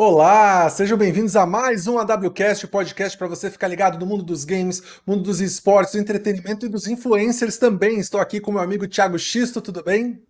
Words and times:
Olá, 0.00 0.70
sejam 0.70 0.96
bem-vindos 0.96 1.34
a 1.34 1.44
mais 1.44 1.88
um 1.88 1.98
AWCast, 1.98 2.68
podcast 2.68 3.18
para 3.18 3.26
você 3.26 3.50
ficar 3.50 3.66
ligado 3.66 3.98
no 3.98 4.06
mundo 4.06 4.22
dos 4.22 4.44
games, 4.44 4.80
mundo 5.04 5.24
dos 5.24 5.40
esportes, 5.40 5.94
do 5.94 5.98
entretenimento 5.98 6.64
e 6.64 6.68
dos 6.68 6.86
influencers 6.86 7.58
também. 7.58 7.98
Estou 7.98 8.20
aqui 8.20 8.38
com 8.38 8.52
meu 8.52 8.60
amigo 8.60 8.86
Thiago 8.86 9.18
Xisto, 9.18 9.60
tudo 9.60 9.82
bem? 9.82 10.22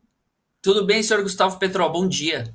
Tudo 0.63 0.87
bem, 0.87 1.03
senhor 1.03 1.23
Gustavo 1.23 1.59
Petrol, 1.59 1.93
bom 1.93 2.09
dia. 2.09 2.51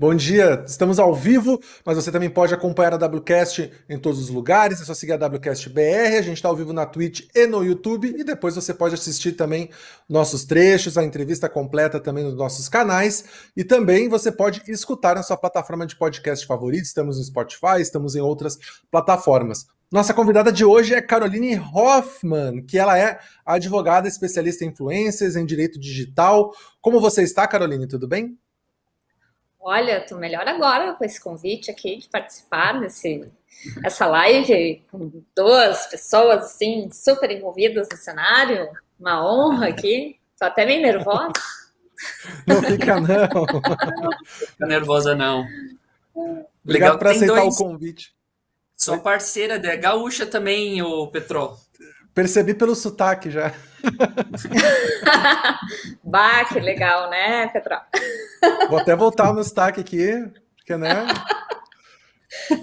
Bom 0.00 0.14
dia, 0.14 0.62
estamos 0.64 1.00
ao 1.00 1.12
vivo, 1.12 1.60
mas 1.84 1.96
você 1.96 2.12
também 2.12 2.30
pode 2.30 2.54
acompanhar 2.54 2.94
a 2.94 3.04
WCast 3.04 3.72
em 3.88 3.98
todos 3.98 4.20
os 4.20 4.28
lugares, 4.28 4.80
é 4.80 4.84
só 4.84 4.94
seguir 4.94 5.14
a 5.14 5.26
WCast 5.26 5.68
BR, 5.70 6.18
a 6.18 6.22
gente 6.22 6.36
está 6.36 6.48
ao 6.48 6.54
vivo 6.54 6.72
na 6.72 6.86
Twitch 6.86 7.26
e 7.34 7.48
no 7.48 7.64
YouTube, 7.64 8.14
e 8.16 8.22
depois 8.22 8.54
você 8.54 8.72
pode 8.72 8.94
assistir 8.94 9.32
também 9.32 9.70
nossos 10.08 10.44
trechos, 10.44 10.96
a 10.96 11.02
entrevista 11.02 11.48
completa 11.48 11.98
também 11.98 12.22
nos 12.22 12.36
nossos 12.36 12.68
canais, 12.68 13.24
e 13.56 13.64
também 13.64 14.08
você 14.08 14.30
pode 14.30 14.62
escutar 14.68 15.16
na 15.16 15.24
sua 15.24 15.36
plataforma 15.36 15.84
de 15.84 15.96
podcast 15.96 16.46
favorita, 16.46 16.84
estamos 16.84 17.18
no 17.18 17.24
Spotify, 17.24 17.80
estamos 17.80 18.14
em 18.14 18.20
outras 18.20 18.56
plataformas. 18.92 19.66
Nossa 19.90 20.14
convidada 20.14 20.52
de 20.52 20.64
hoje 20.64 20.94
é 20.94 21.02
Caroline 21.02 21.58
Hoffman, 21.74 22.62
que 22.64 22.78
ela 22.78 22.96
é 22.96 23.18
advogada 23.44 24.06
especialista 24.06 24.64
em 24.64 24.68
influências, 24.68 25.34
em 25.34 25.44
direito 25.44 25.76
digital. 25.76 26.52
Como 26.80 27.00
você 27.00 27.24
está, 27.24 27.48
Caroline? 27.48 27.88
Tudo 27.88 28.06
bem? 28.06 28.38
Olha, 29.60 30.00
tô 30.00 30.16
melhor 30.16 30.46
agora 30.46 30.94
com 30.94 31.04
esse 31.04 31.20
convite 31.20 31.70
aqui 31.70 31.96
de 31.96 32.08
participar 32.08 32.80
desse 32.80 33.30
essa 33.84 34.06
live 34.06 34.84
com 34.90 35.10
duas 35.34 35.86
pessoas 35.86 36.44
assim 36.44 36.88
super 36.92 37.30
envolvidas 37.30 37.88
no 37.90 37.96
cenário. 37.96 38.68
Uma 38.98 39.24
honra 39.26 39.68
aqui. 39.68 40.18
Tô 40.38 40.44
até 40.44 40.64
meio 40.64 40.82
nervosa. 40.82 41.32
Não 42.46 42.62
fica 42.62 43.00
não. 43.00 43.06
Não 43.08 44.12
fica 44.22 44.66
nervosa 44.66 45.14
não. 45.14 45.44
Obrigado 46.64 46.98
por 46.98 47.08
aceitar 47.08 47.40
dois. 47.40 47.54
o 47.54 47.64
convite. 47.64 48.14
Sou 48.76 49.00
parceira 49.00 49.58
da 49.58 49.74
Gaúcha 49.74 50.24
também, 50.24 50.80
o 50.82 51.08
Petro. 51.08 51.56
Percebi 52.18 52.52
pelo 52.52 52.74
sotaque 52.74 53.30
já. 53.30 53.52
bah, 56.02 56.44
que 56.46 56.58
legal, 56.58 57.08
né, 57.08 57.46
Petro? 57.46 57.76
Vou 58.68 58.80
até 58.80 58.96
voltar 58.96 59.32
no 59.32 59.44
sotaque 59.44 59.80
aqui, 59.80 60.28
porque, 60.56 60.76
né? 60.76 61.06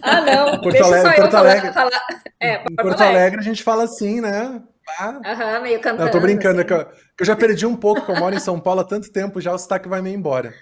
Ah, 0.02 0.20
não. 0.20 0.60
Porto 0.60 0.72
Deixa 0.72 0.86
Alegre, 0.86 1.16
Porto 1.16 1.36
Alegre. 1.36 1.72
Falar, 1.72 1.90
falar... 1.90 2.22
É, 2.38 2.58
Porto, 2.58 2.76
Porto 2.76 3.02
Alegre. 3.02 3.18
Alegre. 3.18 3.40
a 3.40 3.44
gente 3.44 3.64
fala 3.64 3.86
assim, 3.86 4.20
né? 4.20 4.62
Aham, 5.00 5.62
meio 5.62 5.80
cantando. 5.80 6.04
Não, 6.04 6.12
tô 6.12 6.20
brincando, 6.20 6.60
assim. 6.60 6.68
que, 6.68 6.74
eu, 6.74 6.86
que 6.86 7.22
eu 7.22 7.26
já 7.26 7.36
perdi 7.38 7.66
um 7.66 7.78
pouco, 7.78 8.06
que 8.06 8.12
eu 8.12 8.20
moro 8.20 8.36
em 8.36 8.40
São 8.40 8.60
Paulo 8.60 8.82
há 8.82 8.84
tanto 8.84 9.10
tempo, 9.10 9.40
já 9.40 9.54
o 9.54 9.58
sotaque 9.58 9.88
vai 9.88 10.02
meio 10.02 10.18
embora. 10.18 10.54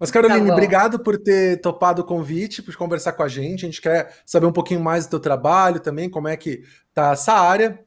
Mas, 0.00 0.10
Caroline, 0.10 0.46
tá 0.46 0.52
obrigado 0.54 1.00
por 1.00 1.18
ter 1.18 1.60
topado 1.60 2.00
o 2.00 2.06
convite, 2.06 2.62
por 2.62 2.74
conversar 2.76 3.12
com 3.12 3.22
a 3.22 3.28
gente. 3.28 3.66
A 3.66 3.68
gente 3.68 3.82
quer 3.82 4.10
saber 4.24 4.46
um 4.46 4.52
pouquinho 4.52 4.80
mais 4.80 5.04
do 5.04 5.10
teu 5.10 5.20
trabalho 5.20 5.80
também, 5.80 6.08
como 6.08 6.28
é 6.28 6.34
que 6.34 6.62
tá 6.94 7.12
essa 7.12 7.34
área. 7.34 7.86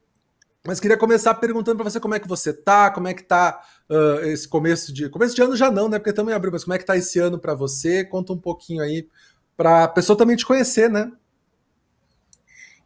Mas 0.64 0.78
queria 0.78 0.96
começar 0.96 1.34
perguntando 1.34 1.76
para 1.76 1.90
você 1.90 1.98
como 1.98 2.14
é 2.14 2.20
que 2.20 2.28
você 2.28 2.52
tá, 2.52 2.90
como 2.90 3.08
é 3.08 3.14
que 3.14 3.24
tá 3.24 3.60
uh, 3.90 4.24
esse 4.26 4.48
começo 4.48 4.92
de. 4.92 5.08
Começo 5.08 5.34
de 5.34 5.42
ano 5.42 5.56
já 5.56 5.70
não, 5.70 5.88
né? 5.88 5.98
Porque 5.98 6.12
também 6.12 6.34
abriu, 6.34 6.52
mas 6.52 6.62
como 6.62 6.74
é 6.74 6.78
que 6.78 6.86
tá 6.86 6.96
esse 6.96 7.18
ano 7.18 7.38
para 7.38 7.54
você? 7.54 8.04
Conta 8.04 8.32
um 8.32 8.38
pouquinho 8.38 8.80
aí 8.80 9.08
para 9.56 9.84
a 9.84 9.88
pessoa 9.88 10.16
também 10.16 10.36
te 10.36 10.46
conhecer, 10.46 10.88
né? 10.88 11.10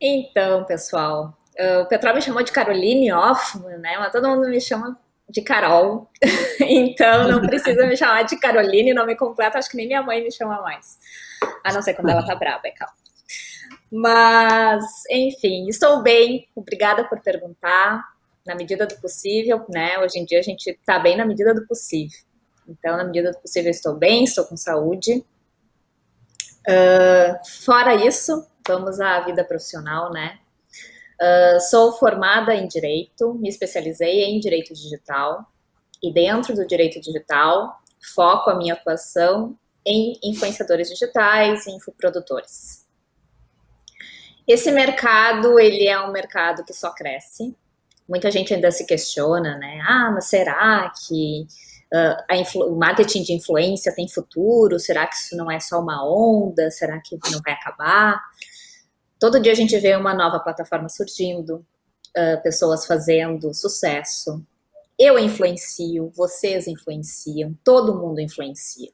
Então, 0.00 0.64
pessoal, 0.64 1.36
o 1.82 1.86
Petrol 1.86 2.14
me 2.14 2.22
chamou 2.22 2.42
de 2.42 2.52
Caroline 2.52 3.12
Hoffman, 3.12 3.78
né? 3.78 3.98
Mas 3.98 4.12
todo 4.12 4.28
mundo 4.28 4.48
me 4.48 4.60
chama 4.60 4.98
de 5.28 5.42
Carol. 5.42 6.10
então 6.60 7.28
não 7.28 7.40
precisa 7.42 7.86
me 7.86 7.96
chamar 7.96 8.22
de 8.22 8.38
Caroline, 8.38 8.94
nome 8.94 9.16
completo, 9.16 9.58
acho 9.58 9.70
que 9.70 9.76
nem 9.76 9.86
minha 9.86 10.02
mãe 10.02 10.22
me 10.22 10.30
chama 10.30 10.62
mais. 10.62 10.98
A 11.62 11.72
não 11.72 11.82
ser 11.82 11.94
quando 11.94 12.08
ela 12.08 12.24
tá 12.24 12.34
brava, 12.34 12.62
é 12.64 12.70
calma. 12.70 12.94
Mas, 13.90 14.84
enfim, 15.10 15.68
estou 15.68 16.02
bem. 16.02 16.48
Obrigada 16.54 17.04
por 17.04 17.20
perguntar. 17.20 18.02
Na 18.46 18.54
medida 18.54 18.86
do 18.86 18.96
possível, 19.00 19.64
né? 19.68 19.98
Hoje 19.98 20.18
em 20.18 20.24
dia 20.24 20.38
a 20.38 20.42
gente 20.42 20.70
está 20.70 20.98
bem 20.98 21.16
na 21.16 21.26
medida 21.26 21.52
do 21.52 21.66
possível. 21.66 22.18
Então, 22.68 22.96
na 22.96 23.04
medida 23.04 23.32
do 23.32 23.38
possível, 23.38 23.70
estou 23.70 23.94
bem, 23.94 24.24
estou 24.24 24.44
com 24.44 24.56
saúde. 24.56 25.24
Uh, 26.68 27.64
fora 27.64 27.94
isso, 27.94 28.46
vamos 28.66 29.00
à 29.00 29.20
vida 29.20 29.44
profissional, 29.44 30.12
né? 30.12 30.38
Uh, 31.20 31.60
sou 31.60 31.92
formada 31.92 32.54
em 32.54 32.68
direito, 32.68 33.34
me 33.34 33.48
especializei 33.48 34.24
em 34.24 34.38
direito 34.38 34.74
digital 34.74 35.46
e 36.02 36.12
dentro 36.12 36.54
do 36.54 36.66
direito 36.66 37.00
digital 37.00 37.80
foco 38.14 38.50
a 38.50 38.54
minha 38.54 38.74
atuação 38.74 39.58
em 39.84 40.18
influenciadores 40.22 40.88
digitais 40.88 41.66
e 41.66 41.70
infoprodutores. 41.70 42.85
Esse 44.46 44.70
mercado, 44.70 45.58
ele 45.58 45.88
é 45.88 46.00
um 46.00 46.12
mercado 46.12 46.64
que 46.64 46.72
só 46.72 46.92
cresce. 46.92 47.56
Muita 48.08 48.30
gente 48.30 48.54
ainda 48.54 48.70
se 48.70 48.86
questiona, 48.86 49.58
né? 49.58 49.80
Ah, 49.82 50.10
mas 50.14 50.26
será 50.26 50.92
que 51.08 51.46
uh, 51.92 52.72
o 52.72 52.76
marketing 52.76 53.22
de 53.22 53.32
influência 53.32 53.94
tem 53.94 54.08
futuro? 54.08 54.78
Será 54.78 55.06
que 55.06 55.16
isso 55.16 55.36
não 55.36 55.50
é 55.50 55.58
só 55.58 55.80
uma 55.80 56.06
onda? 56.08 56.70
Será 56.70 57.00
que 57.00 57.18
não 57.30 57.40
vai 57.44 57.54
acabar? 57.54 58.20
Todo 59.18 59.40
dia 59.40 59.52
a 59.52 59.56
gente 59.56 59.76
vê 59.78 59.96
uma 59.96 60.14
nova 60.14 60.38
plataforma 60.38 60.88
surgindo, 60.88 61.66
uh, 62.16 62.42
pessoas 62.42 62.86
fazendo 62.86 63.52
sucesso. 63.52 64.40
Eu 64.96 65.18
influencio, 65.18 66.12
vocês 66.14 66.68
influenciam, 66.68 67.58
todo 67.64 67.98
mundo 67.98 68.20
influencia. 68.20 68.90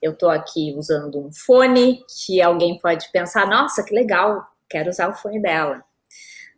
Eu 0.00 0.12
estou 0.12 0.30
aqui 0.30 0.74
usando 0.76 1.18
um 1.18 1.30
fone 1.32 2.02
que 2.24 2.40
alguém 2.40 2.78
pode 2.78 3.10
pensar, 3.12 3.46
nossa, 3.46 3.82
que 3.82 3.94
legal, 3.94 4.46
quero 4.68 4.90
usar 4.90 5.08
o 5.08 5.14
fone 5.14 5.40
dela. 5.40 5.82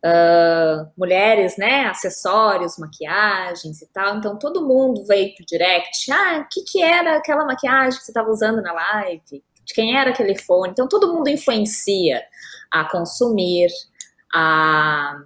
Uh, 0.03 0.91
mulheres, 0.97 1.59
né, 1.59 1.87
acessórios, 1.87 2.79
maquiagens 2.79 3.83
e 3.83 3.87
tal. 3.93 4.17
Então 4.17 4.39
todo 4.39 4.67
mundo 4.67 5.05
veio 5.05 5.35
pro 5.35 5.45
direct. 5.45 6.11
Ah, 6.11 6.39
o 6.39 6.49
que, 6.49 6.63
que 6.63 6.83
era 6.83 7.17
aquela 7.17 7.45
maquiagem 7.45 7.99
que 7.99 8.05
você 8.05 8.11
estava 8.11 8.31
usando 8.31 8.63
na 8.63 8.73
live? 8.73 9.45
De 9.65 9.75
quem 9.75 9.99
era 9.99 10.11
aquele 10.11 10.39
fone? 10.39 10.73
Então 10.73 10.89
todo 10.89 11.13
mundo 11.13 11.29
influencia 11.29 12.23
a 12.71 12.85
consumir, 12.85 13.69
a 14.33 15.21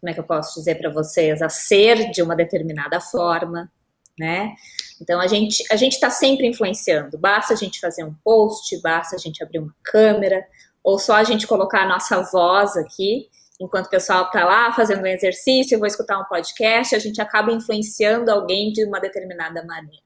como 0.00 0.10
é 0.10 0.14
que 0.14 0.20
eu 0.20 0.24
posso 0.24 0.58
dizer 0.58 0.76
para 0.76 0.90
vocês, 0.90 1.42
a 1.42 1.50
ser 1.50 2.10
de 2.10 2.22
uma 2.22 2.34
determinada 2.34 3.00
forma, 3.00 3.70
né? 4.18 4.54
Então 5.00 5.20
a 5.20 5.26
gente 5.26 5.62
a 5.70 5.76
gente 5.76 5.92
está 5.92 6.08
sempre 6.08 6.46
influenciando. 6.46 7.18
Basta 7.18 7.52
a 7.52 7.56
gente 7.56 7.78
fazer 7.78 8.04
um 8.04 8.14
post, 8.24 8.80
basta 8.80 9.16
a 9.16 9.18
gente 9.18 9.42
abrir 9.42 9.58
uma 9.58 9.74
câmera, 9.82 10.42
ou 10.82 10.98
só 10.98 11.14
a 11.14 11.24
gente 11.24 11.46
colocar 11.46 11.82
a 11.82 11.88
nossa 11.88 12.22
voz 12.22 12.76
aqui, 12.76 13.28
enquanto 13.60 13.86
o 13.86 13.90
pessoal 13.90 14.26
está 14.26 14.44
lá 14.44 14.72
fazendo 14.72 15.02
um 15.02 15.06
exercício, 15.06 15.78
vou 15.78 15.86
escutar 15.86 16.18
um 16.18 16.24
podcast, 16.24 16.94
a 16.94 16.98
gente 16.98 17.20
acaba 17.20 17.52
influenciando 17.52 18.30
alguém 18.30 18.72
de 18.72 18.84
uma 18.84 18.98
determinada 18.98 19.64
maneira. 19.64 20.02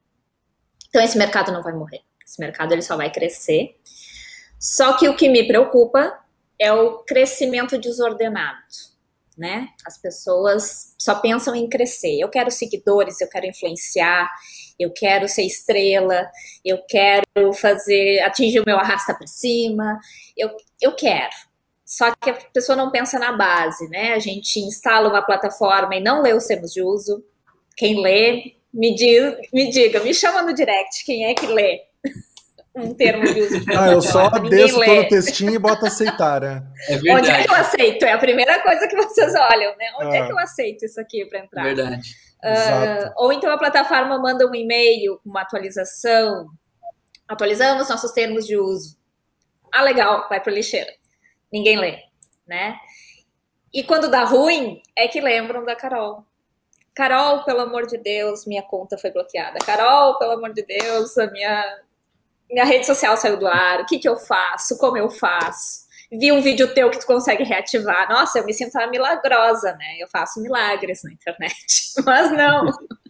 Então 0.89 1.01
esse 1.01 1.17
mercado 1.17 1.51
não 1.51 1.63
vai 1.63 1.73
morrer. 1.73 2.01
Esse 2.25 2.39
mercado 2.39 2.73
ele 2.73 2.81
só 2.81 2.97
vai 2.97 3.11
crescer. 3.11 3.77
Só 4.59 4.97
que 4.97 5.07
o 5.07 5.15
que 5.15 5.29
me 5.29 5.47
preocupa 5.47 6.19
é 6.59 6.71
o 6.73 6.99
crescimento 6.99 7.77
desordenado, 7.77 8.65
né? 9.37 9.69
As 9.85 9.97
pessoas 9.97 10.95
só 10.97 11.15
pensam 11.15 11.53
em 11.55 11.69
crescer. 11.69 12.19
Eu 12.19 12.29
quero 12.29 12.49
seguidores, 12.49 13.21
eu 13.21 13.29
quero 13.29 13.45
influenciar, 13.45 14.29
eu 14.79 14.91
quero 14.91 15.27
ser 15.27 15.43
estrela, 15.43 16.29
eu 16.63 16.81
quero 16.87 17.53
fazer, 17.53 18.19
atingir 18.21 18.59
o 18.59 18.65
meu 18.65 18.77
arrasta 18.77 19.13
para 19.13 19.27
cima, 19.27 19.99
eu, 20.37 20.49
eu 20.81 20.95
quero. 20.95 21.33
Só 21.85 22.11
que 22.15 22.29
a 22.29 22.33
pessoa 22.33 22.75
não 22.75 22.91
pensa 22.91 23.19
na 23.19 23.31
base, 23.31 23.87
né? 23.89 24.13
A 24.13 24.19
gente 24.19 24.59
instala 24.59 25.07
uma 25.07 25.21
plataforma 25.21 25.95
e 25.95 26.01
não 26.01 26.21
lê 26.21 26.33
os 26.33 26.45
termos 26.45 26.73
de 26.73 26.81
uso. 26.81 27.23
Quem 27.77 28.01
lê, 28.01 28.55
me, 28.73 28.95
diz, 28.95 29.35
me 29.53 29.69
diga, 29.69 29.99
me 29.99 30.13
chama 30.13 30.41
no 30.41 30.53
direct, 30.53 31.05
quem 31.05 31.25
é 31.25 31.33
que 31.33 31.45
lê? 31.45 31.81
um 32.75 32.93
termo 32.93 33.23
de 33.31 33.39
uso. 33.39 33.65
Ah, 33.77 33.91
eu 33.91 34.01
só 34.01 34.29
desço 34.29 34.83
todo 34.83 34.99
o 34.99 35.07
textinho 35.07 35.53
e 35.53 35.59
boto 35.59 35.85
aceitar, 35.85 36.41
né? 36.41 36.63
É 36.89 36.97
verdade. 36.97 37.19
Onde 37.19 37.29
é 37.29 37.43
que 37.43 37.49
eu 37.49 37.55
aceito? 37.55 38.05
É 38.05 38.11
a 38.13 38.17
primeira 38.17 38.59
coisa 38.61 38.87
que 38.87 38.95
vocês 38.95 39.33
olham, 39.35 39.77
né? 39.77 39.85
Onde 40.01 40.15
é, 40.15 40.19
é 40.19 40.25
que 40.25 40.31
eu 40.31 40.39
aceito 40.39 40.85
isso 40.85 40.99
aqui 40.99 41.23
para 41.25 41.39
entrar? 41.39 41.63
Verdade. 41.63 42.15
Uh, 42.45 43.11
ou 43.17 43.33
então 43.33 43.51
a 43.51 43.57
plataforma 43.57 44.19
manda 44.19 44.47
um 44.47 44.53
e-mail 44.53 45.19
com 45.23 45.29
uma 45.29 45.41
atualização. 45.41 46.47
Atualizamos 47.27 47.89
nossos 47.89 48.11
termos 48.11 48.45
de 48.45 48.55
uso. 48.55 48.97
Ah, 49.73 49.81
legal, 49.81 50.27
vai 50.29 50.39
para 50.39 50.53
lixeira. 50.53 50.91
Ninguém 51.51 51.77
lê, 51.77 51.97
né? 52.47 52.77
E 53.73 53.83
quando 53.83 54.09
dá 54.09 54.23
ruim, 54.23 54.81
é 54.95 55.07
que 55.07 55.19
lembram 55.19 55.65
da 55.65 55.75
Carol. 55.75 56.23
Carol, 56.93 57.43
pelo 57.43 57.61
amor 57.61 57.87
de 57.87 57.97
Deus, 57.97 58.45
minha 58.45 58.63
conta 58.63 58.97
foi 58.97 59.11
bloqueada. 59.11 59.59
Carol, 59.65 60.17
pelo 60.17 60.33
amor 60.33 60.53
de 60.53 60.63
Deus, 60.63 61.17
a 61.17 61.29
minha, 61.29 61.81
minha 62.49 62.63
rede 62.63 62.85
social 62.85 63.17
saiu 63.17 63.37
do 63.37 63.47
ar. 63.47 63.81
O 63.81 63.85
que, 63.85 63.99
que 63.99 64.07
eu 64.07 64.15
faço? 64.15 64.77
Como 64.77 64.97
eu 64.97 65.09
faço? 65.09 65.84
Vi 66.17 66.31
um 66.31 66.41
vídeo 66.41 66.73
teu 66.73 66.89
que 66.89 66.99
tu 66.99 67.05
consegue 67.05 67.43
reativar. 67.43 68.09
Nossa, 68.09 68.39
eu 68.39 68.45
me 68.45 68.53
sinto 68.53 68.77
uma 68.77 68.87
milagrosa, 68.87 69.73
né? 69.73 69.95
Eu 69.99 70.07
faço 70.07 70.41
milagres 70.41 71.01
na 71.03 71.11
internet. 71.11 71.93
Mas 72.05 72.31
não. 72.31 72.65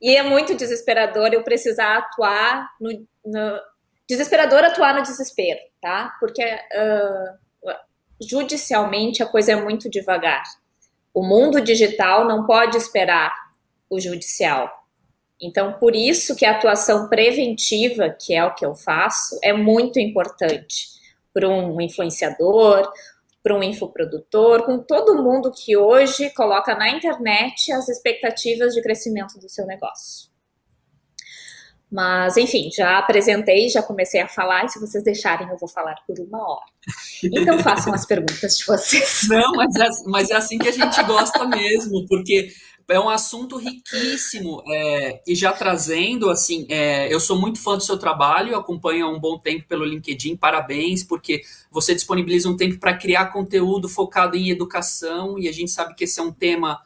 E 0.00 0.14
é 0.14 0.22
muito 0.22 0.54
desesperador 0.54 1.30
eu 1.32 1.42
precisar 1.42 1.98
atuar 1.98 2.70
no, 2.80 2.88
no, 3.26 3.60
desesperador 4.08 4.62
atuar 4.62 4.94
no 4.94 5.02
desespero, 5.02 5.58
tá? 5.82 6.14
Porque 6.20 6.40
uh, 6.44 7.72
judicialmente 8.24 9.24
a 9.24 9.26
coisa 9.26 9.50
é 9.50 9.56
muito 9.56 9.90
devagar. 9.90 10.44
O 11.12 11.26
mundo 11.26 11.60
digital 11.60 12.24
não 12.28 12.46
pode 12.46 12.76
esperar 12.76 13.34
o 13.90 13.98
judicial. 13.98 14.70
Então, 15.42 15.72
por 15.72 15.96
isso 15.96 16.36
que 16.36 16.46
a 16.46 16.52
atuação 16.52 17.08
preventiva, 17.08 18.08
que 18.10 18.32
é 18.32 18.44
o 18.44 18.54
que 18.54 18.64
eu 18.64 18.76
faço, 18.76 19.36
é 19.42 19.52
muito 19.52 19.98
importante 19.98 20.97
para 21.38 21.48
um 21.48 21.80
influenciador, 21.80 22.90
para 23.40 23.56
um 23.56 23.62
infoprodutor, 23.62 24.64
com 24.64 24.80
todo 24.80 25.22
mundo 25.22 25.52
que 25.52 25.76
hoje 25.76 26.30
coloca 26.30 26.74
na 26.74 26.90
internet 26.90 27.70
as 27.70 27.88
expectativas 27.88 28.74
de 28.74 28.82
crescimento 28.82 29.38
do 29.38 29.48
seu 29.48 29.64
negócio. 29.64 30.28
Mas, 31.90 32.36
enfim, 32.36 32.70
já 32.74 32.98
apresentei, 32.98 33.68
já 33.68 33.80
comecei 33.80 34.20
a 34.20 34.26
falar, 34.26 34.64
e 34.64 34.68
se 34.68 34.80
vocês 34.80 35.04
deixarem, 35.04 35.48
eu 35.48 35.56
vou 35.56 35.68
falar 35.68 35.94
por 36.08 36.18
uma 36.18 36.38
hora. 36.38 36.66
Então, 37.22 37.58
façam 37.60 37.94
as 37.94 38.04
perguntas 38.04 38.58
de 38.58 38.66
vocês. 38.66 39.28
Não, 39.28 39.52
mas 39.52 39.76
é, 39.76 39.88
mas 40.06 40.30
é 40.30 40.34
assim 40.34 40.58
que 40.58 40.68
a 40.68 40.72
gente 40.72 41.02
gosta 41.04 41.46
mesmo, 41.46 42.04
porque 42.08 42.50
é 42.88 42.98
um 42.98 43.08
assunto 43.08 43.56
riquíssimo. 43.56 44.62
É, 44.66 45.20
e 45.26 45.34
já 45.34 45.52
trazendo, 45.52 46.30
assim, 46.30 46.66
é, 46.68 47.12
eu 47.12 47.20
sou 47.20 47.38
muito 47.38 47.60
fã 47.60 47.76
do 47.76 47.82
seu 47.82 47.98
trabalho, 47.98 48.56
acompanho 48.56 49.06
há 49.06 49.10
um 49.10 49.20
bom 49.20 49.38
tempo 49.38 49.66
pelo 49.68 49.84
LinkedIn, 49.84 50.36
parabéns, 50.36 51.04
porque 51.04 51.42
você 51.70 51.94
disponibiliza 51.94 52.48
um 52.48 52.56
tempo 52.56 52.78
para 52.78 52.96
criar 52.96 53.26
conteúdo 53.26 53.88
focado 53.88 54.36
em 54.36 54.50
educação, 54.50 55.38
e 55.38 55.48
a 55.48 55.52
gente 55.52 55.70
sabe 55.70 55.94
que 55.94 56.04
esse 56.04 56.18
é 56.18 56.22
um 56.22 56.32
tema 56.32 56.80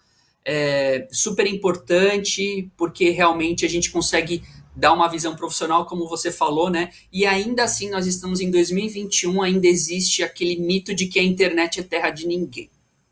é, 0.45 1.07
super 1.11 1.47
importante, 1.47 2.69
porque 2.77 3.11
realmente 3.11 3.65
a 3.65 3.69
gente 3.69 3.91
consegue 3.91 4.43
dar 4.75 4.93
uma 4.93 5.09
visão 5.09 5.37
profissional, 5.37 5.87
como 5.87 6.09
você 6.09 6.33
falou, 6.33 6.71
né? 6.71 6.91
E 7.13 7.27
ainda 7.27 7.63
assim, 7.63 7.91
nós 7.91 8.07
estamos 8.07 8.41
em 8.41 8.51
2021, 8.51 9.43
ainda 9.43 9.69
existe 9.69 10.23
aquele 10.23 10.57
mito 10.57 10.95
de 10.95 11.07
que 11.07 11.21
a 11.21 11.23
internet 11.23 11.79
é 11.79 11.83
terra 11.83 12.11
de 12.11 12.27
ninguém, 12.27 12.71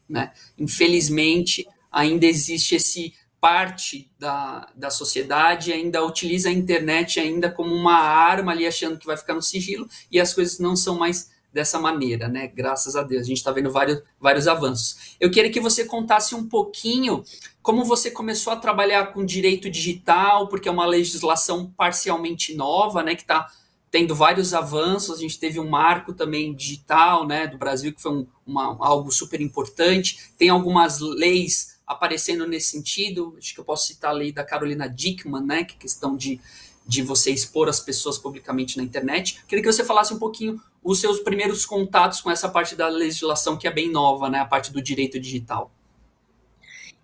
né? 0.08 0.32
Infelizmente, 0.58 1.66
ainda 1.90 2.26
existe 2.26 2.74
esse 2.74 3.14
parte 3.40 4.10
da, 4.18 4.68
da 4.76 4.90
sociedade 4.90 5.72
ainda 5.72 6.04
utiliza 6.04 6.50
a 6.50 6.52
internet 6.52 7.18
ainda 7.18 7.50
como 7.50 7.74
uma 7.74 7.98
arma 7.98 8.52
ali 8.52 8.66
achando 8.66 8.98
que 8.98 9.06
vai 9.06 9.16
ficar 9.16 9.34
no 9.34 9.42
sigilo 9.42 9.88
e 10.10 10.20
as 10.20 10.34
coisas 10.34 10.58
não 10.58 10.76
são 10.76 10.98
mais 10.98 11.30
dessa 11.52 11.78
maneira, 11.78 12.28
né? 12.28 12.46
Graças 12.46 12.94
a 12.94 13.02
Deus, 13.02 13.22
a 13.22 13.26
gente 13.26 13.38
está 13.38 13.50
vendo 13.50 13.70
vários, 13.70 14.00
vários 14.20 14.46
avanços. 14.46 15.16
Eu 15.18 15.30
queria 15.30 15.50
que 15.50 15.60
você 15.60 15.84
contasse 15.84 16.34
um 16.34 16.46
pouquinho 16.46 17.24
como 17.62 17.84
você 17.84 18.10
começou 18.10 18.52
a 18.52 18.56
trabalhar 18.56 19.12
com 19.12 19.24
direito 19.24 19.68
digital, 19.68 20.48
porque 20.48 20.68
é 20.68 20.72
uma 20.72 20.86
legislação 20.86 21.72
parcialmente 21.76 22.54
nova, 22.54 23.02
né? 23.02 23.14
Que 23.14 23.22
está 23.22 23.48
tendo 23.90 24.14
vários 24.14 24.54
avanços. 24.54 25.18
A 25.18 25.20
gente 25.20 25.38
teve 25.38 25.58
um 25.58 25.68
marco 25.68 26.12
também 26.12 26.54
digital, 26.54 27.26
né? 27.26 27.46
Do 27.46 27.58
Brasil 27.58 27.92
que 27.92 28.00
foi 28.00 28.12
um, 28.12 28.26
uma, 28.46 28.76
algo 28.78 29.10
super 29.10 29.40
importante. 29.40 30.32
Tem 30.38 30.48
algumas 30.48 31.00
leis 31.00 31.79
aparecendo 31.92 32.46
nesse 32.46 32.68
sentido. 32.68 33.34
Acho 33.38 33.54
que 33.54 33.60
eu 33.60 33.64
posso 33.64 33.86
citar 33.86 34.10
a 34.10 34.14
lei 34.14 34.32
da 34.32 34.44
Carolina 34.44 34.88
Dickman, 34.88 35.42
né? 35.42 35.64
Que 35.64 35.74
é 35.74 35.78
questão 35.78 36.16
de 36.16 36.40
de 36.86 37.02
você 37.02 37.30
expor 37.30 37.68
as 37.68 37.78
pessoas 37.78 38.18
publicamente 38.18 38.76
na 38.76 38.82
internet. 38.82 39.40
Queria 39.46 39.62
que 39.62 39.72
você 39.72 39.84
falasse 39.84 40.12
um 40.12 40.18
pouquinho 40.18 40.60
os 40.82 40.98
seus 40.98 41.20
primeiros 41.20 41.64
contatos 41.64 42.20
com 42.20 42.30
essa 42.30 42.48
parte 42.48 42.74
da 42.74 42.88
legislação 42.88 43.56
que 43.56 43.68
é 43.68 43.70
bem 43.70 43.88
nova, 43.88 44.28
né? 44.28 44.40
A 44.40 44.44
parte 44.44 44.72
do 44.72 44.82
direito 44.82 45.20
digital. 45.20 45.70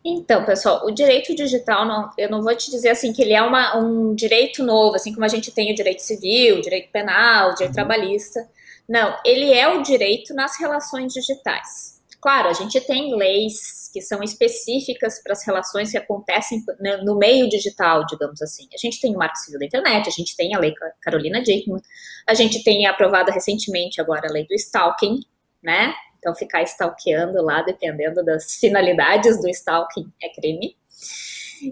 Então, 0.05 0.45
pessoal, 0.45 0.85
o 0.87 0.91
direito 0.91 1.35
digital, 1.37 1.85
não, 1.85 2.11
eu 2.19 2.29
não 2.29 2.43
vou 2.43 2.55
te 2.57 2.69
dizer 2.71 2.91
assim 2.91 3.13
que 3.13 3.23
ele 3.23 3.33
é 3.33 3.43
uma, 3.43 3.77
um 3.77 4.15
direito 4.15 4.65
novo, 4.65 4.97
assim 4.97 5.13
como 5.13 5.25
a 5.25 5.29
gente 5.29 5.53
tem 5.53 5.73
o 5.73 5.75
direito 5.75 6.01
civil, 6.01 6.59
o 6.59 6.63
direito 6.63 6.91
penal, 6.91 7.51
o 7.51 7.55
direito 7.55 7.71
uhum. 7.71 7.75
trabalhista. 7.75 8.49
Não, 8.89 9.17
ele 9.25 9.53
é 9.53 9.69
o 9.69 9.83
direito 9.83 10.35
nas 10.35 10.59
relações 10.59 11.13
digitais. 11.13 11.96
Claro, 12.27 12.49
a 12.49 12.53
gente 12.53 12.81
tem 12.81 13.15
leis 13.15 13.89
que 13.93 14.03
são 14.03 14.21
específicas 14.21 15.23
para 15.23 15.33
as 15.33 15.47
relações 15.47 15.93
que 15.93 15.97
acontecem 15.97 16.61
no 17.05 17.17
meio 17.17 17.49
digital, 17.49 18.05
digamos 18.05 18.43
assim. 18.43 18.67
A 18.75 18.77
gente 18.77 19.01
tem 19.01 19.15
o 19.15 19.17
Marco 19.17 19.37
Civil 19.37 19.61
da 19.61 19.67
Internet, 19.67 20.09
a 20.09 20.11
gente 20.11 20.35
tem 20.35 20.53
a 20.53 20.59
Lei 20.59 20.75
Carolina 21.01 21.41
Dickman, 21.41 21.81
a 22.27 22.35
gente 22.35 22.65
tem 22.65 22.85
aprovada 22.85 23.31
recentemente 23.31 24.01
agora 24.01 24.27
a 24.29 24.33
Lei 24.33 24.45
do 24.45 24.55
Stalking, 24.55 25.21
né? 25.63 25.95
Então, 26.19 26.35
ficar 26.35 26.65
stalkeando 26.65 27.41
lá, 27.45 27.63
dependendo 27.63 28.25
das 28.25 28.57
finalidades 28.57 29.41
do 29.41 29.49
stalking, 29.49 30.13
é 30.21 30.29
crime. 30.31 30.77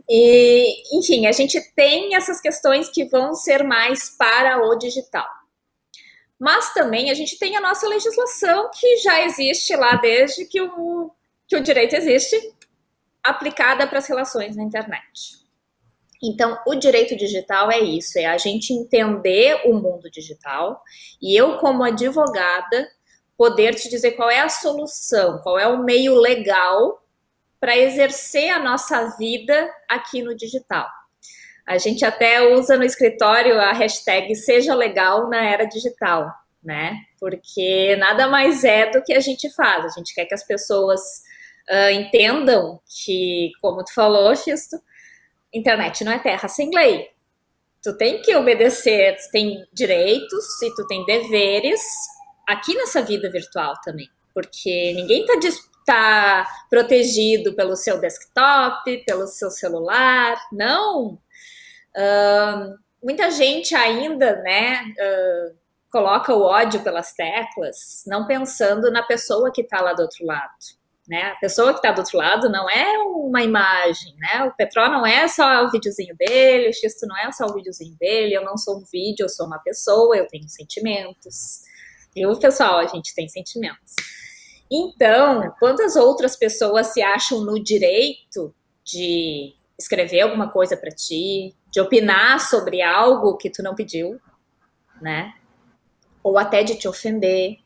E, 0.08 0.96
enfim, 0.96 1.26
a 1.26 1.32
gente 1.32 1.60
tem 1.74 2.14
essas 2.14 2.40
questões 2.40 2.88
que 2.88 3.06
vão 3.06 3.34
ser 3.34 3.64
mais 3.64 4.16
para 4.16 4.64
o 4.64 4.78
digital. 4.78 5.26
Mas 6.38 6.72
também 6.74 7.10
a 7.10 7.14
gente 7.14 7.38
tem 7.38 7.56
a 7.56 7.60
nossa 7.60 7.88
legislação 7.88 8.70
que 8.72 8.96
já 8.98 9.22
existe 9.22 9.74
lá 9.76 9.96
desde 9.96 10.44
que 10.44 10.60
o, 10.60 11.10
que 11.46 11.56
o 11.56 11.62
direito 11.62 11.94
existe, 11.94 12.36
aplicada 13.22 13.86
para 13.86 13.98
as 13.98 14.06
relações 14.06 14.56
na 14.56 14.62
internet. 14.62 15.44
Então, 16.22 16.58
o 16.66 16.74
direito 16.74 17.16
digital 17.16 17.70
é 17.70 17.80
isso, 17.80 18.18
é 18.18 18.26
a 18.26 18.38
gente 18.38 18.72
entender 18.72 19.60
o 19.66 19.74
mundo 19.74 20.10
digital 20.10 20.82
e 21.20 21.38
eu, 21.38 21.58
como 21.58 21.84
advogada, 21.84 22.88
poder 23.36 23.74
te 23.74 23.88
dizer 23.88 24.12
qual 24.12 24.30
é 24.30 24.40
a 24.40 24.48
solução, 24.48 25.38
qual 25.42 25.58
é 25.58 25.66
o 25.66 25.82
meio 25.82 26.14
legal 26.14 27.02
para 27.60 27.76
exercer 27.76 28.50
a 28.50 28.58
nossa 28.58 29.16
vida 29.16 29.70
aqui 29.88 30.22
no 30.22 30.34
digital. 30.34 30.88
A 31.66 31.78
gente 31.78 32.04
até 32.04 32.42
usa 32.54 32.76
no 32.76 32.84
escritório 32.84 33.58
a 33.58 33.72
hashtag 33.72 34.34
seja 34.34 34.74
legal 34.74 35.28
na 35.28 35.42
era 35.42 35.64
digital, 35.64 36.30
né? 36.62 36.96
Porque 37.18 37.96
nada 37.96 38.28
mais 38.28 38.64
é 38.64 38.90
do 38.90 39.02
que 39.02 39.14
a 39.14 39.20
gente 39.20 39.50
faz. 39.54 39.84
A 39.84 39.98
gente 39.98 40.14
quer 40.14 40.26
que 40.26 40.34
as 40.34 40.46
pessoas 40.46 41.00
uh, 41.70 41.90
entendam 41.90 42.80
que, 42.86 43.50
como 43.62 43.82
tu 43.82 43.94
falou, 43.94 44.34
Xisto, 44.36 44.76
internet 45.52 46.04
não 46.04 46.12
é 46.12 46.18
terra 46.18 46.48
sem 46.48 46.70
lei. 46.74 47.08
Tu 47.82 47.96
tem 47.96 48.20
que 48.20 48.34
obedecer, 48.34 49.16
tu 49.16 49.30
tem 49.30 49.64
direitos 49.72 50.62
e 50.62 50.74
tu 50.74 50.86
tem 50.86 51.04
deveres 51.04 51.80
aqui 52.48 52.74
nessa 52.74 53.02
vida 53.02 53.30
virtual 53.30 53.74
também, 53.82 54.08
porque 54.32 54.92
ninguém 54.94 55.24
está 55.24 55.58
tá 55.86 56.46
protegido 56.70 57.54
pelo 57.54 57.76
seu 57.76 58.00
desktop, 58.00 59.04
pelo 59.04 59.26
seu 59.26 59.50
celular, 59.50 60.36
não. 60.52 61.18
Muita 63.02 63.30
gente 63.30 63.74
ainda, 63.74 64.36
né, 64.36 64.82
uh, 64.98 65.56
coloca 65.90 66.34
o 66.34 66.40
ódio 66.40 66.82
pelas 66.82 67.12
teclas, 67.12 68.02
não 68.06 68.26
pensando 68.26 68.90
na 68.90 69.02
pessoa 69.02 69.52
que 69.52 69.60
está 69.60 69.80
lá 69.80 69.92
do 69.92 70.02
outro 70.02 70.24
lado. 70.24 70.50
Né? 71.06 71.22
A 71.32 71.34
pessoa 71.34 71.72
que 71.72 71.80
está 71.80 71.92
do 71.92 71.98
outro 71.98 72.16
lado 72.16 72.48
não 72.48 72.68
é 72.68 72.96
uma 72.98 73.42
imagem, 73.42 74.16
né? 74.16 74.44
O 74.44 74.56
Petró 74.56 74.88
não 74.88 75.06
é 75.06 75.28
só 75.28 75.64
o 75.64 75.70
videozinho 75.70 76.16
dele, 76.16 76.70
o 76.70 76.72
Xisto 76.72 77.06
não 77.06 77.14
é 77.16 77.30
só 77.30 77.44
o 77.44 77.52
videozinho 77.52 77.94
dele, 78.00 78.34
eu 78.34 78.42
não 78.42 78.56
sou 78.56 78.78
um 78.78 78.84
vídeo, 78.90 79.24
eu 79.24 79.28
sou 79.28 79.46
uma 79.46 79.58
pessoa, 79.58 80.16
eu 80.16 80.26
tenho 80.26 80.48
sentimentos. 80.48 81.60
Viu, 82.16 82.34
pessoal? 82.38 82.78
A 82.78 82.86
gente 82.86 83.14
tem 83.14 83.28
sentimentos. 83.28 83.94
Então, 84.72 85.54
quantas 85.60 85.94
outras 85.94 86.36
pessoas 86.36 86.86
se 86.86 87.02
acham 87.02 87.42
no 87.42 87.62
direito 87.62 88.54
de 88.82 89.54
escrever 89.78 90.22
alguma 90.22 90.50
coisa 90.50 90.74
para 90.76 90.90
ti, 90.90 91.54
de 91.74 91.80
opinar 91.80 92.38
sobre 92.38 92.80
algo 92.80 93.36
que 93.36 93.50
tu 93.50 93.60
não 93.60 93.74
pediu, 93.74 94.20
né? 95.02 95.34
Ou 96.22 96.38
até 96.38 96.62
de 96.62 96.76
te 96.76 96.86
ofender, 96.86 97.56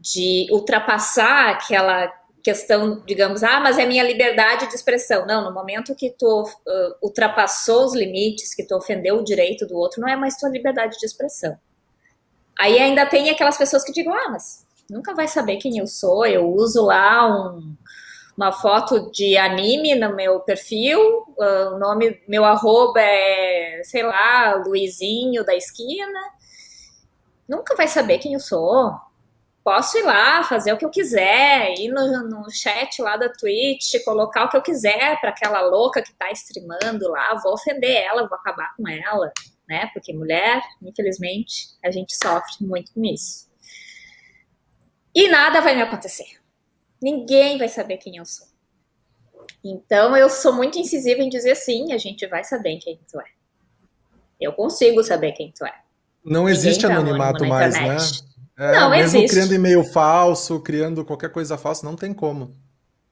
de 0.00 0.46
ultrapassar 0.50 1.50
aquela 1.50 2.10
questão, 2.42 3.04
digamos, 3.04 3.42
ah, 3.42 3.60
mas 3.60 3.76
é 3.76 3.84
minha 3.84 4.02
liberdade 4.02 4.66
de 4.68 4.74
expressão. 4.74 5.26
Não, 5.26 5.44
no 5.44 5.52
momento 5.52 5.94
que 5.94 6.08
tu 6.08 6.42
uh, 6.42 6.94
ultrapassou 7.02 7.84
os 7.84 7.94
limites, 7.94 8.54
que 8.54 8.66
tu 8.66 8.74
ofendeu 8.74 9.18
o 9.18 9.24
direito 9.24 9.66
do 9.66 9.76
outro, 9.76 10.00
não 10.00 10.08
é 10.08 10.16
mais 10.16 10.38
tua 10.38 10.48
liberdade 10.48 10.96
de 10.98 11.04
expressão. 11.04 11.58
Aí 12.58 12.78
ainda 12.78 13.04
tem 13.04 13.28
aquelas 13.28 13.58
pessoas 13.58 13.84
que 13.84 13.92
digam, 13.92 14.14
ah, 14.14 14.30
mas 14.30 14.66
nunca 14.88 15.14
vai 15.14 15.28
saber 15.28 15.58
quem 15.58 15.76
eu 15.76 15.86
sou, 15.86 16.24
eu 16.24 16.48
uso 16.48 16.86
lá 16.86 17.26
um, 17.26 17.76
uma 18.38 18.52
foto 18.52 19.10
de 19.10 19.36
anime 19.36 19.94
no 19.96 20.14
meu 20.14 20.40
perfil, 20.40 21.00
uh, 21.36 21.74
o 21.74 21.78
nome, 21.78 22.22
meu 22.28 22.44
arroba 22.44 23.00
é, 23.00 23.82
sei 23.82 24.02
lá, 24.02 24.54
Luizinho 24.64 25.44
da 25.44 25.54
esquina, 25.54 26.20
nunca 27.48 27.74
vai 27.74 27.88
saber 27.88 28.18
quem 28.18 28.34
eu 28.34 28.40
sou. 28.40 28.92
Posso 29.64 29.98
ir 29.98 30.02
lá, 30.02 30.42
fazer 30.44 30.72
o 30.72 30.78
que 30.78 30.84
eu 30.84 30.90
quiser, 30.90 31.74
ir 31.78 31.90
no, 31.90 32.26
no 32.26 32.50
chat 32.50 33.02
lá 33.02 33.18
da 33.18 33.28
Twitch, 33.28 34.02
colocar 34.04 34.44
o 34.44 34.48
que 34.48 34.56
eu 34.56 34.62
quiser 34.62 35.20
para 35.20 35.30
aquela 35.30 35.60
louca 35.60 36.00
que 36.00 36.14
tá 36.14 36.30
streamando 36.30 37.10
lá, 37.10 37.34
vou 37.42 37.52
ofender 37.52 38.04
ela, 38.04 38.26
vou 38.26 38.38
acabar 38.38 38.74
com 38.76 38.88
ela 38.88 39.30
né? 39.68 39.90
Porque 39.92 40.12
mulher, 40.12 40.62
infelizmente, 40.82 41.68
a 41.84 41.90
gente 41.90 42.16
sofre 42.16 42.66
muito 42.66 42.92
com 42.92 43.04
isso. 43.04 43.48
E 45.14 45.28
nada 45.28 45.60
vai 45.60 45.76
me 45.76 45.82
acontecer. 45.82 46.38
Ninguém 47.00 47.58
vai 47.58 47.68
saber 47.68 47.98
quem 47.98 48.16
eu 48.16 48.24
sou. 48.24 48.46
Então 49.64 50.16
eu 50.16 50.28
sou 50.28 50.52
muito 50.52 50.78
incisiva 50.78 51.20
em 51.20 51.28
dizer 51.28 51.54
sim, 51.54 51.92
a 51.92 51.98
gente 51.98 52.26
vai 52.26 52.44
saber 52.44 52.76
quem 52.78 52.98
tu 53.10 53.20
é. 53.20 53.26
Eu 54.40 54.52
consigo 54.52 55.02
saber 55.02 55.32
quem 55.32 55.52
tu 55.52 55.64
é. 55.64 55.74
Não 56.24 56.48
existe 56.48 56.86
tá 56.86 56.94
anonimato 56.94 57.44
mais, 57.46 57.74
né? 57.74 57.96
É, 58.56 58.72
não, 58.72 58.90
mesmo 58.90 59.18
existe. 59.18 59.34
criando 59.34 59.54
e-mail 59.54 59.84
falso, 59.84 60.60
criando 60.60 61.04
qualquer 61.04 61.30
coisa 61.30 61.56
falsa, 61.56 61.86
não 61.86 61.96
tem 61.96 62.12
como. 62.12 62.54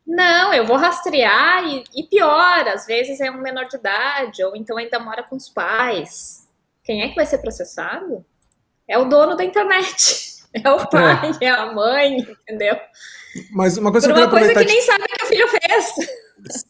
Não, 0.07 0.52
eu 0.52 0.66
vou 0.66 0.76
rastrear 0.76 1.64
e, 1.64 1.85
e, 1.95 2.05
pior, 2.05 2.69
às 2.69 2.87
vezes 2.87 3.21
é 3.21 3.31
um 3.31 3.40
menor 3.40 3.66
de 3.66 3.76
idade, 3.76 4.45
ou 4.45 4.55
então 4.55 4.76
ainda 4.76 4.99
mora 5.00 5.23
com 5.23 5.37
os 5.37 5.49
pais. 5.49 6.49
Quem 6.85 7.02
é 7.02 7.09
que 7.09 7.16
vai 7.16 7.26
ser 7.26 7.38
processado? 7.38 8.25
É 8.87 8.97
o 8.99 9.05
dono 9.07 9.37
da 9.37 9.45
internet. 9.45 10.35
É 10.64 10.71
o 10.71 10.88
pai, 10.88 11.33
é, 11.43 11.45
é 11.45 11.49
a 11.50 11.71
mãe, 11.71 12.16
entendeu? 12.16 12.78
Mas 13.52 13.76
uma 13.76 13.90
coisa 13.90 14.09
Por 14.09 14.14
que 14.14 14.21
eu 14.21 14.25
uma 14.25 14.31
coisa 14.31 14.55
que 14.55 14.64
nem 14.64 14.83
sabe 14.83 15.05
que 15.05 15.25
o 15.25 15.28
filho 15.28 15.49
fez. 15.49 16.09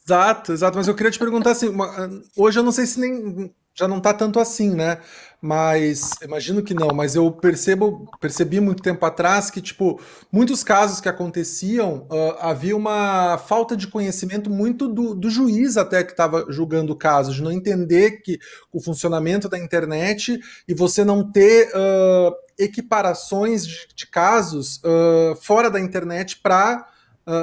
Exato, 0.07 0.53
exato. 0.53 0.77
Mas 0.77 0.89
eu 0.89 0.95
queria 0.95 1.11
te 1.11 1.19
perguntar 1.19 1.51
assim, 1.51 1.69
uma, 1.69 2.11
hoje 2.37 2.59
eu 2.59 2.63
não 2.63 2.73
sei 2.73 2.87
se 2.87 3.01
nem 3.01 3.51
já 3.77 3.87
não 3.87 3.99
está 3.99 4.15
tanto 4.15 4.41
assim, 4.41 4.75
né? 4.75 4.99
Mas 5.41 6.13
imagino 6.23 6.63
que 6.63 6.73
não, 6.73 6.89
mas 6.89 7.15
eu 7.15 7.31
percebo, 7.31 8.11
percebi 8.19 8.59
muito 8.59 8.83
tempo 8.83 9.05
atrás 9.05 9.51
que, 9.51 9.61
tipo, 9.61 10.01
muitos 10.33 10.65
casos 10.65 10.99
que 10.99 11.11
aconteciam, 11.11 12.07
uh, 12.11 12.37
havia 12.41 12.75
uma 12.75 13.37
falta 13.37 13.77
de 13.77 13.87
conhecimento 13.87 14.49
muito 14.49 14.89
do, 14.89 15.15
do 15.15 15.29
juiz 15.29 15.77
até 15.77 16.03
que 16.03 16.13
estava 16.13 16.47
julgando 16.49 16.95
o 16.95 16.97
caso, 16.97 17.35
de 17.35 17.43
não 17.43 17.53
entender 17.53 18.23
que 18.23 18.39
o 18.73 18.81
funcionamento 18.81 19.47
da 19.47 19.59
internet 19.59 20.41
e 20.67 20.75
você 20.75 21.05
não 21.05 21.31
ter 21.31 21.69
uh, 21.69 22.35
equiparações 22.59 23.67
de, 23.67 23.89
de 23.95 24.07
casos 24.07 24.79
uh, 24.79 25.37
fora 25.43 25.71
da 25.71 25.81
internet 25.81 26.39
para 26.39 26.89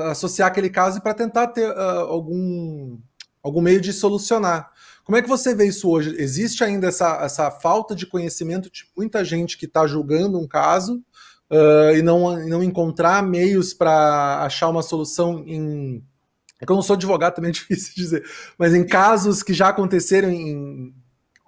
associar 0.10 0.48
aquele 0.48 0.70
caso 0.70 1.00
e 1.00 1.02
para 1.02 1.14
tentar 1.14 1.48
ter 1.48 1.70
algum, 2.08 2.98
algum 3.44 3.60
meio 3.60 3.82
de 3.82 3.92
solucionar. 3.92 4.72
Como 5.04 5.18
é 5.18 5.22
que 5.22 5.28
você 5.28 5.54
vê 5.54 5.68
isso 5.68 5.90
hoje? 5.90 6.16
Existe 6.18 6.64
ainda 6.64 6.88
essa, 6.88 7.18
essa 7.22 7.52
falta 7.52 7.94
de 7.94 8.06
conhecimento 8.06 8.72
de 8.72 8.86
muita 8.96 9.24
gente 9.26 9.58
que 9.58 9.66
está 9.66 9.86
julgando 9.86 10.40
um 10.40 10.48
caso 10.48 11.04
uh, 11.52 11.96
e 11.96 12.02
não, 12.02 12.38
não 12.48 12.64
encontrar 12.64 13.22
meios 13.22 13.74
para 13.74 14.44
achar 14.44 14.70
uma 14.70 14.82
solução 14.82 15.44
em. 15.46 16.04
É 16.60 16.66
que 16.66 16.72
eu 16.72 16.76
não 16.76 16.84
sou 16.84 16.96
advogado, 16.96 17.36
também 17.36 17.50
é 17.50 17.52
difícil 17.54 17.94
dizer, 17.96 18.24
mas 18.58 18.74
em 18.74 18.86
casos 18.86 19.44
que 19.44 19.54
já 19.54 19.70
aconteceram 19.70 20.30
em 20.30 20.94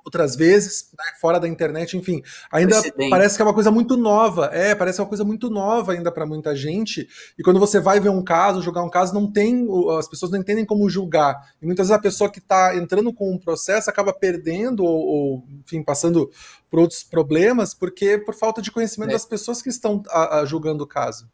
outras 0.05 0.35
vezes, 0.35 0.91
né, 0.97 1.03
fora 1.19 1.39
da 1.39 1.47
internet, 1.47 1.97
enfim. 1.97 2.21
Ainda 2.51 2.79
parece 3.09 3.35
que 3.35 3.41
é 3.41 3.45
uma 3.45 3.53
coisa 3.53 3.71
muito 3.71 3.97
nova. 3.97 4.51
É, 4.53 4.75
parece 4.75 5.01
uma 5.01 5.07
coisa 5.07 5.23
muito 5.23 5.49
nova 5.49 5.93
ainda 5.93 6.11
para 6.11 6.27
muita 6.27 6.55
gente. 6.55 7.07
E 7.37 7.41
quando 7.41 7.59
você 7.59 7.79
vai 7.79 7.99
ver 7.99 8.09
um 8.09 8.23
caso, 8.23 8.61
julgar 8.61 8.83
um 8.83 8.89
caso, 8.89 9.13
não 9.13 9.29
tem. 9.29 9.67
As 9.97 10.07
pessoas 10.07 10.31
não 10.31 10.39
entendem 10.39 10.63
como 10.63 10.87
julgar. 10.87 11.35
E 11.59 11.65
muitas 11.65 11.87
vezes 11.87 11.99
a 11.99 12.01
pessoa 12.01 12.31
que 12.31 12.37
está 12.37 12.75
entrando 12.75 13.11
com 13.11 13.33
um 13.33 13.39
processo 13.39 13.89
acaba 13.89 14.13
perdendo 14.13 14.83
ou, 14.83 15.05
ou, 15.05 15.43
enfim, 15.65 15.81
passando 15.81 16.29
por 16.69 16.79
outros 16.79 17.03
problemas, 17.03 17.73
porque 17.73 18.19
por 18.19 18.35
falta 18.35 18.61
de 18.61 18.71
conhecimento 18.71 19.09
é. 19.09 19.13
das 19.13 19.25
pessoas 19.25 19.61
que 19.61 19.69
estão 19.69 20.03
a, 20.09 20.39
a, 20.39 20.45
julgando 20.45 20.83
o 20.83 20.87
caso. 20.87 21.27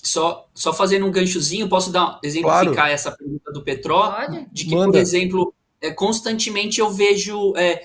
Só, 0.00 0.48
só 0.54 0.72
fazendo 0.72 1.04
um 1.04 1.10
ganchozinho, 1.10 1.68
posso 1.68 1.90
dar 1.90 2.20
exemplificar 2.22 2.72
claro. 2.72 2.92
essa 2.92 3.10
pergunta 3.10 3.50
do 3.52 3.64
Petró? 3.64 4.12
Pode. 4.12 4.46
De 4.52 4.66
que, 4.66 4.74
Manda. 4.74 4.92
por 4.92 4.98
exemplo, 4.98 5.54
é, 5.80 5.90
constantemente 5.90 6.80
eu 6.80 6.90
vejo 6.90 7.54
é, 7.56 7.82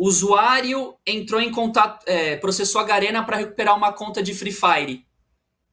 o 0.00 0.06
usuário 0.06 0.94
entrou 1.06 1.42
em 1.42 1.50
contato, 1.50 2.08
é, 2.08 2.34
processou 2.34 2.80
a 2.80 2.84
Garena 2.84 3.22
para 3.22 3.36
recuperar 3.36 3.76
uma 3.76 3.92
conta 3.92 4.22
de 4.22 4.32
Free 4.32 4.50
Fire. 4.50 5.04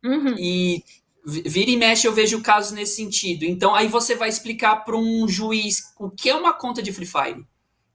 Uhum. 0.04 0.36
E 0.38 0.84
vira 1.26 1.72
e 1.72 1.78
mexe 1.78 2.06
eu 2.06 2.12
vejo 2.12 2.42
casos 2.42 2.74
nesse 2.74 2.98
sentido. 2.98 3.46
Então 3.46 3.74
aí 3.74 3.88
você 3.88 4.16
vai 4.16 4.28
explicar 4.28 4.84
para 4.84 4.98
um 4.98 5.30
juiz 5.30 5.94
o 5.98 6.10
que 6.10 6.30
é 6.30 6.36
uma 6.36 6.52
conta 6.52 6.82
de 6.82 6.92
Free 6.92 7.06
Fire. 7.06 7.46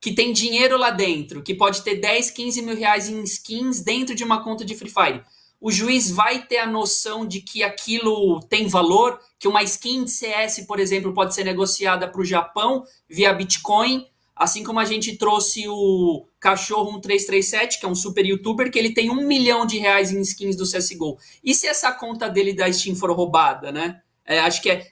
Que 0.00 0.14
tem 0.14 0.32
dinheiro 0.32 0.78
lá 0.78 0.90
dentro, 0.90 1.42
que 1.42 1.54
pode 1.54 1.82
ter 1.82 1.96
10, 1.96 2.30
15 2.30 2.62
mil 2.62 2.76
reais 2.76 3.10
em 3.10 3.22
skins 3.24 3.82
dentro 3.82 4.14
de 4.14 4.24
uma 4.24 4.42
conta 4.42 4.64
de 4.64 4.74
Free 4.74 4.90
Fire. 4.90 5.22
O 5.60 5.70
juiz 5.70 6.10
vai 6.10 6.46
ter 6.46 6.56
a 6.56 6.66
noção 6.66 7.26
de 7.26 7.42
que 7.42 7.62
aquilo 7.62 8.40
tem 8.48 8.66
valor, 8.68 9.20
que 9.38 9.46
uma 9.46 9.62
skin 9.62 10.04
de 10.04 10.10
CS, 10.10 10.64
por 10.66 10.80
exemplo, 10.80 11.12
pode 11.12 11.34
ser 11.34 11.44
negociada 11.44 12.08
para 12.08 12.22
o 12.22 12.24
Japão 12.24 12.84
via 13.06 13.34
Bitcoin 13.34 14.06
Assim 14.34 14.64
como 14.64 14.80
a 14.80 14.84
gente 14.84 15.16
trouxe 15.16 15.68
o 15.68 16.26
Cachorro 16.40 16.90
1337, 16.92 17.78
que 17.78 17.86
é 17.86 17.88
um 17.88 17.94
super 17.94 18.24
youtuber, 18.24 18.70
que 18.70 18.78
ele 18.78 18.94
tem 18.94 19.10
um 19.10 19.26
milhão 19.26 19.66
de 19.66 19.78
reais 19.78 20.10
em 20.10 20.20
skins 20.20 20.56
do 20.56 20.64
CSGO. 20.64 21.18
E 21.44 21.54
se 21.54 21.66
essa 21.66 21.92
conta 21.92 22.28
dele 22.28 22.54
da 22.54 22.72
Steam 22.72 22.96
for 22.96 23.10
roubada, 23.12 23.70
né? 23.70 24.00
É, 24.24 24.38
acho 24.40 24.62
que 24.62 24.70
é 24.70 24.86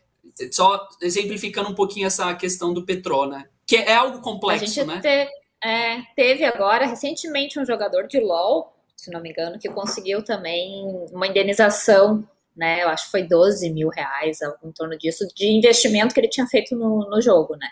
só 0.53 0.89
exemplificando 1.01 1.71
um 1.71 1.75
pouquinho 1.75 2.07
essa 2.07 2.33
questão 2.35 2.73
do 2.73 2.85
Petro, 2.85 3.27
né? 3.27 3.45
Que 3.67 3.77
é 3.77 3.95
algo 3.95 4.21
complexo, 4.21 4.85
né? 4.85 5.01
Te, 5.01 5.29
é, 5.67 6.03
teve 6.15 6.45
agora, 6.45 6.87
recentemente, 6.87 7.59
um 7.59 7.65
jogador 7.65 8.07
de 8.07 8.21
LoL, 8.21 8.75
se 8.97 9.11
não 9.11 9.21
me 9.21 9.31
engano, 9.31 9.59
que 9.59 9.69
conseguiu 9.69 10.23
também 10.23 10.85
uma 11.13 11.27
indenização, 11.27 12.27
né? 12.57 12.83
Eu 12.83 12.89
acho 12.89 13.07
que 13.07 13.11
foi 13.11 13.23
12 13.23 13.71
mil 13.71 13.89
reais, 13.89 14.43
algo 14.43 14.59
em 14.65 14.73
torno 14.73 14.97
disso, 14.99 15.27
de 15.35 15.47
investimento 15.47 16.15
que 16.15 16.21
ele 16.21 16.29
tinha 16.29 16.47
feito 16.47 16.77
no, 16.77 17.09
no 17.09 17.21
jogo, 17.21 17.57
né? 17.57 17.69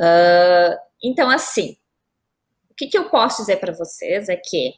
Uh, 0.00 0.80
então, 1.02 1.28
assim, 1.28 1.76
o 2.70 2.74
que, 2.74 2.86
que 2.86 2.96
eu 2.96 3.10
posso 3.10 3.42
dizer 3.42 3.56
para 3.58 3.74
vocês 3.74 4.30
é 4.30 4.36
que 4.36 4.74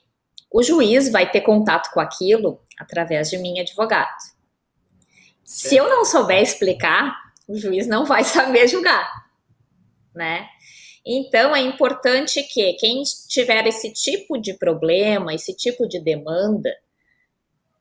o 0.51 0.63
juiz 0.63 1.09
vai 1.11 1.31
ter 1.31 1.43
contato 1.43 1.93
com 1.93 2.01
aquilo 2.01 2.61
através 2.77 3.31
de 3.31 3.39
mim, 3.39 3.61
advogado. 3.61 4.17
Se 5.45 5.77
eu 5.77 5.89
não 5.89 6.05
souber 6.05 6.43
explicar, 6.43 7.15
o 7.47 7.57
juiz 7.57 7.87
não 7.87 8.05
vai 8.05 8.25
saber 8.25 8.67
julgar, 8.67 9.09
né? 10.13 10.49
Então 11.07 11.55
é 11.55 11.61
importante 11.61 12.43
que 12.43 12.75
quem 12.75 13.03
tiver 13.29 13.67
esse 13.67 13.93
tipo 13.93 14.39
de 14.39 14.55
problema, 14.55 15.35
esse 15.35 15.55
tipo 15.55 15.89
de 15.89 16.01
demanda, 16.01 16.71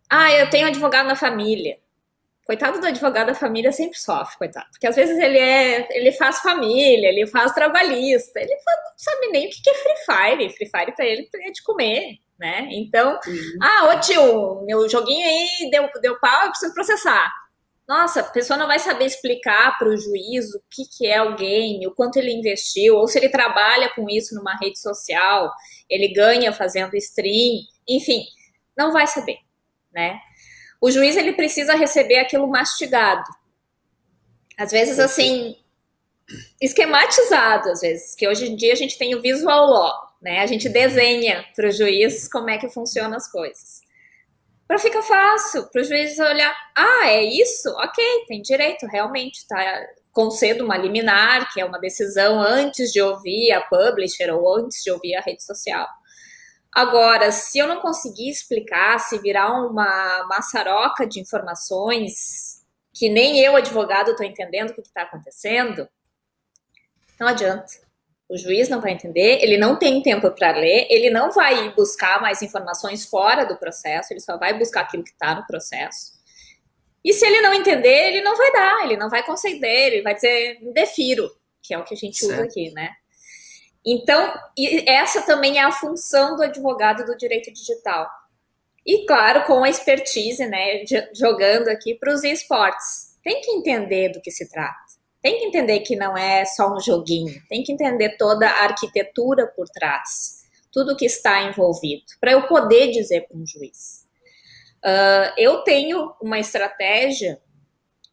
ah, 0.10 0.32
eu 0.32 0.50
tenho 0.50 0.68
advogado 0.68 1.08
na 1.08 1.16
família. 1.16 1.80
Coitado 2.46 2.80
do 2.80 2.88
advogado 2.88 3.28
da 3.28 3.36
família 3.36 3.72
sempre 3.72 3.98
sofre, 3.98 4.38
coitado. 4.38 4.68
Porque 4.72 4.88
às 4.88 4.96
vezes 4.96 5.18
ele 5.20 5.38
é, 5.38 5.88
ele 5.96 6.12
faz 6.12 6.40
família, 6.40 7.08
ele 7.08 7.28
faz 7.28 7.54
trabalhista, 7.54 8.40
ele 8.40 8.54
não 8.54 8.94
sabe 8.98 9.28
nem 9.28 9.48
o 9.48 9.50
que 9.50 9.70
é 9.70 9.74
Free 9.74 10.06
Fire. 10.06 10.50
Free 10.50 10.70
Fire 10.70 10.96
para 10.96 11.06
ele 11.06 11.30
é 11.34 11.52
de 11.52 11.64
comer, 11.64 12.18
né? 12.40 12.68
Então, 12.72 13.20
ah, 13.62 13.86
ô 13.86 14.00
tio, 14.00 14.66
meu 14.66 14.90
joguinho 14.90 15.26
aí 15.26 15.70
deu, 15.70 15.88
deu 16.02 16.20
pau, 16.20 16.46
eu 16.46 16.50
preciso 16.50 16.74
processar. 16.74 17.32
Nossa, 17.88 18.22
a 18.22 18.24
pessoa 18.24 18.58
não 18.58 18.68
vai 18.68 18.80
saber 18.80 19.06
explicar 19.06 19.78
para 19.78 19.90
o 19.90 19.98
juiz 19.98 20.54
o 20.56 20.62
que, 20.70 20.84
que 20.86 21.08
é 21.08 21.22
o 21.22 21.36
game, 21.36 21.86
o 21.86 21.94
quanto 21.94 22.18
ele 22.18 22.32
investiu, 22.32 22.96
ou 22.96 23.08
se 23.08 23.20
ele 23.20 23.28
trabalha 23.28 23.94
com 23.94 24.10
isso 24.10 24.34
numa 24.34 24.58
rede 24.58 24.80
social, 24.80 25.52
ele 25.90 26.14
ganha 26.14 26.54
fazendo 26.54 26.96
stream, 26.96 27.60
enfim, 27.88 28.24
não 28.78 28.94
vai 28.94 29.08
saber, 29.08 29.38
né? 29.92 30.18
O 30.82 30.90
juiz 30.90 31.16
ele 31.16 31.34
precisa 31.34 31.76
receber 31.76 32.18
aquilo 32.18 32.48
mastigado. 32.48 33.30
Às 34.58 34.72
vezes, 34.72 34.98
assim, 34.98 35.56
esquematizado, 36.60 37.70
às 37.70 37.82
vezes, 37.82 38.16
que 38.16 38.28
hoje 38.28 38.50
em 38.50 38.56
dia 38.56 38.74
a 38.74 38.76
gente 38.76 38.98
tem 38.98 39.14
o 39.14 39.22
visual 39.22 39.68
law, 39.68 39.94
né? 40.22 40.40
A 40.40 40.48
gente 40.48 40.68
desenha 40.68 41.46
para 41.56 41.68
o 41.68 41.72
juiz 41.72 42.28
como 42.28 42.50
é 42.50 42.58
que 42.58 42.68
funcionam 42.68 43.16
as 43.16 43.32
coisas. 43.32 43.82
Para 44.68 44.80
ficar 44.80 45.04
fácil, 45.04 45.68
para 45.68 45.82
o 45.82 45.84
juiz 45.84 46.18
olhar, 46.18 46.56
ah, 46.76 47.10
é 47.10 47.24
isso? 47.24 47.70
Ok, 47.78 48.04
tem 48.28 48.42
direito, 48.42 48.88
realmente, 48.88 49.46
tá? 49.48 49.86
Concedo 50.12 50.64
uma 50.64 50.78
liminar, 50.78 51.52
que 51.54 51.62
é 51.62 51.66
uma 51.66 51.80
decisão 51.80 52.40
antes 52.40 52.92
de 52.92 53.02
ouvir 53.02 53.52
a 53.52 53.62
publisher 53.62 54.32
ou 54.32 54.58
antes 54.58 54.82
de 54.84 54.92
ouvir 54.92 55.16
a 55.16 55.22
rede 55.22 55.44
social. 55.44 55.88
Agora, 56.74 57.32
se 57.32 57.60
eu 57.60 57.68
não 57.68 57.82
conseguir 57.82 58.30
explicar, 58.30 58.98
se 59.00 59.20
virar 59.20 59.52
uma 59.52 60.26
maçaroca 60.30 61.06
de 61.06 61.20
informações 61.20 62.62
que 62.94 63.10
nem 63.10 63.40
eu, 63.40 63.56
advogado, 63.56 64.12
estou 64.12 64.26
entendendo 64.26 64.72
o 64.72 64.74
que 64.74 64.82
está 64.82 65.04
acontecendo, 65.04 65.88
não 67.20 67.28
adianta. 67.28 67.74
O 68.30 68.38
juiz 68.38 68.70
não 68.70 68.80
vai 68.80 68.92
entender, 68.92 69.42
ele 69.42 69.58
não 69.58 69.78
tem 69.78 70.02
tempo 70.02 70.32
para 70.32 70.52
ler, 70.52 70.88
ele 70.90 71.10
não 71.10 71.32
vai 71.32 71.74
buscar 71.76 72.22
mais 72.22 72.42
informações 72.42 73.06
fora 73.06 73.46
do 73.46 73.58
processo, 73.58 74.14
ele 74.14 74.22
só 74.22 74.38
vai 74.38 74.58
buscar 74.58 74.82
aquilo 74.82 75.04
que 75.04 75.12
está 75.12 75.36
no 75.36 75.46
processo. 75.46 76.14
E 77.04 77.12
se 77.14 77.26
ele 77.26 77.42
não 77.42 77.54
entender, 77.54 78.10
ele 78.10 78.22
não 78.22 78.38
vai 78.38 78.52
dar, 78.54 78.84
ele 78.86 78.96
não 78.96 79.10
vai 79.10 79.26
conceder, 79.26 79.94
ele 79.94 80.02
vai 80.02 80.16
dizer 80.16 80.60
defiro, 80.74 81.30
que 81.62 81.74
é 81.74 81.78
o 81.78 81.84
que 81.84 81.94
a 81.94 81.98
gente 81.98 82.18
certo. 82.18 82.34
usa 82.34 82.44
aqui, 82.44 82.72
né? 82.72 82.96
Então, 83.86 84.34
essa 84.86 85.24
também 85.24 85.58
é 85.58 85.64
a 85.64 85.72
função 85.72 86.36
do 86.36 86.44
advogado 86.44 87.06
do 87.06 87.18
direito 87.18 87.52
digital. 87.52 88.08
E, 88.86 89.06
claro, 89.06 89.46
com 89.46 89.64
a 89.64 89.70
expertise, 89.70 90.46
né, 90.48 90.84
jogando 91.14 91.68
aqui 91.68 91.96
para 91.96 92.14
os 92.14 92.24
esportes. 92.24 93.18
Tem 93.24 93.42
que 93.42 93.52
entender 93.52 94.10
do 94.10 94.22
que 94.22 94.32
se 94.32 94.50
trata. 94.50 94.76
Tem 95.22 95.38
que 95.38 95.46
entender 95.46 95.82
que 95.82 95.96
não 95.96 96.18
é 96.18 96.46
só 96.46 96.74
um 96.74 96.80
joguinho. 96.80 97.40
Tem 97.48 97.64
que 97.64 97.72
entender 97.72 98.18
toda 98.18 98.48
a 98.48 98.64
arquitetura 98.64 99.46
por 99.48 99.70
trás. 99.70 100.42
Tudo 100.72 100.96
que 100.96 101.06
está 101.06 101.44
envolvido. 101.44 102.04
Para 102.20 102.32
eu 102.32 102.48
poder 102.48 102.92
dizer 102.92 103.28
para 103.28 103.38
um 103.38 103.46
juiz. 103.46 104.08
Uh, 104.84 105.34
eu 105.38 105.64
tenho 105.64 106.16
uma 106.20 106.40
estratégia 106.40 107.40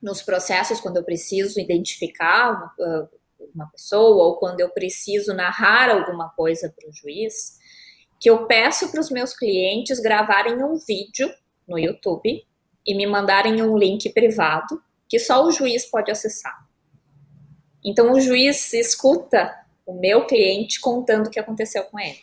nos 0.02 0.20
processos, 0.20 0.80
quando 0.80 0.98
eu 0.98 1.04
preciso 1.04 1.58
identificar 1.58 2.74
uh, 2.78 3.08
uma 3.54 3.66
pessoa 3.70 4.26
ou 4.26 4.36
quando 4.36 4.60
eu 4.60 4.68
preciso 4.70 5.34
narrar 5.34 5.90
alguma 5.90 6.28
coisa 6.30 6.72
para 6.74 6.88
o 6.88 6.92
juiz, 6.92 7.58
que 8.20 8.28
eu 8.28 8.46
peço 8.46 8.90
para 8.90 9.00
os 9.00 9.10
meus 9.10 9.34
clientes 9.34 10.00
gravarem 10.00 10.62
um 10.62 10.76
vídeo 10.76 11.32
no 11.66 11.78
YouTube 11.78 12.44
e 12.86 12.94
me 12.94 13.06
mandarem 13.06 13.62
um 13.62 13.76
link 13.76 14.10
privado 14.10 14.82
que 15.08 15.18
só 15.18 15.44
o 15.44 15.50
juiz 15.50 15.86
pode 15.86 16.10
acessar. 16.10 16.66
Então 17.84 18.12
o 18.12 18.20
juiz 18.20 18.72
escuta 18.72 19.54
o 19.86 19.94
meu 19.94 20.26
cliente 20.26 20.80
contando 20.80 21.28
o 21.28 21.30
que 21.30 21.40
aconteceu 21.40 21.84
com 21.84 21.98
ele. 21.98 22.20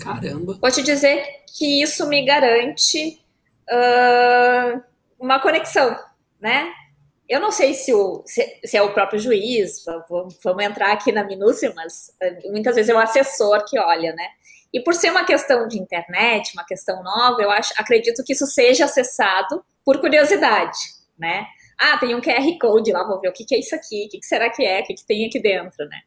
Caramba! 0.00 0.58
Vou 0.60 0.70
te 0.70 0.82
dizer 0.82 1.42
que 1.56 1.82
isso 1.82 2.08
me 2.08 2.24
garante 2.24 3.20
uh, 3.70 4.82
uma 5.18 5.40
conexão, 5.40 5.98
né? 6.40 6.72
Eu 7.28 7.40
não 7.40 7.50
sei 7.50 7.72
se, 7.72 7.92
o, 7.92 8.22
se, 8.26 8.60
se, 8.64 8.76
é 8.76 8.82
o 8.82 8.92
próprio 8.92 9.18
juiz, 9.18 9.82
vamos, 9.84 10.38
vamos 10.42 10.64
entrar 10.64 10.92
aqui 10.92 11.10
na 11.10 11.24
minúcia, 11.24 11.72
mas 11.74 12.10
uh, 12.22 12.52
muitas 12.52 12.74
vezes 12.74 12.90
é 12.90 12.94
o 12.94 12.98
assessor 12.98 13.64
que 13.64 13.78
olha, 13.78 14.12
né? 14.12 14.28
E 14.72 14.80
por 14.80 14.92
ser 14.92 15.10
uma 15.10 15.24
questão 15.24 15.66
de 15.66 15.78
internet, 15.78 16.52
uma 16.54 16.66
questão 16.66 17.02
nova, 17.02 17.40
eu 17.40 17.50
acho, 17.50 17.72
acredito 17.78 18.22
que 18.24 18.32
isso 18.32 18.46
seja 18.46 18.84
acessado 18.84 19.64
por 19.84 20.00
curiosidade, 20.00 20.78
né? 21.18 21.46
Ah, 21.78 21.96
tem 21.98 22.14
um 22.14 22.20
QR 22.20 22.58
Code 22.60 22.92
lá, 22.92 23.06
vou 23.06 23.20
ver 23.20 23.28
o 23.28 23.32
que, 23.32 23.44
que 23.44 23.54
é 23.54 23.58
isso 23.58 23.74
aqui, 23.74 24.06
o 24.06 24.08
que, 24.10 24.18
que 24.18 24.26
será 24.26 24.50
que 24.50 24.64
é, 24.64 24.80
o 24.80 24.84
que, 24.84 24.94
que 24.94 25.06
tem 25.06 25.26
aqui 25.26 25.40
dentro, 25.40 25.88
né? 25.88 26.00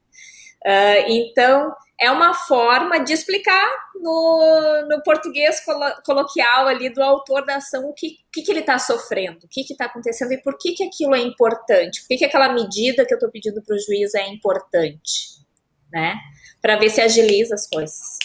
Uh, 0.65 1.12
então, 1.12 1.74
é 2.00 2.12
uma 2.12 2.34
forma 2.34 3.00
de 3.00 3.12
explicar 3.12 3.68
no, 3.96 4.88
no 4.88 5.01
português 5.04 5.63
colo 5.66 5.92
coloquial 6.06 6.68
ali 6.68 6.94
do 6.94 7.01
autor 7.01 7.46
da 7.46 7.56
ação 7.56 7.89
o 7.89 7.94
que, 7.94 8.18
que, 8.32 8.44
que 8.44 8.51
ele 8.51 8.60
está 8.60 8.77
sofrendo, 8.77 9.46
o 9.46 9.48
que 9.50 9.62
está 9.62 9.86
acontecendo 9.86 10.32
e 10.32 10.42
por 10.42 10.58
que, 10.58 10.74
que 10.74 10.84
aquilo 10.84 11.16
é 11.16 11.20
importante, 11.20 12.01
por 12.01 12.10
que, 12.10 12.18
que 12.18 12.25
aquela 12.25 12.54
medida 12.54 13.06
que 13.06 13.13
eu 13.13 13.18
estou 13.18 13.32
pedindo 13.32 13.62
para 13.63 13.75
o 13.75 13.80
juiz 13.80 14.13
é 14.13 14.27
importante, 14.27 15.39
né? 15.92 16.16
Para 16.62 16.77
ver 16.77 16.89
se 16.89 17.01
agiliza 17.01 17.56
as 17.56 17.68
coisas. 17.68 18.18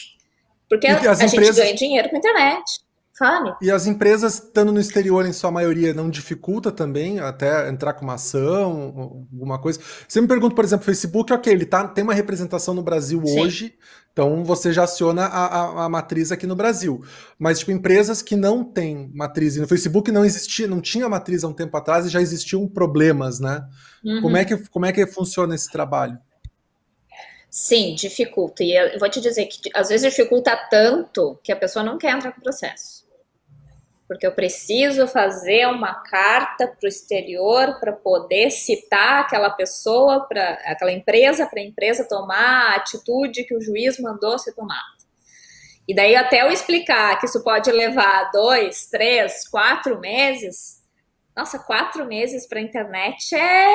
Porque 0.68 0.86
a, 0.86 0.98
a 0.98 1.14
gente 1.14 1.52
ganha 1.52 1.74
dinheiro 1.74 2.08
com 2.08 2.16
a 2.16 2.18
internet. 2.18 2.64
Fale. 3.22 3.54
E 3.62 3.70
as 3.70 3.86
empresas, 3.86 4.34
estando 4.34 4.72
no 4.72 4.80
exterior 4.80 5.24
em 5.24 5.32
sua 5.32 5.48
maioria, 5.48 5.94
não 5.94 6.10
dificulta 6.10 6.72
também 6.72 7.20
até 7.20 7.68
entrar 7.68 7.92
com 7.92 8.02
uma 8.02 8.14
ação, 8.14 9.22
alguma 9.32 9.60
coisa? 9.60 9.78
Você 10.08 10.20
me 10.20 10.26
pergunta, 10.26 10.56
por 10.56 10.64
exemplo, 10.64 10.84
Facebook, 10.84 11.32
ok, 11.32 11.52
ele 11.52 11.64
tá, 11.64 11.86
tem 11.86 12.02
uma 12.02 12.14
representação 12.14 12.74
no 12.74 12.82
Brasil 12.82 13.22
Sim. 13.24 13.40
hoje, 13.40 13.74
então 14.12 14.42
você 14.42 14.72
já 14.72 14.82
aciona 14.82 15.26
a, 15.26 15.46
a, 15.46 15.84
a, 15.84 15.88
matriz 15.88 16.32
aqui 16.32 16.48
no 16.48 16.56
Brasil. 16.56 17.00
Mas, 17.38 17.60
tipo, 17.60 17.70
empresas 17.70 18.22
que 18.22 18.34
não 18.34 18.64
têm 18.64 19.08
matriz, 19.14 19.54
e 19.54 19.60
no 19.60 19.68
Facebook 19.68 20.10
não 20.10 20.24
existia, 20.24 20.66
não 20.66 20.80
tinha 20.80 21.08
matriz 21.08 21.44
há 21.44 21.48
um 21.48 21.52
tempo 21.52 21.76
atrás 21.76 22.04
e 22.06 22.08
já 22.08 22.20
existiam 22.20 22.66
problemas, 22.66 23.38
né? 23.38 23.64
Uhum. 24.04 24.20
Como, 24.20 24.36
é 24.36 24.44
que, 24.44 24.68
como 24.68 24.84
é 24.84 24.92
que 24.92 25.06
funciona 25.06 25.54
esse 25.54 25.70
trabalho? 25.70 26.18
Sim, 27.48 27.94
dificulta. 27.94 28.64
E 28.64 28.74
eu 28.74 28.98
vou 28.98 29.08
te 29.08 29.20
dizer 29.20 29.46
que 29.46 29.70
às 29.72 29.90
vezes 29.90 30.10
dificulta 30.10 30.56
tanto 30.68 31.38
que 31.44 31.52
a 31.52 31.56
pessoa 31.56 31.84
não 31.84 31.98
quer 31.98 32.16
entrar 32.16 32.32
com 32.32 32.40
o 32.40 32.42
processo. 32.42 33.01
Porque 34.12 34.26
eu 34.26 34.32
preciso 34.32 35.08
fazer 35.08 35.66
uma 35.68 35.94
carta 36.02 36.66
para 36.66 36.84
o 36.84 36.88
exterior 36.88 37.80
para 37.80 37.92
poder 37.92 38.50
citar 38.50 39.20
aquela 39.20 39.48
pessoa, 39.48 40.28
para 40.28 40.52
aquela 40.66 40.92
empresa, 40.92 41.46
para 41.46 41.60
a 41.60 41.64
empresa 41.64 42.06
tomar 42.06 42.72
a 42.72 42.76
atitude 42.76 43.44
que 43.44 43.56
o 43.56 43.60
juiz 43.60 43.98
mandou 43.98 44.38
ser 44.38 44.52
tomada. 44.52 44.82
E 45.88 45.94
daí, 45.94 46.14
até 46.14 46.42
eu 46.42 46.50
explicar 46.50 47.18
que 47.18 47.24
isso 47.24 47.42
pode 47.42 47.72
levar 47.72 48.30
dois, 48.32 48.86
três, 48.86 49.48
quatro 49.48 49.98
meses, 49.98 50.81
nossa, 51.34 51.58
quatro 51.58 52.04
meses 52.04 52.46
para 52.46 52.58
a 52.58 52.62
internet 52.62 53.34
é 53.34 53.66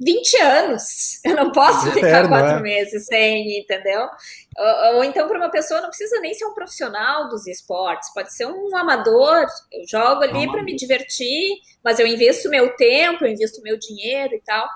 20 0.00 0.36
anos. 0.40 1.20
Eu 1.22 1.36
não 1.36 1.52
posso 1.52 1.90
ficar 1.92 2.08
Eterno, 2.08 2.28
quatro 2.30 2.58
é. 2.58 2.62
meses 2.62 3.04
sem, 3.04 3.58
entendeu? 3.58 4.08
Ou, 4.56 4.96
ou 4.96 5.04
então, 5.04 5.28
para 5.28 5.36
uma 5.36 5.50
pessoa, 5.50 5.82
não 5.82 5.88
precisa 5.88 6.18
nem 6.20 6.32
ser 6.32 6.46
um 6.46 6.54
profissional 6.54 7.28
dos 7.28 7.46
esportes, 7.46 8.12
pode 8.14 8.34
ser 8.34 8.46
um 8.46 8.74
amador. 8.74 9.46
Eu 9.70 9.86
jogo 9.86 10.22
ali 10.22 10.50
para 10.50 10.62
me 10.62 10.74
divertir, 10.74 11.56
mas 11.82 11.98
eu 11.98 12.06
investo 12.06 12.48
meu 12.48 12.74
tempo, 12.74 13.24
eu 13.24 13.30
investo 13.30 13.60
meu 13.62 13.78
dinheiro 13.78 14.34
e 14.34 14.40
tal. 14.40 14.66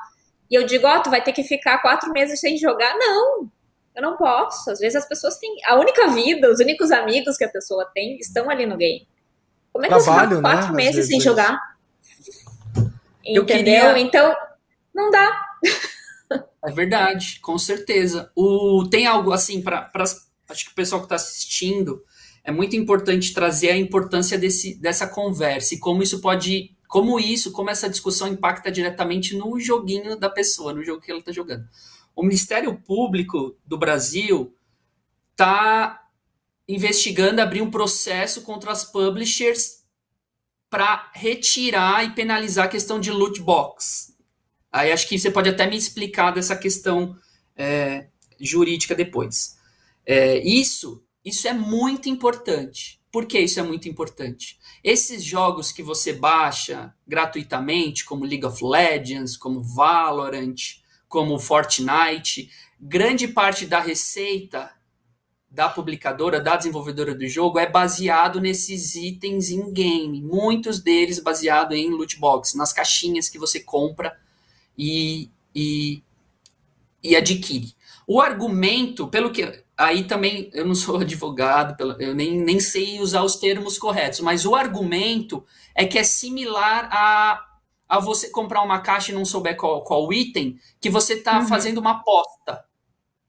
E 0.50 0.54
eu 0.54 0.66
digo, 0.66 0.86
ó, 0.86 0.96
oh, 0.96 1.02
tu 1.02 1.08
vai 1.08 1.22
ter 1.22 1.32
que 1.32 1.42
ficar 1.42 1.80
quatro 1.80 2.12
meses 2.12 2.40
sem 2.40 2.58
jogar. 2.58 2.94
Não, 2.98 3.50
eu 3.96 4.02
não 4.02 4.18
posso. 4.18 4.70
Às 4.70 4.78
vezes 4.78 4.96
as 4.96 5.08
pessoas 5.08 5.38
têm. 5.38 5.56
A 5.64 5.76
única 5.76 6.08
vida, 6.08 6.50
os 6.50 6.60
únicos 6.60 6.90
amigos 6.90 7.38
que 7.38 7.44
a 7.44 7.48
pessoa 7.48 7.90
tem 7.94 8.18
estão 8.18 8.50
ali 8.50 8.66
no 8.66 8.76
game. 8.76 9.08
Como 9.72 9.86
é 9.86 9.88
que 9.88 9.94
Trabalho, 9.94 10.36
você 10.36 10.42
quatro 10.42 10.74
né? 10.74 10.84
meses 10.84 11.06
sem 11.06 11.20
jogar? 11.20 11.77
Eu 13.28 13.42
Entendeu? 13.42 13.92
Queria... 13.92 13.98
Então, 13.98 14.34
não 14.94 15.10
dá. 15.10 15.46
É 16.64 16.72
verdade, 16.72 17.38
com 17.40 17.56
certeza. 17.56 18.30
O, 18.34 18.86
tem 18.90 19.06
algo 19.06 19.32
assim, 19.32 19.62
para 19.62 19.90
acho 20.48 20.64
que 20.64 20.72
o 20.72 20.74
pessoal 20.74 21.00
que 21.00 21.06
está 21.06 21.16
assistindo, 21.16 22.02
é 22.42 22.50
muito 22.50 22.74
importante 22.74 23.34
trazer 23.34 23.70
a 23.70 23.76
importância 23.76 24.38
desse, 24.38 24.74
dessa 24.80 25.06
conversa 25.06 25.74
e 25.74 25.78
como 25.78 26.02
isso 26.02 26.20
pode. 26.20 26.74
Como 26.88 27.20
isso, 27.20 27.52
como 27.52 27.68
essa 27.68 27.90
discussão 27.90 28.26
impacta 28.26 28.72
diretamente 28.72 29.36
no 29.36 29.60
joguinho 29.60 30.16
da 30.16 30.30
pessoa, 30.30 30.72
no 30.72 30.82
jogo 30.82 31.02
que 31.02 31.10
ela 31.10 31.20
está 31.20 31.30
jogando. 31.30 31.68
O 32.16 32.22
Ministério 32.22 32.74
Público 32.78 33.58
do 33.66 33.76
Brasil 33.76 34.54
está 35.32 36.02
investigando 36.66 37.42
abrir 37.42 37.60
um 37.60 37.70
processo 37.70 38.40
contra 38.40 38.72
as 38.72 38.84
publishers 38.84 39.77
para 40.70 41.10
retirar 41.14 42.04
e 42.04 42.10
penalizar 42.10 42.66
a 42.66 42.68
questão 42.68 43.00
de 43.00 43.10
loot 43.10 43.40
box. 43.40 44.14
Aí 44.70 44.92
acho 44.92 45.08
que 45.08 45.18
você 45.18 45.30
pode 45.30 45.48
até 45.48 45.66
me 45.66 45.76
explicar 45.76 46.30
dessa 46.30 46.54
questão 46.54 47.16
é, 47.56 48.08
jurídica 48.38 48.94
depois. 48.94 49.56
É, 50.04 50.38
isso, 50.38 51.02
isso 51.24 51.48
é 51.48 51.52
muito 51.52 52.08
importante. 52.08 53.00
Por 53.10 53.26
que 53.26 53.40
isso 53.40 53.58
é 53.58 53.62
muito 53.62 53.88
importante? 53.88 54.58
Esses 54.84 55.24
jogos 55.24 55.72
que 55.72 55.82
você 55.82 56.12
baixa 56.12 56.94
gratuitamente, 57.06 58.04
como 58.04 58.24
League 58.24 58.44
of 58.44 58.62
Legends, 58.62 59.36
como 59.36 59.62
Valorant, 59.62 60.56
como 61.08 61.38
Fortnite, 61.38 62.50
grande 62.78 63.26
parte 63.26 63.66
da 63.66 63.80
receita 63.80 64.70
da 65.50 65.68
publicadora, 65.68 66.40
da 66.40 66.56
desenvolvedora 66.56 67.14
do 67.14 67.26
jogo, 67.26 67.58
é 67.58 67.66
baseado 67.68 68.40
nesses 68.40 68.94
itens 68.94 69.50
in 69.50 69.72
game. 69.72 70.20
Muitos 70.20 70.80
deles 70.80 71.18
baseado 71.18 71.72
em 71.72 71.90
loot 71.90 72.18
box, 72.18 72.56
nas 72.56 72.72
caixinhas 72.72 73.28
que 73.28 73.38
você 73.38 73.60
compra 73.60 74.16
e, 74.76 75.30
e, 75.54 76.02
e 77.02 77.16
adquire. 77.16 77.74
O 78.06 78.20
argumento, 78.20 79.08
pelo 79.08 79.30
que. 79.30 79.64
Aí 79.76 80.04
também 80.04 80.50
eu 80.52 80.66
não 80.66 80.74
sou 80.74 80.96
advogado, 81.00 81.96
eu 81.98 82.14
nem, 82.14 82.38
nem 82.38 82.60
sei 82.60 83.00
usar 83.00 83.22
os 83.22 83.36
termos 83.36 83.78
corretos, 83.78 84.20
mas 84.20 84.44
o 84.44 84.54
argumento 84.54 85.44
é 85.74 85.86
que 85.86 85.98
é 85.98 86.04
similar 86.04 86.88
a, 86.92 87.42
a 87.88 88.00
você 88.00 88.28
comprar 88.28 88.62
uma 88.62 88.80
caixa 88.80 89.12
e 89.12 89.14
não 89.14 89.24
souber 89.24 89.56
qual, 89.56 89.82
qual 89.82 90.12
item, 90.12 90.58
que 90.80 90.90
você 90.90 91.14
está 91.14 91.38
uhum. 91.38 91.46
fazendo 91.46 91.78
uma 91.78 91.92
aposta 91.92 92.67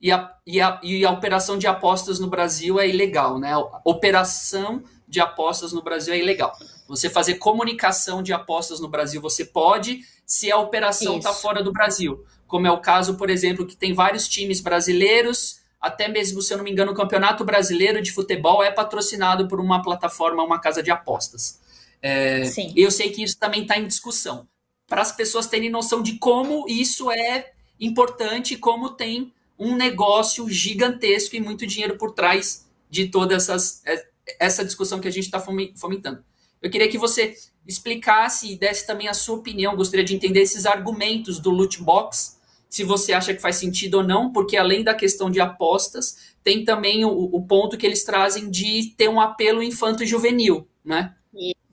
e 0.01 0.11
a, 0.11 0.33
e, 0.47 0.61
a, 0.61 0.79
e 0.81 1.05
a 1.05 1.11
operação 1.11 1.57
de 1.57 1.67
apostas 1.67 2.19
no 2.19 2.27
Brasil 2.27 2.79
é 2.79 2.87
ilegal, 2.87 3.37
né? 3.37 3.53
A 3.53 3.81
operação 3.83 4.83
de 5.07 5.19
apostas 5.19 5.73
no 5.73 5.81
Brasil 5.81 6.13
é 6.13 6.19
ilegal. 6.19 6.55
Você 6.87 7.09
fazer 7.09 7.35
comunicação 7.35 8.23
de 8.23 8.31
apostas 8.31 8.79
no 8.79 8.87
Brasil 8.87 9.21
você 9.21 9.43
pode, 9.43 10.01
se 10.25 10.51
a 10.51 10.57
operação 10.57 11.17
está 11.17 11.33
fora 11.33 11.61
do 11.61 11.73
Brasil. 11.73 12.23
Como 12.47 12.65
é 12.65 12.71
o 12.71 12.79
caso, 12.79 13.15
por 13.15 13.29
exemplo, 13.29 13.65
que 13.65 13.75
tem 13.75 13.93
vários 13.93 14.27
times 14.27 14.61
brasileiros, 14.61 15.59
até 15.81 16.07
mesmo, 16.07 16.41
se 16.41 16.53
eu 16.53 16.57
não 16.57 16.63
me 16.63 16.71
engano, 16.71 16.91
o 16.91 16.95
Campeonato 16.95 17.43
Brasileiro 17.43 18.01
de 18.01 18.11
Futebol 18.11 18.63
é 18.63 18.71
patrocinado 18.71 19.47
por 19.47 19.59
uma 19.59 19.81
plataforma, 19.81 20.43
uma 20.43 20.59
casa 20.59 20.81
de 20.81 20.91
apostas. 20.91 21.59
É, 22.01 22.43
eu 22.75 22.89
sei 22.89 23.11
que 23.11 23.23
isso 23.23 23.37
também 23.37 23.63
está 23.63 23.77
em 23.77 23.85
discussão. 23.85 24.47
Para 24.87 25.01
as 25.01 25.11
pessoas 25.11 25.47
terem 25.47 25.69
noção 25.69 26.01
de 26.01 26.17
como 26.17 26.65
isso 26.67 27.11
é 27.11 27.51
importante, 27.79 28.57
como 28.57 28.89
tem 28.89 29.31
um 29.59 29.75
negócio 29.75 30.49
gigantesco 30.49 31.35
e 31.35 31.41
muito 31.41 31.67
dinheiro 31.67 31.97
por 31.97 32.13
trás 32.13 32.65
de 32.89 33.09
toda 33.09 33.35
essas, 33.35 33.85
é, 33.85 34.07
essa 34.39 34.63
discussão 34.63 34.99
que 34.99 35.07
a 35.07 35.11
gente 35.11 35.25
está 35.25 35.43
fomentando. 35.75 36.23
Eu 36.61 36.69
queria 36.69 36.89
que 36.89 36.97
você 36.97 37.35
explicasse 37.67 38.51
e 38.51 38.55
desse 38.55 38.87
também 38.87 39.07
a 39.07 39.13
sua 39.13 39.35
opinião. 39.35 39.75
Gostaria 39.75 40.03
de 40.03 40.15
entender 40.15 40.41
esses 40.41 40.65
argumentos 40.65 41.39
do 41.39 41.51
loot 41.51 41.81
box, 41.83 42.39
se 42.69 42.83
você 42.83 43.13
acha 43.13 43.33
que 43.33 43.41
faz 43.41 43.57
sentido 43.57 43.95
ou 43.95 44.03
não, 44.03 44.31
porque 44.31 44.55
além 44.55 44.83
da 44.83 44.93
questão 44.93 45.29
de 45.29 45.39
apostas, 45.39 46.33
tem 46.43 46.63
também 46.63 47.03
o, 47.03 47.09
o 47.09 47.41
ponto 47.45 47.77
que 47.77 47.85
eles 47.85 48.03
trazem 48.03 48.49
de 48.49 48.93
ter 48.95 49.09
um 49.09 49.19
apelo 49.19 49.61
infanto-juvenil, 49.63 50.67
né? 50.83 51.15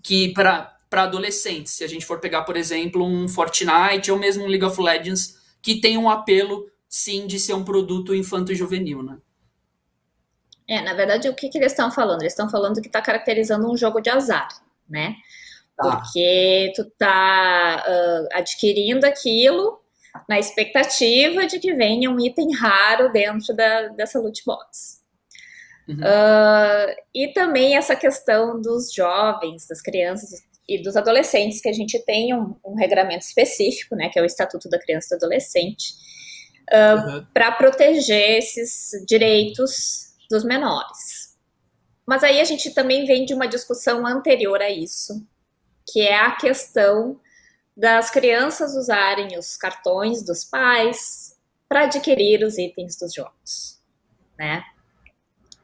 Que 0.03 0.33
para 0.33 0.77
adolescentes, 0.91 1.73
se 1.75 1.85
a 1.85 1.87
gente 1.87 2.07
for 2.07 2.19
pegar, 2.19 2.43
por 2.43 2.57
exemplo, 2.57 3.05
um 3.05 3.29
Fortnite 3.29 4.11
ou 4.11 4.19
mesmo 4.19 4.45
um 4.45 4.49
League 4.49 4.65
of 4.65 4.81
Legends, 4.81 5.37
que 5.61 5.81
tem 5.81 5.99
um 5.99 6.09
apelo 6.09 6.67
sim 6.97 7.27
de 7.27 7.39
ser 7.39 7.53
um 7.53 7.63
produto 7.63 8.15
infanto-juvenil, 8.15 9.03
né? 9.03 9.19
É, 10.67 10.81
na 10.81 10.95
verdade, 10.95 11.29
o 11.29 11.35
que, 11.35 11.51
que 11.51 11.59
eles 11.59 11.73
estão 11.73 11.93
falando? 11.93 12.23
Eles 12.23 12.33
estão 12.33 12.49
falando 12.49 12.81
que 12.81 12.89
está 12.89 13.03
caracterizando 13.03 13.71
um 13.71 13.77
jogo 13.77 14.01
de 14.01 14.09
azar, 14.09 14.49
né? 14.89 15.15
Tá. 15.77 15.97
Porque 15.97 16.73
tu 16.75 16.91
tá 16.99 17.85
uh, 17.87 18.29
adquirindo 18.33 19.05
aquilo 19.05 19.79
na 20.27 20.39
expectativa 20.39 21.47
de 21.47 21.59
que 21.59 21.75
venha 21.75 22.11
um 22.11 22.19
item 22.19 22.55
raro 22.55 23.13
dentro 23.13 23.55
da, 23.55 23.89
dessa 23.89 24.19
loot 24.19 24.43
box. 24.47 25.05
Uhum. 25.87 25.97
Uh, 25.97 26.95
e 27.15 27.29
também 27.35 27.77
essa 27.77 27.95
questão 27.95 28.59
dos 28.59 28.91
jovens, 28.91 29.69
das 29.69 29.83
crianças 29.83 30.31
e 30.67 30.83
dos 30.83 30.97
adolescentes, 30.97 31.61
que 31.61 31.69
a 31.69 31.75
gente 31.75 32.03
tem 32.07 32.35
um, 32.35 32.57
um 32.65 32.75
regramento 32.75 33.27
específico, 33.27 33.95
né, 33.95 34.09
que 34.09 34.19
é 34.19 34.23
o 34.23 34.27
Estatuto 34.27 34.71
da 34.71 34.79
Criança 34.79 35.15
e 35.15 35.19
do 35.19 35.27
Adolescente, 35.27 36.07
uh, 36.73 37.09
uhum. 37.09 37.27
para 37.33 37.53
proteger 37.53 38.39
esses 38.39 39.05
direitos 39.07 40.15
dos 40.31 40.45
menores. 40.45 41.37
Mas 42.07 42.23
aí 42.23 42.41
a 42.41 42.45
gente 42.45 42.71
também 42.73 43.05
vem 43.05 43.25
de 43.25 43.35
uma 43.35 43.47
discussão 43.47 44.07
anterior 44.07 44.61
a 44.61 44.71
isso, 44.71 45.27
que 45.91 46.01
é 46.01 46.19
a 46.19 46.33
questão 46.33 47.21
das 47.77 48.11
crianças 48.11 48.75
usarem 48.75 49.39
os 49.39 49.57
cartões 49.57 50.25
dos 50.25 50.45
pais 50.45 51.37
para 51.69 51.85
adquirir 51.85 52.45
os 52.45 52.57
itens 52.57 52.97
dos 52.97 53.13
jogos, 53.13 53.81
né? 54.39 54.65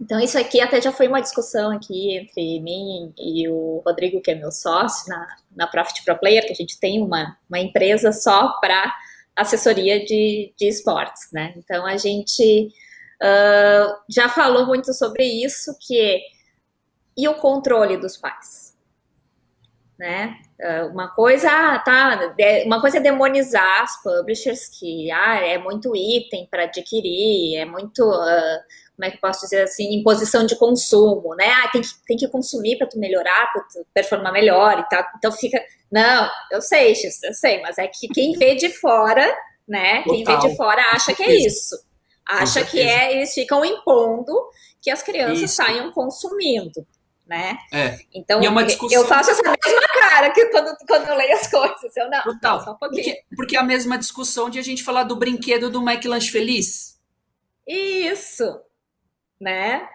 Então, 0.01 0.19
isso 0.19 0.37
aqui 0.37 0.61
até 0.61 0.81
já 0.81 0.91
foi 0.91 1.07
uma 1.07 1.21
discussão 1.21 1.71
aqui 1.71 2.17
entre 2.17 2.59
mim 2.61 3.15
e 3.17 3.49
o 3.49 3.81
Rodrigo, 3.87 4.21
que 4.21 4.33
é 4.33 4.35
meu 4.35 4.51
sócio, 4.51 5.09
na, 5.09 5.29
na 5.55 5.67
Profit 5.69 6.05
Pro 6.05 6.19
Player, 6.19 6.45
que 6.45 6.53
a 6.53 6.57
gente 6.57 6.79
tem 6.81 7.01
uma, 7.01 7.39
uma 7.49 7.61
empresa 7.61 8.11
só 8.11 8.59
para 8.61 8.93
assessoria 9.37 10.05
de, 10.05 10.53
de 10.59 10.69
esportes, 10.69 11.29
né? 11.33 11.55
Então, 11.57 11.87
a 11.87 11.97
gente 11.97 12.69
uh, 13.23 13.95
já 14.09 14.29
falou 14.29 14.67
muito 14.67 14.93
sobre 14.93 15.25
isso, 15.25 15.77
que 15.81 16.21
e 17.17 17.29
o 17.29 17.35
controle 17.35 17.97
dos 17.99 18.17
pais, 18.17 18.77
né? 19.99 20.37
Uh, 20.61 20.89
uma 20.89 21.09
coisa, 21.09 21.49
ah, 21.51 21.79
tá, 21.79 22.35
uma 22.65 22.81
coisa 22.81 22.99
é 22.99 23.01
demonizar 23.01 23.83
as 23.83 24.03
publishers 24.03 24.69
que 24.69 25.11
ah, 25.11 25.37
é 25.37 25.59
muito 25.59 25.95
item 25.95 26.47
para 26.51 26.65
adquirir, 26.65 27.57
é 27.57 27.65
muito 27.65 28.03
uh, 28.03 28.61
como 28.97 29.07
é 29.07 29.11
que 29.11 29.17
eu 29.17 29.21
posso 29.21 29.41
dizer 29.41 29.63
assim, 29.63 29.95
imposição 29.95 30.45
de 30.47 30.57
consumo, 30.57 31.35
né? 31.35 31.51
Ah, 31.51 31.69
tem 31.69 31.81
que, 31.81 31.89
tem 32.07 32.17
que 32.17 32.29
consumir 32.29 32.77
para 32.77 32.87
tu 32.87 32.99
melhorar, 32.99 33.51
para 33.53 33.63
tu 33.63 33.87
performar 33.93 34.33
melhor 34.33 34.79
e 34.79 34.89
tal. 34.89 35.05
Então 35.17 35.33
fica. 35.33 35.61
Não, 35.91 36.31
eu 36.51 36.61
sei, 36.61 36.95
X, 36.95 37.23
eu 37.23 37.35
sei, 37.35 37.61
mas 37.61 37.79
é 37.79 37.87
que 37.87 38.09
quem 38.09 38.33
vê 38.33 38.55
de 38.55 38.71
fora, 38.71 39.27
né? 39.67 40.03
Total. 40.03 40.15
Quem 40.15 40.25
vê 40.25 40.37
de 40.49 40.57
fora 40.57 40.83
acha 40.93 41.15
que 41.15 41.23
é 41.23 41.35
isso. 41.35 41.77
Acha 42.27 42.65
que 42.65 42.81
é, 42.81 43.15
eles 43.15 43.35
ficam 43.35 43.65
impondo 43.65 44.33
que 44.81 44.91
as 44.91 45.03
crianças 45.03 45.41
isso. 45.41 45.55
saiam 45.57 45.91
consumindo. 45.91 46.87
Né? 47.27 47.57
É. 47.73 47.99
Então, 48.13 48.41
é 48.41 48.47
eu 48.91 49.07
faço 49.07 49.31
essa 49.31 49.43
mesma 49.43 49.89
cara 49.95 50.31
que 50.31 50.47
quando, 50.47 50.77
quando 50.87 51.09
eu 51.09 51.17
leio 51.17 51.35
as 51.35 51.47
coisas. 51.49 51.97
Eu 51.97 52.11
não, 52.11 52.23
Total. 52.23 52.65
Não, 52.67 52.73
um 52.75 52.77
porque, 52.77 53.23
porque 53.35 53.57
é 53.57 53.61
a 53.61 53.65
mesma 53.65 53.97
discussão 53.97 54.51
de 54.51 54.59
a 54.59 54.63
gente 54.63 54.83
falar 54.83 55.05
do 55.05 55.17
brinquedo 55.17 55.71
do 55.71 55.81
McLanche 55.81 56.31
Feliz. 56.31 57.01
Isso 57.67 58.61
né? 59.43 59.89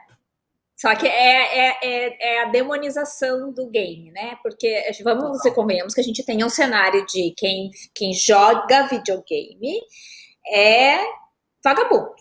Só 0.75 0.95
que 0.95 1.07
é, 1.07 1.57
é, 1.57 1.77
é, 1.81 2.35
é, 2.35 2.43
a 2.43 2.45
demonização 2.45 3.51
do 3.51 3.67
game, 3.67 4.11
né? 4.11 4.37
Porque 4.43 4.91
vamos 5.03 5.43
e 5.43 5.51
convenhamos 5.51 5.93
que 5.93 6.01
a 6.01 6.03
gente 6.03 6.23
tem 6.23 6.43
um 6.43 6.49
cenário 6.49 7.03
de 7.07 7.33
quem, 7.35 7.71
quem 7.95 8.13
joga 8.13 8.87
videogame 8.87 9.81
é 10.53 10.99
vagabundo. 11.63 12.15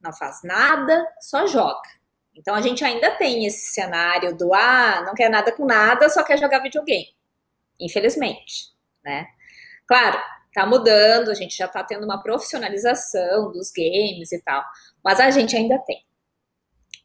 Não 0.00 0.12
faz 0.12 0.40
nada, 0.44 1.04
só 1.20 1.48
joga. 1.48 1.88
Então 2.32 2.54
a 2.54 2.60
gente 2.60 2.84
ainda 2.84 3.10
tem 3.12 3.44
esse 3.44 3.72
cenário 3.72 4.36
do 4.36 4.54
ah, 4.54 5.02
não 5.04 5.14
quer 5.14 5.28
nada 5.28 5.50
com 5.50 5.64
nada, 5.64 6.08
só 6.08 6.22
quer 6.22 6.38
jogar 6.38 6.60
videogame. 6.60 7.08
Infelizmente, 7.80 8.72
né? 9.04 9.26
Claro, 9.86 10.18
tá 10.54 10.64
mudando, 10.64 11.30
a 11.30 11.34
gente 11.34 11.56
já 11.56 11.66
tá 11.66 11.82
tendo 11.82 12.04
uma 12.04 12.22
profissionalização 12.22 13.50
dos 13.50 13.72
games 13.72 14.30
e 14.30 14.40
tal, 14.42 14.64
mas 15.02 15.18
a 15.18 15.30
gente 15.30 15.56
ainda 15.56 15.78
tem. 15.78 16.06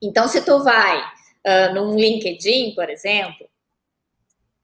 Então, 0.01 0.27
se 0.27 0.41
tu 0.43 0.63
vai 0.63 0.99
uh, 0.99 1.73
num 1.73 1.95
LinkedIn, 1.95 2.73
por 2.73 2.89
exemplo, 2.89 3.47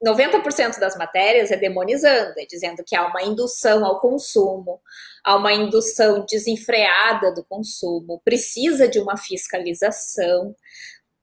90% 0.04 0.80
das 0.80 0.96
matérias 0.96 1.50
é 1.50 1.58
demonizando, 1.58 2.40
é 2.40 2.46
dizendo 2.46 2.84
que 2.84 2.96
há 2.96 3.08
uma 3.08 3.24
indução 3.24 3.84
ao 3.84 4.00
consumo, 4.00 4.80
há 5.24 5.36
uma 5.36 5.54
indução 5.54 6.26
desenfreada 6.30 7.34
do 7.34 7.44
consumo, 7.44 8.22
precisa 8.24 8.88
de 8.88 9.00
uma 9.00 9.18
fiscalização. 9.18 10.56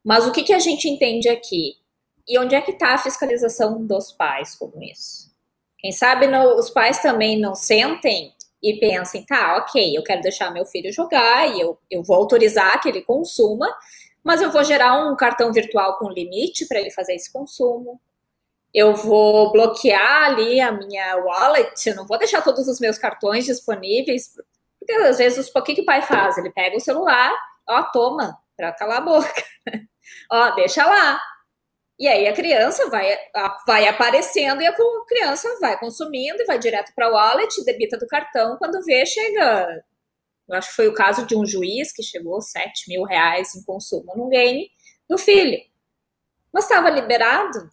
Mas 0.05 0.27
o 0.27 0.33
que, 0.33 0.43
que 0.43 0.53
a 0.53 0.59
gente 0.59 0.89
entende 0.89 1.29
aqui? 1.29 1.77
E 2.27 2.39
onde 2.39 2.55
é 2.55 2.61
que 2.61 2.73
está 2.73 2.95
a 2.95 2.99
fiscalização 2.99 3.87
dos 3.87 4.11
pais 4.11 4.55
com 4.57 4.73
isso? 4.83 5.33
Quem 5.79 5.93
sabe 5.93 6.27
os 6.27 6.71
pais 6.71 7.01
também 7.01 7.39
não 7.39 7.55
sentem 7.55 8.33
e 8.63 8.79
pensem, 8.81 9.25
tá, 9.25 9.59
ok, 9.59 9.97
eu 9.97 10.03
quero 10.03 10.23
deixar 10.23 10.51
meu 10.51 10.65
filho 10.65 10.91
jogar 10.91 11.55
e 11.55 11.61
eu, 11.61 11.79
eu 11.91 12.03
vou 12.03 12.17
autorizar 12.17 12.81
que 12.81 12.89
ele 12.89 13.03
consuma, 13.03 13.69
mas 14.25 14.41
eu 14.41 14.51
vou 14.51 14.65
gerar 14.65 15.07
um 15.07 15.15
cartão 15.15 15.53
virtual 15.53 15.99
com 15.99 16.11
limite 16.11 16.67
para 16.67 16.81
ele 16.81 16.91
fazer 16.91 17.15
esse 17.15 17.31
consumo. 17.31 18.01
Eu 18.73 18.97
vou 18.97 19.53
bloquear 19.53 20.25
ali 20.25 20.61
a 20.61 20.73
minha 20.73 21.17
wallet, 21.19 21.87
eu 21.87 21.95
não 21.95 22.07
vou 22.07 22.19
deixar 22.19 22.43
todos 22.43 22.67
os 22.67 22.81
meus 22.81 22.99
cartões 22.99 23.45
disponíveis, 23.45 24.33
porque 24.81 24.93
às 24.95 25.19
vezes 25.19 25.51
o 25.55 25.63
que, 25.63 25.75
que 25.75 25.83
o 25.83 25.85
pai 25.85 26.03
faz? 26.03 26.39
Ele 26.39 26.51
pega 26.51 26.77
o 26.77 26.81
celular, 26.81 27.33
ó, 27.69 27.83
toma, 27.85 28.37
para 28.57 28.73
calar 28.73 28.99
a 28.99 29.01
boca. 29.03 29.45
ó, 30.33 30.51
deixa 30.53 30.85
lá. 30.85 31.21
E 31.99 32.09
aí 32.09 32.27
a 32.27 32.33
criança 32.33 32.91
vai, 32.91 33.17
vai 33.67 33.87
aparecendo 33.87 34.61
e 34.63 34.67
a 34.67 34.75
criança 35.07 35.49
vai 35.61 35.79
consumindo 35.79 36.43
e 36.43 36.47
vai 36.47 36.59
direto 36.59 36.93
para 36.95 37.09
o 37.09 37.13
wallet, 37.13 37.65
debita 37.65 37.97
do 37.97 38.07
cartão, 38.09 38.57
quando 38.57 38.83
vê, 38.85 39.07
chega 39.07 39.85
eu 40.49 40.57
acho 40.57 40.69
que 40.69 40.77
foi 40.77 40.89
o 40.89 40.95
caso 40.95 41.27
de 41.27 41.37
um 41.37 41.47
juiz 41.47 41.93
que 41.93 42.03
chegou 42.03 42.41
7 42.41 42.89
mil 42.89 43.05
reais 43.05 43.55
em 43.55 43.63
consumo 43.65 44.13
num 44.17 44.29
game 44.29 44.69
do 45.09 45.17
filho. 45.17 45.59
Mas 46.53 46.65
estava 46.65 46.91
liberado. 46.91 47.71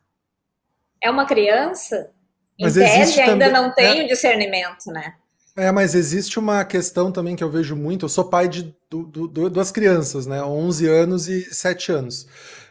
É 1.03 1.10
uma 1.10 1.25
criança. 1.25 2.12
Em 2.57 2.63
mas 2.63 2.73
tese 2.73 3.19
ainda 3.19 3.45
também, 3.45 3.51
não 3.51 3.73
tem 3.73 4.01
é, 4.01 4.05
o 4.05 4.07
discernimento, 4.07 4.88
né? 4.88 5.15
É, 5.55 5.71
mas 5.71 5.95
existe 5.95 6.39
uma 6.39 6.63
questão 6.63 7.12
também 7.12 7.36
que 7.36 7.43
eu 7.43 7.49
vejo 7.49 7.75
muito. 7.75 8.05
Eu 8.05 8.10
sou 8.10 8.29
pai 8.29 8.47
de 8.47 8.75
du, 8.89 9.03
du, 9.05 9.49
duas 9.49 9.71
crianças, 9.71 10.25
né? 10.25 10.41
11 10.41 10.88
anos 10.88 11.27
e 11.27 11.53
7 11.53 11.91
anos. 11.91 12.27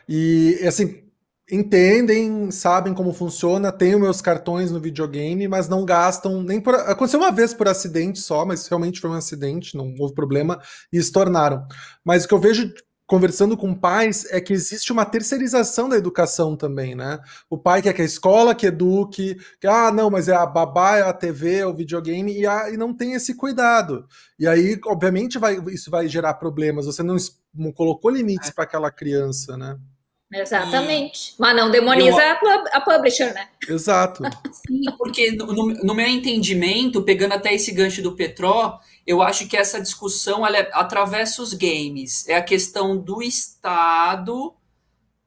E, 0.08 0.58
assim, 0.66 1.04
entendem, 1.50 2.50
sabem 2.50 2.94
como 2.94 3.12
funciona, 3.12 3.72
têm 3.72 3.94
os 3.94 4.00
meus 4.00 4.20
cartões 4.20 4.70
no 4.70 4.80
videogame, 4.80 5.48
mas 5.48 5.68
não 5.68 5.84
gastam 5.84 6.42
nem 6.42 6.60
por. 6.60 6.74
Aconteceu 6.74 7.20
uma 7.20 7.32
vez 7.32 7.52
por 7.54 7.68
acidente 7.68 8.20
só, 8.20 8.44
mas 8.44 8.66
realmente 8.66 9.00
foi 9.00 9.10
um 9.10 9.14
acidente, 9.14 9.76
não 9.76 9.94
houve 9.98 10.14
problema, 10.14 10.60
e 10.92 10.98
estornaram. 10.98 11.66
Mas 12.04 12.24
o 12.24 12.28
que 12.28 12.34
eu 12.34 12.38
vejo 12.38 12.72
conversando 13.10 13.56
com 13.56 13.74
pais 13.74 14.24
é 14.30 14.40
que 14.40 14.52
existe 14.52 14.92
uma 14.92 15.04
terceirização 15.04 15.88
da 15.88 15.96
educação 15.96 16.56
também, 16.56 16.94
né? 16.94 17.18
O 17.50 17.58
pai 17.58 17.82
quer 17.82 17.92
que 17.92 18.02
a 18.02 18.04
escola 18.04 18.54
que 18.54 18.66
eduque, 18.66 19.36
que, 19.60 19.66
ah, 19.66 19.90
não, 19.90 20.08
mas 20.08 20.28
é 20.28 20.34
a 20.36 20.46
babá, 20.46 20.98
é 20.98 21.02
a 21.02 21.12
TV, 21.12 21.56
é 21.56 21.66
o 21.66 21.74
videogame, 21.74 22.32
e, 22.32 22.46
a, 22.46 22.70
e 22.70 22.76
não 22.76 22.94
tem 22.94 23.14
esse 23.14 23.34
cuidado. 23.34 24.06
E 24.38 24.46
aí, 24.46 24.78
obviamente, 24.86 25.40
vai, 25.40 25.58
isso 25.72 25.90
vai 25.90 26.06
gerar 26.06 26.34
problemas. 26.34 26.86
Você 26.86 27.02
não, 27.02 27.16
não 27.52 27.72
colocou 27.72 28.12
limites 28.12 28.50
é. 28.50 28.52
para 28.52 28.62
aquela 28.62 28.92
criança, 28.92 29.56
né? 29.56 29.76
Exatamente. 30.32 31.34
Mas 31.38 31.56
não 31.56 31.70
demoniza 31.70 32.22
eu... 32.22 32.66
a, 32.72 32.80
publisher, 32.80 33.34
né? 33.34 33.48
Exato. 33.68 34.22
Sim, 34.66 34.84
porque 34.96 35.32
no, 35.32 35.46
no, 35.66 35.94
meu 35.94 36.06
entendimento, 36.06 37.02
pegando 37.02 37.34
até 37.34 37.52
esse 37.52 37.72
gancho 37.72 38.00
do 38.00 38.14
Petró, 38.14 38.78
eu 39.04 39.22
acho 39.22 39.48
que 39.48 39.56
essa 39.56 39.80
discussão 39.80 40.46
ela 40.46 40.56
é, 40.56 40.70
atravessa 40.72 41.42
os 41.42 41.52
games. 41.52 42.28
É 42.28 42.36
a 42.36 42.42
questão 42.42 42.96
do 42.96 43.20
Estado 43.20 44.54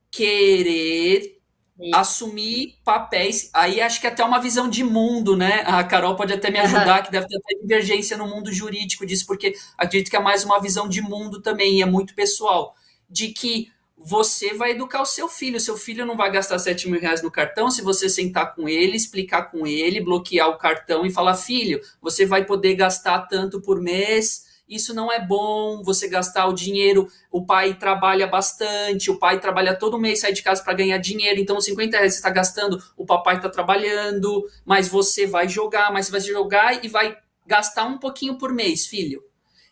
querer 0.10 1.38
Isso. 1.78 1.96
assumir 1.96 2.78
papéis. 2.86 3.50
Aí 3.54 3.82
acho 3.82 4.00
que 4.00 4.08
até 4.08 4.24
uma 4.24 4.39
visão 4.39 4.70
de 4.70 4.86
mundo, 4.86 5.36
né? 5.36 5.63
A 5.66 5.84
Carol 5.84 6.16
pode 6.16 6.32
até 6.32 6.50
me 6.50 6.60
ajudar, 6.60 7.00
uhum. 7.00 7.04
que 7.04 7.12
deve 7.12 7.28
ter 7.28 7.38
até 7.38 7.56
divergência 7.60 8.16
no 8.16 8.28
mundo 8.28 8.54
jurídico 8.54 9.06
disso, 9.06 9.26
porque 9.26 9.54
acredito 9.78 10.10
que 10.10 10.16
é 10.16 10.22
mais 10.22 10.46
uma 10.46 10.62
visão 10.62 10.88
de 10.88 11.02
mundo 11.02 11.42
também, 11.42 11.80
e 11.80 11.82
é 11.82 11.86
muito 11.86 12.16
pessoal. 12.16 12.74
De 13.10 13.30
que 13.30 13.72
você 14.06 14.54
vai 14.54 14.72
educar 14.72 15.02
o 15.02 15.06
seu 15.06 15.30
filho. 15.30 15.60
Seu 15.60 15.78
filho 15.78 16.06
não 16.06 16.18
vai 16.18 16.30
gastar 16.30 16.60
7 16.60 16.89
mil 16.89 17.00
reais 17.00 17.22
no 17.22 17.32
cartão 17.32 17.72
se 17.72 17.82
você 17.82 18.10
sentar 18.10 18.54
com 18.54 18.68
ele, 18.68 18.98
explicar 18.98 19.44
com 19.44 19.66
ele, 19.66 20.02
bloquear 20.02 20.50
o 20.50 20.58
cartão 20.58 21.06
e 21.06 21.12
falar: 21.12 21.36
filho, 21.36 21.80
você 22.02 22.26
vai 22.26 22.46
poder 22.46 22.76
gastar 22.76 23.22
tanto 23.28 23.62
por 23.62 23.82
mês. 23.82 24.52
Isso 24.68 24.94
não 24.94 25.12
é 25.12 25.24
bom, 25.24 25.84
você 25.84 26.08
gastar 26.08 26.48
o 26.48 26.54
dinheiro. 26.54 27.08
O 27.32 27.46
pai 27.46 27.76
trabalha 27.76 28.26
bastante, 28.28 29.12
o 29.12 29.20
pai 29.20 29.39
trabalha 29.39 29.76
todo 29.76 30.00
mês, 30.00 30.20
sai 30.20 30.34
de 30.34 30.42
casa 30.42 30.63
para 30.63 30.74
ganhar 30.74 30.98
dinheiro. 30.98 31.39
Então, 31.39 31.60
50 31.60 31.98
reais 31.98 32.13
você 32.13 32.20
está 32.20 32.30
gastando, 32.30 32.82
o 32.98 33.06
papai 33.06 33.36
está 33.38 33.50
trabalhando, 33.50 34.46
mas 34.66 34.88
você 34.88 35.28
vai 35.28 35.48
jogar, 35.48 35.92
mas 35.92 36.08
você 36.08 36.12
vai 36.12 36.22
jogar 36.22 36.84
e 36.84 36.88
vai 36.88 37.16
gastar 37.46 37.86
um 37.86 37.98
pouquinho 37.98 38.38
por 38.38 38.54
mês, 38.54 38.88
filho. 38.88 39.22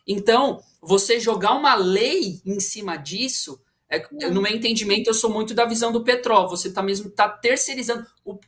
Então, 0.06 0.60
você 0.80 1.18
jogar 1.18 1.54
uma 1.54 1.74
lei 1.74 2.40
em 2.44 2.60
cima 2.60 2.96
disso 2.96 3.61
é, 3.92 4.30
no 4.30 4.40
meu 4.40 4.50
entendimento, 4.50 5.08
eu 5.08 5.14
sou 5.14 5.30
muito 5.30 5.52
da 5.52 5.66
visão 5.66 5.92
do 5.92 6.02
Petró. 6.02 6.46
Você 6.46 6.72
tá 6.72 6.82
mesmo 6.82 7.10
tá 7.10 7.28
terceirizando. 7.28 8.06
O, 8.24 8.38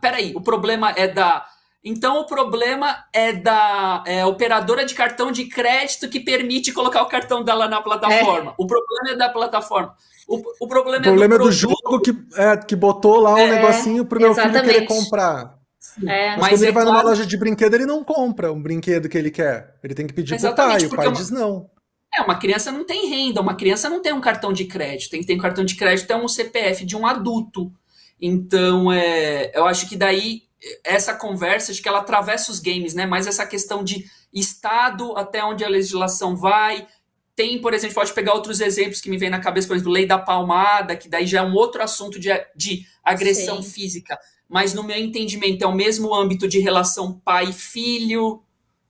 peraí, 0.00 0.32
o 0.36 0.42
problema 0.42 0.90
é 0.90 1.08
da 1.08 1.46
Então 1.82 2.20
o 2.20 2.26
problema 2.26 3.04
é 3.10 3.32
da 3.32 4.04
é, 4.06 4.26
operadora 4.26 4.84
de 4.84 4.94
cartão 4.94 5.32
de 5.32 5.46
crédito 5.46 6.08
que 6.08 6.20
permite 6.20 6.70
colocar 6.70 7.02
o 7.02 7.06
cartão 7.08 7.42
dela 7.42 7.66
na 7.66 7.80
plataforma. 7.80 8.50
É. 8.50 8.54
O 8.58 8.66
problema 8.66 9.10
é 9.10 9.16
da 9.16 9.30
plataforma. 9.30 9.94
O, 10.28 10.36
o 10.60 10.68
problema, 10.68 11.00
o 11.00 11.02
problema 11.02 11.34
é 11.34 11.38
do, 11.38 11.44
é 11.44 11.46
do 11.46 11.52
jogo 11.52 12.00
que, 12.00 12.14
é, 12.36 12.56
que 12.58 12.76
botou 12.76 13.18
lá 13.20 13.34
um 13.34 13.38
é, 13.38 13.50
negocinho 13.54 14.04
para 14.04 14.18
o 14.18 14.20
meu 14.20 14.34
filho 14.34 14.62
querer 14.62 14.84
comprar. 14.86 15.58
É, 16.06 16.32
mas, 16.32 16.40
mas 16.40 16.48
quando 16.50 16.62
ele 16.62 16.72
vai 16.72 16.82
claro... 16.84 16.98
numa 16.98 17.10
loja 17.10 17.26
de 17.26 17.36
brinquedo, 17.38 17.74
ele 17.74 17.86
não 17.86 18.04
compra 18.04 18.52
um 18.52 18.62
brinquedo 18.62 19.08
que 19.08 19.16
ele 19.16 19.30
quer. 19.30 19.76
Ele 19.82 19.94
tem 19.94 20.06
que 20.06 20.12
pedir 20.12 20.38
para 20.38 20.50
o 20.50 20.54
pai. 20.54 20.84
O 20.84 20.90
pai 20.90 21.06
uma... 21.06 21.16
diz 21.16 21.30
não. 21.30 21.70
É, 22.14 22.22
uma 22.22 22.38
criança 22.38 22.72
não 22.72 22.84
tem 22.84 23.08
renda, 23.08 23.40
uma 23.40 23.54
criança 23.54 23.88
não 23.88 24.02
tem 24.02 24.12
um 24.12 24.20
cartão 24.20 24.52
de 24.52 24.64
crédito. 24.64 25.10
Tem 25.10 25.20
que 25.20 25.26
ter 25.26 25.34
um 25.34 25.38
cartão 25.38 25.64
de 25.64 25.76
crédito, 25.76 26.10
é 26.10 26.16
um 26.16 26.26
CPF 26.26 26.84
de 26.84 26.96
um 26.96 27.06
adulto. 27.06 27.72
Então, 28.20 28.92
é, 28.92 29.50
eu 29.54 29.64
acho 29.64 29.88
que 29.88 29.96
daí 29.96 30.42
essa 30.84 31.14
conversa, 31.14 31.72
acho 31.72 31.82
que 31.82 31.88
ela 31.88 32.00
atravessa 32.00 32.50
os 32.50 32.58
games, 32.58 32.94
né? 32.94 33.06
Mas 33.06 33.26
essa 33.26 33.46
questão 33.46 33.82
de 33.82 34.04
Estado, 34.32 35.16
até 35.16 35.42
onde 35.44 35.64
a 35.64 35.68
legislação 35.68 36.36
vai. 36.36 36.86
Tem, 37.34 37.60
por 37.60 37.72
exemplo, 37.72 37.94
pode 37.94 38.12
pegar 38.12 38.34
outros 38.34 38.60
exemplos 38.60 39.00
que 39.00 39.08
me 39.08 39.16
vem 39.16 39.30
na 39.30 39.40
cabeça, 39.40 39.66
por 39.66 39.74
exemplo, 39.74 39.92
lei 39.92 40.06
da 40.06 40.18
palmada, 40.18 40.94
que 40.94 41.08
daí 41.08 41.26
já 41.26 41.40
é 41.40 41.42
um 41.42 41.54
outro 41.54 41.82
assunto 41.82 42.18
de, 42.20 42.28
de 42.54 42.86
agressão 43.02 43.62
Sim. 43.62 43.70
física. 43.70 44.18
Mas 44.48 44.74
no 44.74 44.82
meu 44.82 44.98
entendimento 44.98 45.64
é 45.64 45.66
o 45.66 45.74
mesmo 45.74 46.14
âmbito 46.14 46.46
de 46.46 46.58
relação 46.58 47.18
pai-filho. 47.24 48.42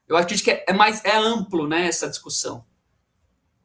Eu 0.09 0.17
acredito 0.17 0.45
que 0.45 0.51
é, 0.51 0.65
é 0.69 0.73
mais 0.73 1.05
é 1.05 1.17
amplo, 1.17 1.69
né, 1.69 1.87
essa 1.87 2.09
discussão. 2.09 2.65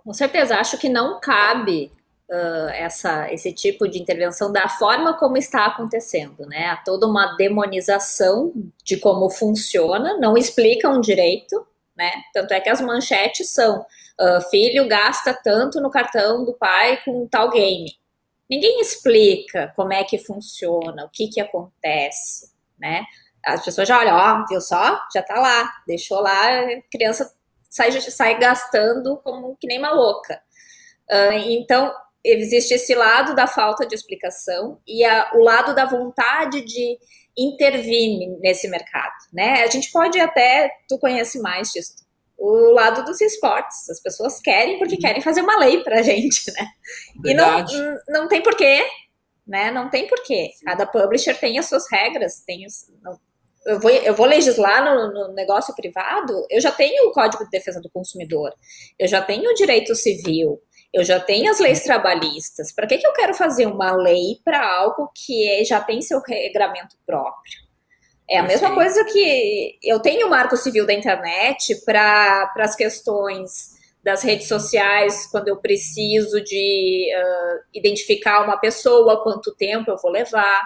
Com 0.05 0.13
certeza, 0.13 0.57
acho 0.57 0.77
que 0.77 0.87
não 0.87 1.19
cabe 1.19 1.91
uh, 2.29 2.69
essa, 2.73 3.33
esse 3.33 3.51
tipo 3.51 3.87
de 3.87 3.99
intervenção 3.99 4.51
da 4.51 4.69
forma 4.69 5.17
como 5.17 5.35
está 5.35 5.65
acontecendo, 5.65 6.45
né? 6.45 6.67
Há 6.67 6.77
toda 6.77 7.07
uma 7.07 7.35
demonização 7.35 8.53
de 8.83 8.97
como 8.97 9.31
funciona, 9.31 10.15
não 10.19 10.37
explicam 10.37 11.01
direito, 11.01 11.65
né? 11.97 12.11
Tanto 12.31 12.53
é 12.53 12.61
que 12.61 12.69
as 12.69 12.81
manchetes 12.81 13.49
são 13.51 13.79
uh, 13.79 14.41
filho 14.51 14.87
gasta 14.87 15.33
tanto 15.33 15.81
no 15.81 15.89
cartão 15.89 16.45
do 16.45 16.53
pai 16.53 17.01
com 17.03 17.27
tal 17.27 17.49
game. 17.49 17.91
Ninguém 18.47 18.79
explica 18.81 19.73
como 19.75 19.91
é 19.91 20.03
que 20.03 20.19
funciona, 20.19 21.03
o 21.03 21.09
que 21.09 21.29
que 21.29 21.41
acontece, 21.41 22.51
né? 22.77 23.03
As 23.43 23.65
pessoas 23.65 23.87
já 23.87 23.97
olham, 23.97 24.15
ó, 24.15 24.45
viu 24.47 24.61
só? 24.61 25.01
Já 25.11 25.23
tá 25.23 25.39
lá, 25.39 25.71
deixou 25.87 26.19
lá, 26.19 26.59
a 26.59 26.81
criança 26.91 27.31
sai, 27.75 27.91
sai 27.99 28.39
gastando 28.39 29.17
como 29.17 29.57
que 29.59 29.67
nem 29.67 29.79
uma 29.79 29.91
louca. 29.91 30.41
Uh, 31.11 31.37
então, 31.49 31.93
existe 32.23 32.73
esse 32.73 32.95
lado 32.95 33.35
da 33.35 33.47
falta 33.47 33.85
de 33.85 33.93
explicação 33.93 34.79
e 34.87 35.03
a, 35.03 35.31
o 35.35 35.39
lado 35.39 35.75
da 35.75 35.85
vontade 35.85 36.61
de 36.61 36.97
intervir 37.37 38.29
nesse 38.39 38.69
mercado, 38.69 39.13
né? 39.33 39.63
A 39.63 39.67
gente 39.67 39.91
pode 39.91 40.17
até, 40.19 40.71
tu 40.87 40.97
conhece 40.97 41.37
mais 41.39 41.69
disso, 41.71 41.95
o 42.37 42.71
lado 42.71 43.03
dos 43.03 43.19
esportes. 43.19 43.89
As 43.89 44.01
pessoas 44.01 44.39
querem 44.39 44.79
porque 44.79 44.95
querem 44.95 45.21
fazer 45.21 45.41
uma 45.41 45.57
lei 45.59 45.83
pra 45.83 46.01
gente, 46.01 46.51
né? 46.53 46.67
Verdade. 47.21 47.75
E 47.75 47.77
não, 47.77 47.97
não 48.07 48.27
tem 48.29 48.41
porquê, 48.41 48.85
né? 49.45 49.69
Não 49.69 49.89
tem 49.89 50.07
porquê. 50.07 50.51
Cada 50.63 50.87
publisher 50.87 51.37
tem 51.37 51.59
as 51.59 51.65
suas 51.65 51.91
regras, 51.91 52.41
tem 52.47 52.65
os, 52.65 52.89
não, 53.03 53.19
eu 53.65 53.79
vou, 53.79 53.89
eu 53.89 54.13
vou 54.13 54.25
legislar 54.25 54.85
no, 54.85 55.11
no, 55.11 55.33
negócio 55.33 55.73
privado, 55.75 56.45
eu 56.49 56.61
já 56.61 56.71
tenho 56.71 57.09
o 57.09 57.11
Código 57.11 57.43
de 57.43 57.49
Defesa 57.49 57.81
do 57.81 57.89
Consumidor, 57.89 58.53
eu 58.97 59.07
já 59.07 59.21
tenho 59.21 59.49
o 59.49 59.55
direito 59.55 59.95
civil, 59.95 60.61
eu 60.93 61.03
já 61.03 61.19
tenho 61.19 61.51
as 61.51 61.59
leis 61.59 61.83
trabalhistas. 61.83 62.71
Para 62.71 62.87
que, 62.87 62.97
que 62.97 63.07
eu 63.07 63.13
quero 63.13 63.33
fazer 63.33 63.65
uma 63.65 63.91
lei 63.95 64.39
para 64.45 64.65
algo 64.65 65.11
que 65.13 65.47
é, 65.49 65.63
já 65.65 65.81
tem 65.81 66.01
seu 66.01 66.21
regramento 66.21 66.95
próprio? 67.05 67.65
É 68.29 68.39
a 68.39 68.43
mesma 68.43 68.73
coisa 68.73 69.03
que 69.05 69.77
eu 69.83 69.99
tenho 69.99 70.27
o 70.27 70.29
marco 70.29 70.57
civil 70.57 70.85
da 70.85 70.93
internet 70.93 71.83
para 71.85 72.51
as 72.57 72.75
questões 72.75 73.75
das 74.03 74.21
redes 74.21 74.47
sociais, 74.47 75.27
quando 75.27 75.47
eu 75.47 75.57
preciso 75.57 76.41
de 76.43 77.09
uh, 77.15 77.63
identificar 77.73 78.43
uma 78.43 78.57
pessoa, 78.57 79.23
quanto 79.23 79.55
tempo 79.55 79.89
eu 79.91 79.97
vou 79.97 80.11
levar 80.11 80.63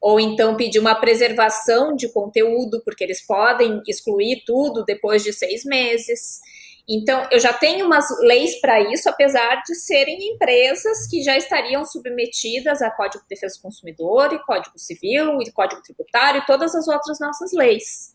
ou 0.00 0.18
então 0.18 0.56
pedir 0.56 0.78
uma 0.78 0.94
preservação 0.94 1.94
de 1.94 2.10
conteúdo, 2.12 2.80
porque 2.84 3.04
eles 3.04 3.24
podem 3.24 3.82
excluir 3.86 4.42
tudo 4.46 4.84
depois 4.84 5.22
de 5.22 5.32
seis 5.32 5.64
meses. 5.64 6.40
Então, 6.88 7.28
eu 7.30 7.38
já 7.38 7.52
tenho 7.52 7.86
umas 7.86 8.06
leis 8.20 8.60
para 8.60 8.80
isso, 8.80 9.08
apesar 9.08 9.62
de 9.64 9.74
serem 9.76 10.32
empresas 10.32 11.06
que 11.08 11.22
já 11.22 11.36
estariam 11.36 11.84
submetidas 11.84 12.82
a 12.82 12.90
Código 12.90 13.22
de 13.22 13.28
Defesa 13.28 13.54
do 13.56 13.62
Consumidor, 13.62 14.32
e 14.32 14.38
Código 14.40 14.78
Civil, 14.78 15.40
e 15.42 15.52
Código 15.52 15.82
Tributário, 15.82 16.40
e 16.40 16.46
todas 16.46 16.74
as 16.74 16.88
outras 16.88 17.20
nossas 17.20 17.52
leis. 17.52 18.14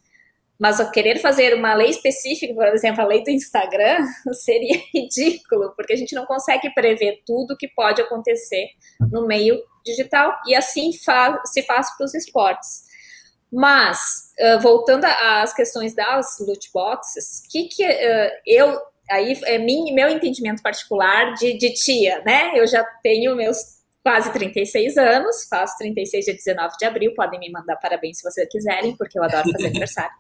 Mas 0.60 0.78
querer 0.92 1.20
fazer 1.20 1.54
uma 1.54 1.74
lei 1.74 1.90
específica, 1.90 2.54
por 2.54 2.66
exemplo, 2.68 3.02
a 3.02 3.06
lei 3.06 3.24
do 3.24 3.30
Instagram, 3.30 4.00
seria 4.34 4.82
ridículo, 4.94 5.74
porque 5.76 5.94
a 5.94 5.98
gente 5.98 6.16
não 6.16 6.26
consegue 6.26 6.74
prever 6.74 7.22
tudo 7.26 7.58
que 7.58 7.68
pode 7.68 8.02
acontecer 8.02 8.68
no 9.12 9.28
meio 9.28 9.62
digital, 9.86 10.34
e 10.48 10.56
assim 10.56 10.92
fa 10.94 11.42
se 11.46 11.62
faz 11.64 11.96
para 11.96 12.06
os 12.06 12.14
esportes. 12.14 12.86
Mas, 13.52 14.34
uh, 14.40 14.60
voltando 14.60 15.06
às 15.06 15.54
questões 15.54 15.94
das 15.94 16.38
loot 16.40 16.70
boxes, 16.74 17.42
que, 17.50 17.70
que 17.70 17.86
uh, 17.86 18.32
eu, 18.46 18.78
aí 19.10 19.40
é 19.46 19.58
min, 19.58 19.94
meu 19.94 20.10
entendimento 20.10 20.62
particular 20.62 21.34
de, 21.36 21.58
de 21.58 21.74
tia, 21.74 22.22
né? 22.26 22.52
Eu 22.56 22.68
já 22.68 22.84
tenho 23.02 23.36
meus 23.36 23.76
quase 24.04 24.32
36 24.32 24.98
anos, 24.98 25.48
faço 25.50 25.78
36 25.80 26.26
dia 26.26 26.34
19 26.36 26.76
de 26.78 26.86
abril, 26.86 27.14
podem 27.16 27.40
me 27.40 27.50
mandar 27.50 27.76
parabéns 27.78 28.20
se 28.20 28.24
vocês 28.24 28.48
quiserem, 28.52 28.96
porque 28.96 29.18
eu 29.18 29.24
adoro 29.24 29.50
fazer 29.52 29.68
aniversário. 29.68 30.16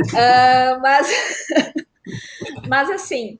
Uh, 0.00 0.80
mas, 0.80 1.08
mas 2.68 2.90
assim, 2.90 3.38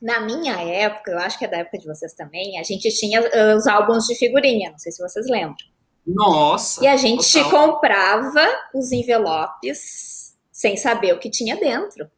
na 0.00 0.20
minha 0.20 0.60
época, 0.60 1.10
eu 1.10 1.18
acho 1.18 1.38
que 1.38 1.44
é 1.44 1.48
da 1.48 1.58
época 1.58 1.78
de 1.78 1.86
vocês 1.86 2.14
também, 2.14 2.58
a 2.58 2.62
gente 2.62 2.88
tinha 2.90 3.22
os 3.56 3.66
álbuns 3.66 4.06
de 4.06 4.14
figurinha, 4.14 4.70
não 4.70 4.78
sei 4.78 4.92
se 4.92 5.02
vocês 5.02 5.26
lembram. 5.28 5.56
Nossa! 6.06 6.82
E 6.82 6.86
a 6.86 6.96
gente 6.96 7.32
total. 7.32 7.50
comprava 7.50 8.46
os 8.74 8.90
envelopes 8.92 10.34
sem 10.50 10.76
saber 10.76 11.12
o 11.12 11.18
que 11.18 11.30
tinha 11.30 11.56
dentro. 11.56 12.10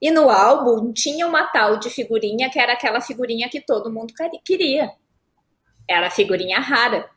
E 0.00 0.10
no 0.10 0.28
álbum 0.28 0.92
tinha 0.92 1.26
uma 1.26 1.46
tal 1.46 1.78
de 1.78 1.88
figurinha 1.88 2.50
que 2.50 2.58
era 2.58 2.72
aquela 2.72 3.00
figurinha 3.00 3.48
que 3.48 3.60
todo 3.60 3.92
mundo 3.92 4.12
queria. 4.44 4.90
Era 5.88 6.08
a 6.08 6.10
figurinha 6.10 6.58
rara. 6.58 7.08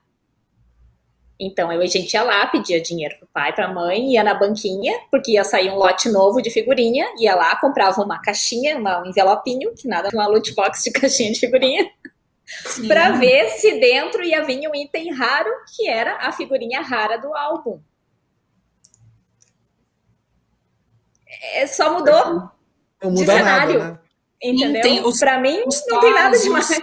Então 1.40 1.70
a 1.70 1.86
gente 1.86 2.14
ia 2.14 2.24
lá, 2.24 2.48
pedia 2.48 2.82
dinheiro 2.82 3.16
pro 3.20 3.28
pai, 3.28 3.54
pra 3.54 3.72
mãe, 3.72 4.14
ia 4.14 4.24
na 4.24 4.34
banquinha, 4.34 5.00
porque 5.12 5.34
ia 5.34 5.44
sair 5.44 5.70
um 5.70 5.76
lote 5.76 6.10
novo 6.10 6.42
de 6.42 6.50
figurinha, 6.50 7.06
ia 7.20 7.36
lá, 7.36 7.56
comprava 7.58 8.02
uma 8.02 8.20
caixinha, 8.20 8.78
uma, 8.78 9.04
um 9.04 9.06
envelopinho, 9.06 9.74
que 9.76 9.88
nada, 9.88 10.10
uma 10.12 10.26
loot 10.26 10.54
box 10.56 10.84
de 10.84 10.92
caixinha 11.00 11.32
de 11.32 11.40
figurinha, 11.40 11.92
para 12.88 13.12
ver 13.12 13.50
se 13.52 13.80
dentro 13.80 14.24
ia 14.24 14.44
vir 14.44 14.68
um 14.68 14.74
item 14.74 15.14
raro, 15.14 15.52
que 15.76 15.88
era 15.88 16.18
a 16.28 16.32
figurinha 16.32 16.82
rara 16.82 17.18
do 17.18 17.36
álbum. 17.36 17.80
É, 21.54 21.68
só 21.68 21.94
mudou 21.94 22.50
não 23.04 23.14
de 23.14 23.26
cenário. 23.26 23.80
Nada, 23.80 23.92
né? 23.92 24.00
Entendeu? 24.42 25.12
Para 25.20 25.40
mim, 25.40 25.64
não 25.88 26.00
tem 26.00 26.14
nada 26.14 26.38
demais. 26.38 26.82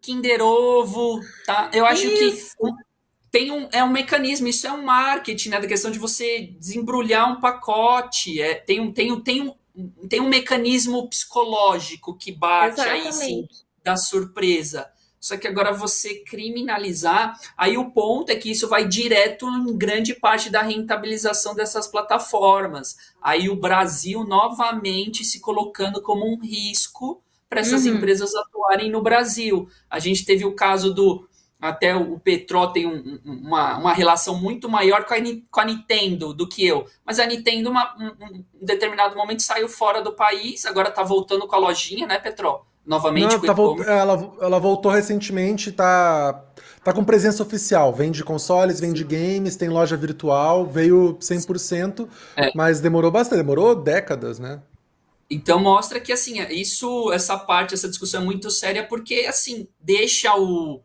Kinder 0.00 0.42
Ovo, 0.42 1.20
tá? 1.46 1.70
Eu 1.72 1.86
acho 1.86 2.06
Isso. 2.06 2.56
que 2.58 2.91
tem 3.32 3.50
um, 3.50 3.66
é 3.72 3.82
um 3.82 3.90
mecanismo, 3.90 4.46
isso 4.46 4.66
é 4.66 4.72
um 4.72 4.84
marketing, 4.84 5.48
né? 5.48 5.60
Da 5.60 5.66
questão 5.66 5.90
de 5.90 5.98
você 5.98 6.54
desembrulhar 6.58 7.32
um 7.32 7.40
pacote. 7.40 8.40
É, 8.40 8.54
tem, 8.54 8.78
um, 8.78 8.92
tem, 8.92 9.10
um, 9.10 9.20
tem, 9.20 9.40
um, 9.74 10.06
tem 10.06 10.20
um 10.20 10.28
mecanismo 10.28 11.08
psicológico 11.08 12.14
que 12.14 12.30
bate 12.30 12.74
Exatamente. 12.74 13.06
aí 13.06 13.12
sim 13.12 13.48
da 13.82 13.96
surpresa. 13.96 14.88
Só 15.18 15.36
que 15.36 15.46
agora 15.46 15.72
você 15.72 16.16
criminalizar, 16.16 17.38
aí 17.56 17.78
o 17.78 17.92
ponto 17.92 18.30
é 18.30 18.34
que 18.34 18.50
isso 18.50 18.68
vai 18.68 18.86
direto 18.86 19.48
em 19.48 19.76
grande 19.78 20.14
parte 20.14 20.50
da 20.50 20.62
rentabilização 20.62 21.54
dessas 21.54 21.86
plataformas. 21.86 22.96
Aí 23.20 23.48
o 23.48 23.56
Brasil 23.56 24.24
novamente 24.24 25.24
se 25.24 25.40
colocando 25.40 26.02
como 26.02 26.26
um 26.26 26.40
risco 26.40 27.22
para 27.48 27.60
essas 27.60 27.86
uhum. 27.86 27.94
empresas 27.94 28.34
atuarem 28.34 28.90
no 28.90 29.00
Brasil. 29.00 29.68
A 29.88 30.00
gente 30.00 30.24
teve 30.24 30.44
o 30.44 30.54
caso 30.54 30.92
do 30.92 31.28
até 31.62 31.94
o 31.94 32.18
Petro 32.18 32.66
tem 32.72 32.88
um, 32.88 33.20
uma, 33.24 33.78
uma 33.78 33.92
relação 33.92 34.36
muito 34.36 34.68
maior 34.68 35.04
com 35.04 35.14
a, 35.14 35.18
com 35.48 35.60
a 35.60 35.64
Nintendo 35.64 36.34
do 36.34 36.48
que 36.48 36.66
eu. 36.66 36.84
Mas 37.06 37.20
a 37.20 37.24
Nintendo, 37.24 37.70
uma, 37.70 37.94
um, 37.96 38.44
um 38.60 38.66
determinado 38.66 39.14
momento, 39.16 39.42
saiu 39.42 39.68
fora 39.68 40.02
do 40.02 40.12
país, 40.12 40.66
agora 40.66 40.88
está 40.88 41.04
voltando 41.04 41.46
com 41.46 41.54
a 41.54 41.60
lojinha, 41.60 42.04
né, 42.04 42.18
Petro? 42.18 42.62
Novamente. 42.84 43.36
Não, 43.36 43.40
tá 43.40 43.92
ela, 43.92 44.32
ela 44.40 44.58
voltou 44.58 44.90
recentemente, 44.90 45.70
tá, 45.70 46.44
tá 46.82 46.92
com 46.92 47.04
presença 47.04 47.44
oficial. 47.44 47.94
Vende 47.94 48.24
consoles, 48.24 48.80
vende 48.80 49.04
games, 49.04 49.54
tem 49.54 49.68
loja 49.68 49.96
virtual, 49.96 50.66
veio 50.66 51.16
100%, 51.20 52.08
é. 52.36 52.50
mas 52.56 52.80
demorou 52.80 53.12
bastante, 53.12 53.38
demorou 53.38 53.76
décadas, 53.76 54.40
né? 54.40 54.60
Então 55.30 55.60
mostra 55.60 56.00
que 56.00 56.12
assim, 56.12 56.42
isso, 56.50 57.12
essa 57.12 57.38
parte, 57.38 57.72
essa 57.72 57.88
discussão 57.88 58.20
é 58.20 58.24
muito 58.24 58.50
séria, 58.50 58.84
porque 58.84 59.26
assim, 59.28 59.68
deixa 59.80 60.34
o 60.36 60.82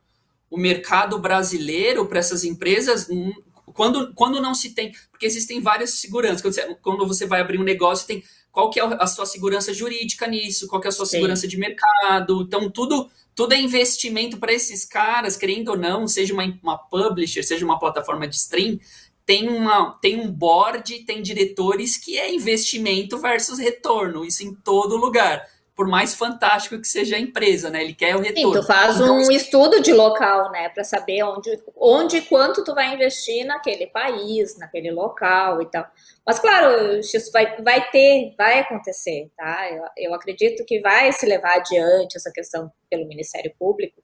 o 0.49 0.57
mercado 0.57 1.19
brasileiro 1.19 2.05
para 2.05 2.19
essas 2.19 2.43
empresas, 2.43 3.07
hum, 3.09 3.33
quando, 3.73 4.13
quando 4.13 4.41
não 4.41 4.55
se 4.55 4.71
tem, 4.71 4.93
porque 5.11 5.25
existem 5.25 5.61
várias 5.61 5.91
seguranças. 5.91 6.41
Quando 6.41 6.53
você, 6.53 6.75
quando 6.81 7.07
você 7.07 7.25
vai 7.25 7.41
abrir 7.41 7.59
um 7.59 7.63
negócio, 7.63 8.07
tem 8.07 8.23
qual 8.51 8.69
que 8.69 8.79
é 8.79 8.83
a 8.83 9.05
sua 9.05 9.25
segurança 9.25 9.73
jurídica 9.73 10.25
nisso, 10.25 10.67
qual 10.67 10.81
que 10.81 10.87
é 10.87 10.89
a 10.89 10.91
sua 10.91 11.05
Sim. 11.05 11.17
segurança 11.17 11.47
de 11.47 11.57
mercado. 11.57 12.41
Então, 12.41 12.71
tudo, 12.71 13.09
tudo 13.35 13.53
é 13.53 13.59
investimento 13.59 14.37
para 14.37 14.51
esses 14.51 14.83
caras, 14.83 15.37
querendo 15.37 15.69
ou 15.69 15.77
não, 15.77 16.07
seja 16.07 16.33
uma, 16.33 16.43
uma 16.63 16.77
publisher, 16.77 17.43
seja 17.43 17.63
uma 17.63 17.77
plataforma 17.77 18.27
de 18.27 18.35
stream, 18.35 18.79
tem, 19.27 19.47
uma, 19.49 19.91
tem 20.01 20.19
um 20.19 20.31
board, 20.31 20.99
tem 21.01 21.21
diretores 21.21 21.97
que 21.97 22.17
é 22.17 22.33
investimento 22.33 23.17
versus 23.19 23.59
retorno, 23.59 24.25
isso 24.25 24.43
em 24.43 24.55
todo 24.55 24.97
lugar. 24.97 25.45
Por 25.77 25.87
mais 25.87 26.15
fantástico 26.15 26.79
que 26.81 26.87
seja 26.87 27.15
a 27.15 27.19
empresa, 27.19 27.69
né? 27.69 27.83
Ele 27.83 27.93
quer 27.93 28.15
o 28.15 28.19
retorno. 28.19 28.53
Sim, 28.53 28.59
tu 28.59 28.65
faz 28.65 28.95
então, 28.95 29.15
um 29.15 29.31
estudo 29.31 29.79
de 29.79 29.93
local, 29.93 30.51
né? 30.51 30.69
Para 30.69 30.83
saber 30.83 31.23
onde, 31.23 31.57
onde 31.77 32.17
e 32.17 32.21
quanto 32.21 32.63
tu 32.63 32.73
vai 32.73 32.95
investir 32.95 33.45
naquele 33.45 33.85
país, 33.87 34.57
naquele 34.57 34.91
local 34.91 35.61
e 35.61 35.67
tal. 35.67 35.85
Mas, 36.25 36.39
claro, 36.39 36.97
isso 36.99 37.31
vai, 37.31 37.61
vai 37.61 37.89
ter, 37.91 38.33
vai 38.35 38.59
acontecer, 38.59 39.31
tá? 39.37 39.69
Eu, 39.71 40.09
eu 40.09 40.13
acredito 40.15 40.65
que 40.65 40.81
vai 40.81 41.11
se 41.13 41.25
levar 41.27 41.57
adiante 41.57 42.17
essa 42.17 42.31
questão 42.31 42.71
pelo 42.89 43.07
Ministério 43.07 43.53
Público, 43.57 44.01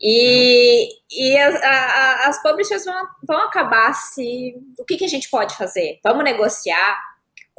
e, 0.00 0.88
e 1.10 1.36
as, 1.38 1.60
a, 1.60 2.28
as 2.28 2.42
publishers 2.42 2.84
vão, 2.84 3.06
vão 3.26 3.38
acabar 3.38 3.92
se. 3.92 4.54
O 4.78 4.84
que, 4.84 4.96
que 4.96 5.04
a 5.04 5.08
gente 5.08 5.28
pode 5.28 5.56
fazer? 5.56 5.98
Vamos 6.04 6.22
negociar? 6.22 6.96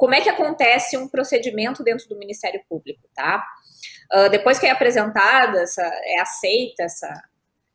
Como 0.00 0.14
é 0.14 0.22
que 0.22 0.30
acontece 0.30 0.96
um 0.96 1.06
procedimento 1.06 1.84
dentro 1.84 2.08
do 2.08 2.16
Ministério 2.16 2.62
Público, 2.66 3.02
tá? 3.14 3.44
Uh, 4.10 4.30
depois 4.30 4.58
que 4.58 4.64
é 4.64 4.70
apresentada, 4.70 5.60
essa, 5.60 5.82
é 5.82 6.20
aceita 6.22 6.84
essa, 6.84 7.22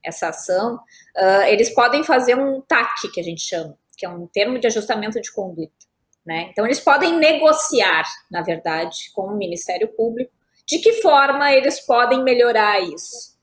essa 0.03 0.29
ação, 0.29 0.75
uh, 0.75 1.43
eles 1.43 1.69
podem 1.69 2.03
fazer 2.03 2.35
um 2.35 2.61
TAC, 2.61 3.11
que 3.13 3.19
a 3.19 3.23
gente 3.23 3.41
chama, 3.41 3.77
que 3.95 4.07
é 4.07 4.09
um 4.09 4.25
termo 4.25 4.57
de 4.57 4.65
ajustamento 4.65 5.21
de 5.21 5.31
conduta. 5.31 5.85
Né? 6.25 6.47
Então, 6.49 6.65
eles 6.65 6.79
podem 6.79 7.15
negociar, 7.19 8.03
na 8.31 8.41
verdade, 8.41 9.11
com 9.13 9.27
o 9.27 9.37
Ministério 9.37 9.87
Público 9.89 10.33
de 10.65 10.79
que 10.79 10.93
forma 10.93 11.53
eles 11.53 11.79
podem 11.79 12.23
melhorar 12.23 12.79
isso 12.79 13.35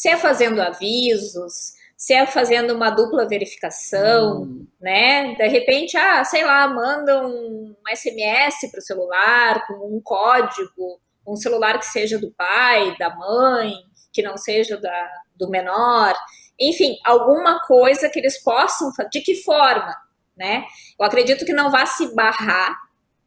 se 0.00 0.08
é 0.08 0.16
fazendo 0.16 0.62
avisos, 0.62 1.74
se 2.00 2.14
é 2.14 2.24
fazendo 2.24 2.74
uma 2.74 2.88
dupla 2.88 3.28
verificação, 3.28 4.44
hum. 4.44 4.66
né? 4.80 5.34
De 5.34 5.46
repente, 5.48 5.98
ah, 5.98 6.24
sei 6.24 6.42
lá, 6.42 6.66
manda 6.66 7.26
um 7.26 7.74
SMS 7.94 8.70
para 8.70 8.78
o 8.78 8.82
celular 8.82 9.66
com 9.66 9.74
um 9.74 10.00
código, 10.02 10.98
um 11.28 11.36
celular 11.36 11.78
que 11.78 11.84
seja 11.84 12.18
do 12.18 12.32
pai, 12.32 12.96
da 12.96 13.14
mãe, 13.14 13.74
que 14.14 14.22
não 14.22 14.38
seja 14.38 14.78
da, 14.78 15.10
do 15.36 15.50
menor, 15.50 16.14
enfim, 16.58 16.96
alguma 17.04 17.60
coisa 17.66 18.08
que 18.08 18.18
eles 18.18 18.42
possam 18.42 18.94
fazer. 18.94 19.10
De 19.10 19.20
que 19.20 19.42
forma, 19.42 19.94
né? 20.34 20.64
Eu 20.98 21.04
acredito 21.04 21.44
que 21.44 21.52
não 21.52 21.70
vá 21.70 21.84
se 21.84 22.14
barrar, 22.14 22.78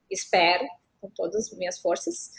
espero, 0.10 0.66
com 1.00 1.12
todas 1.12 1.52
as 1.52 1.58
minhas 1.60 1.78
forças, 1.80 2.32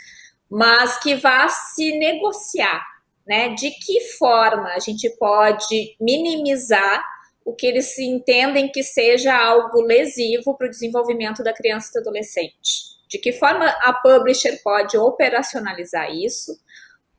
mas 0.51 0.99
que 0.99 1.15
vá 1.15 1.49
se 1.49 1.97
negociar 1.97 2.85
né? 3.27 3.51
De 3.51 3.71
que 3.71 4.01
forma 4.19 4.69
a 4.71 4.79
gente 4.79 5.09
pode 5.17 5.97
minimizar 6.01 7.03
o 7.45 7.55
que 7.55 7.67
eles 7.67 7.99
entendem 7.99 8.71
que 8.71 8.83
seja 8.83 9.37
algo 9.37 9.81
lesivo 9.83 10.57
para 10.57 10.67
o 10.67 10.71
desenvolvimento 10.71 11.43
da 11.43 11.53
criança 11.53 11.91
e 11.91 11.93
do 11.93 12.01
adolescente? 12.01 12.95
De 13.09 13.19
que 13.19 13.33
forma 13.33 13.67
a 13.67 13.93
publisher 13.93 14.61
pode 14.63 14.97
operacionalizar 14.97 16.11
isso 16.11 16.53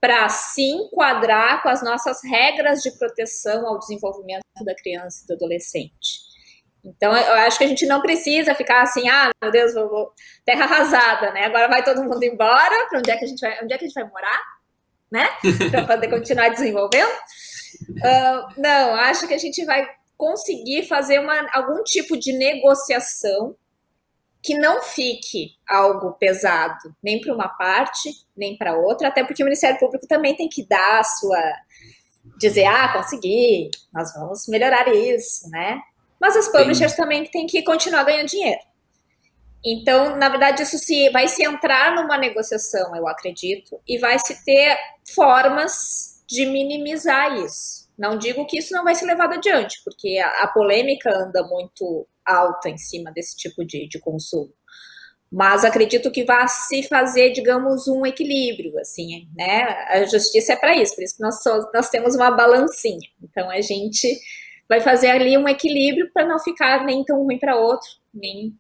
para 0.02 0.28
se 0.30 0.64
enquadrar 0.64 1.64
com 1.64 1.70
as 1.70 1.84
nossas 1.84 2.24
regras 2.24 2.82
de 2.82 2.92
proteção 2.98 3.68
ao 3.68 3.80
desenvolvimento 3.80 4.44
da 4.64 4.76
criança 4.76 5.24
e 5.24 5.28
do 5.28 5.34
adolescente? 5.34 6.26
Então, 6.84 7.16
eu 7.16 7.34
acho 7.34 7.58
que 7.58 7.64
a 7.64 7.68
gente 7.68 7.86
não 7.88 8.00
precisa 8.00 8.54
ficar 8.54 8.84
assim, 8.84 9.10
ah, 9.10 9.32
meu 9.42 9.52
Deus, 9.52 9.74
vou, 9.74 9.90
vou 9.90 10.14
terra 10.46 10.66
arrasada, 10.66 11.32
né? 11.32 11.46
Agora 11.46 11.68
vai 11.68 11.84
todo 11.84 12.04
mundo 12.04 12.22
embora, 12.24 12.88
para 12.88 13.00
onde 13.00 13.10
é 13.10 13.16
onde 13.16 13.74
é 13.74 13.78
que 13.78 13.86
a 13.86 13.88
gente 13.88 13.94
vai 13.94 14.08
morar? 14.08 14.40
Né? 15.12 15.28
Para 15.72 15.86
poder 15.86 16.10
continuar 16.10 16.50
desenvolvendo. 16.50 17.12
Uh, 17.90 18.62
não, 18.62 18.96
acho 18.96 19.28
que 19.28 19.34
a 19.34 19.38
gente 19.38 19.64
vai 19.66 19.88
conseguir 20.18 20.88
fazer 20.88 21.20
uma, 21.20 21.48
algum 21.54 21.84
tipo 21.84 22.18
de 22.18 22.32
negociação 22.34 23.56
que 24.42 24.58
não 24.58 24.84
fique 24.84 25.54
algo 25.68 26.14
pesado, 26.14 26.96
nem 27.04 27.20
para 27.20 27.34
uma 27.34 27.50
parte, 27.50 28.12
nem 28.38 28.56
para 28.56 28.78
outra, 28.78 29.08
até 29.08 29.24
porque 29.24 29.42
o 29.42 29.46
Ministério 29.46 29.80
Público 29.80 30.08
também 30.08 30.36
tem 30.36 30.48
que 30.48 30.66
dar 30.68 31.00
a 31.00 31.04
sua. 31.04 31.42
dizer, 32.38 32.66
ah, 32.66 32.94
consegui, 32.94 33.72
nós 33.92 34.14
vamos 34.14 34.48
melhorar 34.48 34.88
isso, 34.94 35.50
né? 35.50 35.82
Mas 36.22 36.38
as 36.38 36.48
publishers 36.48 36.92
Sim. 36.92 36.98
também 36.98 37.26
têm 37.26 37.48
que 37.48 37.64
continuar 37.64 38.04
ganhando 38.04 38.28
dinheiro. 38.28 38.60
Então, 39.66 40.16
na 40.16 40.30
verdade, 40.30 40.62
isso 40.62 40.78
se 40.78 41.10
vai 41.10 41.28
se 41.28 41.44
entrar 41.44 41.96
numa 41.96 42.18
negociação, 42.18 42.96
eu 42.96 43.08
acredito, 43.08 43.82
e 43.88 43.98
vai 43.98 44.20
se 44.20 44.46
ter 44.46 44.78
formas 45.16 46.24
de 46.28 46.46
minimizar 46.46 47.36
isso. 47.38 47.90
Não 47.98 48.18
digo 48.18 48.46
que 48.46 48.60
isso 48.60 48.74
não 48.74 48.84
vai 48.84 48.94
ser 48.94 49.06
levado 49.06 49.34
adiante, 49.34 49.82
porque 49.84 50.20
a, 50.20 50.44
a 50.44 50.48
polêmica 50.48 51.10
anda 51.10 51.42
muito 51.48 52.08
alta 52.24 52.70
em 52.70 52.78
cima 52.78 53.12
desse 53.12 53.36
tipo 53.36 53.66
de, 53.66 53.88
de 53.88 54.00
consumo. 54.00 54.54
Mas 55.32 55.66
acredito 55.66 56.12
que 56.12 56.24
vai 56.24 56.48
se 56.48 56.84
fazer, 56.84 57.32
digamos, 57.32 57.88
um 57.88 58.06
equilíbrio, 58.06 58.78
assim, 58.80 59.28
né? 59.36 59.64
A 59.90 60.06
justiça 60.06 60.54
é 60.54 60.56
para 60.56 60.76
isso, 60.76 60.96
por 60.96 61.04
isso 61.04 61.16
que 61.16 61.24
nós, 61.24 61.40
nós 61.74 61.90
temos 61.90 62.16
uma 62.16 62.30
balancinha. 62.30 63.10
Então 63.24 63.50
a 63.50 63.62
gente 63.62 64.20
vai 64.70 64.80
fazer 64.80 65.10
ali 65.10 65.38
um 65.38 65.48
equilíbrio 65.48 66.12
para 66.14 66.28
não 66.28 66.40
ficar 66.40 66.86
nem 66.86 67.04
tão 67.04 67.24
ruim 67.24 67.40
para 67.40 67.58
outro, 67.58 67.88
nem 68.14 68.56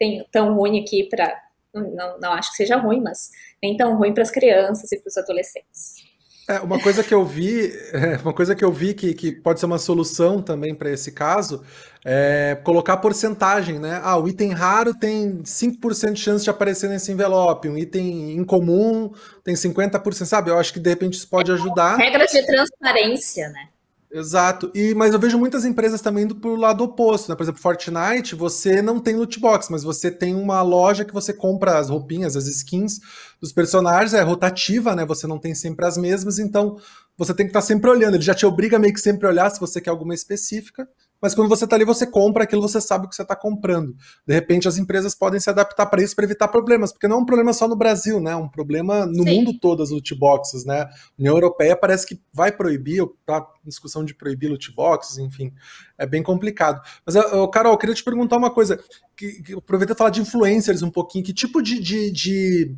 tem, 0.00 0.26
tão 0.32 0.54
ruim 0.54 0.80
aqui 0.80 1.04
para. 1.04 1.38
Não, 1.72 2.18
não 2.18 2.32
acho 2.32 2.50
que 2.50 2.56
seja 2.56 2.76
ruim, 2.76 3.00
mas 3.00 3.30
nem 3.62 3.76
tão 3.76 3.96
ruim 3.96 4.12
para 4.12 4.24
as 4.24 4.30
crianças 4.30 4.90
e 4.90 4.98
para 4.98 5.08
os 5.08 5.16
adolescentes. 5.16 6.00
É, 6.48 6.58
uma 6.58 6.80
coisa 6.80 7.04
que 7.04 7.14
eu 7.14 7.24
vi, 7.24 7.70
é, 7.94 8.16
uma 8.24 8.32
coisa 8.32 8.56
que 8.56 8.64
eu 8.64 8.72
vi 8.72 8.92
que, 8.92 9.14
que 9.14 9.30
pode 9.30 9.60
ser 9.60 9.66
uma 9.66 9.78
solução 9.78 10.42
também 10.42 10.74
para 10.74 10.90
esse 10.90 11.12
caso 11.12 11.64
é 12.04 12.58
colocar 12.64 12.96
porcentagem, 12.96 13.78
né? 13.78 14.00
Ah, 14.02 14.18
o 14.18 14.26
item 14.26 14.50
raro 14.52 14.92
tem 14.92 15.42
5% 15.44 16.12
de 16.12 16.20
chance 16.20 16.42
de 16.42 16.50
aparecer 16.50 16.88
nesse 16.90 17.12
envelope, 17.12 17.68
um 17.68 17.78
item 17.78 18.32
incomum 18.32 19.12
tem 19.44 19.54
50%, 19.54 20.24
sabe? 20.24 20.50
Eu 20.50 20.58
acho 20.58 20.72
que 20.72 20.80
de 20.80 20.90
repente 20.90 21.14
isso 21.14 21.28
pode 21.28 21.52
ajudar. 21.52 21.96
Regras 21.96 22.32
de 22.32 22.44
transparência, 22.44 23.48
né? 23.50 23.68
Exato. 24.12 24.72
E, 24.74 24.92
mas 24.92 25.14
eu 25.14 25.20
vejo 25.20 25.38
muitas 25.38 25.64
empresas 25.64 26.00
também 26.00 26.24
indo 26.24 26.34
pro 26.34 26.56
lado 26.56 26.82
oposto, 26.82 27.28
né? 27.28 27.36
Por 27.36 27.44
exemplo, 27.44 27.60
Fortnite, 27.60 28.34
você 28.34 28.82
não 28.82 28.98
tem 28.98 29.14
loot 29.14 29.38
box, 29.38 29.70
mas 29.70 29.84
você 29.84 30.10
tem 30.10 30.34
uma 30.34 30.60
loja 30.62 31.04
que 31.04 31.14
você 31.14 31.32
compra 31.32 31.78
as 31.78 31.88
roupinhas, 31.88 32.36
as 32.36 32.48
skins 32.48 32.98
dos 33.40 33.52
personagens, 33.52 34.12
é 34.12 34.20
rotativa, 34.22 34.96
né? 34.96 35.06
Você 35.06 35.28
não 35.28 35.38
tem 35.38 35.54
sempre 35.54 35.86
as 35.86 35.96
mesmas, 35.96 36.40
então 36.40 36.76
você 37.16 37.32
tem 37.32 37.46
que 37.46 37.50
estar 37.50 37.60
tá 37.60 37.66
sempre 37.66 37.88
olhando. 37.88 38.14
Ele 38.14 38.24
já 38.24 38.34
te 38.34 38.44
obriga 38.44 38.80
meio 38.80 38.92
que 38.92 39.00
sempre 39.00 39.26
a 39.26 39.30
olhar 39.30 39.48
se 39.48 39.60
você 39.60 39.80
quer 39.80 39.90
alguma 39.90 40.14
específica 40.14 40.88
mas 41.20 41.34
quando 41.34 41.48
você 41.48 41.64
está 41.64 41.76
ali, 41.76 41.84
você 41.84 42.06
compra 42.06 42.44
aquilo, 42.44 42.62
você 42.62 42.80
sabe 42.80 43.06
o 43.06 43.08
que 43.08 43.14
você 43.14 43.22
está 43.22 43.36
comprando. 43.36 43.94
De 44.26 44.34
repente, 44.34 44.66
as 44.66 44.78
empresas 44.78 45.14
podem 45.14 45.38
se 45.38 45.50
adaptar 45.50 45.86
para 45.86 46.02
isso 46.02 46.16
para 46.16 46.24
evitar 46.24 46.48
problemas, 46.48 46.92
porque 46.92 47.06
não 47.06 47.16
é 47.16 47.20
um 47.20 47.24
problema 47.24 47.52
só 47.52 47.68
no 47.68 47.76
Brasil, 47.76 48.20
né? 48.20 48.32
É 48.32 48.36
um 48.36 48.48
problema 48.48 49.04
no 49.06 49.24
Sim. 49.24 49.36
mundo 49.36 49.58
todo, 49.58 49.82
as 49.82 49.90
loot 49.90 50.14
boxes, 50.14 50.64
né? 50.64 50.82
A 50.82 50.90
União 51.18 51.34
Europeia 51.34 51.76
parece 51.76 52.06
que 52.06 52.20
vai 52.32 52.50
proibir, 52.50 53.04
tá 53.26 53.46
discussão 53.64 54.04
de 54.04 54.14
proibir 54.14 54.48
loot 54.48 54.72
boxes, 54.74 55.18
enfim, 55.18 55.52
é 55.98 56.06
bem 56.06 56.22
complicado. 56.22 56.80
Mas, 57.04 57.14
eu, 57.14 57.48
Carol, 57.48 57.72
eu 57.72 57.78
queria 57.78 57.94
te 57.94 58.04
perguntar 58.04 58.36
uma 58.36 58.50
coisa, 58.50 58.82
que, 59.16 59.42
que 59.42 59.52
aproveita 59.54 59.94
falar 59.94 60.10
de 60.10 60.20
influencers 60.20 60.82
um 60.82 60.90
pouquinho, 60.90 61.24
que 61.24 61.34
tipo 61.34 61.62
de, 61.62 61.78
de, 61.78 62.10
de 62.10 62.76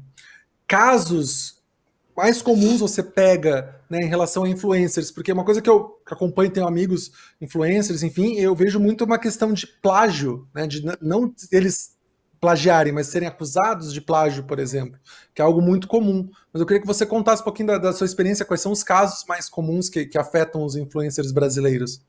casos 0.66 1.62
mais 2.16 2.42
comuns 2.42 2.80
você 2.80 3.02
pega 3.02 3.81
né, 3.92 3.98
em 3.98 4.08
relação 4.08 4.44
a 4.44 4.48
influencers? 4.48 5.10
Porque 5.10 5.30
uma 5.30 5.44
coisa 5.44 5.60
que 5.60 5.68
eu 5.68 6.00
acompanho, 6.06 6.50
tenho 6.50 6.66
amigos 6.66 7.12
influencers, 7.38 8.02
enfim, 8.02 8.36
eu 8.36 8.54
vejo 8.56 8.80
muito 8.80 9.04
uma 9.04 9.18
questão 9.18 9.52
de 9.52 9.66
plágio, 9.66 10.48
né, 10.54 10.66
de 10.66 10.82
não 11.02 11.30
eles 11.52 11.94
plagiarem, 12.40 12.90
mas 12.90 13.08
serem 13.08 13.28
acusados 13.28 13.92
de 13.92 14.00
plágio, 14.00 14.44
por 14.44 14.58
exemplo, 14.58 14.98
que 15.34 15.42
é 15.42 15.44
algo 15.44 15.60
muito 15.60 15.86
comum. 15.86 16.26
Mas 16.50 16.60
eu 16.60 16.66
queria 16.66 16.80
que 16.80 16.86
você 16.86 17.04
contasse 17.04 17.42
um 17.42 17.44
pouquinho 17.44 17.68
da, 17.68 17.78
da 17.78 17.92
sua 17.92 18.06
experiência, 18.06 18.46
quais 18.46 18.62
são 18.62 18.72
os 18.72 18.82
casos 18.82 19.24
mais 19.28 19.48
comuns 19.48 19.90
que, 19.90 20.06
que 20.06 20.18
afetam 20.18 20.64
os 20.64 20.74
influencers 20.74 21.30
brasileiros. 21.30 22.02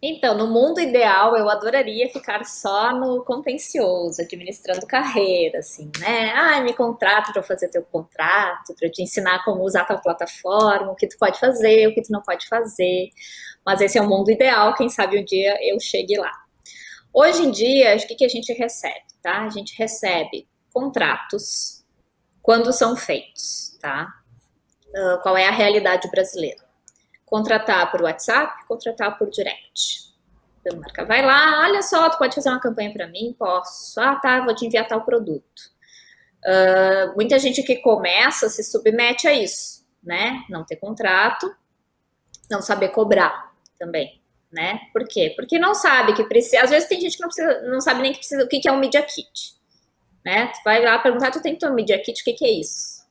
Então, 0.00 0.36
no 0.36 0.46
mundo 0.46 0.80
ideal, 0.80 1.36
eu 1.36 1.48
adoraria 1.50 2.08
ficar 2.08 2.44
só 2.44 2.92
no 2.92 3.24
contencioso, 3.24 4.22
administrando 4.22 4.86
carreira, 4.86 5.58
assim, 5.58 5.90
né? 5.98 6.32
Ah, 6.36 6.60
me 6.60 6.72
contrata 6.72 7.32
para 7.32 7.42
fazer 7.42 7.68
teu 7.68 7.82
contrato, 7.82 8.74
para 8.78 8.88
te 8.88 9.02
ensinar 9.02 9.44
como 9.44 9.64
usar 9.64 9.84
tua 9.86 9.98
plataforma, 9.98 10.92
o 10.92 10.94
que 10.94 11.08
tu 11.08 11.16
pode 11.18 11.40
fazer, 11.40 11.88
o 11.88 11.94
que 11.94 12.02
tu 12.02 12.12
não 12.12 12.22
pode 12.22 12.46
fazer. 12.46 13.08
Mas 13.66 13.80
esse 13.80 13.98
é 13.98 14.02
o 14.02 14.08
mundo 14.08 14.30
ideal, 14.30 14.72
quem 14.76 14.88
sabe 14.88 15.18
um 15.18 15.24
dia 15.24 15.58
eu 15.62 15.80
chegue 15.80 16.16
lá. 16.16 16.32
Hoje 17.12 17.42
em 17.42 17.50
dia, 17.50 17.96
o 17.96 18.06
que, 18.06 18.14
que 18.14 18.24
a 18.24 18.28
gente 18.28 18.52
recebe, 18.52 19.02
tá? 19.20 19.44
A 19.46 19.50
gente 19.50 19.76
recebe 19.76 20.46
contratos 20.72 21.84
quando 22.40 22.72
são 22.72 22.96
feitos, 22.96 23.76
tá? 23.80 24.06
Uh, 24.90 25.20
qual 25.22 25.36
é 25.36 25.48
a 25.48 25.50
realidade 25.50 26.08
brasileira? 26.08 26.67
Contratar 27.28 27.90
por 27.90 28.02
WhatsApp, 28.02 28.66
contratar 28.66 29.16
por 29.18 29.30
direct. 29.30 30.08
A 30.70 30.76
marca 30.76 31.04
vai 31.04 31.24
lá, 31.24 31.62
olha 31.62 31.82
só, 31.82 32.10
tu 32.10 32.18
pode 32.18 32.34
fazer 32.34 32.50
uma 32.50 32.60
campanha 32.60 32.92
para 32.92 33.06
mim? 33.06 33.34
Posso. 33.38 33.98
Ah, 34.00 34.16
tá, 34.16 34.44
vou 34.44 34.54
te 34.54 34.66
enviar 34.66 34.86
tal 34.86 35.02
produto. 35.02 35.78
Uh, 36.44 37.14
muita 37.16 37.38
gente 37.38 37.62
que 37.62 37.76
começa 37.76 38.48
se 38.48 38.62
submete 38.62 39.26
a 39.26 39.32
isso, 39.32 39.86
né? 40.02 40.42
Não 40.48 40.64
ter 40.64 40.76
contrato, 40.76 41.50
não 42.50 42.60
saber 42.60 42.90
cobrar 42.90 43.52
também, 43.78 44.20
né? 44.52 44.80
Por 44.92 45.06
quê? 45.06 45.32
Porque 45.36 45.58
não 45.58 45.74
sabe 45.74 46.14
que 46.14 46.24
precisa. 46.24 46.62
Às 46.62 46.70
vezes 46.70 46.88
tem 46.88 47.00
gente 47.00 47.16
que 47.16 47.22
não, 47.22 47.28
precisa, 47.28 47.62
não 47.62 47.80
sabe 47.80 48.02
nem 48.02 48.12
que 48.12 48.18
precisa, 48.18 48.44
o 48.44 48.48
que, 48.48 48.60
que 48.60 48.68
é 48.68 48.72
um 48.72 48.78
Media 48.78 49.02
Kit, 49.02 49.54
né? 50.24 50.48
Tu 50.48 50.60
vai 50.64 50.84
lá 50.84 50.98
perguntar, 50.98 51.30
tu 51.30 51.40
tem 51.40 51.54
que 51.54 51.60
ter 51.60 51.70
um 51.70 51.74
Media 51.74 51.98
Kit, 51.98 52.20
o 52.20 52.24
que, 52.24 52.34
que 52.34 52.44
é 52.44 52.50
isso? 52.50 53.06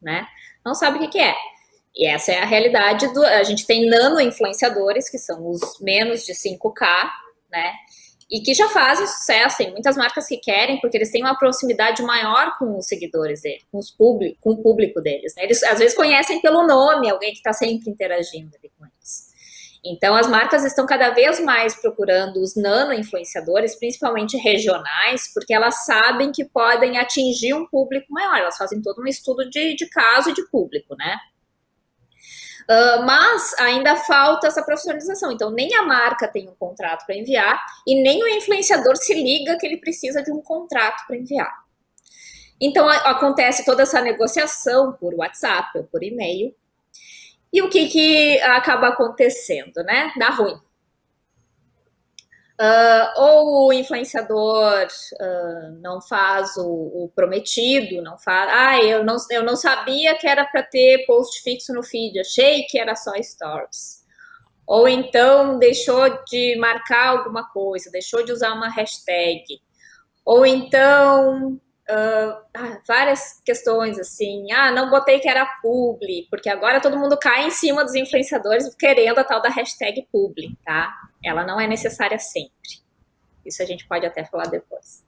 Né? 0.00 0.26
Não 0.64 0.74
sabe 0.74 0.96
o 0.96 1.00
que, 1.00 1.08
que 1.08 1.20
é. 1.20 1.34
E 1.94 2.06
essa 2.06 2.32
é 2.32 2.38
a 2.38 2.46
realidade 2.46 3.12
do. 3.12 3.24
A 3.24 3.42
gente 3.42 3.66
tem 3.66 3.88
nano 3.88 4.20
influenciadores, 4.20 5.10
que 5.10 5.18
são 5.18 5.48
os 5.48 5.60
menos 5.80 6.24
de 6.24 6.32
5K, 6.32 7.10
né? 7.50 7.72
e 8.30 8.40
que 8.40 8.54
já 8.54 8.68
fazem 8.68 9.06
sucesso. 9.06 9.56
Tem 9.58 9.72
muitas 9.72 9.96
marcas 9.96 10.26
que 10.26 10.36
querem, 10.36 10.80
porque 10.80 10.96
eles 10.96 11.10
têm 11.10 11.22
uma 11.22 11.36
proximidade 11.36 12.02
maior 12.02 12.56
com 12.58 12.78
os 12.78 12.86
seguidores 12.86 13.42
deles, 13.42 13.64
com, 13.70 13.78
os 13.78 13.90
público, 13.90 14.38
com 14.40 14.50
o 14.50 14.62
público 14.62 15.00
deles. 15.00 15.34
Né? 15.36 15.44
Eles 15.44 15.62
às 15.64 15.78
vezes 15.78 15.96
conhecem 15.96 16.40
pelo 16.40 16.66
nome 16.66 17.10
alguém 17.10 17.32
que 17.32 17.38
está 17.38 17.52
sempre 17.52 17.90
interagindo 17.90 18.56
ali 18.56 18.70
com 18.78 18.86
eles. 18.86 19.30
Então, 19.82 20.14
as 20.14 20.28
marcas 20.28 20.62
estão 20.62 20.84
cada 20.84 21.08
vez 21.08 21.40
mais 21.40 21.74
procurando 21.74 22.36
os 22.42 22.54
nano-influenciadores, 22.54 23.74
principalmente 23.76 24.36
regionais, 24.36 25.32
porque 25.32 25.54
elas 25.54 25.86
sabem 25.86 26.30
que 26.30 26.44
podem 26.44 26.98
atingir 26.98 27.54
um 27.54 27.66
público 27.66 28.12
maior. 28.12 28.36
Elas 28.36 28.58
fazem 28.58 28.82
todo 28.82 29.00
um 29.00 29.06
estudo 29.06 29.48
de, 29.48 29.74
de 29.74 29.88
caso 29.88 30.30
e 30.30 30.34
de 30.34 30.46
público, 30.50 30.94
né? 30.96 31.16
Uh, 32.70 33.04
mas 33.04 33.52
ainda 33.58 33.96
falta 33.96 34.46
essa 34.46 34.62
profissionalização. 34.62 35.32
Então, 35.32 35.50
nem 35.50 35.74
a 35.74 35.82
marca 35.82 36.28
tem 36.28 36.48
um 36.48 36.54
contrato 36.54 37.04
para 37.04 37.16
enviar 37.16 37.60
e 37.84 38.00
nem 38.00 38.22
o 38.22 38.28
influenciador 38.28 38.96
se 38.96 39.12
liga 39.12 39.58
que 39.58 39.66
ele 39.66 39.78
precisa 39.78 40.22
de 40.22 40.30
um 40.30 40.40
contrato 40.40 41.04
para 41.04 41.16
enviar. 41.16 41.52
Então, 42.60 42.88
a, 42.88 42.94
acontece 43.10 43.64
toda 43.64 43.82
essa 43.82 44.00
negociação 44.00 44.92
por 44.92 45.12
WhatsApp 45.14 45.78
ou 45.78 45.84
por 45.84 46.04
e-mail. 46.04 46.54
E 47.52 47.60
o 47.60 47.68
que, 47.68 47.88
que 47.88 48.40
acaba 48.42 48.90
acontecendo, 48.90 49.82
né? 49.82 50.12
Dá 50.16 50.30
ruim. 50.30 50.56
Uh, 52.60 53.08
ou 53.16 53.68
o 53.68 53.72
influenciador 53.72 54.86
uh, 54.86 55.80
não 55.80 55.98
faz 55.98 56.58
o, 56.58 56.66
o, 56.66 57.10
prometido, 57.16 58.02
não 58.02 58.18
faz. 58.18 58.50
Ah, 58.52 58.84
eu 58.84 59.02
não, 59.02 59.16
eu 59.30 59.42
não 59.42 59.56
sabia 59.56 60.14
que 60.18 60.26
era 60.26 60.44
para 60.44 60.62
ter 60.62 61.06
post 61.06 61.42
fixo 61.42 61.72
no 61.72 61.82
feed, 61.82 62.20
achei 62.20 62.64
que 62.64 62.78
era 62.78 62.94
só 62.94 63.12
stories. 63.22 64.04
Ou 64.66 64.86
então 64.86 65.58
deixou 65.58 66.22
de 66.24 66.54
marcar 66.56 67.08
alguma 67.08 67.48
coisa, 67.48 67.90
deixou 67.90 68.22
de 68.22 68.30
usar 68.30 68.52
uma 68.52 68.68
hashtag. 68.68 69.42
Ou 70.22 70.44
então 70.44 71.58
uh, 71.90 72.80
várias 72.86 73.40
questões 73.42 73.98
assim, 73.98 74.52
ah, 74.52 74.70
não 74.70 74.90
botei 74.90 75.18
que 75.18 75.28
era 75.28 75.46
publi, 75.62 76.26
porque 76.28 76.50
agora 76.50 76.78
todo 76.78 76.98
mundo 76.98 77.18
cai 77.18 77.46
em 77.46 77.50
cima 77.50 77.84
dos 77.84 77.94
influenciadores 77.94 78.74
querendo 78.74 79.18
a 79.18 79.24
tal 79.24 79.40
da 79.40 79.48
hashtag 79.48 80.06
publi, 80.12 80.58
tá? 80.62 80.92
Ela 81.24 81.44
não 81.44 81.60
é 81.60 81.66
necessária 81.66 82.18
sempre. 82.18 82.80
Isso 83.44 83.62
a 83.62 83.66
gente 83.66 83.86
pode 83.86 84.06
até 84.06 84.24
falar 84.24 84.46
depois. 84.46 85.04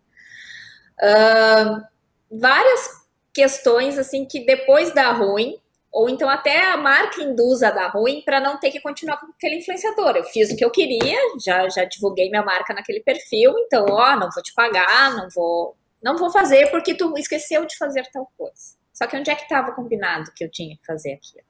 Uh, 1.01 1.83
várias 2.31 3.03
questões 3.33 3.99
assim 3.99 4.25
que 4.25 4.45
depois 4.45 4.93
dá 4.95 5.11
ruim, 5.13 5.59
ou 5.91 6.09
então 6.09 6.29
até 6.29 6.71
a 6.71 6.77
marca 6.77 7.23
induz 7.23 7.63
a 7.63 7.71
dar 7.71 7.89
ruim 7.89 8.23
para 8.25 8.41
não 8.41 8.59
ter 8.59 8.71
que 8.71 8.81
continuar 8.81 9.19
com 9.19 9.27
aquele 9.27 9.57
influenciador. 9.57 10.17
Eu 10.17 10.25
fiz 10.25 10.51
o 10.51 10.57
que 10.57 10.65
eu 10.65 10.71
queria, 10.71 11.19
já, 11.45 11.69
já 11.69 11.85
divulguei 11.85 12.31
minha 12.31 12.43
marca 12.43 12.73
naquele 12.73 13.01
perfil, 13.01 13.55
então, 13.59 13.85
ó, 13.89 14.17
não 14.17 14.31
vou 14.31 14.43
te 14.43 14.55
pagar, 14.55 15.15
não 15.17 15.29
vou, 15.29 15.77
não 16.03 16.17
vou 16.17 16.31
fazer 16.31 16.71
porque 16.71 16.95
tu 16.95 17.13
esqueceu 17.19 17.67
de 17.67 17.77
fazer 17.77 18.07
tal 18.13 18.31
coisa. 18.39 18.77
Só 18.93 19.07
que 19.07 19.17
onde 19.17 19.31
é 19.31 19.35
que 19.35 19.43
estava 19.43 19.73
combinado 19.73 20.33
que 20.35 20.45
eu 20.45 20.51
tinha 20.51 20.77
que 20.77 20.87
fazer 20.87 21.15
aquilo? 21.15 21.45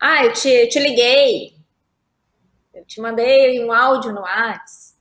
Ah, 0.00 0.24
eu 0.24 0.32
te, 0.32 0.66
te 0.66 0.78
liguei, 0.78 1.54
eu 2.74 2.84
te 2.84 3.00
mandei 3.00 3.62
um 3.64 3.72
áudio 3.72 4.12
no 4.12 4.22
WhatsApp. 4.22 4.98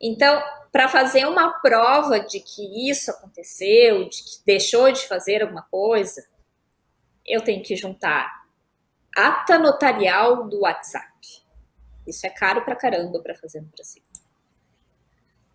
Então, 0.00 0.42
para 0.72 0.88
fazer 0.88 1.26
uma 1.26 1.60
prova 1.60 2.18
de 2.18 2.40
que 2.40 2.90
isso 2.90 3.10
aconteceu, 3.10 4.08
de 4.08 4.22
que 4.22 4.44
deixou 4.44 4.90
de 4.90 5.06
fazer 5.06 5.42
alguma 5.42 5.62
coisa, 5.62 6.26
eu 7.26 7.42
tenho 7.42 7.62
que 7.62 7.76
juntar 7.76 8.42
ata 9.14 9.58
notarial 9.58 10.48
do 10.48 10.60
WhatsApp. 10.60 11.12
Isso 12.06 12.26
é 12.26 12.30
caro 12.30 12.64
pra 12.64 12.74
caramba 12.74 13.20
para 13.20 13.34
fazer 13.34 13.60
no 13.60 13.68
Brasil. 13.68 14.02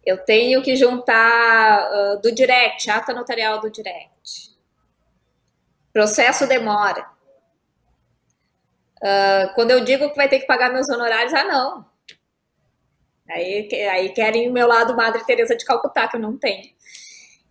Eu 0.05 0.23
tenho 0.23 0.61
que 0.61 0.75
juntar 0.75 1.91
uh, 1.91 2.21
do 2.21 2.31
direct, 2.31 2.89
ata 2.89 3.13
notarial 3.13 3.59
do 3.59 3.69
direct. 3.69 4.55
Processo 5.91 6.47
demora. 6.47 7.16
Uh, 8.97 9.53
quando 9.53 9.71
eu 9.71 9.83
digo 9.83 10.09
que 10.09 10.15
vai 10.15 10.27
ter 10.27 10.39
que 10.39 10.47
pagar 10.47 10.73
meus 10.73 10.89
honorários, 10.89 11.33
ah, 11.33 11.43
não. 11.43 11.85
Aí, 13.29 13.69
aí 13.91 14.09
querem 14.09 14.49
o 14.49 14.53
meu 14.53 14.67
lado 14.67 14.95
Madre 14.95 15.25
Teresa 15.25 15.55
de 15.55 15.65
Calcutá, 15.65 16.07
que 16.07 16.15
eu 16.15 16.21
não 16.21 16.37
tenho. 16.37 16.71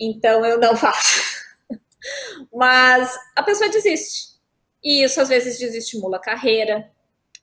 Então 0.01 0.45
eu 0.45 0.59
não 0.59 0.75
faço. 0.77 1.21
Mas 2.53 3.15
a 3.35 3.43
pessoa 3.43 3.71
desiste. 3.71 4.37
E 4.83 5.05
isso 5.05 5.21
às 5.21 5.29
vezes 5.29 5.59
desestimula 5.59 6.17
a 6.17 6.21
carreira, 6.21 6.91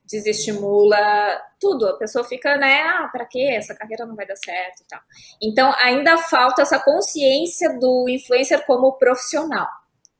desestimula 0.06 1.42
tudo. 1.60 1.88
A 1.88 1.98
pessoa 1.98 2.24
fica, 2.24 2.58
né? 2.58 2.82
Ah, 2.82 3.10
para 3.12 3.26
quê? 3.26 3.50
Essa 3.58 3.76
carreira 3.76 4.06
não 4.06 4.16
vai 4.16 4.26
dar 4.26 4.36
certo 4.36 4.82
e 4.82 4.88
tal. 4.88 5.02
Então 5.42 5.74
ainda 5.78 6.18
falta 6.18 6.62
essa 6.62 6.80
consciência 6.80 7.78
do 7.80 8.08
influencer 8.10 8.66
como 8.66 8.94
profissional, 8.94 9.68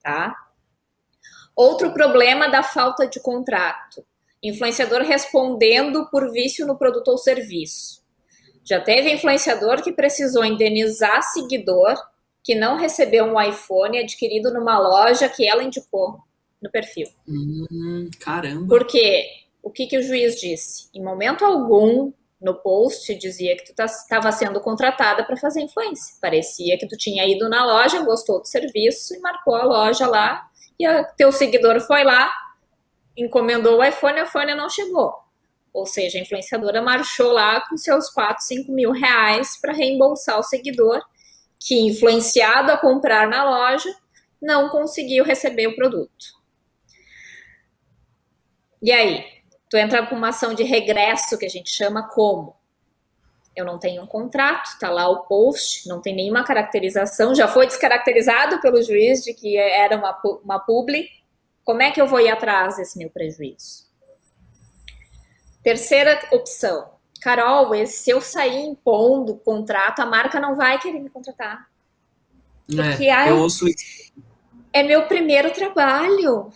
tá? 0.04 0.36
Outro 1.56 1.94
problema 1.94 2.50
da 2.50 2.64
falta 2.64 3.08
de 3.08 3.20
contrato. 3.20 4.04
Influenciador 4.42 5.02
respondendo 5.02 6.08
por 6.10 6.32
vício 6.32 6.66
no 6.66 6.78
produto 6.78 7.10
ou 7.10 7.18
serviço. 7.18 8.04
Já 8.64 8.80
teve 8.80 9.12
influenciador 9.12 9.82
que 9.82 9.92
precisou 9.92 10.44
indenizar 10.44 11.22
seguidor 11.22 11.96
que 12.44 12.56
não 12.56 12.78
recebeu 12.78 13.26
um 13.26 13.42
iPhone 13.42 14.00
adquirido 14.00 14.54
numa 14.54 14.78
loja 14.78 15.30
que 15.30 15.48
ela 15.48 15.64
indicou 15.64 16.18
no 16.62 16.70
perfil. 16.70 17.08
Hum, 17.28 18.10
caramba. 18.20 18.68
Porque 18.68 19.26
o 19.62 19.70
que, 19.70 19.88
que 19.88 19.98
o 19.98 20.04
juiz 20.04 20.40
disse? 20.40 20.90
Em 20.94 21.02
momento 21.02 21.46
algum, 21.46 22.12
no 22.42 22.56
post, 22.56 23.16
dizia 23.16 23.56
que 23.56 23.66
tu 23.66 23.82
estava 23.82 24.24
tá, 24.24 24.32
sendo 24.32 24.60
contratada 24.60 25.24
para 25.24 25.38
fazer 25.38 25.62
influência. 25.62 26.16
Parecia 26.22 26.78
que 26.78 26.88
tu 26.88 26.98
tinha 26.98 27.26
ido 27.26 27.48
na 27.48 27.66
loja, 27.66 28.04
gostou 28.04 28.42
do 28.42 28.48
serviço 28.48 29.16
e 29.16 29.20
marcou 29.20 29.56
a 29.56 29.64
loja 29.64 30.06
lá 30.06 30.50
e 30.80 30.86
a, 30.86 31.04
teu 31.04 31.32
seguidor 31.32 31.80
foi 31.82 32.04
lá, 32.04 32.32
encomendou 33.16 33.80
o 33.80 33.84
iPhone, 33.84 34.20
o 34.20 34.24
iPhone 34.24 34.56
não 34.56 34.70
chegou. 34.70 35.14
Ou 35.74 35.86
seja, 35.86 36.18
a 36.18 36.22
influenciadora 36.22 36.82
marchou 36.82 37.32
lá 37.32 37.62
com 37.68 37.78
seus 37.78 38.10
4, 38.10 38.44
5 38.44 38.72
mil 38.72 38.92
reais 38.92 39.60
para 39.60 39.74
reembolsar 39.74 40.40
o 40.40 40.44
seguidor, 40.44 41.02
que, 41.60 41.80
influenciado 41.80 42.72
a 42.72 42.78
comprar 42.78 43.28
na 43.28 43.44
loja, 43.44 43.90
não 44.42 44.70
conseguiu 44.70 45.24
receber 45.24 45.68
o 45.68 45.76
produto. 45.76 46.26
E 48.82 48.92
aí? 48.92 49.26
Tu 49.70 49.78
entra 49.78 50.06
com 50.06 50.14
uma 50.14 50.30
ação 50.30 50.54
de 50.54 50.62
regresso, 50.62 51.38
que 51.38 51.46
a 51.46 51.50
gente 51.50 51.72
chama 51.72 52.08
como? 52.10 52.56
Eu 53.56 53.66
não 53.66 53.78
tenho 53.78 54.02
um 54.04 54.08
contrato, 54.08 54.78
tá 54.80 54.90
lá 54.90 55.08
o 55.08 55.24
post, 55.26 55.88
não 55.88 56.02
tem 56.02 56.16
nenhuma 56.16 56.44
caracterização, 56.44 57.36
já 57.36 57.48
foi 57.48 57.68
descaracterizado 57.68 58.60
pelo 58.60 58.82
juiz 58.82 59.24
de 59.24 59.34
que 59.34 59.58
era 59.58 59.96
uma, 59.96 60.20
uma 60.44 60.60
publi. 60.60 61.08
Como 61.64 61.82
é 61.82 61.92
que 61.92 62.02
eu 62.02 62.08
vou 62.08 62.20
ir 62.20 62.30
atrás 62.30 62.78
desse 62.78 62.98
meu 62.98 63.10
prejuízo? 63.10 63.84
Terceira 65.62 66.20
opção. 66.32 66.92
Carol, 67.22 67.74
se 67.86 68.10
eu 68.10 68.20
sair 68.20 68.66
impondo 68.66 69.36
contrato, 69.36 70.02
a 70.02 70.06
marca 70.06 70.40
não 70.40 70.56
vai 70.56 70.78
querer 70.80 71.00
me 71.00 71.10
contratar. 71.10 71.70
Porque, 72.68 73.06
é, 73.06 73.12
ai, 73.12 73.30
eu 73.30 73.38
ouço 73.38 73.68
isso. 73.68 74.12
É 74.74 74.84
meu 74.84 75.08
primeiro 75.08 75.52
trabalho. 75.52 76.52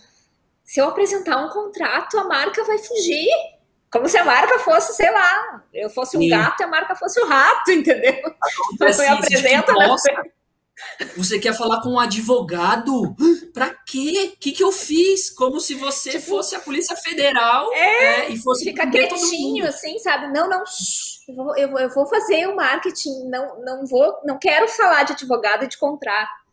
Se 0.62 0.80
eu 0.80 0.88
apresentar 0.88 1.38
um 1.38 1.48
contrato, 1.48 2.18
a 2.18 2.24
marca 2.24 2.64
vai 2.64 2.76
fugir. 2.76 3.28
Como 3.90 4.08
se 4.08 4.18
a 4.18 4.24
marca 4.24 4.58
fosse, 4.58 4.94
sei 4.94 5.10
lá, 5.10 5.62
eu 5.72 5.88
fosse 5.88 6.16
um 6.16 6.20
Sim. 6.20 6.28
gato 6.28 6.60
e 6.60 6.64
a 6.64 6.68
marca 6.68 6.94
fosse 6.94 7.20
um 7.22 7.26
rato, 7.26 7.70
entendeu? 7.72 8.20
Então 8.74 8.92
foi 8.92 9.06
apresenta, 9.06 9.72
né? 9.72 9.96
Você 11.16 11.38
quer 11.38 11.54
falar 11.54 11.80
com 11.80 11.90
um 11.90 11.98
advogado? 11.98 13.16
Pra 13.52 13.74
quê? 13.86 14.32
O 14.34 14.38
que, 14.38 14.52
que 14.52 14.62
eu 14.62 14.70
fiz? 14.70 15.30
Como 15.30 15.60
se 15.60 15.74
você 15.74 16.12
tipo, 16.12 16.22
fosse 16.22 16.54
a 16.54 16.60
Polícia 16.60 16.96
Federal 16.96 17.72
é, 17.72 18.26
é, 18.26 18.30
e 18.30 18.38
fosse 18.38 18.64
ficar 18.64 18.88
quietinho, 18.88 19.66
assim, 19.66 19.98
sabe? 19.98 20.32
Não, 20.32 20.48
não, 20.48 20.62
eu 21.28 21.34
vou, 21.34 21.56
eu, 21.56 21.78
eu 21.78 21.90
vou 21.90 22.06
fazer 22.06 22.46
o 22.46 22.54
marketing, 22.54 23.24
não, 23.28 23.60
não 23.62 23.86
vou, 23.86 24.18
não 24.24 24.38
quero 24.38 24.68
falar 24.68 25.02
de 25.02 25.14
advogado 25.14 25.64
e 25.64 25.68
de 25.68 25.78
contrato. 25.78 26.46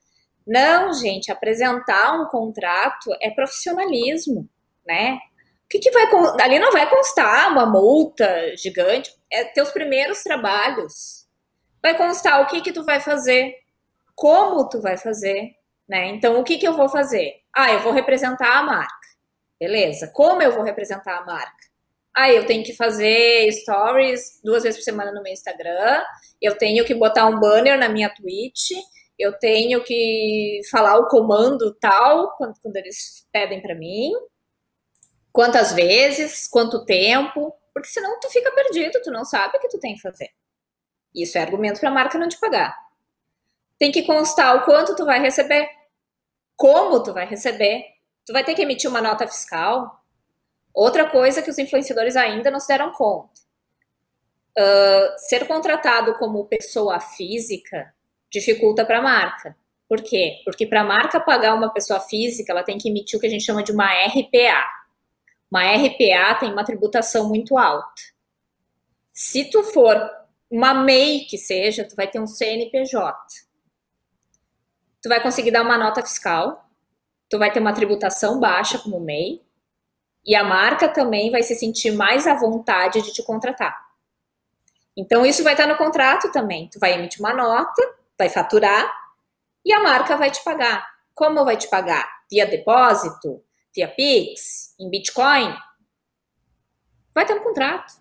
Não, 0.48 0.94
gente, 0.94 1.32
apresentar 1.32 2.20
um 2.20 2.28
contrato 2.28 3.10
é 3.22 3.30
profissionalismo, 3.32 4.48
né? 4.86 5.20
Que, 5.70 5.80
que 5.80 5.92
vai. 5.92 6.06
Ali 6.42 6.60
não 6.60 6.72
vai 6.72 6.90
constar 6.90 7.52
uma 7.52 7.66
multa 7.66 8.56
gigante. 8.58 9.12
É 9.32 9.44
teus 9.46 9.72
primeiros 9.72 10.22
trabalhos. 10.22 11.26
Vai 11.82 11.98
constar 11.98 12.42
o 12.42 12.48
que, 12.48 12.62
que 12.62 12.72
tu 12.72 12.84
vai 12.84 13.00
fazer, 13.00 13.56
como 14.16 14.68
tu 14.70 14.82
vai 14.82 14.98
fazer, 14.98 15.52
né? 15.88 16.08
Então, 16.08 16.40
o 16.40 16.44
que, 16.44 16.58
que 16.58 16.68
eu 16.68 16.74
vou 16.74 16.90
fazer? 16.90 17.36
Ah, 17.56 17.72
eu 17.72 17.80
vou 17.80 17.92
representar 17.92 18.58
a 18.58 18.64
marca. 18.64 19.08
Beleza. 19.60 20.12
Como 20.14 20.42
eu 20.42 20.52
vou 20.52 20.64
representar 20.64 21.18
a 21.18 21.26
marca? 21.26 21.66
Ah, 22.16 22.32
eu 22.32 22.46
tenho 22.46 22.64
que 22.64 22.74
fazer 22.74 23.52
stories 23.52 24.40
duas 24.44 24.64
vezes 24.64 24.80
por 24.80 24.84
semana 24.86 25.12
no 25.12 25.22
meu 25.22 25.34
Instagram, 25.34 26.02
eu 26.42 26.58
tenho 26.58 26.86
que 26.86 26.94
botar 26.94 27.28
um 27.28 27.40
banner 27.42 27.78
na 27.78 27.90
minha 27.90 28.10
Twitch, 28.10 28.72
eu 29.20 29.38
tenho 29.38 29.84
que 29.84 30.62
falar 30.72 30.98
o 30.98 31.08
comando 31.08 31.76
tal 31.76 32.34
quando, 32.38 32.54
quando 32.62 32.78
eles 32.78 33.28
pedem 33.34 33.62
para 33.62 33.76
mim, 33.76 34.12
quantas 35.36 35.74
vezes, 35.74 36.48
quanto 36.48 36.86
tempo, 36.86 37.54
porque 37.74 37.90
senão 37.90 38.20
tu 38.20 38.30
fica 38.30 38.52
perdido, 38.52 39.02
tu 39.04 39.12
não 39.12 39.26
sabe 39.26 39.58
o 39.58 39.60
que 39.60 39.68
tu 39.68 39.80
tem 39.80 39.96
que 39.96 40.02
fazer. 40.02 40.30
Isso 41.14 41.38
é 41.38 41.42
argumento 41.42 41.80
para 41.80 41.90
a 41.90 41.94
marca 41.94 42.18
não 42.18 42.28
te 42.28 42.40
pagar. 42.40 42.76
Tem 43.78 43.92
que 43.92 44.04
constar 44.04 44.56
o 44.56 44.66
quanto 44.66 44.96
tu 44.96 45.06
vai 45.06 45.20
receber, 45.20 45.70
como 46.56 47.04
tu 47.04 47.14
vai 47.14 47.26
receber, 47.26 47.84
tu 48.26 48.34
vai 48.34 48.44
ter 48.44 48.56
que 48.56 48.62
emitir 48.62 48.90
uma 48.90 49.02
nota 49.02 49.28
fiscal, 49.28 50.06
Outra 50.76 51.10
coisa 51.10 51.42
que 51.42 51.50
os 51.50 51.58
influenciadores 51.58 52.18
ainda 52.18 52.52
não 52.52 52.60
se 52.60 52.68
deram 52.68 52.92
conta. 52.92 53.32
Uh, 54.58 55.18
ser 55.18 55.48
contratado 55.48 56.16
como 56.16 56.48
pessoa 56.48 57.00
física 57.00 57.94
dificulta 58.30 58.86
para 58.86 59.00
a 59.00 59.02
marca. 59.02 59.56
Por 59.88 60.02
quê? 60.02 60.42
Porque 60.44 60.68
para 60.68 60.82
a 60.82 60.84
marca 60.84 61.20
pagar 61.20 61.54
uma 61.54 61.72
pessoa 61.72 62.02
física, 62.02 62.52
ela 62.52 62.64
tem 62.64 62.78
que 62.78 62.90
emitir 62.90 63.18
o 63.18 63.22
que 63.22 63.28
a 63.28 63.30
gente 63.30 63.46
chama 63.46 63.64
de 63.64 63.72
uma 63.72 63.86
RPA. 63.86 64.66
Uma 65.52 65.64
RPA 65.64 66.36
tem 66.40 66.52
uma 66.52 66.64
tributação 66.64 67.30
muito 67.30 67.58
alta. 67.58 68.02
Se 69.14 69.50
tu 69.50 69.64
for 69.64 69.98
uma 70.50 70.74
MEI 70.74 71.22
que 71.26 71.38
seja, 71.38 71.88
tu 71.88 71.96
vai 71.96 72.08
ter 72.08 72.20
um 72.20 72.28
CNPJ. 72.28 73.16
Tu 75.02 75.10
vai 75.10 75.22
conseguir 75.22 75.52
dar 75.52 75.62
uma 75.62 75.78
nota 75.78 76.02
fiscal, 76.02 76.70
tu 77.30 77.38
vai 77.38 77.52
ter 77.52 77.60
uma 77.60 77.74
tributação 77.74 78.40
baixa 78.40 78.80
como 78.80 79.00
MEI, 79.00 79.42
e 80.26 80.36
a 80.36 80.44
marca 80.44 80.90
também 80.90 81.30
vai 81.30 81.44
se 81.44 81.56
sentir 81.56 81.92
mais 81.92 82.26
à 82.26 82.34
vontade 82.34 83.02
de 83.02 83.14
te 83.14 83.24
contratar. 83.24 83.86
Então, 84.98 85.26
isso 85.26 85.44
vai 85.44 85.54
estar 85.54 85.68
no 85.68 85.76
contrato 85.76 86.32
também. 86.32 86.70
Tu 86.70 86.80
vai 86.80 86.94
emitir 86.94 87.20
uma 87.20 87.34
nota, 87.34 87.82
vai 88.18 88.30
faturar 88.30 88.92
e 89.64 89.74
a 89.74 89.82
marca 89.84 90.16
vai 90.16 90.32
te 90.32 90.44
pagar. 90.44 90.88
Como 91.14 91.44
vai 91.46 91.58
te 91.58 91.70
pagar? 91.70 92.10
Via 92.32 92.46
depósito? 92.46 93.44
Via 93.76 93.90
Pix? 93.90 94.74
Em 94.80 94.90
Bitcoin? 94.90 95.54
Vai 97.14 97.26
estar 97.26 97.36
no 97.36 97.44
contrato. 97.44 97.94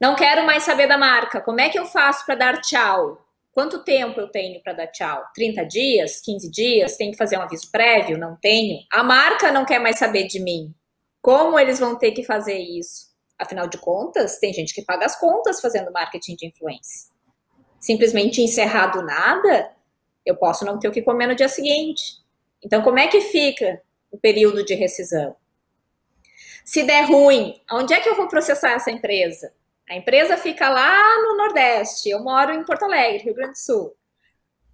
Não 0.00 0.16
quero 0.16 0.46
mais 0.46 0.62
saber 0.62 0.86
da 0.86 0.96
marca. 0.96 1.40
Como 1.40 1.60
é 1.60 1.68
que 1.68 1.78
eu 1.78 1.84
faço 1.84 2.24
para 2.24 2.34
dar 2.34 2.60
tchau? 2.62 3.22
Quanto 3.52 3.84
tempo 3.84 4.20
eu 4.20 4.28
tenho 4.28 4.62
para 4.62 4.72
dar 4.72 4.86
tchau? 4.86 5.22
30 5.34 5.64
dias? 5.64 6.20
15 6.20 6.50
dias? 6.50 6.96
Tem 6.96 7.10
que 7.10 7.16
fazer 7.16 7.38
um 7.38 7.42
aviso 7.42 7.70
prévio? 7.70 8.18
Não 8.18 8.36
tenho? 8.36 8.78
A 8.90 9.02
marca 9.02 9.52
não 9.52 9.64
quer 9.64 9.78
mais 9.78 9.98
saber 9.98 10.26
de 10.26 10.40
mim. 10.40 10.74
Como 11.20 11.58
eles 11.58 11.78
vão 11.78 11.96
ter 11.96 12.12
que 12.12 12.22
fazer 12.24 12.58
isso? 12.58 13.06
Afinal 13.38 13.68
de 13.68 13.78
contas, 13.78 14.38
tem 14.38 14.52
gente 14.52 14.74
que 14.74 14.82
paga 14.82 15.04
as 15.04 15.18
contas 15.18 15.60
fazendo 15.60 15.92
marketing 15.92 16.36
de 16.36 16.46
influência. 16.46 17.10
Simplesmente 17.78 18.40
encerrar 18.40 18.88
do 18.88 19.02
nada, 19.02 19.72
eu 20.24 20.36
posso 20.36 20.64
não 20.64 20.78
ter 20.78 20.88
o 20.88 20.92
que 20.92 21.02
comer 21.02 21.26
no 21.26 21.34
dia 21.34 21.48
seguinte. 21.48 22.24
Então, 22.62 22.82
como 22.82 22.98
é 22.98 23.08
que 23.08 23.20
fica 23.20 23.82
o 24.10 24.18
período 24.18 24.64
de 24.64 24.74
rescisão? 24.74 25.36
Se 26.64 26.82
der 26.82 27.02
ruim, 27.02 27.60
onde 27.70 27.94
é 27.94 28.00
que 28.00 28.08
eu 28.08 28.16
vou 28.16 28.28
processar 28.28 28.72
essa 28.72 28.90
empresa? 28.90 29.52
A 29.88 29.94
empresa 29.94 30.36
fica 30.36 30.68
lá 30.68 31.22
no 31.22 31.36
Nordeste, 31.36 32.10
eu 32.10 32.22
moro 32.22 32.52
em 32.52 32.64
Porto 32.64 32.84
Alegre, 32.84 33.22
Rio 33.22 33.34
Grande 33.34 33.52
do 33.52 33.58
Sul. 33.58 33.96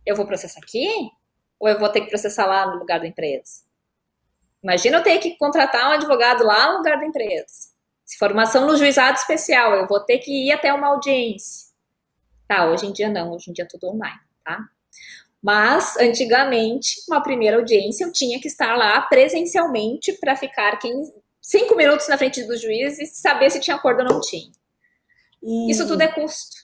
Eu 0.05 0.17
vou 0.17 0.27
processar 0.27 0.61
aqui? 0.61 0.89
Ou 1.61 1.69
eu 1.69 1.79
vou 1.79 1.89
ter 1.91 2.01
que 2.01 2.09
processar 2.09 2.47
lá 2.47 2.67
no 2.67 2.79
lugar 2.79 2.99
da 2.99 3.07
empresa? 3.07 3.63
Imagina 4.63 4.99
eu 4.99 5.03
ter 5.03 5.19
que 5.19 5.37
contratar 5.37 5.91
um 5.91 5.93
advogado 5.93 6.45
lá 6.45 6.73
no 6.73 6.79
lugar 6.79 6.99
da 6.99 7.07
empresa. 7.07 7.73
Se 8.05 8.17
formação 8.17 8.67
no 8.67 8.77
juizado 8.77 9.19
especial, 9.19 9.75
eu 9.75 9.87
vou 9.87 10.01
ter 10.01 10.19
que 10.19 10.49
ir 10.49 10.53
até 10.53 10.73
uma 10.73 10.89
audiência. 10.89 11.73
Tá, 12.49 12.67
hoje 12.71 12.87
em 12.87 12.93
dia 12.93 13.09
não, 13.09 13.33
hoje 13.33 13.51
em 13.51 13.53
dia 13.53 13.65
é 13.65 13.69
tudo 13.69 13.89
online, 13.89 14.21
tá? 14.45 14.67
Mas, 15.43 15.97
antigamente, 15.97 17.03
uma 17.09 17.21
primeira 17.21 17.57
audiência 17.57 18.05
eu 18.05 18.13
tinha 18.13 18.41
que 18.41 18.47
estar 18.47 18.77
lá 18.77 19.01
presencialmente 19.03 20.13
para 20.21 20.37
ficar 20.37 20.79
15, 20.79 21.13
cinco 21.41 21.77
minutos 21.77 22.07
na 22.09 22.17
frente 22.17 22.45
do 22.45 22.57
juiz 22.57 22.99
e 23.01 23.07
saber 23.07 23.51
se 23.51 23.61
tinha 23.61 23.77
acordo 23.77 24.03
ou 24.03 24.09
não 24.09 24.21
tinha. 24.21 24.53
Isso 25.69 25.87
tudo 25.89 26.01
é 26.01 26.09
custo. 26.09 26.63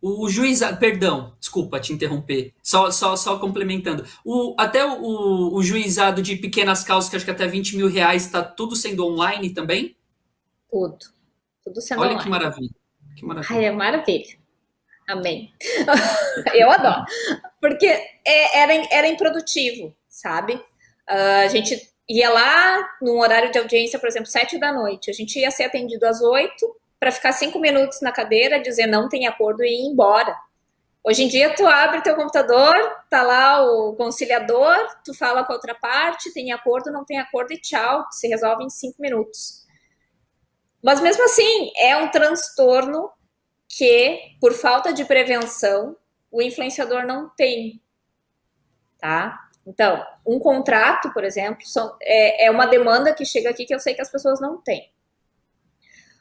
O 0.00 0.28
juizado, 0.28 0.78
perdão, 0.78 1.34
desculpa 1.38 1.80
te 1.80 1.92
interromper, 1.92 2.54
só, 2.62 2.90
só, 2.90 3.16
só 3.16 3.38
complementando. 3.38 4.06
O, 4.24 4.54
até 4.58 4.84
o, 4.84 5.54
o 5.54 5.62
juizado 5.62 6.22
de 6.22 6.36
pequenas 6.36 6.84
causas, 6.84 7.10
que 7.10 7.16
acho 7.16 7.24
que 7.24 7.30
até 7.30 7.46
20 7.46 7.76
mil 7.76 7.88
reais, 7.88 8.24
está 8.24 8.42
tudo 8.42 8.76
sendo 8.76 9.04
online 9.04 9.50
também? 9.50 9.96
Tudo. 10.70 10.98
Tudo 11.64 11.80
sendo 11.80 12.00
Olha 12.00 12.10
online. 12.10 12.22
que 12.22 12.30
maravilha. 12.30 12.74
Que 13.16 13.26
maravilha. 13.26 13.58
Ai, 13.58 13.64
é 13.64 13.70
maravilha. 13.72 14.38
Amém. 15.08 15.52
Eu 16.54 16.70
adoro. 16.70 17.04
Porque 17.60 17.86
é, 17.86 18.58
era, 18.58 18.74
era 18.90 19.08
improdutivo, 19.08 19.94
sabe? 20.08 20.54
Uh, 20.54 21.44
a 21.44 21.48
gente 21.48 21.90
ia 22.08 22.30
lá 22.30 22.88
num 23.00 23.18
horário 23.18 23.50
de 23.50 23.58
audiência, 23.58 23.98
por 23.98 24.08
exemplo, 24.08 24.28
sete 24.28 24.58
da 24.58 24.72
noite. 24.72 25.10
A 25.10 25.14
gente 25.14 25.38
ia 25.38 25.50
ser 25.50 25.64
atendido 25.64 26.06
às 26.06 26.20
oito 26.20 26.76
para 26.98 27.12
ficar 27.12 27.32
cinco 27.32 27.58
minutos 27.58 28.00
na 28.00 28.12
cadeira, 28.12 28.60
dizer 28.60 28.86
não 28.86 29.08
tem 29.08 29.26
acordo 29.26 29.62
e 29.64 29.68
ir 29.68 29.86
embora. 29.90 30.34
Hoje 31.04 31.22
em 31.22 31.28
dia, 31.28 31.54
tu 31.54 31.64
abre 31.64 32.02
teu 32.02 32.16
computador, 32.16 32.74
tá 33.08 33.22
lá 33.22 33.62
o 33.64 33.94
conciliador, 33.94 34.76
tu 35.04 35.14
fala 35.14 35.44
com 35.44 35.52
a 35.52 35.54
outra 35.54 35.72
parte, 35.72 36.32
tem 36.32 36.50
acordo, 36.50 36.90
não 36.90 37.04
tem 37.04 37.20
acordo 37.20 37.52
e 37.52 37.60
tchau, 37.60 38.04
se 38.10 38.26
resolve 38.26 38.64
em 38.64 38.70
cinco 38.70 39.00
minutos. 39.00 39.64
Mas 40.82 41.00
mesmo 41.00 41.24
assim, 41.24 41.70
é 41.76 41.96
um 41.96 42.08
transtorno 42.10 43.08
que, 43.68 44.18
por 44.40 44.52
falta 44.52 44.92
de 44.92 45.04
prevenção, 45.04 45.96
o 46.36 46.42
influenciador 46.42 47.06
não 47.06 47.30
tem, 47.30 47.80
tá? 48.98 49.40
Então, 49.66 50.04
um 50.24 50.38
contrato, 50.38 51.10
por 51.14 51.24
exemplo, 51.24 51.66
são, 51.66 51.96
é, 52.02 52.44
é 52.44 52.50
uma 52.50 52.66
demanda 52.66 53.14
que 53.14 53.24
chega 53.24 53.48
aqui 53.48 53.64
que 53.64 53.74
eu 53.74 53.80
sei 53.80 53.94
que 53.94 54.02
as 54.02 54.10
pessoas 54.10 54.38
não 54.38 54.60
têm. 54.60 54.92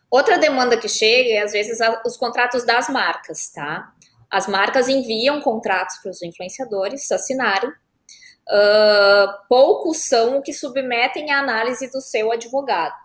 Outra 0.10 0.38
demanda 0.38 0.78
que 0.78 0.88
chega 0.88 1.32
é, 1.32 1.42
às 1.42 1.52
vezes, 1.52 1.80
os 2.06 2.16
contratos 2.16 2.66
das 2.66 2.88
marcas, 2.88 3.50
tá? 3.52 3.94
As 4.32 4.48
marcas 4.48 4.88
enviam 4.88 5.42
contratos 5.42 5.98
para 5.98 6.12
os 6.12 6.24
influenciadores 6.24 7.12
assinarem. 7.12 7.70
Uh, 7.70 9.48
poucos 9.50 10.06
são 10.06 10.38
o 10.38 10.42
que 10.42 10.54
submetem 10.54 11.30
à 11.30 11.40
análise 11.40 11.92
do 11.92 12.00
seu 12.00 12.32
advogado. 12.32 12.96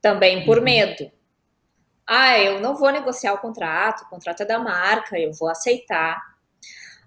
Também 0.00 0.46
por 0.46 0.56
uhum. 0.56 0.64
medo. 0.64 1.10
Ah, 2.06 2.38
eu 2.38 2.60
não 2.60 2.76
vou 2.76 2.90
negociar 2.90 3.32
o 3.34 3.38
contrato, 3.38 4.02
o 4.02 4.10
contrato 4.10 4.42
é 4.42 4.46
da 4.46 4.58
marca, 4.58 5.18
eu 5.18 5.32
vou 5.32 5.48
aceitar. 5.48 6.20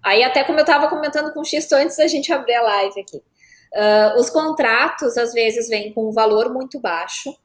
Aí, 0.02 0.22
até 0.22 0.44
como 0.44 0.58
eu 0.58 0.64
estava 0.64 0.88
comentando 0.88 1.32
com 1.32 1.40
o 1.40 1.44
X 1.44 1.70
antes 1.72 1.96
da 1.96 2.06
gente 2.06 2.32
abrir 2.32 2.54
a 2.54 2.62
live 2.62 3.00
aqui. 3.00 3.16
Uh, 3.16 4.18
os 4.18 4.30
contratos, 4.30 5.16
às 5.16 5.32
vezes, 5.32 5.68
vêm 5.68 5.92
com 5.92 6.08
um 6.08 6.12
valor 6.12 6.52
muito 6.52 6.80
baixo, 6.80 7.36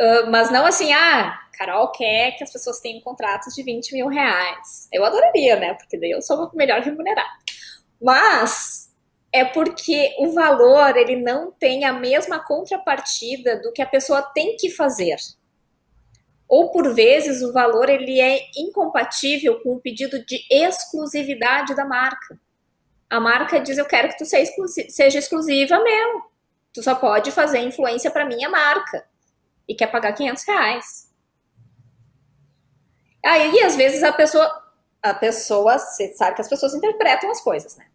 Uh, 0.00 0.28
mas 0.28 0.50
não 0.50 0.66
assim, 0.66 0.92
ah, 0.92 1.38
Carol 1.56 1.92
quer 1.92 2.32
que 2.32 2.42
as 2.42 2.52
pessoas 2.52 2.80
tenham 2.80 3.00
contratos 3.00 3.54
de 3.54 3.62
20 3.62 3.92
mil 3.92 4.08
reais. 4.08 4.88
Eu 4.92 5.04
adoraria, 5.04 5.56
né? 5.56 5.74
Porque 5.74 5.96
daí 5.98 6.10
eu 6.10 6.20
sou 6.20 6.50
melhor 6.54 6.80
remunerada. 6.80 7.28
Mas 8.02 8.92
é 9.32 9.44
porque 9.44 10.14
o 10.18 10.32
valor 10.32 10.96
ele 10.96 11.16
não 11.16 11.52
tem 11.52 11.84
a 11.84 11.92
mesma 11.92 12.40
contrapartida 12.40 13.60
do 13.60 13.72
que 13.72 13.82
a 13.82 13.86
pessoa 13.86 14.20
tem 14.22 14.56
que 14.56 14.70
fazer. 14.70 15.16
Ou 16.48 16.70
por 16.70 16.94
vezes 16.94 17.42
o 17.42 17.52
valor 17.52 17.88
ele 17.88 18.20
é 18.20 18.40
incompatível 18.56 19.60
com 19.62 19.74
o 19.74 19.80
pedido 19.80 20.24
de 20.24 20.44
exclusividade 20.50 21.74
da 21.74 21.84
marca. 21.84 22.38
A 23.08 23.20
marca 23.20 23.60
diz 23.60 23.78
eu 23.78 23.86
quero 23.86 24.08
que 24.08 24.18
tu 24.18 24.24
seja 24.24 25.18
exclusiva 25.18 25.82
mesmo. 25.82 26.24
Tu 26.72 26.82
só 26.82 26.94
pode 26.94 27.30
fazer 27.30 27.60
influência 27.60 28.10
para 28.10 28.24
minha 28.24 28.48
marca 28.48 29.06
e 29.68 29.74
quer 29.74 29.86
pagar 29.86 30.12
500 30.12 30.44
reais. 30.44 31.14
Aí, 33.24 33.62
às 33.62 33.74
vezes, 33.76 34.02
a 34.02 34.12
pessoa, 34.12 34.62
a 35.02 35.14
pessoa, 35.14 35.78
você 35.78 36.12
sabe 36.14 36.34
que 36.34 36.42
as 36.42 36.48
pessoas 36.48 36.74
interpretam 36.74 37.30
as 37.30 37.40
coisas, 37.40 37.76
né? 37.76 37.86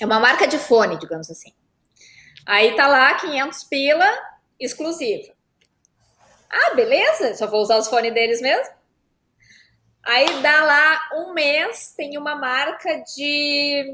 É 0.00 0.06
uma 0.06 0.18
marca 0.18 0.46
de 0.46 0.58
fone, 0.58 0.98
digamos 0.98 1.30
assim. 1.30 1.52
Aí 2.46 2.74
tá 2.74 2.88
lá 2.88 3.14
500 3.14 3.64
pila 3.64 4.08
exclusiva. 4.58 5.32
Ah, 6.50 6.74
beleza, 6.74 7.34
só 7.34 7.46
vou 7.46 7.62
usar 7.62 7.78
os 7.78 7.88
fones 7.88 8.12
deles 8.12 8.40
mesmo. 8.40 8.74
Aí 10.02 10.42
dá 10.42 10.64
lá 10.64 11.00
um 11.14 11.32
mês, 11.32 11.94
tem 11.96 12.18
uma 12.18 12.34
marca 12.34 13.02
de 13.16 13.84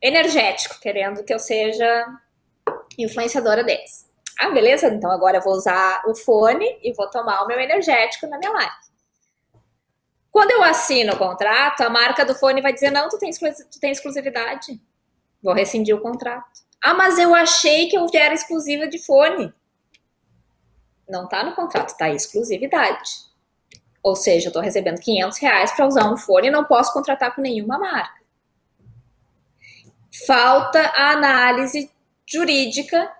energético, 0.00 0.80
querendo 0.80 1.24
que 1.24 1.34
eu 1.34 1.38
seja 1.38 2.06
influenciadora 2.98 3.62
deles. 3.62 4.10
Ah, 4.38 4.50
beleza, 4.50 4.88
então 4.88 5.10
agora 5.10 5.38
eu 5.38 5.42
vou 5.42 5.52
usar 5.52 6.02
o 6.06 6.14
fone 6.14 6.66
e 6.82 6.92
vou 6.94 7.08
tomar 7.10 7.42
o 7.42 7.46
meu 7.46 7.60
energético 7.60 8.26
na 8.26 8.38
minha 8.38 8.52
live. 8.52 8.82
Quando 10.30 10.50
eu 10.50 10.62
assino 10.64 11.12
o 11.12 11.18
contrato, 11.18 11.82
a 11.82 11.90
marca 11.90 12.24
do 12.24 12.34
fone 12.34 12.62
vai 12.62 12.72
dizer: 12.72 12.90
não, 12.90 13.08
tu 13.08 13.18
tem, 13.18 13.30
tu 13.30 13.80
tem 13.80 13.92
exclusividade. 13.92 14.80
Vou 15.42 15.52
rescindir 15.52 15.94
o 15.94 16.00
contrato. 16.00 16.62
Ah, 16.82 16.94
mas 16.94 17.18
eu 17.18 17.34
achei 17.34 17.88
que 17.88 17.96
eu 17.96 18.06
era 18.14 18.32
exclusiva 18.32 18.88
de 18.88 18.98
fone. 19.04 19.52
Não 21.12 21.28
tá 21.28 21.44
no 21.44 21.54
contrato, 21.54 21.94
tá 21.94 22.08
exclusividade. 22.08 23.10
Ou 24.02 24.16
seja, 24.16 24.48
eu 24.48 24.52
tô 24.52 24.60
recebendo 24.60 24.98
500 24.98 25.38
reais 25.40 25.70
para 25.72 25.86
usar 25.86 26.10
um 26.10 26.16
fone 26.16 26.48
e 26.48 26.50
não 26.50 26.64
posso 26.64 26.90
contratar 26.90 27.34
com 27.34 27.42
nenhuma 27.42 27.78
marca. 27.78 28.22
Falta 30.26 30.80
a 30.80 31.10
análise 31.10 31.90
jurídica 32.26 33.14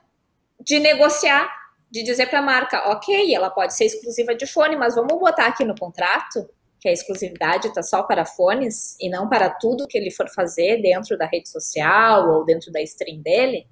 de 0.59 0.78
negociar, 0.78 1.47
de 1.90 2.03
dizer 2.03 2.30
para 2.30 2.38
a 2.38 2.43
marca, 2.43 2.90
ok, 2.90 3.34
ela 3.34 3.51
pode 3.51 3.74
ser 3.74 3.84
exclusiva 3.84 4.34
de 4.34 4.47
fone, 4.47 4.74
mas 4.74 4.95
vamos 4.95 5.20
botar 5.20 5.45
aqui 5.45 5.62
no 5.62 5.78
contrato 5.78 6.49
que 6.80 6.88
a 6.88 6.93
exclusividade 6.93 7.68
está 7.68 7.82
só 7.82 8.03
para 8.03 8.24
fones 8.24 8.97
e 8.99 9.11
não 9.11 9.28
para 9.28 9.51
tudo 9.51 9.86
que 9.86 9.99
ele 9.99 10.11
for 10.11 10.30
fazer 10.30 10.80
dentro 10.80 11.18
da 11.18 11.26
rede 11.26 11.51
social 11.51 12.30
ou 12.30 12.45
dentro 12.47 12.72
da 12.72 12.80
stream 12.80 13.20
dele. 13.20 13.66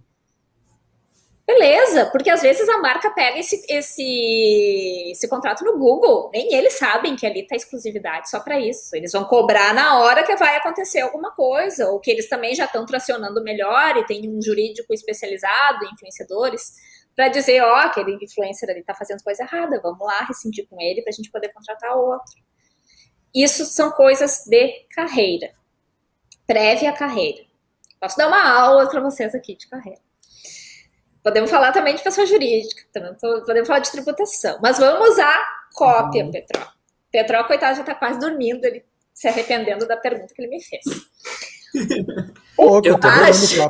Beleza, 1.52 2.06
porque 2.12 2.30
às 2.30 2.42
vezes 2.42 2.68
a 2.68 2.78
marca 2.78 3.10
pega 3.10 3.40
esse, 3.40 3.60
esse, 3.68 5.10
esse 5.10 5.28
contrato 5.28 5.64
no 5.64 5.76
Google, 5.76 6.30
nem 6.32 6.54
eles 6.54 6.78
sabem 6.78 7.16
que 7.16 7.26
ali 7.26 7.40
está 7.40 7.56
exclusividade 7.56 8.30
só 8.30 8.38
para 8.38 8.60
isso. 8.60 8.94
Eles 8.94 9.10
vão 9.10 9.24
cobrar 9.24 9.74
na 9.74 9.98
hora 9.98 10.22
que 10.22 10.36
vai 10.36 10.54
acontecer 10.54 11.00
alguma 11.00 11.32
coisa, 11.32 11.88
ou 11.90 11.98
que 11.98 12.08
eles 12.08 12.28
também 12.28 12.54
já 12.54 12.66
estão 12.66 12.86
tracionando 12.86 13.42
melhor 13.42 13.96
e 13.96 14.06
tem 14.06 14.28
um 14.28 14.40
jurídico 14.40 14.94
especializado, 14.94 15.86
influenciadores, 15.92 16.72
para 17.16 17.26
dizer: 17.26 17.60
ó, 17.62 17.72
oh, 17.72 17.76
aquele 17.78 18.16
influencer 18.22 18.70
ali 18.70 18.78
está 18.78 18.94
fazendo 18.94 19.20
coisa 19.24 19.42
errada, 19.42 19.80
vamos 19.82 20.06
lá 20.06 20.20
rescindir 20.28 20.68
com 20.68 20.80
ele 20.80 21.02
para 21.02 21.10
a 21.10 21.14
gente 21.14 21.32
poder 21.32 21.48
contratar 21.48 21.96
outro. 21.96 22.40
Isso 23.34 23.64
são 23.64 23.90
coisas 23.90 24.44
de 24.46 24.86
carreira, 24.94 25.50
prévia 26.46 26.92
carreira. 26.92 27.42
Posso 27.98 28.16
dar 28.16 28.28
uma 28.28 28.48
aula 28.48 28.88
para 28.88 29.00
vocês 29.00 29.34
aqui 29.34 29.56
de 29.56 29.68
carreira. 29.68 30.09
Podemos 31.22 31.50
falar 31.50 31.72
também 31.72 31.94
de 31.94 32.02
pessoa 32.02 32.26
jurídica, 32.26 32.82
também 32.92 33.14
podemos 33.20 33.66
falar 33.66 33.80
de 33.80 33.90
tributação. 33.90 34.58
Mas 34.62 34.78
vamos 34.78 35.10
usar 35.10 35.38
cópia, 35.74 36.24
uhum. 36.24 36.30
Petró. 36.30 36.66
Petró, 37.12 37.44
coitado, 37.44 37.76
já 37.76 37.82
está 37.82 37.94
quase 37.94 38.18
dormindo, 38.18 38.64
ele 38.64 38.84
se 39.12 39.28
arrependendo 39.28 39.86
da 39.86 39.96
pergunta 39.96 40.32
que 40.34 40.40
ele 40.40 40.48
me 40.48 40.62
fez. 40.62 40.84
Pô, 42.56 42.80
eu, 42.84 42.98
acho, 43.00 43.60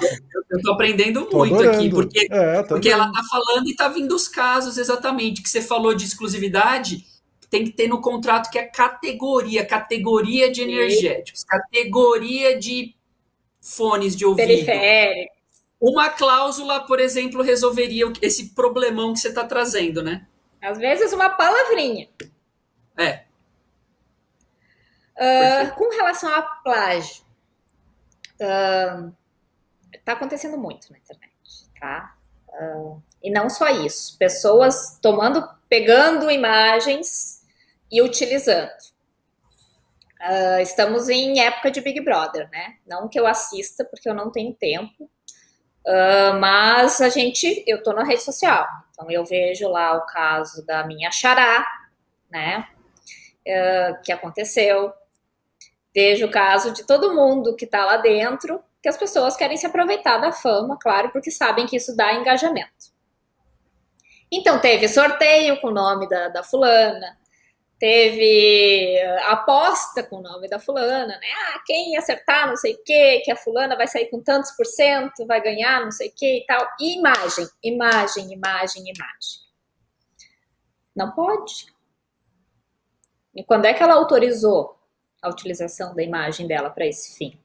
eu 0.51 0.62
tô 0.62 0.72
aprendendo 0.72 1.26
tô 1.26 1.38
muito 1.38 1.55
adorando. 1.55 1.76
aqui, 1.76 1.90
porque, 1.90 2.26
é, 2.30 2.62
porque 2.62 2.88
ela 2.88 3.12
tá 3.12 3.22
falando 3.30 3.68
e 3.68 3.76
tá 3.76 3.88
vindo 3.88 4.14
os 4.14 4.26
casos 4.26 4.78
exatamente 4.78 5.42
que 5.42 5.51
você 5.51 5.61
falou 5.61 5.94
de 5.94 6.05
exclusividade 6.05 7.05
tem 7.51 7.64
que 7.64 7.72
ter 7.72 7.88
no 7.88 8.01
contrato 8.01 8.48
que 8.48 8.59
é 8.59 8.64
categoria, 8.64 9.66
categoria 9.66 10.51
de 10.51 10.62
energéticos, 10.62 11.42
categoria 11.42 12.57
de 12.57 12.94
fones 13.61 14.14
de 14.14 14.24
ouvido. 14.24 14.46
Periférico. 14.46 15.39
Uma 15.80 16.10
cláusula, 16.10 16.86
por 16.86 17.00
exemplo, 17.00 17.42
resolveria 17.42 18.04
esse 18.20 18.50
problemão 18.50 19.14
que 19.14 19.20
você 19.20 19.28
está 19.28 19.44
trazendo, 19.44 20.02
né? 20.02 20.26
Às 20.60 20.76
vezes 20.76 21.12
uma 21.12 21.30
palavrinha. 21.30 22.08
É. 22.98 23.24
Uh, 25.16 25.74
com 25.74 25.88
relação 25.90 26.32
a 26.34 26.42
plágio, 26.42 27.24
uh, 28.36 29.12
tá 30.04 30.12
acontecendo 30.12 30.58
muito 30.58 30.90
na 30.92 30.98
internet, 30.98 31.32
tá? 31.78 32.14
Uh, 32.48 33.02
e 33.22 33.30
não 33.30 33.48
só 33.48 33.68
isso, 33.68 34.18
pessoas 34.18 34.98
tomando, 35.00 35.46
pegando 35.68 36.30
imagens 36.30 37.42
e 37.90 38.02
utilizando. 38.02 38.70
Uh, 40.20 40.60
estamos 40.60 41.08
em 41.08 41.40
época 41.40 41.70
de 41.70 41.80
Big 41.80 42.00
Brother, 42.00 42.48
né? 42.50 42.76
Não 42.86 43.08
que 43.08 43.18
eu 43.18 43.26
assista, 43.26 43.84
porque 43.84 44.08
eu 44.08 44.14
não 44.14 44.30
tenho 44.30 44.54
tempo, 44.54 45.10
uh, 45.86 46.38
mas 46.38 47.00
a 47.00 47.08
gente, 47.08 47.64
eu 47.66 47.82
tô 47.82 47.92
na 47.92 48.04
rede 48.04 48.22
social, 48.22 48.66
então 48.90 49.10
eu 49.10 49.24
vejo 49.24 49.68
lá 49.68 49.96
o 49.96 50.06
caso 50.06 50.64
da 50.66 50.86
minha 50.86 51.10
xará, 51.10 51.66
né? 52.30 52.66
Uh, 53.46 54.02
que 54.02 54.12
aconteceu. 54.12 54.92
Vejo 55.94 56.26
o 56.26 56.30
caso 56.30 56.72
de 56.72 56.86
todo 56.86 57.14
mundo 57.14 57.56
que 57.56 57.66
tá 57.66 57.84
lá 57.84 57.96
dentro, 57.96 58.62
que 58.82 58.88
as 58.88 58.96
pessoas 58.96 59.36
querem 59.36 59.56
se 59.56 59.66
aproveitar 59.66 60.18
da 60.18 60.32
fama, 60.32 60.78
claro, 60.80 61.10
porque 61.10 61.30
sabem 61.30 61.66
que 61.66 61.76
isso 61.76 61.96
dá 61.96 62.14
engajamento. 62.14 62.90
Então, 64.32 64.60
teve 64.60 64.86
sorteio 64.86 65.60
com 65.60 65.68
o 65.68 65.72
nome 65.72 66.08
da, 66.08 66.28
da 66.28 66.42
fulana, 66.42 67.18
teve 67.80 69.00
aposta 69.26 70.02
com 70.02 70.16
o 70.16 70.22
nome 70.22 70.46
da 70.48 70.60
fulana, 70.60 71.18
né? 71.18 71.26
Ah, 71.48 71.62
quem 71.66 71.96
acertar 71.96 72.46
não 72.46 72.54
sei 72.54 72.74
o 72.74 72.84
que, 72.84 73.20
que 73.20 73.32
a 73.32 73.36
fulana 73.36 73.74
vai 73.74 73.88
sair 73.88 74.10
com 74.10 74.22
tantos 74.22 74.50
por 74.50 74.66
cento, 74.66 75.26
vai 75.26 75.40
ganhar 75.40 75.82
não 75.82 75.90
sei 75.90 76.08
o 76.08 76.12
que 76.14 76.40
e 76.40 76.46
tal. 76.46 76.68
E 76.78 76.98
imagem, 76.98 77.48
imagem, 77.64 78.32
imagem, 78.32 78.82
imagem. 78.82 79.40
Não 80.94 81.10
pode. 81.12 81.66
E 83.34 83.42
quando 83.42 83.64
é 83.64 83.72
que 83.72 83.82
ela 83.82 83.94
autorizou 83.94 84.78
a 85.22 85.30
utilização 85.30 85.94
da 85.94 86.02
imagem 86.02 86.46
dela 86.46 86.68
para 86.68 86.86
esse 86.86 87.16
fim? 87.16 87.40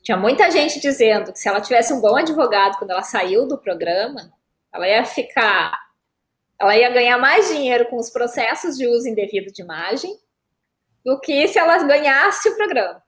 Tinha 0.00 0.16
muita 0.16 0.48
gente 0.50 0.78
dizendo 0.78 1.32
que 1.32 1.38
se 1.40 1.48
ela 1.48 1.60
tivesse 1.60 1.92
um 1.92 2.00
bom 2.00 2.14
advogado 2.14 2.78
quando 2.78 2.92
ela 2.92 3.02
saiu 3.02 3.48
do 3.48 3.58
programa, 3.58 4.32
ela 4.72 4.86
ia 4.86 5.04
ficar 5.04 5.76
ela 6.60 6.76
ia 6.76 6.90
ganhar 6.90 7.18
mais 7.18 7.48
dinheiro 7.48 7.88
com 7.88 7.96
os 7.96 8.10
processos 8.10 8.76
de 8.76 8.86
uso 8.86 9.08
indevido 9.08 9.52
de 9.52 9.62
imagem 9.62 10.16
do 11.04 11.18
que 11.20 11.48
se 11.48 11.58
ela 11.58 11.82
ganhasse 11.82 12.48
o 12.48 12.56
programa. 12.56 13.02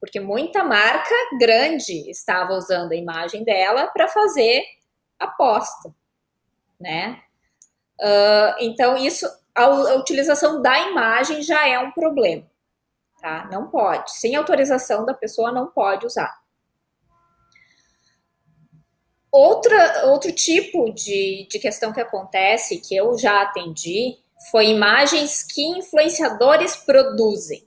Porque 0.00 0.20
muita 0.20 0.62
marca 0.62 1.14
grande 1.38 2.08
estava 2.10 2.52
usando 2.52 2.92
a 2.92 2.96
imagem 2.96 3.42
dela 3.42 3.86
para 3.88 4.06
fazer 4.06 4.62
aposta, 5.18 5.92
né? 6.78 7.22
Uh, 8.00 8.54
então, 8.60 8.96
isso, 8.96 9.26
a, 9.54 9.64
a 9.64 9.94
utilização 9.96 10.62
da 10.62 10.78
imagem 10.90 11.42
já 11.42 11.66
é 11.66 11.78
um 11.78 11.90
problema, 11.90 12.46
tá? 13.20 13.48
Não 13.50 13.68
pode. 13.68 14.12
Sem 14.12 14.36
autorização 14.36 15.04
da 15.04 15.14
pessoa, 15.14 15.50
não 15.50 15.66
pode 15.66 16.06
usar. 16.06 16.38
Outra, 19.30 20.06
outro 20.06 20.32
tipo 20.32 20.90
de, 20.92 21.46
de 21.50 21.58
questão 21.58 21.92
que 21.92 22.00
acontece, 22.00 22.80
que 22.80 22.96
eu 22.96 23.18
já 23.18 23.42
atendi, 23.42 24.16
foi 24.50 24.68
imagens 24.68 25.42
que 25.42 25.62
influenciadores 25.62 26.76
produzem. 26.76 27.66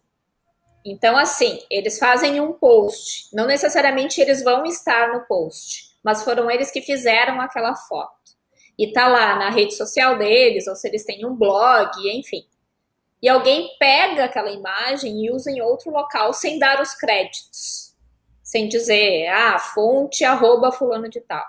Então, 0.83 1.15
assim, 1.15 1.59
eles 1.69 1.99
fazem 1.99 2.41
um 2.41 2.53
post, 2.53 3.29
não 3.31 3.45
necessariamente 3.45 4.19
eles 4.19 4.43
vão 4.43 4.65
estar 4.65 5.13
no 5.13 5.21
post, 5.27 5.91
mas 6.03 6.23
foram 6.23 6.49
eles 6.49 6.71
que 6.71 6.81
fizeram 6.81 7.39
aquela 7.39 7.75
foto. 7.75 8.19
E 8.79 8.91
tá 8.91 9.07
lá 9.07 9.35
na 9.35 9.51
rede 9.51 9.75
social 9.75 10.17
deles, 10.17 10.65
ou 10.65 10.75
se 10.75 10.87
eles 10.87 11.05
têm 11.05 11.23
um 11.23 11.35
blog, 11.35 11.91
enfim. 12.17 12.43
E 13.21 13.29
alguém 13.29 13.69
pega 13.77 14.25
aquela 14.25 14.51
imagem 14.51 15.23
e 15.23 15.31
usa 15.31 15.51
em 15.51 15.61
outro 15.61 15.91
local 15.91 16.33
sem 16.33 16.57
dar 16.57 16.81
os 16.81 16.95
créditos 16.95 17.90
sem 18.51 18.67
dizer, 18.67 19.27
ah, 19.27 19.57
fonte 19.57 20.25
arroba 20.25 20.73
fulano 20.73 21.07
de 21.07 21.21
tal. 21.21 21.45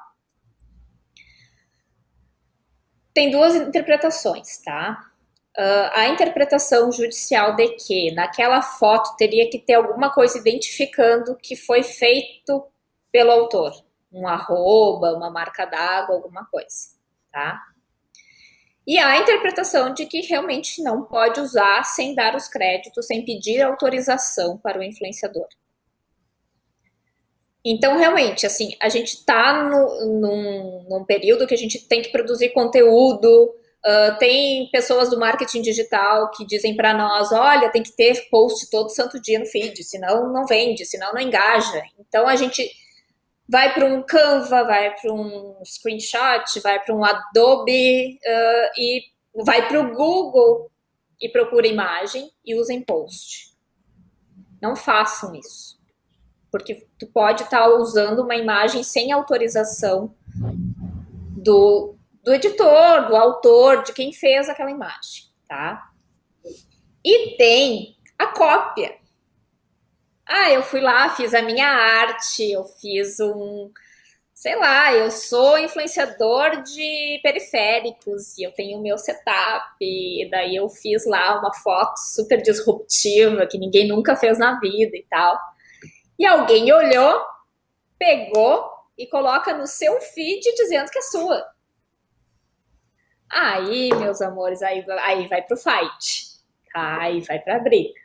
Tem 3.13 3.29
duas 3.29 3.57
interpretações, 3.57 4.59
tá? 4.59 5.11
Uh, 5.59 5.91
a 5.95 6.07
interpretação 6.07 6.93
judicial 6.93 7.57
de 7.57 7.71
que 7.71 8.15
naquela 8.15 8.63
foto 8.63 9.17
teria 9.17 9.51
que 9.51 9.59
ter 9.59 9.75
alguma 9.75 10.13
coisa 10.15 10.39
identificando 10.39 11.37
que 11.43 11.57
foi 11.57 11.83
feito 11.83 12.65
pelo 13.11 13.33
autor, 13.33 13.73
um 14.13 14.29
arroba, 14.29 15.13
uma 15.13 15.29
marca 15.29 15.67
d'água, 15.67 16.15
alguma 16.15 16.47
coisa, 16.47 16.97
tá? 17.33 17.61
E 18.87 18.97
a 18.97 19.19
interpretação 19.19 19.93
de 19.93 20.07
que 20.07 20.21
realmente 20.21 20.81
não 20.81 21.03
pode 21.03 21.41
usar 21.41 21.83
sem 21.83 22.15
dar 22.15 22.37
os 22.37 22.47
créditos, 22.47 23.09
sem 23.09 23.25
pedir 23.25 23.61
autorização 23.61 24.57
para 24.57 24.79
o 24.79 24.85
influenciador. 24.85 25.49
Então, 27.65 27.97
realmente, 27.97 28.45
assim, 28.45 28.71
a 28.81 28.89
gente 28.89 29.15
está 29.15 29.63
num, 29.63 30.85
num, 30.89 31.05
período 31.05 31.47
que 31.47 31.55
a 31.55 31.59
gente 31.59 31.87
tem 31.87 32.03
que 32.03 32.11
produzir 32.11 32.51
conteúdo. 32.51 33.55
Uh, 33.85 34.19
tem 34.19 34.69
pessoas 34.71 35.11
do 35.11 35.19
marketing 35.19 35.63
digital 35.63 36.31
que 36.33 36.45
dizem 36.45 36.77
para 36.77 36.93
nós: 36.93 37.31
olha, 37.31 37.71
tem 37.71 37.83
que 37.83 37.93
ter 37.93 38.29
post 38.31 38.69
todo 38.69 38.91
santo 38.91 39.21
dia 39.21 39.39
no 39.39 39.47
feed, 39.47 39.83
senão 39.85 40.33
não 40.33 40.45
vende, 40.45 40.85
senão 40.85 41.13
não 41.13 41.21
engaja. 41.21 41.83
Então, 42.01 42.27
a 42.27 42.35
gente 42.35 42.69
vai 43.49 43.73
para 43.73 43.87
um 43.87 44.03
Canva, 44.03 44.65
vai 44.65 44.95
para 44.97 45.13
um 45.13 45.57
screenshot, 45.65 46.61
vai 46.63 46.83
para 46.83 46.95
um 46.95 47.05
Adobe 47.05 48.15
uh, 48.15 48.71
e 48.77 49.03
vai 49.45 49.69
para 49.69 49.81
o 49.81 49.95
Google 49.95 50.69
e 51.21 51.29
procura 51.29 51.69
imagem 51.69 52.29
e 52.45 52.57
usa 52.57 52.73
em 52.73 52.83
post. 52.83 53.53
Não 54.61 54.75
façam 54.75 55.33
isso 55.37 55.82
porque 56.53 56.87
tu 56.99 57.07
pode 57.07 57.45
estar 57.45 57.63
tá 57.63 57.69
usando 57.71 58.21
uma 58.21 58.37
imagem 58.37 58.83
sem 58.83 59.11
autorização 59.11 60.15
do, 61.35 61.97
do 62.23 62.35
editor, 62.35 63.09
do 63.09 63.17
autor, 63.17 63.83
de 63.83 63.95
quem 63.95 64.13
fez 64.13 64.51
aquela 64.51 64.71
imagem, 64.71 65.25
tá? 65.49 65.91
E 67.03 67.37
tem 67.37 67.97
a 68.19 68.27
cópia. 68.27 68.95
Ah, 70.27 70.51
eu 70.51 70.63
fui 70.63 70.81
lá, 70.81 71.09
fiz 71.11 71.35
a 71.35 71.43
minha 71.43 71.67
arte, 71.67 72.53
eu 72.53 72.65
fiz 72.65 73.19
um, 73.19 73.71
sei 74.43 74.55
lá, 74.57 74.95
eu 74.95 75.11
sou 75.11 75.59
influenciador 75.59 76.63
de 76.63 77.19
periféricos 77.23 78.37
e 78.37 78.43
eu 78.43 78.53
tenho 78.53 78.79
o 78.79 78.83
meu 78.83 78.99
setup, 78.99 79.77
e 79.81 80.29
daí 80.31 80.57
eu 80.57 80.69
fiz 80.69 81.07
lá 81.07 81.39
uma 81.39 81.53
foto 81.55 81.97
super 81.97 82.43
disruptiva 82.43 83.47
que 83.47 83.59
ninguém 83.59 83.89
nunca 83.89 84.17
fez 84.17 84.39
na 84.39 84.61
vida 84.61 84.97
e 84.97 85.05
tal. 85.09 85.39
E 86.23 86.25
alguém 86.25 86.73
olhou, 86.73 87.21
pegou 87.99 88.71
e 88.97 89.09
coloca 89.09 89.53
no 89.55 89.67
seu 89.67 90.01
feed 90.01 90.55
dizendo 90.55 90.89
que 90.89 90.99
é 91.01 91.03
sua. 91.03 91.45
Aí, 93.29 93.93
meus 93.97 94.23
amores, 94.23 94.63
aí, 94.63 94.87
aí 95.01 95.27
vai 95.27 95.43
pro 95.43 95.57
fight. 95.57 96.39
Aí 96.77 97.23
vai 97.23 97.41
pra 97.41 97.59
briga. 97.59 98.01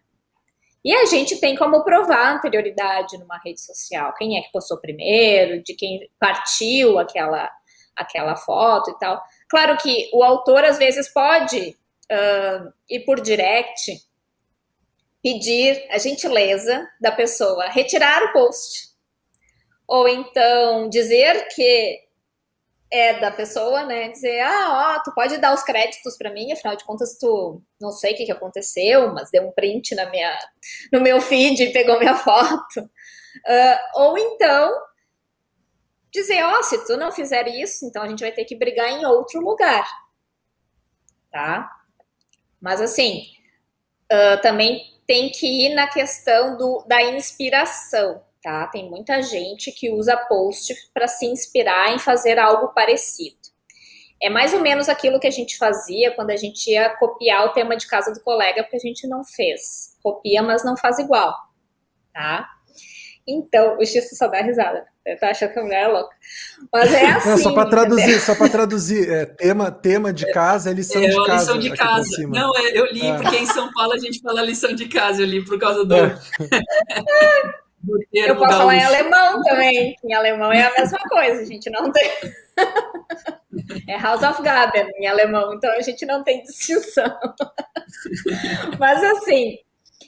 E 0.83 0.95
a 0.95 1.05
gente 1.05 1.39
tem 1.39 1.55
como 1.55 1.83
provar 1.83 2.33
anterioridade 2.33 3.19
numa 3.19 3.37
rede 3.37 3.61
social. 3.61 4.11
Quem 4.15 4.39
é 4.39 4.41
que 4.41 4.51
postou 4.51 4.79
primeiro, 4.79 5.61
de 5.61 5.75
quem 5.75 6.09
partiu 6.19 6.97
aquela, 6.97 7.47
aquela 7.95 8.35
foto 8.35 8.89
e 8.89 8.97
tal. 8.97 9.21
Claro 9.47 9.77
que 9.77 10.09
o 10.11 10.23
autor, 10.23 10.63
às 10.65 10.79
vezes, 10.79 11.07
pode 11.13 11.77
uh, 12.11 12.73
ir 12.89 13.01
por 13.01 13.21
direct, 13.21 14.06
pedir 15.21 15.85
a 15.89 15.97
gentileza 15.97 16.87
da 16.99 17.11
pessoa 17.11 17.69
retirar 17.69 18.23
o 18.23 18.33
post. 18.33 18.89
Ou 19.87 20.07
então 20.07 20.89
dizer 20.89 21.47
que 21.49 22.07
é 22.89 23.19
da 23.19 23.31
pessoa, 23.31 23.85
né? 23.85 24.09
Dizer, 24.09 24.39
ah, 24.41 24.95
ó, 24.95 25.03
tu 25.03 25.13
pode 25.13 25.37
dar 25.37 25.53
os 25.53 25.63
créditos 25.63 26.17
para 26.17 26.31
mim, 26.31 26.51
afinal 26.51 26.75
de 26.75 26.85
contas, 26.85 27.17
tu 27.17 27.61
não 27.79 27.91
sei 27.91 28.13
o 28.13 28.17
que, 28.17 28.25
que 28.25 28.31
aconteceu, 28.31 29.13
mas 29.13 29.29
deu 29.29 29.45
um 29.45 29.51
print 29.51 29.93
na 29.95 30.09
minha, 30.09 30.37
no 30.91 31.01
meu 31.01 31.19
feed 31.19 31.61
e 31.63 31.73
pegou 31.73 31.99
minha 31.99 32.15
foto. 32.17 32.79
Uh, 32.79 34.01
ou 34.01 34.17
então 34.17 34.73
dizer, 36.11 36.43
ó, 36.43 36.59
oh, 36.59 36.63
se 36.63 36.85
tu 36.85 36.97
não 36.97 37.11
fizer 37.11 37.47
isso, 37.47 37.85
então 37.85 38.03
a 38.03 38.07
gente 38.07 38.21
vai 38.21 38.31
ter 38.31 38.45
que 38.45 38.55
brigar 38.55 38.89
em 38.89 39.05
outro 39.05 39.39
lugar. 39.41 39.87
Tá? 41.29 41.69
Mas 42.59 42.81
assim, 42.81 43.23
uh, 44.11 44.41
também 44.41 44.96
tem 45.07 45.31
que 45.31 45.65
ir 45.65 45.73
na 45.73 45.87
questão 45.87 46.57
do, 46.57 46.83
da 46.87 47.01
inspiração 47.01 48.21
tá? 48.47 48.65
Tem 48.67 48.89
muita 48.89 49.21
gente 49.21 49.73
que 49.73 49.91
usa 49.91 50.15
post 50.15 50.73
para 50.93 51.05
se 51.05 51.25
inspirar 51.25 51.93
em 51.93 51.99
fazer 51.99 52.39
algo 52.39 52.69
parecido. 52.69 53.35
É 54.21 54.29
mais 54.29 54.53
ou 54.53 54.61
menos 54.61 54.87
aquilo 54.87 55.19
que 55.19 55.27
a 55.27 55.31
gente 55.31 55.57
fazia 55.57 56.15
quando 56.15 56.29
a 56.29 56.37
gente 56.37 56.71
ia 56.71 56.89
copiar 56.97 57.45
o 57.45 57.53
tema 57.53 57.75
de 57.75 57.85
casa 57.85 58.13
do 58.13 58.21
colega, 58.21 58.63
porque 58.63 58.77
a 58.77 58.79
gente 58.79 59.05
não 59.05 59.23
fez. 59.23 59.97
Copia, 60.01 60.41
mas 60.41 60.63
não 60.63 60.77
faz 60.77 60.97
igual, 60.97 61.35
tá? 62.13 62.49
Então, 63.27 63.77
o 63.77 63.85
X 63.85 64.09
só 64.17 64.27
dá 64.27 64.41
risada. 64.41 64.85
Eu 65.05 65.19
tô 65.19 65.25
achando 65.25 65.53
que 65.53 65.59
a 65.59 65.63
mulher 65.63 65.83
é 65.83 65.87
louca. 65.87 66.15
Mas 66.71 66.93
é 66.93 67.05
assim. 67.07 67.29
Não, 67.29 67.37
só 67.37 67.53
para 67.53 67.69
traduzir, 67.69 68.19
só 68.21 68.35
para 68.35 68.49
traduzir. 68.49 69.09
É, 69.09 69.25
tema, 69.25 69.71
tema 69.71 70.13
de 70.13 70.31
casa 70.31 70.69
é 70.69 70.73
lição 70.73 71.01
é, 71.01 71.07
de 71.07 71.15
casa. 71.25 71.33
Lição 71.33 71.59
de 71.59 71.75
casa. 71.75 72.27
Não, 72.27 72.57
é, 72.57 72.77
eu 72.77 72.85
li, 72.85 73.05
é. 73.05 73.17
porque 73.17 73.35
em 73.37 73.45
São 73.45 73.71
Paulo 73.73 73.93
a 73.93 73.97
gente 73.97 74.21
fala 74.21 74.41
lição 74.41 74.73
de 74.73 74.87
casa, 74.87 75.21
eu 75.21 75.25
li 75.25 75.43
por 75.43 75.59
causa 75.59 75.85
do. 75.85 75.95
É. 75.95 76.17
Eu 78.11 78.35
posso 78.35 78.57
falar 78.57 78.75
em 78.75 78.83
alemão 78.83 79.41
também. 79.43 79.95
Em 80.03 80.13
alemão 80.13 80.51
é 80.51 80.63
a 80.63 80.73
mesma 80.73 80.99
coisa, 81.07 81.41
a 81.41 81.45
gente 81.45 81.69
não 81.69 81.91
tem. 81.91 82.11
é 83.87 83.97
House 83.97 84.23
of 84.23 84.41
Gaben 84.41 84.89
em 84.97 85.07
alemão, 85.07 85.53
então 85.53 85.71
a 85.71 85.81
gente 85.81 86.05
não 86.05 86.23
tem 86.23 86.43
distinção. 86.43 87.05
Mas 88.79 89.03
assim, 89.03 89.57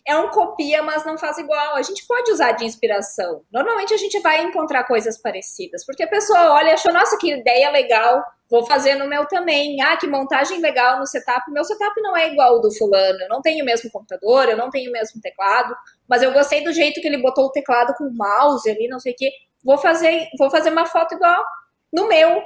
é 0.05 0.15
um 0.17 0.29
copia, 0.29 0.81
mas 0.83 1.05
não 1.05 1.17
faz 1.17 1.37
igual. 1.37 1.75
A 1.75 1.81
gente 1.81 2.05
pode 2.07 2.31
usar 2.31 2.53
de 2.53 2.65
inspiração. 2.65 3.43
Normalmente 3.51 3.93
a 3.93 3.97
gente 3.97 4.19
vai 4.19 4.43
encontrar 4.43 4.83
coisas 4.83 5.17
parecidas, 5.21 5.85
porque 5.85 6.03
a 6.03 6.07
pessoa 6.07 6.53
olha 6.53 6.69
e 6.69 6.73
acha, 6.73 6.91
nossa, 6.91 7.17
que 7.17 7.31
ideia 7.31 7.69
legal, 7.69 8.23
vou 8.49 8.65
fazer 8.65 8.95
no 8.95 9.07
meu 9.07 9.25
também. 9.25 9.81
Ah, 9.81 9.97
que 9.97 10.07
montagem 10.07 10.59
legal 10.59 10.99
no 10.99 11.05
setup. 11.05 11.51
Meu 11.51 11.63
setup 11.63 11.99
não 12.01 12.15
é 12.15 12.31
igual 12.31 12.55
ao 12.55 12.61
do 12.61 12.71
fulano. 12.73 13.19
Eu 13.21 13.29
não 13.29 13.41
tenho 13.41 13.63
o 13.63 13.65
mesmo 13.65 13.89
computador, 13.91 14.49
eu 14.49 14.57
não 14.57 14.69
tenho 14.69 14.89
o 14.89 14.93
mesmo 14.93 15.21
teclado, 15.21 15.75
mas 16.07 16.21
eu 16.21 16.31
gostei 16.31 16.63
do 16.63 16.71
jeito 16.71 17.01
que 17.01 17.07
ele 17.07 17.21
botou 17.21 17.45
o 17.45 17.51
teclado 17.51 17.93
com 17.95 18.05
o 18.05 18.13
mouse 18.15 18.69
ali, 18.69 18.87
não 18.87 18.99
sei 18.99 19.13
o 19.13 19.15
quê. 19.15 19.31
Vou 19.63 19.77
fazer, 19.77 20.27
vou 20.37 20.49
fazer 20.49 20.69
uma 20.69 20.85
foto 20.85 21.15
igual 21.15 21.43
no 21.91 22.07
meu. 22.07 22.41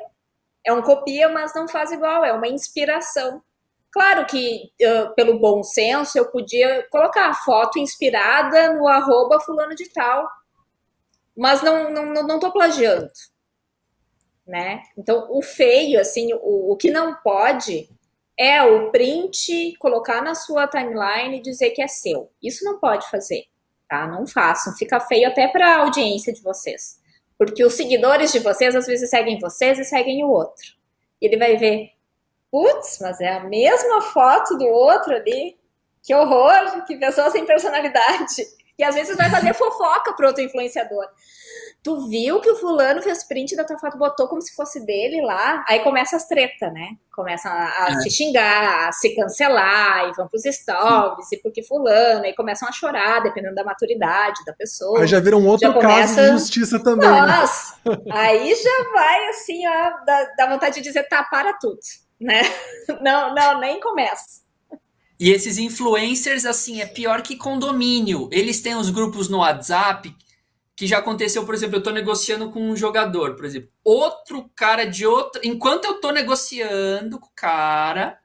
É 0.65 0.71
um 0.71 0.81
copia, 0.81 1.27
mas 1.27 1.53
não 1.53 1.67
faz 1.67 1.91
igual, 1.91 2.23
é 2.23 2.31
uma 2.31 2.47
inspiração. 2.47 3.41
Claro 3.93 4.25
que, 4.25 4.71
uh, 4.81 5.13
pelo 5.13 5.37
bom 5.37 5.61
senso, 5.61 6.17
eu 6.17 6.25
podia 6.31 6.83
colocar 6.89 7.29
a 7.29 7.33
foto 7.35 7.77
inspirada 7.77 8.73
no 8.73 8.87
arroba 8.87 9.39
fulano 9.39 9.75
de 9.75 9.87
tal, 9.93 10.27
mas 11.37 11.61
não, 11.61 11.91
não, 11.91 12.05
não, 12.07 12.23
não 12.25 12.39
tô 12.39 12.51
plagiando, 12.51 13.11
né? 14.47 14.81
Então, 14.97 15.27
o 15.29 15.43
feio, 15.43 16.01
assim, 16.01 16.33
o, 16.33 16.71
o 16.71 16.75
que 16.75 16.89
não 16.89 17.13
pode 17.21 17.87
é 18.35 18.63
o 18.63 18.89
print, 18.89 19.75
colocar 19.77 20.23
na 20.23 20.33
sua 20.33 20.67
timeline 20.67 21.37
e 21.37 21.41
dizer 21.41 21.69
que 21.69 21.81
é 21.81 21.87
seu. 21.87 22.31
Isso 22.41 22.65
não 22.65 22.79
pode 22.79 23.07
fazer, 23.11 23.43
tá? 23.87 24.07
Não 24.07 24.25
façam. 24.25 24.73
Fica 24.75 24.99
feio 24.99 25.27
até 25.27 25.47
para 25.47 25.75
a 25.75 25.79
audiência 25.81 26.33
de 26.33 26.41
vocês. 26.41 26.99
Porque 27.37 27.63
os 27.63 27.75
seguidores 27.75 28.31
de 28.31 28.39
vocês, 28.39 28.75
às 28.75 28.87
vezes, 28.87 29.11
seguem 29.11 29.37
vocês 29.37 29.77
e 29.77 29.85
seguem 29.85 30.23
o 30.23 30.29
outro. 30.29 30.65
Ele 31.21 31.37
vai 31.37 31.57
ver, 31.57 31.91
putz, 32.53 32.99
mas 33.01 33.19
é 33.19 33.29
a 33.29 33.43
mesma 33.43 33.99
foto 33.99 34.55
do 34.55 34.67
outro 34.67 35.15
ali. 35.15 35.57
Que 36.03 36.13
horror, 36.13 36.85
que 36.85 36.97
pessoa 36.97 37.31
sem 37.31 37.45
personalidade. 37.47 38.43
E 38.77 38.83
às 38.83 38.93
vezes 38.93 39.17
vai 39.17 39.29
fazer 39.29 39.53
fofoca 39.55 40.13
pro 40.13 40.27
outro 40.27 40.43
influenciador. 40.43 41.05
Tu 41.81 42.09
viu 42.09 42.39
que 42.41 42.49
o 42.49 42.55
fulano 42.55 43.01
fez 43.01 43.23
print 43.23 43.55
da 43.55 43.63
tua 43.63 43.77
foto, 43.77 43.97
botou 43.97 44.27
como 44.27 44.41
se 44.41 44.53
fosse 44.55 44.85
dele 44.85 45.21
lá. 45.21 45.63
Aí 45.67 45.79
começa 45.79 46.15
as 46.15 46.27
treta, 46.27 46.69
né? 46.69 46.89
Começam 47.11 47.51
a, 47.51 47.85
a 47.85 47.87
é. 47.89 47.99
se 47.99 48.09
xingar, 48.09 48.87
a 48.87 48.91
se 48.91 49.15
cancelar, 49.15 50.09
e 50.09 50.13
vão 50.13 50.27
pros 50.27 50.43
stories, 50.43 51.27
Sim. 51.27 51.35
e 51.35 51.41
porque 51.41 51.63
fulano, 51.63 52.23
aí 52.23 52.35
começam 52.35 52.67
a 52.67 52.71
chorar, 52.71 53.21
dependendo 53.21 53.55
da 53.55 53.63
maturidade 53.63 54.43
da 54.45 54.53
pessoa. 54.53 55.01
Aí 55.01 55.07
já 55.07 55.19
vira 55.19 55.37
um 55.37 55.47
outro 55.47 55.73
começa... 55.73 56.15
caso 56.15 56.21
de 56.21 56.31
justiça 56.39 56.83
também. 56.83 57.09
Né? 57.09 57.21
Nossa, 57.21 57.75
né? 57.85 57.97
aí 58.11 58.55
já 58.55 58.91
vai 58.91 59.27
assim, 59.29 59.67
ó, 59.67 60.05
dá, 60.05 60.33
dá 60.37 60.49
vontade 60.49 60.75
de 60.75 60.81
dizer, 60.81 61.03
tá, 61.03 61.23
para 61.23 61.53
tudo 61.53 61.79
né? 62.23 62.41
Não, 63.01 63.33
não, 63.33 63.61
nem 63.61 63.79
começa. 63.79 64.41
E 65.17 65.31
esses 65.31 65.57
influencers, 65.57 66.45
assim, 66.45 66.81
é 66.81 66.85
pior 66.85 67.21
que 67.21 67.37
condomínio. 67.37 68.27
Eles 68.29 68.61
têm 68.61 68.75
os 68.75 68.89
grupos 68.89 69.29
no 69.29 69.37
WhatsApp 69.37 70.13
que 70.75 70.85
já 70.85 70.97
aconteceu, 70.97 71.45
por 71.45 71.55
exemplo, 71.55 71.77
eu 71.77 71.83
tô 71.83 71.91
negociando 71.91 72.51
com 72.51 72.59
um 72.59 72.75
jogador, 72.75 73.35
por 73.35 73.45
exemplo. 73.45 73.69
Outro 73.85 74.51
cara 74.53 74.85
de 74.85 75.05
outro. 75.05 75.39
Enquanto 75.45 75.85
eu 75.85 76.01
tô 76.01 76.11
negociando 76.11 77.19
com 77.19 77.27
o 77.27 77.33
cara, 77.33 78.19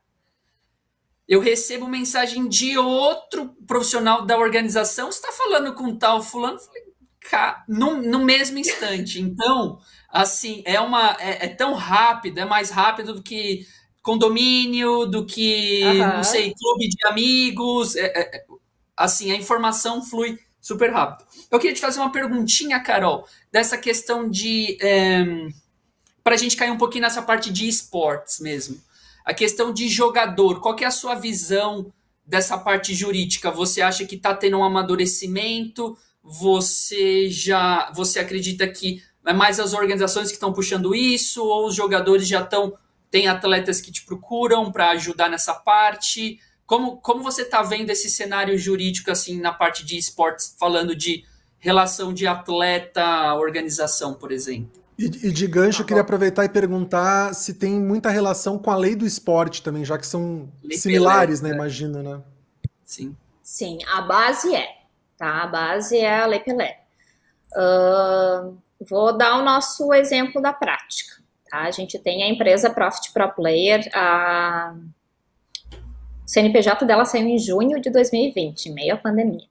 eu 1.28 1.40
recebo 1.40 1.86
mensagem 1.86 2.48
de 2.48 2.76
outro 2.76 3.54
profissional 3.64 4.26
da 4.26 4.36
organização. 4.36 5.12
Você 5.12 5.22
tá 5.22 5.30
falando 5.30 5.74
com 5.74 5.96
tal 5.96 6.20
fulano? 6.20 6.58
falei, 6.58 6.88
no, 7.68 8.02
no 8.02 8.24
mesmo 8.24 8.58
instante. 8.58 9.20
Então, 9.20 9.78
assim, 10.08 10.62
é 10.64 10.80
uma. 10.80 11.16
É, 11.20 11.46
é 11.46 11.48
tão 11.48 11.74
rápido, 11.74 12.38
é 12.38 12.44
mais 12.44 12.70
rápido 12.70 13.14
do 13.14 13.22
que 13.22 13.66
condomínio, 14.02 15.06
do 15.06 15.24
que, 15.24 15.82
uhum. 15.84 16.16
não 16.16 16.24
sei, 16.24 16.54
clube 16.54 16.88
de 16.88 17.06
amigos. 17.06 17.96
É, 17.96 18.06
é, 18.06 18.44
assim, 18.96 19.30
a 19.30 19.36
informação 19.36 20.02
flui 20.02 20.38
super 20.60 20.90
rápido. 20.90 21.26
Eu 21.50 21.58
queria 21.58 21.74
te 21.74 21.80
fazer 21.80 22.00
uma 22.00 22.12
perguntinha, 22.12 22.80
Carol, 22.80 23.26
dessa 23.50 23.78
questão 23.78 24.28
de. 24.28 24.76
É, 24.80 25.24
para 26.22 26.34
a 26.34 26.38
gente 26.38 26.56
cair 26.56 26.70
um 26.70 26.76
pouquinho 26.76 27.02
nessa 27.02 27.22
parte 27.22 27.50
de 27.50 27.66
esportes 27.66 28.38
mesmo. 28.40 28.78
A 29.24 29.32
questão 29.32 29.72
de 29.72 29.88
jogador, 29.88 30.60
qual 30.60 30.76
que 30.76 30.84
é 30.84 30.86
a 30.86 30.90
sua 30.90 31.14
visão 31.14 31.92
dessa 32.26 32.58
parte 32.58 32.94
jurídica? 32.94 33.50
Você 33.50 33.80
acha 33.80 34.04
que 34.04 34.16
está 34.16 34.34
tendo 34.34 34.58
um 34.58 34.64
amadurecimento? 34.64 35.96
Você 36.22 37.30
já. 37.30 37.90
Você 37.94 38.18
acredita 38.18 38.66
que 38.68 39.02
é 39.26 39.32
mais 39.32 39.60
as 39.60 39.74
organizações 39.74 40.28
que 40.28 40.34
estão 40.34 40.52
puxando 40.52 40.94
isso, 40.94 41.44
ou 41.44 41.66
os 41.66 41.74
jogadores 41.74 42.26
já 42.26 42.42
estão 42.42 42.74
tem 43.10 43.28
atletas 43.28 43.80
que 43.80 43.90
te 43.90 44.04
procuram 44.04 44.70
para 44.70 44.90
ajudar 44.90 45.28
nessa 45.28 45.54
parte. 45.54 46.38
Como, 46.66 46.98
como 46.98 47.22
você 47.22 47.42
está 47.42 47.62
vendo 47.62 47.90
esse 47.90 48.10
cenário 48.10 48.58
jurídico 48.58 49.10
assim 49.10 49.40
na 49.40 49.52
parte 49.52 49.84
de 49.84 49.96
esportes, 49.96 50.54
falando 50.58 50.94
de 50.94 51.24
relação 51.58 52.12
de 52.12 52.26
atleta-organização, 52.26 54.14
por 54.14 54.30
exemplo? 54.30 54.82
E, 54.98 55.04
e 55.04 55.32
de 55.32 55.46
gancho, 55.46 55.82
eu 55.82 55.86
queria 55.86 56.02
aproveitar 56.02 56.44
e 56.44 56.48
perguntar 56.48 57.32
se 57.34 57.54
tem 57.54 57.80
muita 57.80 58.10
relação 58.10 58.58
com 58.58 58.70
a 58.70 58.76
lei 58.76 58.94
do 58.96 59.06
esporte 59.06 59.62
também, 59.62 59.84
já 59.84 59.96
que 59.96 60.06
são 60.06 60.48
lei 60.62 60.76
similares, 60.76 61.40
Pelé, 61.40 61.52
né? 61.52 61.56
Imagino, 61.56 62.02
né? 62.02 62.20
Sim. 62.84 63.16
Sim, 63.42 63.78
a 63.86 64.02
base 64.02 64.54
é, 64.54 64.68
tá? 65.16 65.44
A 65.44 65.46
base 65.46 65.96
é 65.96 66.20
a 66.20 66.26
Lei 66.26 66.40
Pelé. 66.40 66.82
Uh, 67.52 68.58
vou 68.88 69.16
dar 69.16 69.38
o 69.38 69.44
nosso 69.44 69.94
exemplo 69.94 70.42
da 70.42 70.52
prática 70.52 71.17
Tá? 71.48 71.62
A 71.62 71.70
gente 71.70 71.98
tem 71.98 72.22
a 72.22 72.28
empresa 72.28 72.70
Profit 72.70 73.12
Pro 73.12 73.32
Player, 73.32 73.88
a 73.94 74.74
o 76.28 76.30
CNPJ 76.30 76.84
dela 76.84 77.06
saiu 77.06 77.26
em 77.26 77.38
junho 77.38 77.80
de 77.80 77.88
2020, 77.88 78.70
meio 78.72 78.92
à 78.92 78.98
pandemia. 78.98 79.46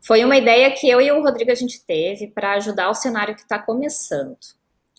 Foi 0.00 0.24
uma 0.24 0.36
ideia 0.36 0.70
que 0.70 0.88
eu 0.88 1.00
e 1.00 1.10
o 1.10 1.20
Rodrigo 1.20 1.50
a 1.50 1.56
gente 1.56 1.84
teve 1.84 2.28
para 2.28 2.52
ajudar 2.52 2.88
o 2.88 2.94
cenário 2.94 3.34
que 3.34 3.40
está 3.40 3.58
começando. 3.58 4.38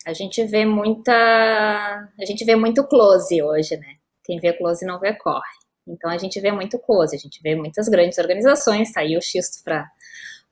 A 0.06 0.12
gente 0.12 0.44
vê 0.44 0.66
muita, 0.66 1.14
a 1.14 2.26
gente 2.26 2.44
vê 2.44 2.58
muito 2.58 2.84
close 2.84 3.42
hoje, 3.42 3.78
né? 3.78 3.96
Quem 4.26 4.42
vê 4.42 4.52
close 4.52 4.86
não 4.86 5.00
vê 5.00 5.14
corre. 5.14 5.42
Então 5.88 6.10
a 6.10 6.18
gente 6.18 6.38
vê 6.42 6.52
muito 6.52 6.78
close, 6.78 7.16
a 7.16 7.20
gente 7.20 7.42
vê 7.42 7.56
muitas 7.56 7.88
grandes 7.88 8.18
organizações, 8.18 8.92
tá 8.92 9.00
aí 9.00 9.16
o 9.16 9.22
xisto 9.22 9.64
para 9.64 9.90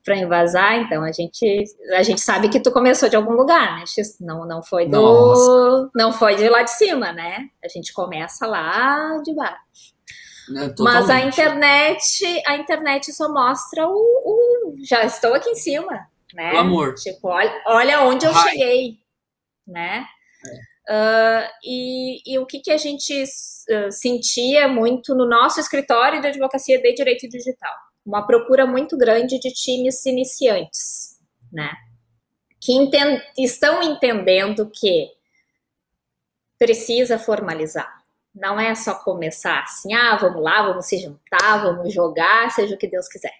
para 0.05 0.15
invasar, 0.15 0.77
então 0.77 1.03
a 1.03 1.11
gente 1.11 1.63
a 1.93 2.03
gente 2.03 2.21
sabe 2.21 2.47
que 2.47 2.59
tu 2.59 2.71
começou 2.71 3.09
de 3.09 3.15
algum 3.15 3.33
lugar, 3.33 3.79
né? 3.79 3.83
Não 4.21 4.45
não 4.45 4.61
foi 4.61 4.87
do 4.87 5.01
Nossa. 5.01 5.89
não 5.95 6.13
foi 6.13 6.35
de 6.35 6.47
lá 6.47 6.61
de 6.61 6.71
cima, 6.71 7.11
né? 7.11 7.49
A 7.63 7.67
gente 7.67 7.91
começa 7.91 8.45
lá 8.45 9.19
de 9.23 9.33
baixo. 9.33 9.95
Né, 10.47 10.75
Mas 10.77 11.09
a 11.09 11.21
internet, 11.21 12.43
a 12.45 12.55
internet 12.55 13.11
só 13.11 13.27
mostra 13.27 13.87
o, 13.87 13.91
o, 13.91 14.75
já 14.87 15.03
estou 15.03 15.33
aqui 15.33 15.49
em 15.49 15.55
cima, 15.55 16.07
né? 16.35 16.53
O 16.53 16.57
amor. 16.57 16.93
Tipo, 16.93 17.29
olha, 17.29 17.63
olha 17.65 18.01
onde 18.03 18.27
eu 18.27 18.31
Ai. 18.31 18.49
cheguei, 18.49 18.99
né? 19.65 20.05
É. 20.45 20.75
Uh, 20.87 21.49
e, 21.63 22.33
e, 22.33 22.37
o 22.37 22.45
que, 22.45 22.59
que 22.59 22.69
a 22.69 22.77
gente 22.77 23.23
uh, 23.23 23.91
sentia 23.91 24.67
muito 24.67 25.15
no 25.15 25.27
nosso 25.27 25.59
escritório 25.59 26.21
de 26.21 26.27
advocacia 26.27 26.79
de 26.79 26.93
direito 26.93 27.27
digital? 27.27 27.73
Uma 28.05 28.25
procura 28.25 28.65
muito 28.65 28.97
grande 28.97 29.39
de 29.39 29.51
times 29.51 30.05
iniciantes, 30.05 31.19
né? 31.51 31.71
Que 32.61 32.73
estão 33.37 33.81
entendendo 33.81 34.69
que 34.69 35.11
precisa 36.57 37.17
formalizar, 37.19 38.03
não 38.33 38.59
é 38.59 38.75
só 38.75 38.95
começar 38.95 39.63
assim, 39.63 39.93
ah, 39.93 40.17
vamos 40.17 40.41
lá, 40.41 40.61
vamos 40.67 40.85
se 40.85 40.97
juntar, 40.97 41.63
vamos 41.63 41.93
jogar, 41.93 42.51
seja 42.51 42.75
o 42.75 42.77
que 42.77 42.87
Deus 42.87 43.07
quiser, 43.07 43.33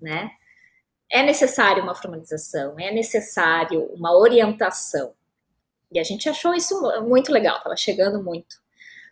né? 0.00 0.30
É 1.10 1.22
necessário 1.22 1.82
uma 1.82 1.94
formalização, 1.94 2.78
é 2.78 2.90
necessário 2.92 3.84
uma 3.94 4.16
orientação. 4.16 5.14
E 5.90 5.98
a 5.98 6.04
gente 6.04 6.28
achou 6.28 6.54
isso 6.54 6.74
muito 7.02 7.32
legal, 7.32 7.56
estava 7.56 7.76
chegando 7.76 8.22
muito. 8.22 8.56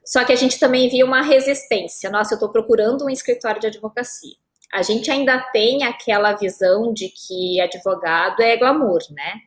Só 0.05 0.24
que 0.24 0.33
a 0.33 0.37
gente 0.37 0.59
também 0.59 0.89
via 0.89 1.07
uma 1.07 1.22
resistência. 1.22 2.11
Nossa, 2.11 2.35
eu 2.35 2.37
estou 2.37 2.51
procurando 2.51 3.07
um 3.07 3.11
escritório 3.11 3.61
de 3.61 3.66
advocacia. 3.66 4.37
A 4.72 4.82
gente 4.82 5.10
ainda 5.10 5.38
tem 5.52 5.84
aquela 5.84 6.34
visão 6.34 6.92
de 6.92 7.08
que 7.08 7.60
advogado 7.60 8.40
é 8.40 8.56
glamour, 8.56 9.00
né? 9.10 9.40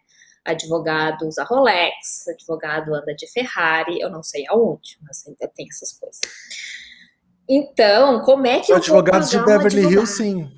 advogado 0.45 1.27
usa 1.27 1.43
Rolex, 1.43 2.27
advogado 2.27 2.93
anda 2.93 3.13
de 3.13 3.27
Ferrari, 3.31 3.99
eu 3.99 4.09
não 4.09 4.23
sei 4.23 4.45
aonde, 4.47 4.97
mas 5.01 5.25
ainda 5.27 5.51
tem 5.53 5.67
essas 5.69 5.93
coisas. 5.93 6.19
Então, 7.47 8.21
como 8.21 8.45
é 8.47 8.59
que 8.59 8.71
Advogados 8.71 9.29
de 9.29 9.43
Beverly 9.43 9.85
um 9.85 9.91
Hills, 9.91 10.17
sim. 10.17 10.51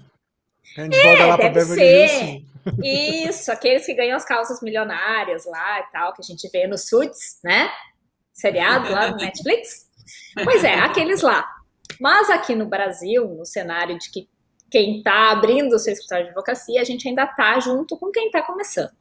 Advoga 0.77 1.23
é, 1.23 1.25
lá 1.25 1.37
deve 1.37 1.53
Beverly. 1.53 1.83
Hills, 1.83 2.19
sim. 2.19 2.47
Isso, 2.83 3.51
aqueles 3.51 3.85
que 3.85 3.93
ganham 3.93 4.15
as 4.15 4.25
calças 4.25 4.61
milionárias 4.61 5.45
lá 5.45 5.79
e 5.79 5.91
tal, 5.91 6.13
que 6.13 6.21
a 6.21 6.25
gente 6.25 6.47
vê 6.49 6.67
nos 6.67 6.87
Suits, 6.87 7.39
né? 7.43 7.69
Seriado 8.33 8.91
lá 8.91 9.09
no 9.09 9.17
Netflix. 9.17 9.89
Pois 10.43 10.63
é, 10.63 10.75
aqueles 10.75 11.21
lá. 11.21 11.45
Mas 11.99 12.29
aqui 12.29 12.55
no 12.55 12.67
Brasil, 12.67 13.27
no 13.29 13.45
cenário 13.45 13.97
de 13.97 14.11
que 14.11 14.29
quem 14.71 14.99
está 14.99 15.31
abrindo 15.31 15.73
o 15.75 15.79
seu 15.79 15.91
escritório 15.91 16.23
de 16.23 16.29
advocacia, 16.29 16.79
a 16.79 16.85
gente 16.85 17.05
ainda 17.05 17.25
está 17.25 17.59
junto 17.59 17.97
com 17.97 18.09
quem 18.09 18.27
está 18.27 18.41
começando. 18.41 18.91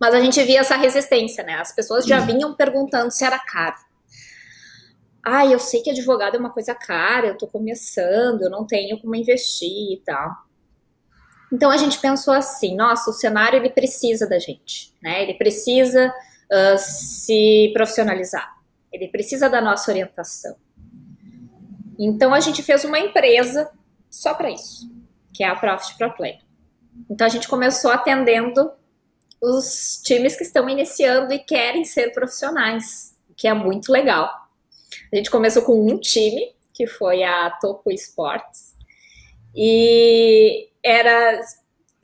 Mas 0.00 0.12
a 0.12 0.20
gente 0.20 0.42
via 0.42 0.60
essa 0.60 0.76
resistência, 0.76 1.44
né? 1.44 1.54
As 1.54 1.72
pessoas 1.72 2.04
já 2.04 2.18
vinham 2.18 2.54
perguntando 2.54 3.12
se 3.12 3.24
era 3.24 3.38
caro. 3.38 3.76
Ah, 5.22 5.46
eu 5.46 5.60
sei 5.60 5.80
que 5.80 5.90
advogado 5.90 6.34
é 6.34 6.38
uma 6.38 6.50
coisa 6.50 6.74
cara, 6.74 7.28
eu 7.28 7.38
tô 7.38 7.46
começando, 7.46 8.42
eu 8.42 8.50
não 8.50 8.66
tenho 8.66 9.00
como 9.00 9.14
investir 9.14 9.92
e 9.92 10.02
tal. 10.04 10.30
Então 11.52 11.70
a 11.70 11.76
gente 11.76 11.98
pensou 12.00 12.34
assim, 12.34 12.74
nossa, 12.76 13.08
o 13.10 13.14
cenário 13.14 13.56
ele 13.56 13.70
precisa 13.70 14.28
da 14.28 14.40
gente, 14.40 14.92
né? 15.00 15.22
Ele 15.22 15.34
precisa 15.34 16.08
uh, 16.08 16.76
se 16.76 17.70
profissionalizar, 17.72 18.52
ele 18.92 19.06
precisa 19.06 19.48
da 19.48 19.60
nossa 19.60 19.90
orientação. 19.90 20.56
Então 21.96 22.34
a 22.34 22.40
gente 22.40 22.60
fez 22.60 22.84
uma 22.84 22.98
empresa 22.98 23.70
só 24.14 24.32
para 24.34 24.50
isso, 24.50 24.88
que 25.32 25.42
é 25.42 25.48
a 25.48 25.56
Profit 25.56 25.98
Pro 25.98 26.14
Play. 26.14 26.38
Então 27.10 27.26
a 27.26 27.30
gente 27.30 27.48
começou 27.48 27.90
atendendo 27.90 28.72
os 29.42 30.00
times 30.04 30.36
que 30.36 30.44
estão 30.44 30.68
iniciando 30.68 31.32
e 31.32 31.38
querem 31.38 31.84
ser 31.84 32.12
profissionais, 32.12 33.16
que 33.36 33.48
é 33.48 33.52
muito 33.52 33.90
legal. 33.90 34.30
A 35.12 35.16
gente 35.16 35.30
começou 35.30 35.62
com 35.62 35.86
um 35.86 35.98
time, 35.98 36.54
que 36.72 36.86
foi 36.86 37.24
a 37.24 37.50
Topo 37.60 37.90
Esportes, 37.90 38.74
e 39.54 40.68
era, 40.82 41.40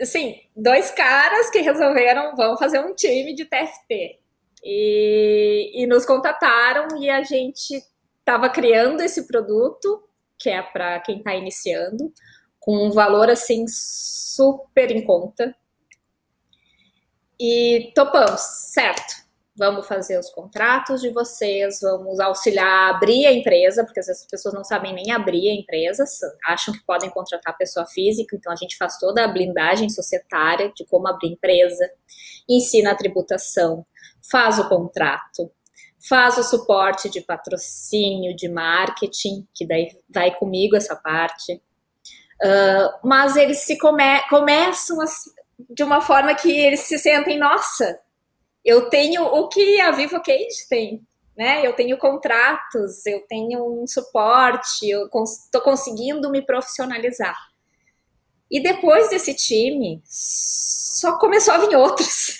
assim, 0.01 0.41
dois 0.55 0.91
caras 0.91 1.49
que 1.51 1.61
resolveram, 1.61 2.35
vamos 2.37 2.59
fazer 2.59 2.81
um 2.81 2.95
time 2.95 3.35
de 3.35 3.45
TFT. 3.45 4.19
E, 4.63 5.83
e 5.83 5.87
nos 5.87 6.05
contataram 6.05 7.01
e 7.01 7.09
a 7.09 7.23
gente 7.23 7.83
estava 8.19 8.51
criando 8.51 9.01
esse 9.01 9.27
produto, 9.27 10.03
que 10.41 10.49
é 10.49 10.63
para 10.63 10.99
quem 11.01 11.19
está 11.19 11.37
iniciando, 11.37 12.13
com 12.59 12.87
um 12.87 12.91
valor, 12.91 13.31
assim, 13.31 13.67
super 13.69 14.91
em 14.91 15.05
conta, 15.05 15.55
e 17.39 17.91
topamos, 17.95 18.41
certo. 18.41 19.21
Vamos 19.57 19.87
fazer 19.87 20.19
os 20.19 20.31
contratos 20.31 21.01
de 21.01 21.11
vocês, 21.11 21.81
vamos 21.81 22.21
auxiliar 22.21 22.67
a 22.67 22.97
abrir 22.97 23.27
a 23.27 23.33
empresa, 23.33 23.85
porque 23.85 24.01
às 24.01 24.07
vezes 24.07 24.23
as 24.23 24.29
pessoas 24.29 24.55
não 24.55 24.65
sabem 24.65 24.95
nem 24.95 25.11
abrir 25.11 25.51
a 25.51 25.55
empresa, 25.55 26.05
acham 26.47 26.73
que 26.73 26.85
podem 26.85 27.11
contratar 27.11 27.57
pessoa 27.57 27.87
física, 27.87 28.37
então 28.37 28.53
a 28.53 28.57
gente 28.57 28.77
faz 28.77 28.99
toda 28.99 29.25
a 29.25 29.29
blindagem 29.29 29.89
societária 29.89 30.71
de 30.75 30.85
como 30.87 31.09
abrir 31.09 31.33
empresa, 31.33 31.91
ensina 32.49 32.93
a 32.93 32.95
tributação, 32.95 33.85
faz 34.31 34.59
o 34.59 34.69
contrato, 34.69 35.51
faz 36.09 36.39
o 36.39 36.43
suporte 36.43 37.11
de 37.11 37.21
patrocínio, 37.21 38.35
de 38.35 38.49
marketing, 38.49 39.47
que 39.55 39.67
daí 39.67 39.89
vai 40.09 40.35
comigo 40.35 40.77
essa 40.77 40.97
parte. 40.97 41.61
Uh, 42.43 43.07
mas 43.07 43.37
eles 43.37 43.59
se 43.59 43.77
come 43.77 44.03
começam 44.29 45.01
a, 45.01 45.05
de 45.69 45.83
uma 45.83 46.01
forma 46.01 46.35
que 46.35 46.51
eles 46.51 46.81
se 46.81 46.99
sentem, 46.99 47.39
nossa, 47.39 47.99
eu 48.65 48.89
tenho 48.89 49.25
o 49.25 49.49
que 49.49 49.81
a 49.81 49.91
Vivo 49.91 50.23
Cage 50.23 50.69
tem, 50.69 51.07
né? 51.37 51.67
Eu 51.67 51.75
tenho 51.75 51.99
contratos, 51.99 53.05
eu 53.07 53.21
tenho 53.27 53.83
um 53.83 53.87
suporte, 53.87 54.89
eu 54.89 55.09
estou 55.23 55.61
conseguindo 55.61 56.31
me 56.31 56.41
profissionalizar. 56.41 57.37
E 58.51 58.61
depois 58.61 59.11
desse 59.11 59.35
time, 59.35 60.03
só 60.05 61.19
começou 61.19 61.55
a 61.55 61.59
vir 61.59 61.77
outros. 61.77 62.40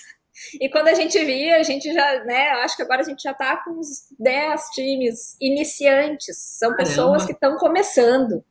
E 0.59 0.69
quando 0.69 0.87
a 0.87 0.93
gente 0.93 1.17
via, 1.23 1.57
a 1.57 1.63
gente 1.63 1.91
já, 1.93 2.23
né, 2.25 2.49
acho 2.63 2.75
que 2.75 2.81
agora 2.81 3.01
a 3.01 3.05
gente 3.05 3.23
já 3.23 3.31
está 3.31 3.57
com 3.57 3.71
uns 3.71 4.07
10 4.19 4.61
times 4.69 5.37
iniciantes, 5.39 6.37
são 6.37 6.71
Caramba. 6.71 6.89
pessoas 6.89 7.25
que 7.25 7.31
estão 7.31 7.57
começando. 7.57 8.43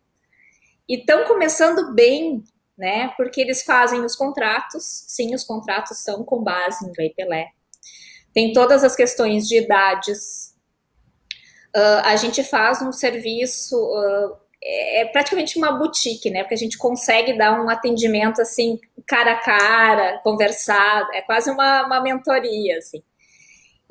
E 0.89 1.01
estão 1.01 1.25
começando 1.25 1.95
bem, 1.95 2.43
né? 2.77 3.09
Porque 3.17 3.41
eles 3.41 3.63
fazem 3.63 4.05
os 4.05 4.17
contratos, 4.17 5.05
sim, 5.09 5.35
os 5.35 5.45
contratos 5.45 5.99
são 5.99 6.25
com 6.25 6.43
base 6.43 6.85
em 6.85 6.93
Lei 6.99 7.11
Pelé. 7.11 7.49
Tem 8.33 8.53
todas 8.53 8.83
as 8.83 8.97
questões 8.97 9.47
de 9.47 9.59
idades. 9.59 10.55
Uh, 11.77 12.03
a 12.05 12.17
gente 12.17 12.43
faz 12.43 12.81
um 12.83 12.93
serviço, 12.93 13.77
uh, 13.77 14.37
é 14.63 15.05
praticamente 15.07 15.57
uma 15.59 15.73
boutique, 15.73 16.31
né? 16.31 16.43
Porque 16.43 16.55
a 16.55 16.59
gente 16.59 16.77
consegue 16.77 17.37
dar 17.37 17.61
um 17.61 17.71
atendimento 17.71 18.43
assim, 18.43 18.79
cara 19.07 19.33
a 19.33 19.41
cara, 19.41 20.19
conversar, 20.23 21.09
é 21.15 21.23
quase 21.23 21.51
uma, 21.51 21.87
uma 21.87 22.01
mentoria, 22.01 22.79
assim 22.79 23.03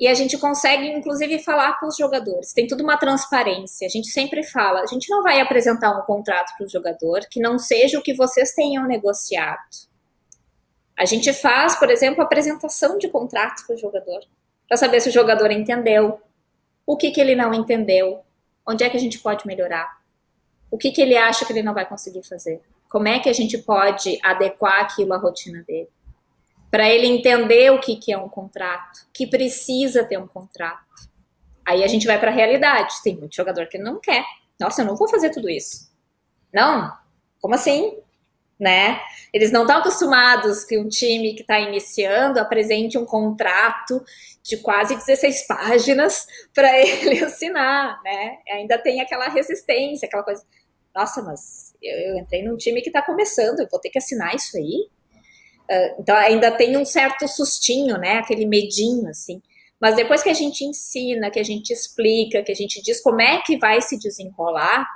e 0.00 0.08
a 0.08 0.14
gente 0.14 0.38
consegue, 0.38 0.88
inclusive, 0.88 1.38
falar 1.40 1.78
com 1.78 1.86
os 1.86 1.94
jogadores. 1.94 2.54
Tem 2.54 2.66
tudo 2.66 2.82
uma 2.82 2.96
transparência. 2.96 3.86
A 3.86 3.90
gente 3.90 4.08
sempre 4.08 4.42
fala, 4.42 4.80
a 4.80 4.86
gente 4.86 5.10
não 5.10 5.22
vai 5.22 5.40
apresentar 5.40 5.90
um 5.90 6.00
contrato 6.06 6.56
para 6.56 6.64
o 6.64 6.70
jogador 6.70 7.20
que 7.30 7.38
não 7.38 7.58
seja 7.58 7.98
o 7.98 8.02
que 8.02 8.14
vocês 8.14 8.54
tenham 8.54 8.86
negociado. 8.86 9.60
A 10.98 11.04
gente 11.04 11.30
faz, 11.34 11.78
por 11.78 11.90
exemplo, 11.90 12.22
apresentação 12.22 12.96
de 12.96 13.08
contrato 13.08 13.66
para 13.66 13.76
o 13.76 13.78
jogador, 13.78 14.20
para 14.66 14.78
saber 14.78 15.00
se 15.00 15.10
o 15.10 15.12
jogador 15.12 15.50
entendeu, 15.50 16.18
o 16.86 16.96
que, 16.96 17.10
que 17.10 17.20
ele 17.20 17.34
não 17.34 17.52
entendeu, 17.52 18.20
onde 18.66 18.82
é 18.82 18.88
que 18.88 18.96
a 18.96 19.00
gente 19.00 19.18
pode 19.18 19.46
melhorar, 19.46 19.99
o 20.70 20.78
que, 20.78 20.90
que 20.90 21.00
ele 21.00 21.16
acha 21.16 21.44
que 21.44 21.52
ele 21.52 21.62
não 21.62 21.74
vai 21.74 21.86
conseguir 21.86 22.22
fazer, 22.22 22.60
como 22.88 23.08
é 23.08 23.18
que 23.18 23.28
a 23.28 23.32
gente 23.32 23.58
pode 23.58 24.18
adequar 24.22 24.80
aquilo 24.80 25.12
à 25.12 25.18
rotina 25.18 25.62
dele 25.62 25.88
para 26.70 26.88
ele 26.88 27.06
entender 27.06 27.72
o 27.72 27.80
que, 27.80 27.96
que 27.96 28.12
é 28.12 28.18
um 28.18 28.28
contrato, 28.28 29.00
que 29.12 29.26
precisa 29.26 30.04
ter 30.04 30.18
um 30.18 30.26
contrato. 30.26 31.10
Aí 31.66 31.82
a 31.82 31.88
gente 31.88 32.06
vai 32.06 32.18
para 32.18 32.30
a 32.30 32.34
realidade. 32.34 33.02
Tem 33.02 33.16
muito 33.16 33.34
jogador 33.34 33.66
que 33.66 33.76
não 33.76 33.98
quer. 33.98 34.24
Nossa, 34.58 34.82
eu 34.82 34.86
não 34.86 34.94
vou 34.94 35.08
fazer 35.08 35.30
tudo 35.30 35.50
isso. 35.50 35.90
Não, 36.52 36.92
como 37.40 37.56
assim? 37.56 38.00
né? 38.60 39.00
Eles 39.32 39.50
não 39.50 39.62
estão 39.62 39.78
acostumados 39.78 40.64
que 40.64 40.78
um 40.78 40.86
time 40.86 41.32
que 41.34 41.40
está 41.40 41.58
iniciando 41.58 42.38
apresente 42.38 42.98
um 42.98 43.06
contrato 43.06 44.04
de 44.42 44.58
quase 44.58 44.94
16 44.94 45.46
páginas 45.46 46.26
para 46.54 46.68
ele 46.78 47.24
assinar, 47.24 47.98
né? 48.04 48.36
Ainda 48.52 48.76
tem 48.76 49.00
aquela 49.00 49.28
resistência, 49.28 50.06
aquela 50.06 50.22
coisa. 50.22 50.44
Nossa, 50.94 51.22
mas 51.22 51.74
eu, 51.82 51.96
eu 51.96 52.18
entrei 52.18 52.42
num 52.42 52.56
time 52.56 52.82
que 52.82 52.88
está 52.88 53.02
começando, 53.02 53.60
eu 53.60 53.68
vou 53.70 53.80
ter 53.80 53.90
que 53.90 53.98
assinar 53.98 54.34
isso 54.34 54.56
aí? 54.56 54.88
Uh, 55.70 56.00
então 56.00 56.16
ainda 56.16 56.50
tem 56.50 56.76
um 56.76 56.84
certo 56.84 57.28
sustinho, 57.28 57.96
né? 57.96 58.18
Aquele 58.18 58.44
medinho, 58.44 59.08
assim. 59.08 59.40
Mas 59.80 59.96
depois 59.96 60.22
que 60.22 60.28
a 60.28 60.34
gente 60.34 60.64
ensina, 60.64 61.30
que 61.30 61.38
a 61.38 61.44
gente 61.44 61.72
explica, 61.72 62.42
que 62.42 62.52
a 62.52 62.54
gente 62.54 62.82
diz 62.82 63.00
como 63.00 63.20
é 63.20 63.40
que 63.40 63.56
vai 63.56 63.80
se 63.80 63.98
desenrolar, 63.98 64.86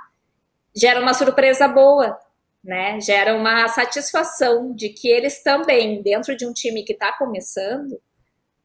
gera 0.75 0.99
uma 0.99 1.13
surpresa 1.13 1.67
boa, 1.67 2.17
né? 2.63 2.99
Gera 2.99 3.35
uma 3.35 3.67
satisfação 3.69 4.73
de 4.75 4.89
que 4.89 5.07
eles 5.07 5.41
também, 5.41 6.01
dentro 6.01 6.35
de 6.35 6.45
um 6.45 6.53
time 6.53 6.83
que 6.83 6.93
está 6.93 7.17
começando, 7.17 7.99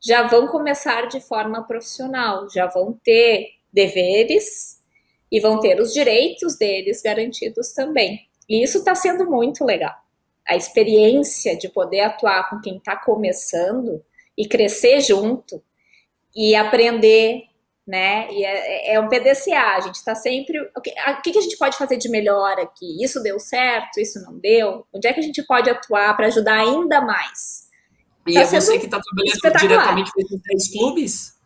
já 0.02 0.26
vão 0.26 0.48
começar 0.48 1.06
de 1.06 1.20
forma 1.20 1.66
profissional, 1.66 2.48
já 2.50 2.66
vão 2.66 2.98
ter 3.04 3.50
deveres 3.72 4.79
e 5.30 5.40
vão 5.40 5.60
ter 5.60 5.80
os 5.80 5.92
direitos 5.92 6.56
deles 6.56 7.02
garantidos 7.02 7.72
também. 7.72 8.28
E 8.48 8.62
isso 8.62 8.78
está 8.78 8.94
sendo 8.94 9.28
muito 9.30 9.64
legal. 9.64 9.94
A 10.46 10.56
experiência 10.56 11.56
de 11.56 11.68
poder 11.68 12.00
atuar 12.00 12.50
com 12.50 12.60
quem 12.60 12.76
está 12.76 12.96
começando 12.96 14.02
e 14.36 14.46
crescer 14.46 15.00
junto 15.00 15.62
e 16.34 16.54
aprender 16.54 17.50
né? 17.90 18.28
E 18.30 18.44
é, 18.44 18.94
é 18.94 19.00
um 19.00 19.08
PDCA, 19.08 19.74
a 19.76 19.80
gente 19.80 19.96
está 19.96 20.14
sempre. 20.14 20.60
O 20.76 20.80
que, 20.80 20.90
o 20.90 21.22
que 21.22 21.38
a 21.38 21.42
gente 21.42 21.56
pode 21.58 21.76
fazer 21.76 21.96
de 21.96 22.08
melhor 22.08 22.52
aqui? 22.60 23.02
Isso 23.02 23.20
deu 23.20 23.40
certo, 23.40 23.98
isso 23.98 24.22
não 24.22 24.38
deu? 24.38 24.86
Onde 24.92 25.08
é 25.08 25.12
que 25.12 25.18
a 25.18 25.22
gente 25.22 25.42
pode 25.42 25.68
atuar 25.68 26.16
para 26.16 26.28
ajudar 26.28 26.60
ainda 26.60 27.00
mais? 27.00 27.68
E 28.28 28.34
tá 28.34 28.42
é 28.42 28.44
você 28.44 28.78
que 28.78 28.84
está 28.84 29.00
trabalhando 29.00 29.58
diretamente 29.58 30.12
com 30.12 30.20
esses 30.20 30.40
três 30.40 30.70
clubes? 30.70 31.39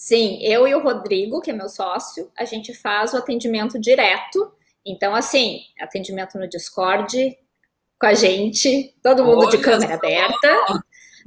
Sim, 0.00 0.38
eu 0.40 0.66
e 0.66 0.74
o 0.74 0.80
Rodrigo, 0.80 1.42
que 1.42 1.50
é 1.50 1.52
meu 1.52 1.68
sócio, 1.68 2.32
a 2.34 2.46
gente 2.46 2.72
faz 2.72 3.12
o 3.12 3.18
atendimento 3.18 3.78
direto. 3.78 4.50
Então, 4.82 5.14
assim, 5.14 5.60
atendimento 5.78 6.38
no 6.38 6.48
Discord 6.48 7.36
com 8.00 8.06
a 8.06 8.14
gente, 8.14 8.96
todo 9.02 9.22
mundo 9.22 9.40
Olha 9.40 9.50
de 9.50 9.58
câmera 9.58 9.96
aberta. 9.96 10.82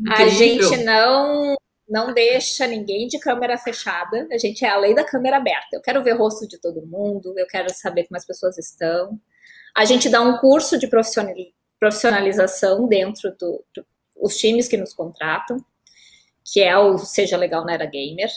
A 0.09 0.27
gente 0.27 0.83
não 0.83 1.55
não 1.87 2.15
deixa 2.15 2.65
ninguém 2.65 3.07
de 3.07 3.19
câmera 3.19 3.59
fechada. 3.59 4.27
A 4.31 4.39
gente 4.39 4.65
é 4.65 4.69
a 4.69 4.79
lei 4.79 4.95
da 4.95 5.03
câmera 5.03 5.37
aberta. 5.37 5.67
Eu 5.73 5.81
quero 5.81 6.03
ver 6.03 6.15
o 6.15 6.17
rosto 6.17 6.47
de 6.47 6.59
todo 6.59 6.83
mundo, 6.83 7.37
eu 7.37 7.45
quero 7.45 7.71
saber 7.71 8.07
como 8.07 8.17
as 8.17 8.25
pessoas 8.25 8.57
estão. 8.57 9.21
A 9.75 9.85
gente 9.85 10.09
dá 10.09 10.19
um 10.19 10.39
curso 10.39 10.79
de 10.79 10.87
profissionalização 10.87 12.87
dentro 12.87 13.29
dos 13.37 13.59
do, 13.75 13.85
times 14.29 14.67
que 14.67 14.77
nos 14.77 14.95
contratam, 14.95 15.63
que 16.43 16.59
é 16.59 16.75
o 16.75 16.97
Seja 16.97 17.37
Legal 17.37 17.63
na 17.63 17.75
Era 17.75 17.85
Gamer. 17.85 18.31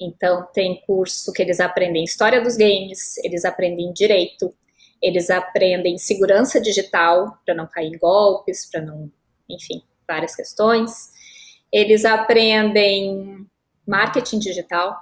Então, 0.00 0.46
tem 0.52 0.82
curso 0.86 1.32
que 1.32 1.42
eles 1.42 1.58
aprendem 1.58 2.04
história 2.04 2.40
dos 2.40 2.56
games, 2.56 3.16
eles 3.18 3.44
aprendem 3.44 3.92
direito, 3.92 4.52
eles 5.00 5.30
aprendem 5.30 5.96
segurança 5.98 6.60
digital, 6.60 7.38
para 7.44 7.54
não 7.54 7.66
cair 7.66 7.88
em 7.88 7.98
golpes, 7.98 8.68
para 8.70 8.82
não, 8.82 9.10
enfim, 9.48 9.82
várias 10.06 10.34
questões. 10.34 11.10
Eles 11.72 12.04
aprendem 12.04 13.46
marketing 13.86 14.38
digital, 14.38 14.96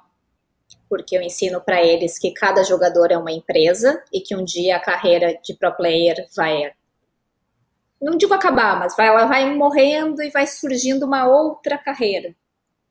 porque 0.88 1.16
eu 1.16 1.22
ensino 1.22 1.60
para 1.60 1.82
eles 1.82 2.18
que 2.18 2.32
cada 2.32 2.62
jogador 2.62 3.10
é 3.10 3.18
uma 3.18 3.32
empresa 3.32 4.02
e 4.12 4.20
que 4.20 4.34
um 4.36 4.44
dia 4.44 4.76
a 4.76 4.80
carreira 4.80 5.38
de 5.42 5.54
pro 5.54 5.74
player 5.74 6.26
vai 6.36 6.72
não 8.00 8.18
digo 8.18 8.34
acabar, 8.34 8.78
mas 8.78 8.94
vai, 8.94 9.06
ela 9.06 9.24
vai 9.24 9.54
morrendo 9.54 10.22
e 10.22 10.28
vai 10.28 10.46
surgindo 10.46 11.06
uma 11.06 11.26
outra 11.26 11.78
carreira, 11.78 12.34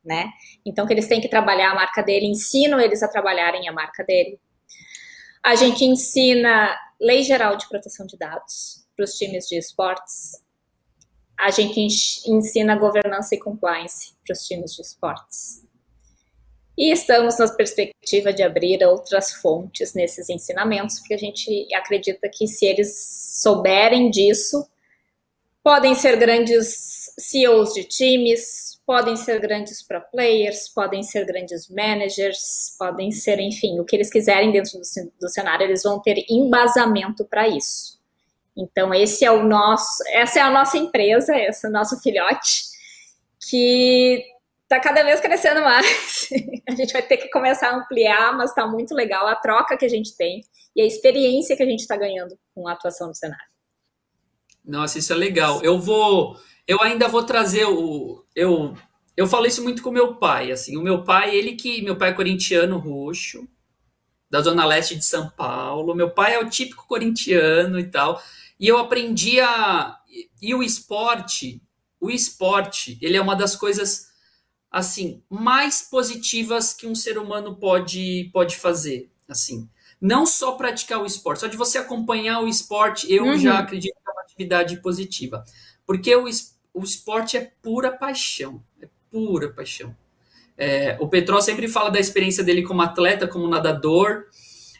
né? 0.03 0.29
Então 0.65 0.85
que 0.85 0.93
eles 0.93 1.07
têm 1.07 1.21
que 1.21 1.29
trabalhar 1.29 1.71
a 1.71 1.75
marca 1.75 2.01
dele, 2.01 2.25
ensino 2.25 2.79
eles 2.79 3.01
a 3.03 3.07
trabalharem 3.07 3.67
a 3.67 3.71
marca 3.71 4.03
dele. 4.03 4.39
A 5.43 5.55
gente 5.55 5.83
ensina 5.83 6.75
lei 6.99 7.23
geral 7.23 7.55
de 7.55 7.67
proteção 7.67 8.05
de 8.05 8.17
dados 8.17 8.85
para 8.95 9.03
os 9.03 9.13
times 9.15 9.47
de 9.47 9.57
esportes, 9.57 10.43
a 11.37 11.49
gente 11.49 11.81
ensina 12.29 12.75
governança 12.75 13.35
e 13.35 13.39
compliance 13.39 14.13
para 14.25 14.33
os 14.33 14.45
times 14.45 14.73
de 14.73 14.81
esportes. 14.81 15.63
E 16.77 16.91
estamos 16.91 17.37
na 17.37 17.47
perspectiva 17.49 18.33
de 18.33 18.41
abrir 18.41 18.83
outras 18.83 19.31
fontes 19.33 19.93
nesses 19.93 20.29
ensinamentos, 20.29 20.99
porque 20.99 21.13
a 21.13 21.17
gente 21.17 21.67
acredita 21.75 22.27
que 22.29 22.47
se 22.47 22.65
eles 22.65 23.39
souberem 23.41 24.09
disso, 24.09 24.67
podem 25.63 25.93
ser 25.93 26.17
grandes 26.17 27.13
CEOs 27.17 27.73
de 27.73 27.83
times, 27.83 28.72
podem 28.85 29.15
ser 29.15 29.39
grandes 29.39 29.81
pro 29.81 30.01
players, 30.11 30.67
podem 30.67 31.03
ser 31.03 31.25
grandes 31.25 31.69
managers, 31.69 32.75
podem 32.77 33.11
ser, 33.11 33.39
enfim, 33.39 33.79
o 33.79 33.85
que 33.85 33.95
eles 33.95 34.09
quiserem 34.09 34.51
dentro 34.51 34.73
do, 34.73 35.11
do 35.19 35.29
cenário, 35.29 35.65
eles 35.65 35.83
vão 35.83 36.01
ter 36.01 36.25
embasamento 36.29 37.25
para 37.25 37.47
isso. 37.47 38.01
Então, 38.55 38.93
esse 38.93 39.25
é 39.25 39.31
o 39.31 39.43
nosso, 39.43 40.03
essa 40.09 40.39
é 40.39 40.41
a 40.41 40.51
nossa 40.51 40.77
empresa, 40.77 41.35
esse 41.35 41.65
é 41.65 41.69
o 41.69 41.71
nosso 41.71 41.99
filhote, 42.01 42.63
que 43.49 44.23
está 44.63 44.79
cada 44.79 45.03
vez 45.03 45.19
crescendo 45.19 45.61
mais. 45.61 46.29
a 46.67 46.75
gente 46.75 46.93
vai 46.93 47.01
ter 47.01 47.17
que 47.17 47.29
começar 47.29 47.69
a 47.69 47.75
ampliar, 47.77 48.35
mas 48.37 48.49
está 48.49 48.67
muito 48.67 48.93
legal 48.93 49.27
a 49.27 49.35
troca 49.35 49.77
que 49.77 49.85
a 49.85 49.89
gente 49.89 50.15
tem 50.15 50.41
e 50.75 50.81
a 50.81 50.85
experiência 50.85 51.55
que 51.55 51.63
a 51.63 51.65
gente 51.65 51.81
está 51.81 51.95
ganhando 51.95 52.37
com 52.53 52.67
a 52.67 52.73
atuação 52.73 53.07
no 53.07 53.15
cenário. 53.15 53.45
Nossa, 54.63 54.97
isso 54.97 55.11
é 55.11 55.15
legal. 55.15 55.61
Eu 55.61 55.79
vou, 55.79 56.37
eu 56.67 56.81
ainda 56.81 57.07
vou 57.07 57.23
trazer 57.23 57.65
o, 57.65 58.23
eu, 58.35 58.75
eu 59.15 59.27
falo 59.27 59.45
isso 59.45 59.63
muito 59.63 59.81
com 59.83 59.91
meu 59.91 60.15
pai, 60.15 60.51
assim, 60.51 60.77
o 60.77 60.81
meu 60.81 61.03
pai, 61.03 61.35
ele 61.35 61.55
que, 61.55 61.81
meu 61.81 61.95
pai 61.95 62.09
é 62.09 62.13
corintiano 62.13 62.77
roxo, 62.77 63.47
da 64.29 64.41
zona 64.41 64.65
leste 64.65 64.95
de 64.95 65.05
São 65.05 65.29
Paulo, 65.29 65.93
meu 65.93 66.09
pai 66.09 66.33
é 66.33 66.39
o 66.39 66.49
típico 66.49 66.87
corintiano 66.87 67.79
e 67.79 67.85
tal, 67.85 68.19
e 68.59 68.67
eu 68.67 68.77
aprendi 68.77 69.39
a. 69.39 69.97
E 70.41 70.55
o 70.55 70.63
esporte, 70.63 71.61
o 71.99 72.09
esporte, 72.09 72.97
ele 73.01 73.17
é 73.17 73.21
uma 73.21 73.35
das 73.35 73.55
coisas 73.55 74.07
assim 74.71 75.21
mais 75.29 75.83
positivas 75.83 76.73
que 76.73 76.87
um 76.87 76.95
ser 76.95 77.19
humano 77.19 77.55
pode 77.55 78.29
pode 78.33 78.55
fazer, 78.55 79.11
assim. 79.29 79.69
Não 80.01 80.25
só 80.25 80.53
praticar 80.53 80.99
o 80.99 81.05
esporte, 81.05 81.41
só 81.41 81.47
de 81.47 81.55
você 81.55 81.77
acompanhar 81.77 82.41
o 82.41 82.47
esporte, 82.47 83.11
eu 83.11 83.25
uhum. 83.25 83.37
já 83.37 83.59
acredito 83.59 83.93
que 83.93 84.09
é 84.09 84.11
uma 84.11 84.21
atividade 84.23 84.81
positiva. 84.81 85.45
Porque 85.85 86.13
o, 86.15 86.27
o 86.73 86.83
esporte 86.83 87.37
é 87.37 87.51
pura 87.61 87.91
paixão, 87.91 88.63
é 88.81 88.87
pura 89.11 89.49
paixão. 89.51 89.95
É, 90.57 90.97
o 90.99 91.07
Petró 91.07 91.39
sempre 91.41 91.67
fala 91.67 91.89
da 91.89 91.99
experiência 91.99 92.43
dele 92.43 92.63
como 92.63 92.81
atleta, 92.81 93.27
como 93.27 93.47
nadador. 93.47 94.25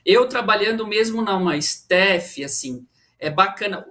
Eu 0.06 0.28
trabalhando 0.28 0.86
mesmo 0.86 1.22
numa 1.22 1.58
staff, 1.58 2.44
assim, 2.44 2.86
é 3.20 3.30
bacana. 3.30 3.86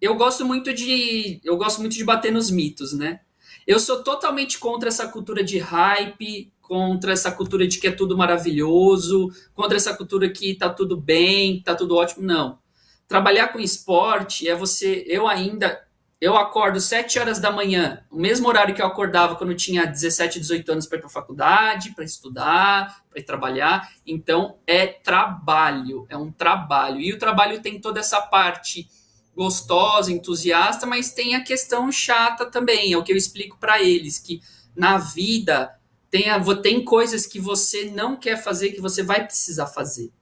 Eu 0.00 0.16
gosto 0.16 0.44
muito 0.44 0.72
de 0.72 1.40
eu 1.44 1.56
gosto 1.56 1.80
muito 1.80 1.94
de 1.94 2.04
bater 2.04 2.32
nos 2.32 2.50
mitos, 2.50 2.92
né? 2.92 3.20
Eu 3.66 3.78
sou 3.78 4.02
totalmente 4.02 4.58
contra 4.58 4.88
essa 4.88 5.08
cultura 5.08 5.42
de 5.42 5.58
hype, 5.58 6.52
contra 6.60 7.12
essa 7.12 7.30
cultura 7.30 7.66
de 7.66 7.78
que 7.78 7.86
é 7.86 7.90
tudo 7.90 8.16
maravilhoso, 8.16 9.30
contra 9.54 9.76
essa 9.76 9.94
cultura 9.94 10.28
que 10.30 10.54
tá 10.54 10.68
tudo 10.68 10.96
bem, 10.96 11.62
tá 11.62 11.74
tudo 11.74 11.96
ótimo. 11.96 12.26
Não. 12.26 12.58
Trabalhar 13.06 13.48
com 13.48 13.60
esporte 13.60 14.48
é 14.48 14.54
você. 14.54 15.04
Eu 15.06 15.26
ainda. 15.26 15.82
Eu 16.20 16.36
acordo 16.36 16.80
7 16.80 17.18
horas 17.18 17.38
da 17.38 17.50
manhã, 17.50 18.04
o 18.10 18.16
mesmo 18.16 18.48
horário 18.48 18.74
que 18.74 18.80
eu 18.80 18.86
acordava 18.86 19.36
quando 19.36 19.50
eu 19.50 19.56
tinha 19.56 19.84
17, 19.84 20.40
18 20.40 20.72
anos 20.72 20.86
para 20.86 20.98
ir 20.98 21.00
para 21.00 21.08
a 21.08 21.12
faculdade, 21.12 21.94
para 21.94 22.04
estudar, 22.04 23.04
para 23.10 23.20
ir 23.20 23.24
trabalhar. 23.24 23.92
Então, 24.06 24.56
é 24.66 24.86
trabalho, 24.86 26.06
é 26.08 26.16
um 26.16 26.30
trabalho. 26.32 27.00
E 27.00 27.12
o 27.12 27.18
trabalho 27.18 27.60
tem 27.60 27.80
toda 27.80 28.00
essa 28.00 28.20
parte 28.22 28.88
gostosa, 29.34 30.12
entusiasta, 30.12 30.86
mas 30.86 31.12
tem 31.12 31.34
a 31.34 31.42
questão 31.42 31.90
chata 31.90 32.46
também. 32.46 32.92
É 32.92 32.96
o 32.96 33.02
que 33.02 33.12
eu 33.12 33.16
explico 33.16 33.58
para 33.58 33.82
eles, 33.82 34.18
que 34.18 34.40
na 34.74 34.96
vida 34.96 35.78
tem, 36.10 36.26
tem 36.62 36.84
coisas 36.84 37.26
que 37.26 37.40
você 37.40 37.90
não 37.90 38.16
quer 38.16 38.42
fazer, 38.42 38.70
que 38.70 38.80
você 38.80 39.02
vai 39.02 39.24
precisar 39.26 39.66
fazer. 39.66 40.12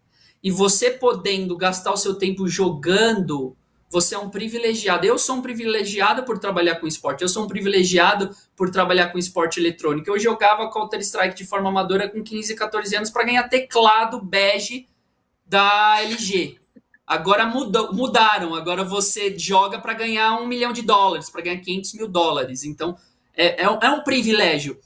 E 0.42 0.50
você 0.50 0.90
podendo 0.90 1.56
gastar 1.56 1.92
o 1.92 1.96
seu 1.96 2.14
tempo 2.14 2.48
jogando 2.48 3.56
você 3.92 4.14
é 4.14 4.18
um 4.18 4.30
privilegiado. 4.30 5.04
Eu 5.04 5.18
sou 5.18 5.36
um 5.36 5.42
privilegiado 5.42 6.22
por 6.22 6.38
trabalhar 6.38 6.76
com 6.76 6.86
esporte. 6.86 7.20
Eu 7.20 7.28
sou 7.28 7.44
um 7.44 7.46
privilegiado 7.46 8.34
por 8.56 8.70
trabalhar 8.70 9.10
com 9.10 9.18
esporte 9.18 9.60
eletrônico. 9.60 10.08
Eu 10.08 10.18
jogava 10.18 10.70
Counter-Strike 10.70 11.36
de 11.36 11.44
forma 11.44 11.68
amadora 11.68 12.08
com 12.08 12.22
15, 12.22 12.54
14 12.54 12.96
anos 12.96 13.10
para 13.10 13.24
ganhar 13.24 13.46
teclado 13.50 14.18
bege 14.18 14.88
da 15.44 16.00
LG. 16.00 16.58
Agora 17.06 17.44
mudou, 17.44 17.92
mudaram. 17.92 18.54
Agora 18.54 18.82
você 18.82 19.38
joga 19.38 19.78
para 19.78 19.92
ganhar 19.92 20.40
um 20.40 20.46
milhão 20.46 20.72
de 20.72 20.80
dólares, 20.80 21.28
para 21.28 21.42
ganhar 21.42 21.60
500 21.60 21.92
mil 21.92 22.08
dólares. 22.08 22.64
Então, 22.64 22.96
é, 23.36 23.62
é, 23.62 23.64
é 23.64 23.90
um 23.90 24.02
privilégio. 24.02 24.80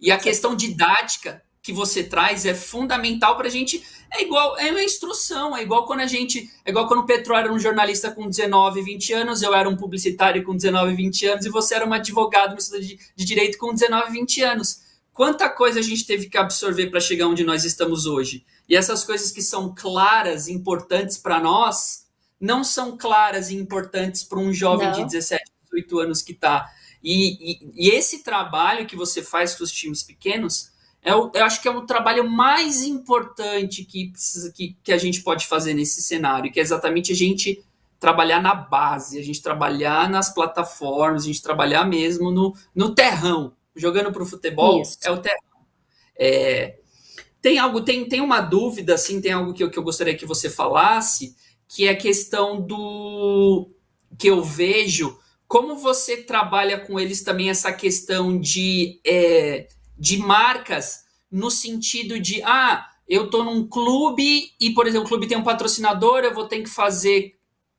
E 0.00 0.12
a 0.12 0.18
questão 0.18 0.54
didática 0.54 1.42
que 1.64 1.72
você 1.72 2.04
traz 2.04 2.44
é 2.44 2.52
fundamental 2.52 3.38
para 3.38 3.48
a 3.48 3.50
gente. 3.50 3.82
É 4.12 4.22
igual, 4.22 4.56
é 4.58 4.70
uma 4.70 4.84
instrução, 4.84 5.56
é 5.56 5.62
igual 5.62 5.86
quando 5.86 6.00
a 6.00 6.06
gente. 6.06 6.50
É 6.62 6.70
igual 6.70 6.86
quando 6.86 7.00
o 7.00 7.06
Petro 7.06 7.34
era 7.34 7.50
um 7.50 7.58
jornalista 7.58 8.10
com 8.10 8.28
19, 8.28 8.82
20 8.82 9.12
anos, 9.14 9.42
eu 9.42 9.54
era 9.54 9.66
um 9.66 9.74
publicitário 9.74 10.44
com 10.44 10.54
19, 10.54 10.94
20 10.94 11.26
anos, 11.26 11.46
e 11.46 11.48
você 11.48 11.74
era 11.74 11.88
um 11.88 11.92
advogado 11.94 12.54
de, 12.54 12.98
de 13.16 13.24
direito 13.24 13.56
com 13.56 13.72
19, 13.72 14.12
20 14.12 14.42
anos. 14.42 14.82
Quanta 15.10 15.48
coisa 15.48 15.80
a 15.80 15.82
gente 15.82 16.06
teve 16.06 16.28
que 16.28 16.36
absorver 16.36 16.90
para 16.90 17.00
chegar 17.00 17.28
onde 17.28 17.44
nós 17.44 17.64
estamos 17.64 18.04
hoje. 18.04 18.44
E 18.68 18.76
essas 18.76 19.02
coisas 19.02 19.32
que 19.32 19.40
são 19.40 19.74
claras, 19.74 20.48
importantes 20.48 21.16
para 21.16 21.40
nós, 21.40 22.04
não 22.38 22.62
são 22.62 22.94
claras 22.94 23.48
e 23.48 23.56
importantes 23.56 24.22
para 24.22 24.38
um 24.38 24.52
jovem 24.52 24.88
não. 24.88 24.98
de 24.98 25.04
17, 25.04 25.42
18 25.72 25.98
anos 25.98 26.20
que 26.20 26.32
está. 26.32 26.70
E, 27.02 27.52
e, 27.52 27.88
e 27.88 27.90
esse 27.90 28.22
trabalho 28.22 28.86
que 28.86 28.96
você 28.96 29.22
faz 29.22 29.54
com 29.54 29.64
os 29.64 29.72
times 29.72 30.02
pequenos 30.02 30.73
é 31.04 31.14
o, 31.14 31.30
eu 31.34 31.44
acho 31.44 31.60
que 31.60 31.68
é 31.68 31.70
o 31.70 31.82
trabalho 31.82 32.28
mais 32.28 32.82
importante 32.82 33.84
que, 33.84 34.08
precisa, 34.08 34.50
que, 34.50 34.74
que 34.82 34.90
a 34.90 34.96
gente 34.96 35.22
pode 35.22 35.46
fazer 35.46 35.74
nesse 35.74 36.00
cenário, 36.00 36.50
que 36.50 36.58
é 36.58 36.62
exatamente 36.62 37.12
a 37.12 37.14
gente 37.14 37.62
trabalhar 38.00 38.40
na 38.40 38.54
base, 38.54 39.18
a 39.18 39.22
gente 39.22 39.42
trabalhar 39.42 40.08
nas 40.08 40.32
plataformas, 40.32 41.24
a 41.24 41.26
gente 41.26 41.42
trabalhar 41.42 41.84
mesmo 41.84 42.30
no, 42.30 42.56
no 42.74 42.94
terrão. 42.94 43.52
Jogando 43.76 44.12
para 44.12 44.22
o 44.22 44.26
futebol 44.26 44.80
Isso. 44.80 44.98
é 45.02 45.10
o 45.10 45.18
terrão. 45.18 45.38
É, 46.16 46.78
tem 47.42 47.58
algo, 47.58 47.82
tem, 47.82 48.08
tem 48.08 48.22
uma 48.22 48.40
dúvida, 48.40 48.94
assim, 48.94 49.20
tem 49.20 49.32
algo 49.32 49.52
que 49.52 49.62
eu, 49.62 49.70
que 49.70 49.78
eu 49.78 49.82
gostaria 49.82 50.16
que 50.16 50.24
você 50.24 50.48
falasse, 50.48 51.36
que 51.68 51.86
é 51.86 51.90
a 51.90 51.96
questão 51.96 52.60
do 52.62 53.68
que 54.18 54.28
eu 54.28 54.42
vejo, 54.42 55.18
como 55.46 55.76
você 55.76 56.18
trabalha 56.18 56.78
com 56.78 56.98
eles 56.98 57.22
também 57.22 57.50
essa 57.50 57.72
questão 57.72 58.38
de 58.38 59.00
é, 59.04 59.68
de 59.98 60.18
marcas 60.18 61.04
no 61.30 61.50
sentido 61.50 62.18
de, 62.18 62.42
ah, 62.42 62.88
eu 63.08 63.28
tô 63.28 63.44
num 63.44 63.66
clube 63.66 64.52
e, 64.60 64.70
por 64.70 64.86
exemplo, 64.86 65.06
o 65.06 65.08
clube 65.08 65.26
tem 65.26 65.36
um 65.36 65.42
patrocinador, 65.42 66.20
eu 66.20 66.34
vou 66.34 66.46
ter 66.46 66.62
que 66.62 66.68
fazer 66.68 67.34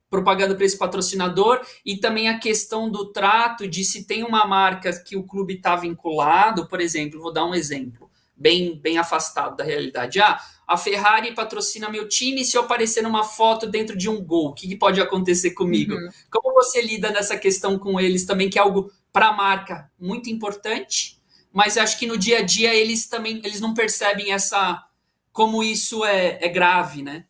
propaganda 0.09 0.55
para 0.55 0.66
esse 0.66 0.78
patrocinador 0.78 1.61
e 1.86 1.97
também 1.97 2.30
a 2.30 2.39
questão 2.39 2.89
do 2.89 3.11
trato 3.11 3.68
de 3.68 3.84
se 3.84 4.05
tem 4.05 4.24
uma 4.24 4.45
marca 4.45 4.91
que 5.03 5.16
o 5.16 5.24
clube 5.24 5.55
está 5.55 5.76
vinculado, 5.76 6.68
por 6.68 6.80
exemplo, 6.80 7.22
vou 7.22 7.34
dar 7.34 7.45
um 7.45 7.55
exemplo 7.55 8.09
bem 8.38 8.78
bem 8.80 8.97
afastado 8.97 9.55
da 9.55 9.63
realidade. 9.63 10.20
Ah, 10.20 10.39
a 10.68 10.78
Ferrari 10.78 11.34
patrocina 11.34 11.89
meu 11.89 12.07
time 12.07 12.43
se 12.43 12.57
eu 12.57 12.61
aparecer 12.61 13.01
numa 13.01 13.24
foto 13.24 13.68
dentro 13.68 13.97
de 13.97 14.09
um 14.09 14.22
gol, 14.24 14.49
o 14.49 14.53
que, 14.53 14.68
que 14.68 14.76
pode 14.76 14.99
acontecer 15.01 15.51
comigo? 15.51 15.93
Uhum. 15.93 16.09
Como 16.30 16.53
você 16.53 16.82
lida 16.82 17.11
nessa 17.11 17.38
questão 17.38 17.78
com 17.78 17.99
eles 17.99 18.26
também, 18.26 18.49
que 18.49 18.57
é 18.57 18.61
algo 18.61 18.91
para 19.11 19.30
a 19.30 19.34
marca 19.34 19.89
muito 19.99 20.30
importante, 20.30 21.14
mas 21.56 21.78
acho 21.78 21.97
que 21.97 22.06
no 22.06 22.18
dia 22.18 22.39
a 22.39 22.41
dia 22.41 22.76
eles 22.76 23.08
também 23.08 23.38
eles 23.38 23.62
não 23.62 23.74
percebem 23.74 24.34
essa 24.34 24.86
como 25.32 25.64
isso 25.64 26.03
é, 26.03 26.38
é 26.41 26.49
grave, 26.49 27.01
né? 27.01 27.26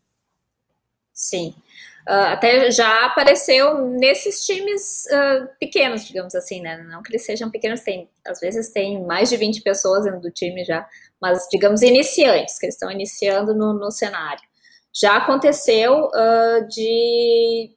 Sim. 1.14 1.54
Uh, 2.08 2.34
até 2.34 2.72
já 2.72 3.06
apareceu 3.06 3.88
nesses 3.88 4.44
times 4.44 5.06
uh, 5.06 5.48
pequenos, 5.60 6.06
digamos 6.06 6.34
assim, 6.34 6.60
né? 6.60 6.78
Não 6.90 7.04
que 7.04 7.12
eles 7.12 7.24
sejam 7.24 7.52
pequenos, 7.52 7.82
tem, 7.82 8.10
às 8.26 8.40
vezes 8.40 8.70
tem 8.70 9.04
mais 9.06 9.30
de 9.30 9.38
20 9.38 9.62
pessoas 9.62 10.06
dentro 10.06 10.22
do 10.22 10.32
time 10.32 10.66
já, 10.66 10.88
mas 11.22 11.48
digamos 11.52 11.84
iniciantes, 11.84 12.58
que 12.58 12.66
eles 12.66 12.76
estão 12.76 12.90
iniciando 12.90 13.54
no, 13.54 13.74
no 13.74 13.92
cenário. 13.92 14.44
Já 14.92 15.18
aconteceu 15.18 16.06
uh, 16.06 16.68
de 16.68 17.76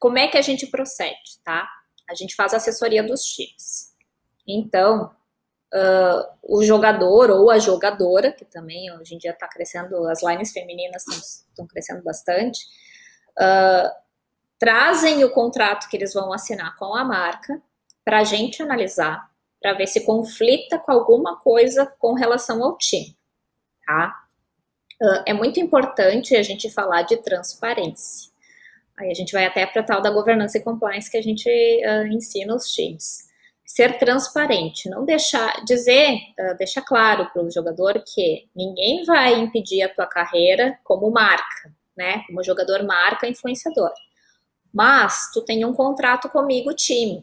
como 0.00 0.18
é 0.18 0.26
que 0.26 0.38
a 0.38 0.42
gente 0.42 0.66
procede, 0.66 1.38
tá? 1.44 1.68
A 2.10 2.14
gente 2.14 2.34
faz 2.34 2.52
assessoria 2.52 3.02
dos 3.02 3.22
times. 3.22 3.92
Então, 4.46 5.16
uh, 5.74 6.28
o 6.42 6.62
jogador 6.62 7.30
ou 7.30 7.50
a 7.50 7.58
jogadora, 7.58 8.32
que 8.32 8.44
também 8.44 8.92
hoje 8.92 9.14
em 9.14 9.18
dia 9.18 9.32
está 9.32 9.48
crescendo, 9.48 10.06
as 10.08 10.22
lines 10.22 10.52
femininas 10.52 11.04
estão 11.48 11.66
crescendo 11.66 12.02
bastante, 12.02 12.60
uh, 13.38 13.90
trazem 14.58 15.24
o 15.24 15.30
contrato 15.30 15.88
que 15.88 15.96
eles 15.96 16.12
vão 16.12 16.32
assinar 16.32 16.76
com 16.76 16.94
a 16.94 17.04
marca 17.04 17.60
para 18.04 18.20
a 18.20 18.24
gente 18.24 18.62
analisar, 18.62 19.28
para 19.60 19.74
ver 19.74 19.86
se 19.86 20.04
conflita 20.04 20.78
com 20.78 20.92
alguma 20.92 21.38
coisa 21.38 21.86
com 21.98 22.14
relação 22.14 22.62
ao 22.62 22.76
time, 22.76 23.16
tá? 23.86 24.14
Uh, 25.00 25.22
é 25.26 25.32
muito 25.32 25.60
importante 25.60 26.34
a 26.34 26.42
gente 26.42 26.70
falar 26.70 27.02
de 27.02 27.16
transparência. 27.18 28.30
Aí 28.96 29.12
a 29.12 29.14
gente 29.14 29.32
vai 29.32 29.46
até 29.46 29.64
para 29.64 29.82
tal 29.84 30.02
da 30.02 30.10
governança 30.10 30.58
e 30.58 30.62
compliance 30.62 31.08
que 31.08 31.16
a 31.16 31.22
gente 31.22 31.48
uh, 31.48 32.06
ensina 32.08 32.52
os 32.52 32.72
times 32.72 33.27
ser 33.68 33.98
transparente, 33.98 34.88
não 34.88 35.04
deixar 35.04 35.62
dizer, 35.62 36.16
uh, 36.40 36.56
deixar 36.56 36.80
claro 36.80 37.30
para 37.30 37.42
o 37.42 37.50
jogador 37.50 38.02
que 38.02 38.48
ninguém 38.56 39.04
vai 39.04 39.34
impedir 39.34 39.82
a 39.82 39.94
tua 39.94 40.06
carreira 40.06 40.78
como 40.82 41.10
marca, 41.10 41.70
né? 41.94 42.22
Como 42.26 42.42
jogador 42.42 42.82
marca 42.82 43.28
influenciador. 43.28 43.92
Mas 44.72 45.30
tu 45.34 45.42
tem 45.42 45.66
um 45.66 45.74
contrato 45.74 46.30
comigo, 46.30 46.72
time. 46.72 47.22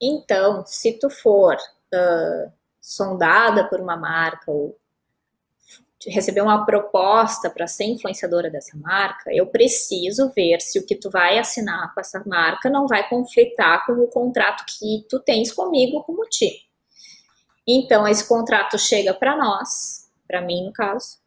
Então, 0.00 0.64
se 0.64 0.92
tu 1.00 1.10
for 1.10 1.56
uh, 1.56 2.52
sondada 2.80 3.68
por 3.68 3.80
uma 3.80 3.96
marca 3.96 4.52
ou 4.52 4.78
receber 6.06 6.40
uma 6.40 6.64
proposta 6.64 7.48
para 7.50 7.66
ser 7.66 7.84
influenciadora 7.84 8.50
dessa 8.50 8.76
marca, 8.76 9.30
eu 9.32 9.46
preciso 9.46 10.30
ver 10.34 10.60
se 10.60 10.78
o 10.78 10.86
que 10.86 10.96
tu 10.96 11.10
vai 11.10 11.38
assinar 11.38 11.92
com 11.94 12.00
essa 12.00 12.22
marca 12.26 12.70
não 12.70 12.86
vai 12.86 13.08
conflitar 13.08 13.86
com 13.86 13.92
o 13.92 14.08
contrato 14.08 14.64
que 14.66 15.06
tu 15.08 15.20
tens 15.20 15.52
comigo 15.52 16.02
como 16.02 16.28
time. 16.28 16.62
Então, 17.66 18.06
esse 18.08 18.26
contrato 18.26 18.78
chega 18.78 19.14
para 19.14 19.36
nós, 19.36 20.10
para 20.26 20.40
mim 20.40 20.66
no 20.66 20.72
caso, 20.72 21.18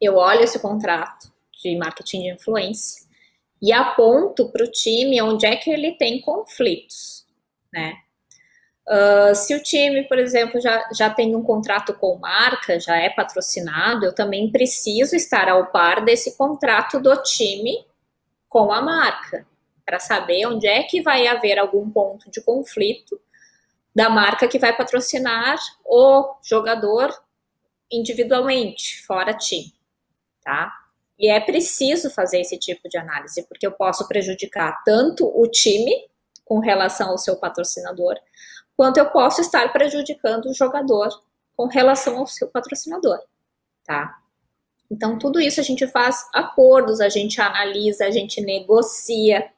eu 0.00 0.16
olho 0.16 0.42
esse 0.42 0.58
contrato 0.58 1.32
de 1.62 1.76
marketing 1.76 2.22
de 2.22 2.32
influência 2.32 3.06
e 3.60 3.72
aponto 3.72 4.50
para 4.50 4.64
o 4.64 4.70
time 4.70 5.22
onde 5.22 5.46
é 5.46 5.54
que 5.54 5.70
ele 5.70 5.92
tem 5.92 6.20
conflitos, 6.20 7.24
né? 7.72 7.94
Uh, 8.88 9.34
se 9.34 9.54
o 9.54 9.62
time, 9.62 10.02
por 10.08 10.18
exemplo, 10.18 10.60
já, 10.60 10.88
já 10.92 11.08
tem 11.08 11.36
um 11.36 11.42
contrato 11.42 11.94
com 11.94 12.18
marca, 12.18 12.80
já 12.80 12.96
é 12.96 13.08
patrocinado, 13.08 14.04
eu 14.04 14.14
também 14.14 14.50
preciso 14.50 15.14
estar 15.14 15.48
ao 15.48 15.66
par 15.66 16.04
desse 16.04 16.36
contrato 16.36 17.00
do 17.00 17.16
time 17.22 17.86
com 18.48 18.72
a 18.72 18.82
marca, 18.82 19.46
para 19.86 19.98
saber 19.98 20.46
onde 20.46 20.66
é 20.66 20.82
que 20.82 21.00
vai 21.00 21.26
haver 21.26 21.58
algum 21.58 21.88
ponto 21.88 22.30
de 22.30 22.42
conflito 22.42 23.20
da 23.94 24.10
marca 24.10 24.48
que 24.48 24.58
vai 24.58 24.76
patrocinar 24.76 25.58
o 25.84 26.34
jogador 26.42 27.14
individualmente, 27.90 29.02
fora 29.06 29.34
time, 29.34 29.72
tá? 30.42 30.72
E 31.18 31.28
é 31.28 31.38
preciso 31.38 32.10
fazer 32.10 32.40
esse 32.40 32.58
tipo 32.58 32.88
de 32.88 32.98
análise, 32.98 33.46
porque 33.46 33.66
eu 33.66 33.72
posso 33.72 34.08
prejudicar 34.08 34.82
tanto 34.84 35.24
o 35.26 35.46
time 35.46 35.92
com 36.44 36.58
relação 36.58 37.10
ao 37.10 37.18
seu 37.18 37.36
patrocinador, 37.36 38.16
quanto 38.76 38.98
eu 38.98 39.10
posso 39.10 39.40
estar 39.40 39.72
prejudicando 39.72 40.46
o 40.46 40.54
jogador 40.54 41.08
com 41.56 41.66
relação 41.66 42.18
ao 42.18 42.26
seu 42.26 42.48
patrocinador, 42.48 43.20
tá? 43.84 44.18
Então, 44.90 45.18
tudo 45.18 45.40
isso 45.40 45.60
a 45.60 45.62
gente 45.62 45.86
faz 45.86 46.26
acordos, 46.34 47.00
a 47.00 47.08
gente 47.08 47.40
analisa, 47.40 48.04
a 48.04 48.10
gente 48.10 48.40
negocia, 48.42 49.50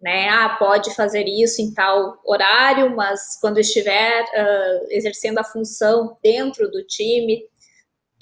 né? 0.00 0.28
Ah, 0.28 0.56
pode 0.58 0.94
fazer 0.94 1.24
isso 1.26 1.62
em 1.62 1.72
tal 1.72 2.20
horário, 2.24 2.94
mas 2.94 3.38
quando 3.40 3.60
estiver 3.60 4.22
uh, 4.22 4.86
exercendo 4.90 5.38
a 5.38 5.44
função 5.44 6.18
dentro 6.22 6.70
do 6.70 6.84
time, 6.84 7.42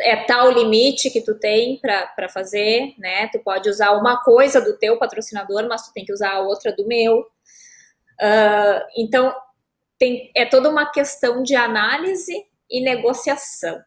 é 0.01 0.17
tal 0.25 0.51
limite 0.51 1.11
que 1.11 1.23
tu 1.23 1.39
tem 1.39 1.81
para 1.81 2.29
fazer, 2.29 2.95
né? 2.99 3.29
Tu 3.29 3.39
pode 3.39 3.69
usar 3.69 3.93
uma 3.93 4.23
coisa 4.23 4.61
do 4.61 4.77
teu 4.79 4.99
patrocinador, 4.99 5.67
mas 5.69 5.87
tu 5.87 5.93
tem 5.93 6.05
que 6.05 6.13
usar 6.13 6.33
a 6.33 6.41
outra 6.41 6.73
do 6.73 6.87
meu. 6.87 7.21
Uh, 7.21 8.81
então, 8.97 9.35
tem, 10.03 10.33
é 10.35 10.45
toda 10.45 10.69
uma 10.69 10.91
questão 10.91 11.45
de 11.45 11.55
análise 11.55 12.35
e 12.69 12.83
negociação. 12.83 13.81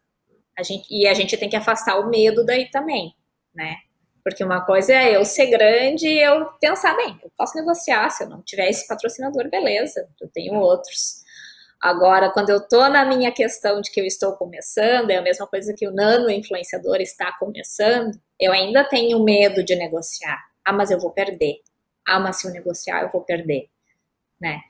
A 0.58 0.62
gente, 0.62 0.86
e 0.90 1.06
a 1.06 1.12
gente 1.12 1.36
tem 1.36 1.46
que 1.46 1.56
afastar 1.56 1.98
o 1.98 2.08
medo 2.08 2.42
daí 2.42 2.70
também, 2.70 3.14
né? 3.54 3.76
Porque 4.24 4.42
uma 4.42 4.64
coisa 4.64 4.94
é 4.94 5.14
eu 5.14 5.26
ser 5.26 5.48
grande 5.48 6.08
e 6.08 6.18
eu 6.18 6.46
pensar, 6.58 6.96
bem, 6.96 7.20
eu 7.22 7.30
posso 7.36 7.54
negociar, 7.54 8.08
se 8.08 8.24
eu 8.24 8.30
não 8.30 8.40
tiver 8.40 8.70
esse 8.70 8.88
patrocinador, 8.88 9.50
beleza, 9.50 10.08
eu 10.18 10.26
tenho 10.28 10.54
outros. 10.54 11.22
Agora, 11.78 12.30
quando 12.30 12.48
eu 12.48 12.66
tô 12.66 12.88
na 12.88 13.04
minha 13.04 13.30
questão 13.30 13.82
de 13.82 13.90
que 13.90 14.00
eu 14.00 14.06
estou 14.06 14.32
começando, 14.36 15.10
é 15.10 15.16
a 15.16 15.22
mesma 15.22 15.46
coisa 15.46 15.74
que 15.74 15.86
o 15.86 15.92
nano 15.92 16.30
influenciador 16.30 16.96
está 16.96 17.30
começando, 17.38 18.18
eu 18.40 18.52
ainda 18.52 18.82
tenho 18.84 19.22
medo 19.22 19.62
de 19.62 19.76
negociar. 19.76 20.42
Ah, 20.64 20.72
mas 20.72 20.90
eu 20.90 20.98
vou 20.98 21.10
perder. 21.10 21.56
Ah, 22.08 22.18
mas 22.18 22.40
se 22.40 22.48
eu 22.48 22.52
negociar, 22.52 23.02
eu 23.02 23.10
vou 23.10 23.20
perder, 23.20 23.68
né? 24.40 24.62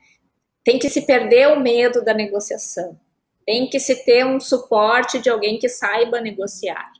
Tem 0.67 0.77
que 0.77 0.89
se 0.89 1.03
perder 1.03 1.47
o 1.47 1.61
medo 1.61 2.03
da 2.03 2.13
negociação. 2.13 2.99
Tem 3.45 3.69
que 3.69 3.79
se 3.79 4.03
ter 4.03 4.25
um 4.25 4.37
suporte 4.37 5.17
de 5.17 5.29
alguém 5.29 5.57
que 5.57 5.69
saiba 5.69 6.19
negociar. 6.19 6.91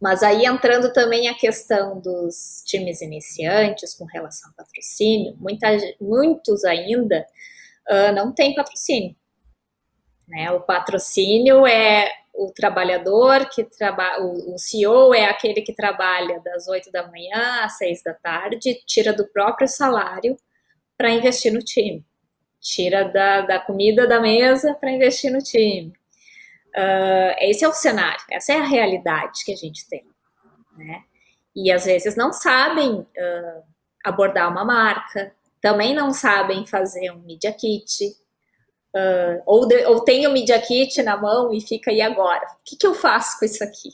Mas 0.00 0.22
aí 0.22 0.46
entrando 0.46 0.92
também 0.92 1.26
a 1.26 1.34
questão 1.34 1.98
dos 1.98 2.62
times 2.64 3.00
iniciantes 3.00 3.94
com 3.94 4.04
relação 4.04 4.48
ao 4.48 4.54
patrocínio, 4.54 5.34
muita, 5.40 5.76
muitos 6.00 6.64
ainda 6.64 7.26
uh, 7.90 8.14
não 8.14 8.32
têm 8.32 8.54
patrocínio. 8.54 9.16
Né? 10.28 10.52
O 10.52 10.60
patrocínio 10.60 11.66
é 11.66 12.08
o 12.32 12.52
trabalhador 12.52 13.48
que 13.48 13.64
trabalha, 13.64 14.22
o, 14.22 14.56
CEO 14.56 15.12
é 15.12 15.24
aquele 15.24 15.62
que 15.62 15.74
trabalha 15.74 16.38
das 16.44 16.68
8 16.68 16.92
da 16.92 17.08
manhã 17.08 17.64
às 17.64 17.76
6 17.76 18.04
da 18.04 18.14
tarde, 18.14 18.80
tira 18.86 19.12
do 19.12 19.26
próprio 19.26 19.66
salário 19.66 20.36
para 20.96 21.10
investir 21.10 21.52
no 21.52 21.58
time. 21.58 22.08
Tira 22.60 23.04
da, 23.04 23.42
da 23.42 23.58
comida 23.58 24.06
da 24.06 24.20
mesa 24.20 24.74
para 24.74 24.90
investir 24.90 25.32
no 25.32 25.42
time. 25.42 25.92
Uh, 26.76 27.34
esse 27.40 27.64
é 27.64 27.68
o 27.68 27.72
cenário, 27.72 28.22
essa 28.30 28.52
é 28.52 28.56
a 28.56 28.64
realidade 28.64 29.44
que 29.44 29.52
a 29.52 29.56
gente 29.56 29.88
tem. 29.88 30.04
Né? 30.76 31.02
E 31.54 31.72
às 31.72 31.84
vezes 31.84 32.14
não 32.14 32.32
sabem 32.32 33.00
uh, 33.00 33.62
abordar 34.04 34.50
uma 34.50 34.64
marca, 34.64 35.34
também 35.60 35.94
não 35.94 36.12
sabem 36.12 36.64
fazer 36.66 37.10
um 37.10 37.18
media 37.18 37.52
kit, 37.52 38.16
uh, 38.94 39.42
ou, 39.44 39.66
de, 39.66 39.84
ou 39.86 40.00
tem 40.00 40.26
o 40.26 40.32
media 40.32 40.60
kit 40.60 41.02
na 41.02 41.16
mão 41.16 41.52
e 41.52 41.60
fica 41.60 41.90
aí 41.90 42.00
agora. 42.00 42.46
O 42.52 42.64
que, 42.64 42.76
que 42.76 42.86
eu 42.86 42.94
faço 42.94 43.38
com 43.38 43.44
isso 43.44 43.62
aqui? 43.64 43.90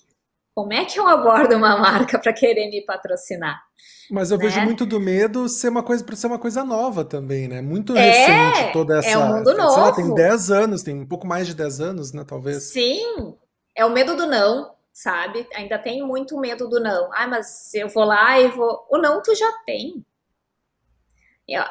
Como 0.57 0.73
é 0.73 0.87
que 0.87 0.99
eu 0.99 1.07
abordo 1.07 1.55
uma 1.55 1.77
marca 1.77 2.19
para 2.19 2.33
querer 2.33 2.71
me 2.71 2.81
patrocinar? 2.81 3.63
Mas 4.11 4.31
eu 4.31 4.39
né? 4.39 4.45
vejo 4.45 4.63
muito 4.63 4.87
do 4.87 4.99
medo 4.99 5.51
ser 5.51 5.69
uma 5.69 5.83
coisa 5.83 6.03
para 6.03 6.17
ser 6.17 6.29
uma 6.29 6.39
coisa 6.39 6.65
nova 6.65 7.05
também, 7.05 7.47
né? 7.47 7.61
Muito 7.61 7.95
é, 7.95 8.01
recente 8.01 8.73
toda 8.73 8.99
essa. 8.99 9.07
É 9.07 9.19
um 9.19 9.37
mundo 9.37 9.55
novo. 9.55 9.79
Lá, 9.79 9.93
tem 9.93 10.15
10 10.15 10.51
anos, 10.51 10.83
tem 10.83 10.99
um 10.99 11.07
pouco 11.07 11.27
mais 11.27 11.47
de 11.47 11.55
10 11.55 11.81
anos, 11.83 12.13
né? 12.15 12.25
Talvez. 12.27 12.71
Sim, 12.73 13.37
é 13.75 13.85
o 13.85 13.91
medo 13.91 14.17
do 14.17 14.27
não, 14.27 14.73
sabe? 14.95 15.47
Ainda 15.55 15.79
tem 15.79 16.03
muito 16.03 16.39
medo 16.39 16.67
do 16.67 16.81
não. 16.81 17.11
Ah, 17.13 17.27
mas 17.27 17.75
eu 17.75 17.91
vou 17.91 18.05
lá 18.05 18.41
e 18.41 18.49
vou. 18.49 18.87
O 18.91 18.97
não 18.97 19.21
tu 19.21 19.35
já 19.35 19.53
tem. 19.67 20.03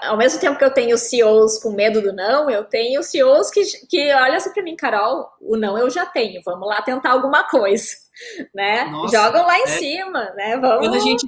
Ao 0.03 0.15
mesmo 0.15 0.39
tempo 0.39 0.59
que 0.59 0.63
eu 0.63 0.73
tenho 0.73 0.95
CEOs 0.95 1.57
com 1.57 1.71
medo 1.71 2.03
do 2.03 2.13
não, 2.13 2.51
eu 2.51 2.63
tenho 2.63 3.01
CEOs 3.01 3.49
que, 3.49 3.63
que 3.87 4.13
olham 4.13 4.35
assim 4.35 4.53
para 4.53 4.63
mim, 4.63 4.75
Carol, 4.75 5.27
o 5.41 5.57
não 5.57 5.75
eu 5.75 5.89
já 5.89 6.05
tenho, 6.05 6.41
vamos 6.45 6.69
lá 6.69 6.81
tentar 6.81 7.11
alguma 7.11 7.43
coisa, 7.43 8.04
né? 8.53 8.85
Nossa, 8.85 9.17
Jogam 9.17 9.45
lá 9.45 9.59
em 9.59 9.63
é... 9.63 9.67
cima, 9.67 10.31
né? 10.35 10.57
Vamos... 10.57 10.87
Quando 10.87 10.95
a 10.95 10.99
gente 10.99 11.27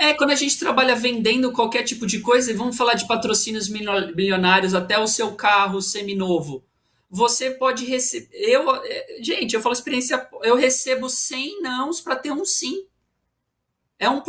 é, 0.00 0.14
quando 0.14 0.30
a 0.30 0.36
gente 0.36 0.56
trabalha 0.56 0.94
vendendo 0.94 1.50
qualquer 1.50 1.82
tipo 1.82 2.06
de 2.06 2.20
coisa, 2.20 2.52
e 2.52 2.54
vamos 2.54 2.76
falar 2.76 2.94
de 2.94 3.08
patrocínios 3.08 3.68
milionários 3.68 4.72
até 4.72 4.96
o 4.96 5.08
seu 5.08 5.34
carro 5.34 5.82
seminovo, 5.82 6.64
você 7.10 7.50
pode 7.50 7.84
receber. 7.84 8.28
Eu, 8.32 8.76
é, 8.76 9.18
gente, 9.20 9.54
eu 9.54 9.60
falo 9.60 9.72
experiência, 9.72 10.28
eu 10.44 10.54
recebo 10.54 11.08
100 11.08 11.62
nãos 11.62 12.00
para 12.00 12.14
ter 12.14 12.30
um 12.30 12.44
sim. 12.44 12.86
É 13.98 14.06
1%, 14.06 14.22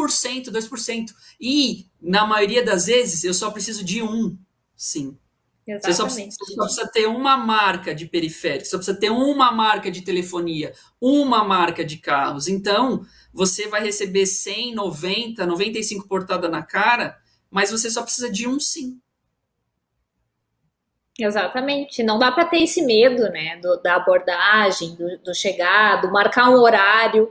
2%. 0.45 1.13
E, 1.39 1.85
na 2.01 2.25
maioria 2.25 2.65
das 2.65 2.87
vezes, 2.87 3.23
eu 3.23 3.33
só 3.35 3.51
preciso 3.51 3.83
de 3.83 4.01
um 4.01 4.35
sim. 4.75 5.15
Você 5.77 5.93
só, 5.93 6.05
precisa, 6.05 6.29
você 6.31 6.53
só, 6.53 6.63
precisa, 6.63 6.87
ter 6.91 7.05
uma 7.07 7.37
marca 7.37 7.93
de 7.93 8.05
periférico, 8.05 8.65
só 8.65 8.77
precisa 8.77 8.97
ter 8.97 9.09
uma 9.09 9.51
marca 9.51 9.91
de 9.91 10.01
telefonia, 10.01 10.73
uma 10.99 11.43
marca 11.43 11.83
de 11.83 11.97
carros. 11.97 12.47
Então, 12.47 13.05
você 13.33 13.67
vai 13.67 13.83
receber 13.83 14.25
100, 14.25 14.73
90, 14.73 15.45
95 15.45 16.07
portada 16.07 16.49
na 16.49 16.63
cara, 16.63 17.17
mas 17.51 17.71
você 17.71 17.89
só 17.89 18.01
precisa 18.01 18.31
de 18.31 18.47
um 18.47 18.59
sim. 18.59 18.99
Exatamente. 21.19 22.01
Não 22.01 22.17
dá 22.17 22.31
para 22.31 22.45
ter 22.45 22.63
esse 22.63 22.81
medo, 22.81 23.23
né, 23.29 23.57
do, 23.57 23.81
da 23.81 23.95
abordagem, 23.95 24.95
do, 24.95 25.17
do 25.19 25.35
chegar, 25.35 26.01
do 26.01 26.11
marcar 26.11 26.49
um 26.49 26.59
horário. 26.59 27.29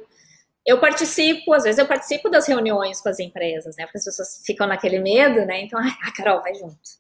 Eu 0.64 0.78
participo, 0.78 1.54
às 1.54 1.64
vezes 1.64 1.78
eu 1.78 1.86
participo 1.86 2.28
das 2.28 2.46
reuniões 2.46 3.00
com 3.00 3.08
as 3.08 3.18
empresas, 3.18 3.76
né, 3.76 3.84
porque 3.86 3.98
as 3.98 4.04
pessoas 4.04 4.42
ficam 4.44 4.66
naquele 4.66 4.98
medo, 4.98 5.46
né, 5.46 5.62
então, 5.62 5.80
ah, 5.80 6.12
Carol, 6.14 6.42
vai 6.42 6.54
junto. 6.54 6.98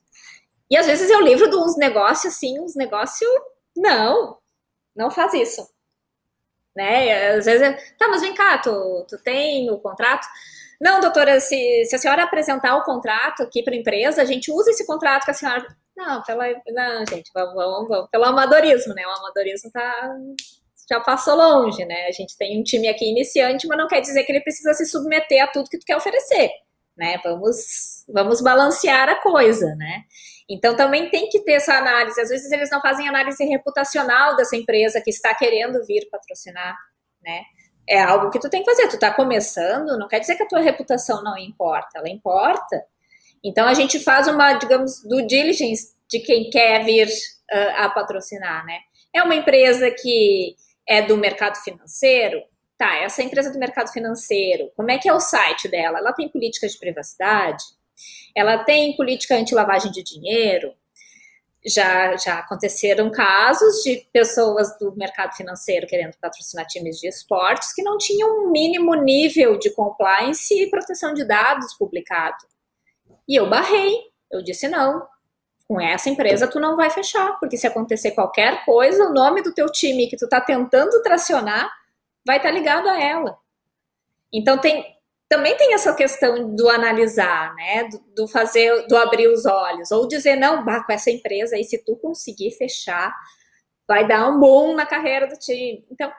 E 0.70 0.76
às 0.76 0.86
vezes 0.86 1.10
eu 1.10 1.20
livro 1.20 1.48
de 1.48 1.56
uns 1.56 1.76
negócios, 1.76 2.34
assim, 2.34 2.60
uns 2.60 2.74
negócios, 2.74 3.30
não, 3.76 4.38
não 4.94 5.10
faz 5.10 5.34
isso 5.34 5.66
né? 6.78 7.34
Às 7.34 7.44
vezes, 7.44 7.76
tá, 7.98 8.06
mas 8.08 8.22
vem 8.22 8.32
cá, 8.32 8.56
tu, 8.58 9.04
tu 9.08 9.18
tem 9.18 9.68
o 9.68 9.78
contrato? 9.78 10.24
Não, 10.80 11.00
doutora, 11.00 11.40
se, 11.40 11.84
se 11.86 11.96
a 11.96 11.98
senhora 11.98 12.22
apresentar 12.22 12.76
o 12.76 12.84
contrato 12.84 13.42
aqui 13.42 13.64
para 13.64 13.74
a 13.74 13.76
empresa, 13.76 14.22
a 14.22 14.24
gente 14.24 14.52
usa 14.52 14.70
esse 14.70 14.86
contrato 14.86 15.24
que 15.24 15.32
a 15.32 15.34
senhora. 15.34 15.66
Não, 15.96 16.22
pela, 16.22 16.44
não 16.68 17.04
gente, 17.10 17.32
vamos, 17.34 17.54
vamos, 17.54 17.88
vamos, 17.88 18.08
pelo 18.10 18.24
amadorismo, 18.24 18.94
né? 18.94 19.02
O 19.04 19.10
amadorismo 19.10 19.72
tá, 19.72 20.16
já 20.88 21.00
passou 21.00 21.34
longe, 21.34 21.84
né? 21.84 22.06
A 22.06 22.12
gente 22.12 22.38
tem 22.38 22.60
um 22.60 22.62
time 22.62 22.86
aqui 22.86 23.10
iniciante, 23.10 23.66
mas 23.66 23.76
não 23.76 23.88
quer 23.88 24.00
dizer 24.00 24.22
que 24.22 24.30
ele 24.30 24.40
precisa 24.40 24.72
se 24.74 24.86
submeter 24.86 25.42
a 25.42 25.48
tudo 25.48 25.68
que 25.68 25.78
tu 25.78 25.84
quer 25.84 25.96
oferecer, 25.96 26.48
né? 26.96 27.18
Vamos, 27.24 28.04
vamos 28.08 28.40
balancear 28.40 29.08
a 29.08 29.20
coisa, 29.20 29.74
né? 29.74 30.04
Então 30.48 30.74
também 30.74 31.10
tem 31.10 31.28
que 31.28 31.40
ter 31.40 31.52
essa 31.52 31.74
análise. 31.74 32.20
Às 32.20 32.30
vezes 32.30 32.50
eles 32.50 32.70
não 32.70 32.80
fazem 32.80 33.08
análise 33.08 33.44
reputacional 33.44 34.34
dessa 34.34 34.56
empresa 34.56 35.00
que 35.00 35.10
está 35.10 35.34
querendo 35.34 35.84
vir 35.84 36.08
patrocinar, 36.10 36.74
né? 37.22 37.42
É 37.88 38.02
algo 38.02 38.30
que 38.30 38.38
tu 38.38 38.48
tem 38.48 38.62
que 38.62 38.70
fazer. 38.70 38.88
Tu 38.88 38.94
está 38.94 39.12
começando, 39.12 39.98
não 39.98 40.08
quer 40.08 40.20
dizer 40.20 40.36
que 40.36 40.42
a 40.42 40.48
tua 40.48 40.60
reputação 40.60 41.22
não 41.22 41.36
importa, 41.36 41.98
ela 41.98 42.08
importa. 42.08 42.82
Então 43.44 43.66
a 43.66 43.74
gente 43.74 44.00
faz 44.00 44.26
uma, 44.26 44.54
digamos, 44.54 45.02
do 45.02 45.26
diligence 45.26 45.94
de 46.08 46.20
quem 46.20 46.48
quer 46.50 46.84
vir 46.84 47.08
uh, 47.08 47.84
a 47.84 47.90
patrocinar, 47.90 48.64
né? 48.64 48.78
É 49.14 49.22
uma 49.22 49.34
empresa 49.34 49.90
que 49.90 50.56
é 50.86 51.02
do 51.02 51.16
mercado 51.16 51.56
financeiro, 51.56 52.42
tá? 52.78 52.96
Essa 52.96 53.22
empresa 53.22 53.52
do 53.52 53.58
mercado 53.58 53.90
financeiro, 53.92 54.70
como 54.74 54.90
é 54.90 54.98
que 54.98 55.08
é 55.08 55.12
o 55.12 55.20
site 55.20 55.68
dela? 55.68 55.98
Ela 55.98 56.12
tem 56.12 56.28
políticas 56.28 56.72
de 56.72 56.78
privacidade? 56.78 57.62
Ela 58.34 58.64
tem 58.64 58.96
política 58.96 59.36
anti-lavagem 59.36 59.90
de 59.90 60.02
dinheiro. 60.02 60.72
Já, 61.66 62.16
já 62.16 62.38
aconteceram 62.38 63.10
casos 63.10 63.82
de 63.82 64.06
pessoas 64.12 64.78
do 64.78 64.94
mercado 64.96 65.34
financeiro 65.34 65.86
querendo 65.86 66.16
patrocinar 66.20 66.66
times 66.66 66.98
de 66.98 67.08
esportes 67.08 67.74
que 67.74 67.82
não 67.82 67.98
tinham 67.98 68.44
um 68.44 68.50
mínimo 68.50 68.94
nível 68.94 69.58
de 69.58 69.70
compliance 69.70 70.54
e 70.54 70.70
proteção 70.70 71.12
de 71.12 71.24
dados 71.24 71.74
publicado. 71.74 72.46
E 73.28 73.36
eu 73.36 73.50
barrei, 73.50 73.92
eu 74.30 74.42
disse 74.42 74.68
não. 74.68 75.06
Com 75.66 75.78
essa 75.78 76.08
empresa 76.08 76.46
tu 76.46 76.58
não 76.58 76.76
vai 76.76 76.88
fechar, 76.88 77.38
porque 77.38 77.58
se 77.58 77.66
acontecer 77.66 78.12
qualquer 78.12 78.64
coisa, 78.64 79.04
o 79.04 79.12
nome 79.12 79.42
do 79.42 79.52
teu 79.52 79.70
time 79.70 80.08
que 80.08 80.16
tu 80.16 80.24
está 80.24 80.40
tentando 80.40 81.02
tracionar 81.02 81.70
vai 82.24 82.38
estar 82.38 82.48
tá 82.48 82.54
ligado 82.54 82.88
a 82.88 82.98
ela. 82.98 83.36
Então 84.32 84.56
tem 84.58 84.97
também 85.28 85.56
tem 85.56 85.74
essa 85.74 85.94
questão 85.94 86.54
do 86.56 86.68
analisar, 86.68 87.54
né? 87.54 87.84
Do, 87.84 87.98
do, 88.14 88.28
fazer, 88.28 88.86
do 88.86 88.96
abrir 88.96 89.28
os 89.28 89.44
olhos, 89.44 89.90
ou 89.90 90.08
dizer, 90.08 90.36
não, 90.36 90.64
bah, 90.64 90.82
com 90.84 90.92
essa 90.92 91.10
empresa 91.10 91.56
aí, 91.56 91.64
se 91.64 91.84
tu 91.84 91.96
conseguir 91.96 92.52
fechar, 92.52 93.14
vai 93.86 94.06
dar 94.06 94.28
um 94.28 94.40
bom 94.40 94.74
na 94.74 94.86
carreira 94.86 95.26
do 95.26 95.38
time. 95.38 95.84
Então, 95.90 96.10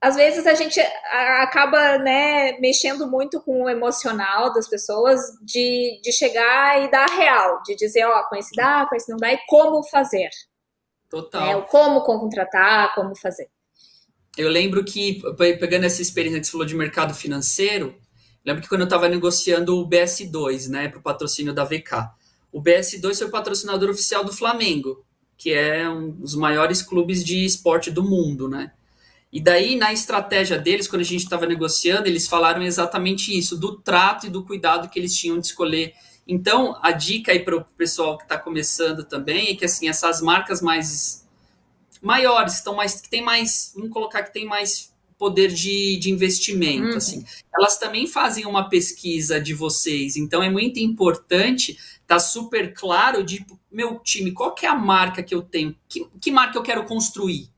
às 0.00 0.16
vezes 0.16 0.46
a 0.46 0.54
gente 0.54 0.80
acaba, 0.80 1.98
né, 1.98 2.58
mexendo 2.60 3.08
muito 3.08 3.40
com 3.40 3.64
o 3.64 3.68
emocional 3.68 4.52
das 4.52 4.68
pessoas 4.68 5.20
de, 5.42 6.00
de 6.02 6.12
chegar 6.12 6.82
e 6.82 6.90
dar 6.90 7.06
real, 7.06 7.62
de 7.62 7.74
dizer, 7.74 8.04
ó, 8.04 8.22
com 8.28 8.36
esse 8.36 8.54
dá, 8.54 8.86
com 8.88 8.94
esse 8.94 9.10
não 9.10 9.16
dá, 9.16 9.32
e 9.32 9.38
como 9.46 9.82
fazer. 9.84 10.30
Total. 11.08 11.60
Né? 11.60 11.66
Como 11.68 12.02
contratar, 12.02 12.94
como 12.94 13.16
fazer. 13.16 13.48
Eu 14.36 14.48
lembro 14.48 14.84
que, 14.84 15.20
pegando 15.36 15.84
essa 15.84 16.00
experiência 16.00 16.40
que 16.40 16.46
você 16.46 16.52
falou 16.52 16.66
de 16.66 16.76
mercado 16.76 17.12
financeiro, 17.12 17.96
Lembro 18.48 18.62
que 18.62 18.68
quando 18.70 18.80
eu 18.80 18.86
estava 18.86 19.10
negociando 19.10 19.78
o 19.78 19.86
BS2, 19.86 20.70
né, 20.70 20.88
para 20.88 20.98
o 20.98 21.02
patrocínio 21.02 21.52
da 21.52 21.64
VK, 21.64 22.08
o 22.50 22.62
BS2 22.62 23.18
foi 23.18 23.26
o 23.26 23.30
patrocinador 23.30 23.90
oficial 23.90 24.24
do 24.24 24.32
Flamengo, 24.32 25.04
que 25.36 25.52
é 25.52 25.86
um 25.86 26.08
dos 26.12 26.34
maiores 26.34 26.80
clubes 26.80 27.22
de 27.22 27.44
esporte 27.44 27.90
do 27.90 28.02
mundo, 28.02 28.48
né? 28.48 28.72
E 29.30 29.38
daí, 29.38 29.76
na 29.76 29.92
estratégia 29.92 30.58
deles, 30.58 30.88
quando 30.88 31.02
a 31.02 31.04
gente 31.04 31.24
estava 31.24 31.44
negociando, 31.44 32.08
eles 32.08 32.26
falaram 32.26 32.62
exatamente 32.62 33.36
isso, 33.36 33.54
do 33.54 33.76
trato 33.82 34.26
e 34.26 34.30
do 34.30 34.42
cuidado 34.42 34.88
que 34.88 34.98
eles 34.98 35.14
tinham 35.14 35.38
de 35.38 35.48
escolher. 35.48 35.92
Então, 36.26 36.74
a 36.80 36.90
dica 36.90 37.32
aí 37.32 37.40
para 37.40 37.54
o 37.54 37.62
pessoal 37.76 38.16
que 38.16 38.22
está 38.22 38.38
começando 38.38 39.04
também 39.04 39.50
é 39.50 39.56
que, 39.56 39.66
assim, 39.66 39.90
essas 39.90 40.22
marcas 40.22 40.62
mais 40.62 41.28
maiores, 42.00 42.54
estão 42.54 42.74
mais, 42.74 42.98
que 42.98 43.10
tem 43.10 43.20
mais, 43.20 43.72
vamos 43.74 43.92
colocar 43.92 44.22
que 44.22 44.32
tem 44.32 44.46
mais 44.46 44.87
poder 45.18 45.48
de, 45.48 45.98
de 45.98 46.10
investimento, 46.10 46.90
uhum. 46.90 46.96
assim. 46.96 47.24
Elas 47.54 47.76
também 47.76 48.06
fazem 48.06 48.46
uma 48.46 48.68
pesquisa 48.68 49.40
de 49.40 49.52
vocês, 49.52 50.16
então 50.16 50.42
é 50.42 50.48
muito 50.48 50.78
importante 50.78 51.76
tá 52.06 52.18
super 52.18 52.72
claro 52.72 53.22
de 53.22 53.44
meu 53.70 53.98
time, 53.98 54.32
qual 54.32 54.54
que 54.54 54.64
é 54.64 54.68
a 54.68 54.74
marca 54.74 55.22
que 55.22 55.34
eu 55.34 55.42
tenho, 55.42 55.76
que, 55.86 56.06
que 56.18 56.30
marca 56.30 56.56
eu 56.56 56.62
quero 56.62 56.84
construir, 56.84 57.50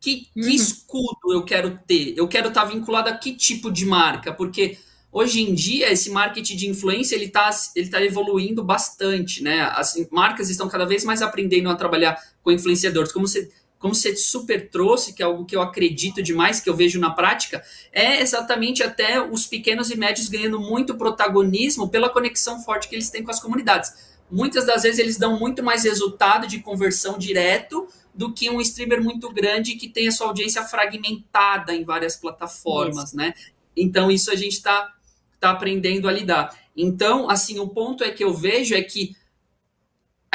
que, 0.00 0.28
uhum. 0.34 0.42
que 0.42 0.54
escudo 0.54 1.32
eu 1.32 1.44
quero 1.44 1.78
ter, 1.86 2.14
eu 2.16 2.26
quero 2.26 2.48
estar 2.48 2.62
tá 2.62 2.66
vinculado 2.68 3.10
a 3.10 3.12
que 3.12 3.34
tipo 3.34 3.70
de 3.70 3.84
marca, 3.84 4.32
porque 4.32 4.78
hoje 5.12 5.42
em 5.42 5.52
dia 5.52 5.92
esse 5.92 6.10
marketing 6.10 6.56
de 6.56 6.68
influência 6.68 7.14
ele 7.14 7.26
está 7.26 7.50
ele 7.76 7.90
tá 7.90 8.02
evoluindo 8.02 8.64
bastante, 8.64 9.42
né? 9.42 9.62
As 9.74 9.94
marcas 10.10 10.48
estão 10.48 10.68
cada 10.68 10.86
vez 10.86 11.04
mais 11.04 11.20
aprendendo 11.20 11.68
a 11.68 11.74
trabalhar 11.74 12.18
com 12.42 12.50
influenciadores, 12.50 13.12
como 13.12 13.28
você 13.28 13.50
como 13.84 13.94
você 13.94 14.16
super 14.16 14.70
trouxe, 14.70 15.12
que 15.12 15.22
é 15.22 15.26
algo 15.26 15.44
que 15.44 15.54
eu 15.54 15.60
acredito 15.60 16.22
demais, 16.22 16.58
que 16.58 16.70
eu 16.70 16.74
vejo 16.74 16.98
na 16.98 17.10
prática, 17.10 17.62
é 17.92 18.22
exatamente 18.22 18.82
até 18.82 19.20
os 19.20 19.44
pequenos 19.44 19.90
e 19.90 19.96
médios 19.98 20.26
ganhando 20.26 20.58
muito 20.58 20.94
protagonismo 20.94 21.90
pela 21.90 22.08
conexão 22.08 22.62
forte 22.62 22.88
que 22.88 22.94
eles 22.94 23.10
têm 23.10 23.22
com 23.22 23.30
as 23.30 23.38
comunidades. 23.38 23.92
Muitas 24.30 24.64
das 24.64 24.84
vezes 24.84 24.98
eles 24.98 25.18
dão 25.18 25.38
muito 25.38 25.62
mais 25.62 25.84
resultado 25.84 26.46
de 26.46 26.60
conversão 26.60 27.18
direto 27.18 27.86
do 28.14 28.32
que 28.32 28.48
um 28.48 28.58
streamer 28.58 29.04
muito 29.04 29.30
grande 29.30 29.74
que 29.74 29.90
tem 29.90 30.08
a 30.08 30.12
sua 30.12 30.28
audiência 30.28 30.62
fragmentada 30.62 31.74
em 31.74 31.84
várias 31.84 32.16
plataformas, 32.16 33.08
isso. 33.08 33.16
né? 33.18 33.34
Então, 33.76 34.10
isso 34.10 34.30
a 34.30 34.34
gente 34.34 34.54
está 34.54 34.94
tá 35.38 35.50
aprendendo 35.50 36.08
a 36.08 36.12
lidar. 36.12 36.58
Então, 36.74 37.28
assim, 37.28 37.58
o 37.58 37.68
ponto 37.68 38.02
é 38.02 38.10
que 38.10 38.24
eu 38.24 38.32
vejo 38.32 38.74
é 38.74 38.80
que 38.80 39.14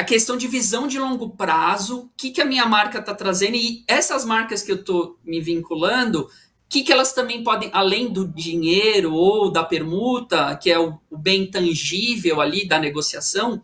a 0.00 0.04
questão 0.04 0.34
de 0.34 0.48
visão 0.48 0.86
de 0.86 0.98
longo 0.98 1.28
prazo, 1.28 2.00
o 2.00 2.10
que, 2.16 2.30
que 2.30 2.40
a 2.40 2.44
minha 2.46 2.64
marca 2.64 3.00
está 3.00 3.14
trazendo, 3.14 3.54
e 3.54 3.84
essas 3.86 4.24
marcas 4.24 4.62
que 4.62 4.72
eu 4.72 4.76
estou 4.76 5.18
me 5.22 5.42
vinculando, 5.42 6.22
o 6.22 6.28
que, 6.70 6.82
que 6.82 6.90
elas 6.90 7.12
também 7.12 7.44
podem, 7.44 7.68
além 7.70 8.10
do 8.10 8.26
dinheiro 8.26 9.12
ou 9.12 9.50
da 9.50 9.62
permuta, 9.62 10.56
que 10.56 10.70
é 10.70 10.78
o, 10.78 10.98
o 11.10 11.18
bem 11.18 11.50
tangível 11.50 12.40
ali 12.40 12.66
da 12.66 12.78
negociação, 12.78 13.60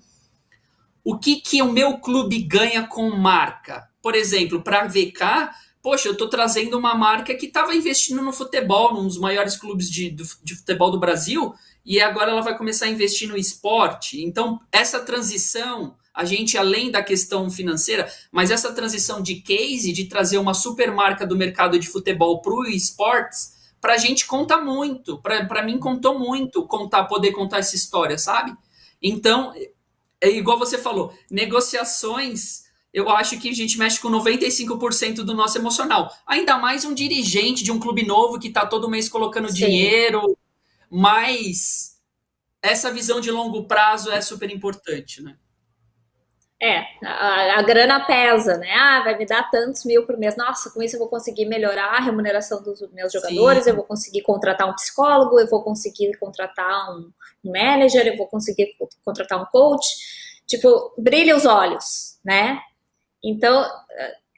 o 1.03 1.19
que, 1.19 1.37
que 1.37 1.63
o 1.63 1.73
meu 1.73 1.97
clube 1.99 2.39
ganha 2.43 2.87
com 2.87 3.09
marca? 3.09 3.89
Por 4.03 4.15
exemplo, 4.15 4.61
para 4.61 4.83
a 4.83 4.89
VK, 4.89 5.49
poxa, 5.81 6.07
eu 6.07 6.13
estou 6.13 6.29
trazendo 6.29 6.77
uma 6.77 6.95
marca 6.95 7.35
que 7.35 7.47
estava 7.47 7.75
investindo 7.75 8.21
no 8.21 8.33
futebol, 8.33 8.93
num 8.93 9.07
dos 9.07 9.17
maiores 9.17 9.57
clubes 9.57 9.91
de, 9.91 10.11
de 10.11 10.55
futebol 10.55 10.91
do 10.91 11.01
Brasil, 11.01 11.55
e 11.87 12.01
agora 12.01 12.33
ela 12.33 12.43
vai 12.43 12.59
começar 12.59 12.87
a 12.87 12.91
investir 12.91 13.29
no 13.29 13.37
esporte. 13.37 14.21
Então, 14.21 14.59
essa 14.73 14.99
transição, 14.99 15.95
a 16.13 16.25
gente, 16.25 16.59
além 16.59 16.91
da 16.91 17.01
questão 17.01 17.49
financeira, 17.49 18.13
mas 18.33 18.51
essa 18.51 18.73
transição 18.73 19.23
de 19.23 19.37
case, 19.37 19.93
de 19.93 20.07
trazer 20.07 20.39
uma 20.39 20.53
super 20.53 20.91
marca 20.91 21.25
do 21.25 21.37
mercado 21.37 21.79
de 21.79 21.87
futebol 21.87 22.43
para 22.43 22.53
o 22.53 22.67
esportes, 22.67 23.55
para 23.81 23.95
a 23.95 23.99
gente 23.99 24.27
conta 24.27 24.61
muito. 24.61 25.19
Para 25.19 25.63
mim, 25.63 25.79
contou 25.79 26.19
muito 26.19 26.67
contar, 26.67 27.05
poder 27.05 27.31
contar 27.31 27.59
essa 27.59 27.77
história, 27.77 28.19
sabe? 28.19 28.53
Então, 29.01 29.55
é 30.21 30.29
igual 30.29 30.59
você 30.59 30.77
falou, 30.77 31.13
negociações 31.31 32.67
eu 32.93 33.11
acho 33.11 33.39
que 33.39 33.51
a 33.51 33.53
gente 33.53 33.79
mexe 33.79 34.01
com 34.01 34.09
95% 34.09 35.17
do 35.17 35.35
nosso 35.35 35.59
emocional. 35.59 36.11
Ainda 36.27 36.57
mais 36.57 36.83
um 36.87 36.95
dirigente 36.95 37.63
de 37.63 37.71
um 37.71 37.79
clube 37.79 38.07
novo 38.07 38.39
que 38.39 38.49
está 38.49 38.65
todo 38.65 38.89
mês 38.89 39.07
colocando 39.07 39.49
Sim. 39.49 39.55
dinheiro, 39.55 40.35
mas 40.91 41.97
essa 42.63 42.91
visão 42.91 43.21
de 43.21 43.31
longo 43.31 43.67
prazo 43.67 44.11
é 44.11 44.21
super 44.21 44.51
importante, 44.51 45.23
né? 45.23 45.37
É, 46.61 46.79
a, 47.05 47.59
a, 47.59 47.63
grana 47.63 48.07
pesa, 48.07 48.57
né? 48.57 48.73
Ah, 48.73 49.03
vai 49.05 49.19
me 49.19 49.27
dar 49.27 49.51
tantos 49.51 49.85
mil 49.85 50.07
por 50.07 50.17
mês. 50.17 50.37
Nossa, 50.37 50.71
com 50.71 50.83
isso 50.83 50.97
eu 50.97 51.01
vou 51.01 51.09
conseguir 51.09 51.45
melhorar 51.45 51.97
a 51.97 52.01
remuneração 52.01 52.63
dos 52.63 52.81
meus 52.93 53.13
jogadores, 53.13 53.65
Sim. 53.65 53.71
eu 53.71 53.77
vou 53.77 53.85
conseguir 53.85 54.23
contratar 54.23 54.67
um 54.67 54.75
psicólogo, 54.75 55.39
eu 55.39 55.47
vou 55.49 55.63
conseguir 55.63 56.17
contratar 56.19 56.97
um, 56.97 57.13
um 57.45 57.53
manager, 57.53 58.07
eu 58.07 58.17
vou 58.17 58.27
conseguir 58.27 58.75
contratar 59.05 59.41
um 59.41 59.45
coach. 59.47 59.87
Tipo, 60.47 60.95
brilha 60.97 61.37
os 61.37 61.45
olhos, 61.45 62.19
né? 62.25 62.59
Então, 63.23 63.69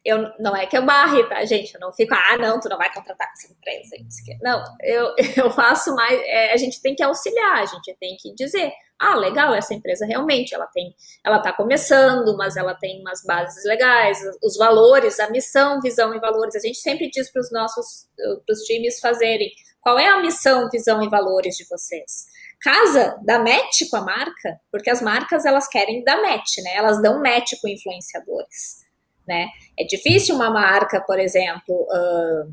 eu, 0.09 0.33
não 0.39 0.57
é 0.57 0.67
que 0.67 0.77
eu 0.77 0.85
barre, 0.87 1.23
tá, 1.29 1.45
gente? 1.45 1.75
Eu 1.75 1.81
não 1.81 1.93
fico, 1.93 2.15
ah, 2.15 2.39
não, 2.39 2.59
tu 2.59 2.69
não 2.69 2.79
vai 2.79 2.93
contratar 2.93 3.29
com 3.29 3.35
essa 3.35 3.53
empresa. 3.53 3.97
Não, 4.43 4.65
eu, 4.83 5.15
eu 5.37 5.51
faço 5.51 5.95
mais. 5.95 6.19
É, 6.25 6.53
a 6.53 6.57
gente 6.57 6.81
tem 6.81 6.95
que 6.95 7.03
auxiliar, 7.03 7.59
a 7.59 7.67
gente 7.67 7.95
tem 8.01 8.17
que 8.19 8.35
dizer, 8.35 8.73
ah, 8.99 9.15
legal, 9.15 9.55
essa 9.55 9.75
empresa 9.75 10.07
realmente, 10.07 10.55
ela 10.55 10.67
tem, 10.67 10.95
ela 11.25 11.41
tá 11.41 11.53
começando, 11.53 12.37
mas 12.39 12.57
ela 12.57 12.75
tem 12.75 13.01
umas 13.03 13.23
bases 13.23 13.65
legais, 13.67 14.19
os 14.43 14.57
valores, 14.57 15.21
a 15.21 15.31
missão, 15.31 15.79
visão 15.81 16.15
e 16.15 16.19
valores. 16.19 16.57
A 16.57 16.61
gente 16.61 16.79
sempre 16.79 17.11
diz 17.11 17.31
para 17.31 17.41
os 17.41 17.53
nossos, 17.53 18.09
para 18.17 18.53
os 18.53 18.61
times 18.61 18.99
fazerem, 19.01 19.51
qual 19.81 19.99
é 19.99 20.07
a 20.07 20.21
missão, 20.21 20.69
visão 20.71 21.03
e 21.03 21.09
valores 21.09 21.55
de 21.55 21.67
vocês? 21.69 22.27
Casa, 22.61 23.17
dá 23.25 23.39
match 23.39 23.89
com 23.91 23.99
a 23.99 24.01
marca, 24.01 24.59
porque 24.73 24.91
as 24.91 25.01
marcas 25.01 25.45
elas 25.45 25.69
querem 25.69 26.03
dar 26.03 26.21
match, 26.21 26.59
né? 26.65 26.75
Elas 26.75 27.01
dão 27.01 27.23
match 27.23 27.53
com 27.61 27.69
influenciadores, 27.69 28.88
né? 29.29 29.49
É 29.79 29.85
difícil 29.85 30.35
uma 30.35 30.51
marca, 30.51 31.01
por 31.01 31.21
exemplo, 31.21 31.75
uh, 31.75 32.53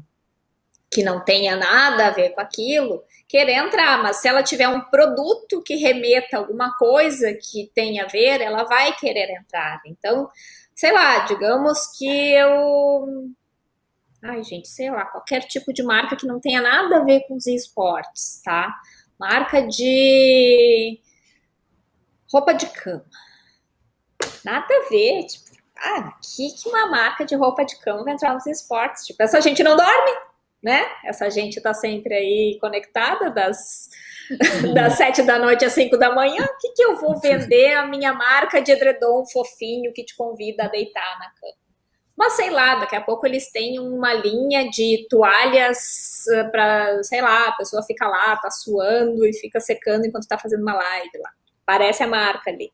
que 0.91 1.01
não 1.01 1.23
tenha 1.23 1.55
nada 1.55 2.07
a 2.07 2.11
ver 2.11 2.31
com 2.31 2.41
aquilo, 2.41 3.03
querer 3.27 3.53
entrar, 3.53 4.03
mas 4.03 4.17
se 4.17 4.27
ela 4.27 4.43
tiver 4.43 4.67
um 4.67 4.81
produto 4.81 5.63
que 5.63 5.75
remeta 5.75 6.37
alguma 6.37 6.77
coisa 6.77 7.33
que 7.33 7.71
tenha 7.73 8.03
a 8.03 8.07
ver, 8.07 8.41
ela 8.41 8.65
vai 8.65 8.93
querer 8.95 9.29
entrar. 9.31 9.81
Então, 9.87 10.29
sei 10.75 10.91
lá, 10.91 11.19
digamos 11.25 11.97
que 11.97 12.05
eu 12.33 13.33
Ai, 14.27 14.43
gente, 14.43 14.67
sei 14.67 14.89
lá, 14.89 15.05
qualquer 15.05 15.41
tipo 15.41 15.71
de 15.71 15.83
marca 15.83 16.15
que 16.15 16.25
não 16.25 16.39
tenha 16.39 16.59
nada 16.59 16.97
a 16.97 17.03
ver 17.03 17.21
com 17.27 17.35
os 17.35 17.45
esportes, 17.45 18.41
tá? 18.43 18.73
Marca 19.19 19.61
de 19.61 20.99
roupa 22.33 22.53
de 22.53 22.65
cama. 22.65 23.05
Nada 24.43 24.65
a 24.67 24.89
ver, 24.89 25.25
tipo, 25.25 25.54
ah, 25.77 26.13
que, 26.21 26.51
que 26.51 26.69
uma 26.69 26.87
marca 26.87 27.25
de 27.25 27.35
roupa 27.35 27.65
de 27.65 27.77
cama 27.79 28.03
vai 28.03 28.13
entrar 28.13 28.33
nos 28.33 28.45
esportes? 28.45 29.05
Tipo, 29.05 29.21
essa 29.23 29.41
gente 29.41 29.63
não 29.63 29.75
dorme, 29.75 30.11
né? 30.63 30.85
Essa 31.03 31.29
gente 31.29 31.61
tá 31.61 31.73
sempre 31.73 32.13
aí 32.13 32.57
conectada 32.59 33.29
das, 33.29 33.89
das 34.73 34.93
sete 34.93 35.21
da 35.23 35.37
noite 35.37 35.65
às 35.65 35.73
cinco 35.73 35.97
da 35.97 36.13
manhã. 36.13 36.43
O 36.43 36.57
que, 36.59 36.73
que 36.73 36.83
eu 36.83 36.95
vou 36.95 37.19
vender 37.19 37.73
a 37.73 37.85
minha 37.85 38.13
marca 38.13 38.61
de 38.61 38.71
edredom 38.71 39.25
fofinho 39.25 39.93
que 39.93 40.03
te 40.03 40.15
convida 40.15 40.65
a 40.65 40.69
deitar 40.69 41.19
na 41.19 41.29
cama? 41.39 41.65
Mas 42.17 42.33
sei 42.33 42.49
lá, 42.49 42.75
daqui 42.75 42.95
a 42.95 43.01
pouco 43.01 43.27
eles 43.27 43.51
têm 43.51 43.77
uma 43.77 44.13
linha 44.13 44.69
de 44.69 45.05
toalhas 45.09 46.25
eh, 46.31 46.45
para, 46.45 47.03
sei 47.03 47.21
lá, 47.21 47.49
a 47.49 47.51
pessoa 47.57 47.83
fica 47.83 48.07
lá, 48.07 48.37
tá 48.37 48.49
suando 48.49 49.25
e 49.25 49.33
fica 49.33 49.59
secando 49.59 50.05
enquanto 50.05 50.25
tá 50.25 50.37
fazendo 50.37 50.61
uma 50.61 50.75
live 50.75 51.17
lá. 51.17 51.29
Parece 51.65 52.03
a 52.03 52.07
marca 52.07 52.49
ali. 52.49 52.71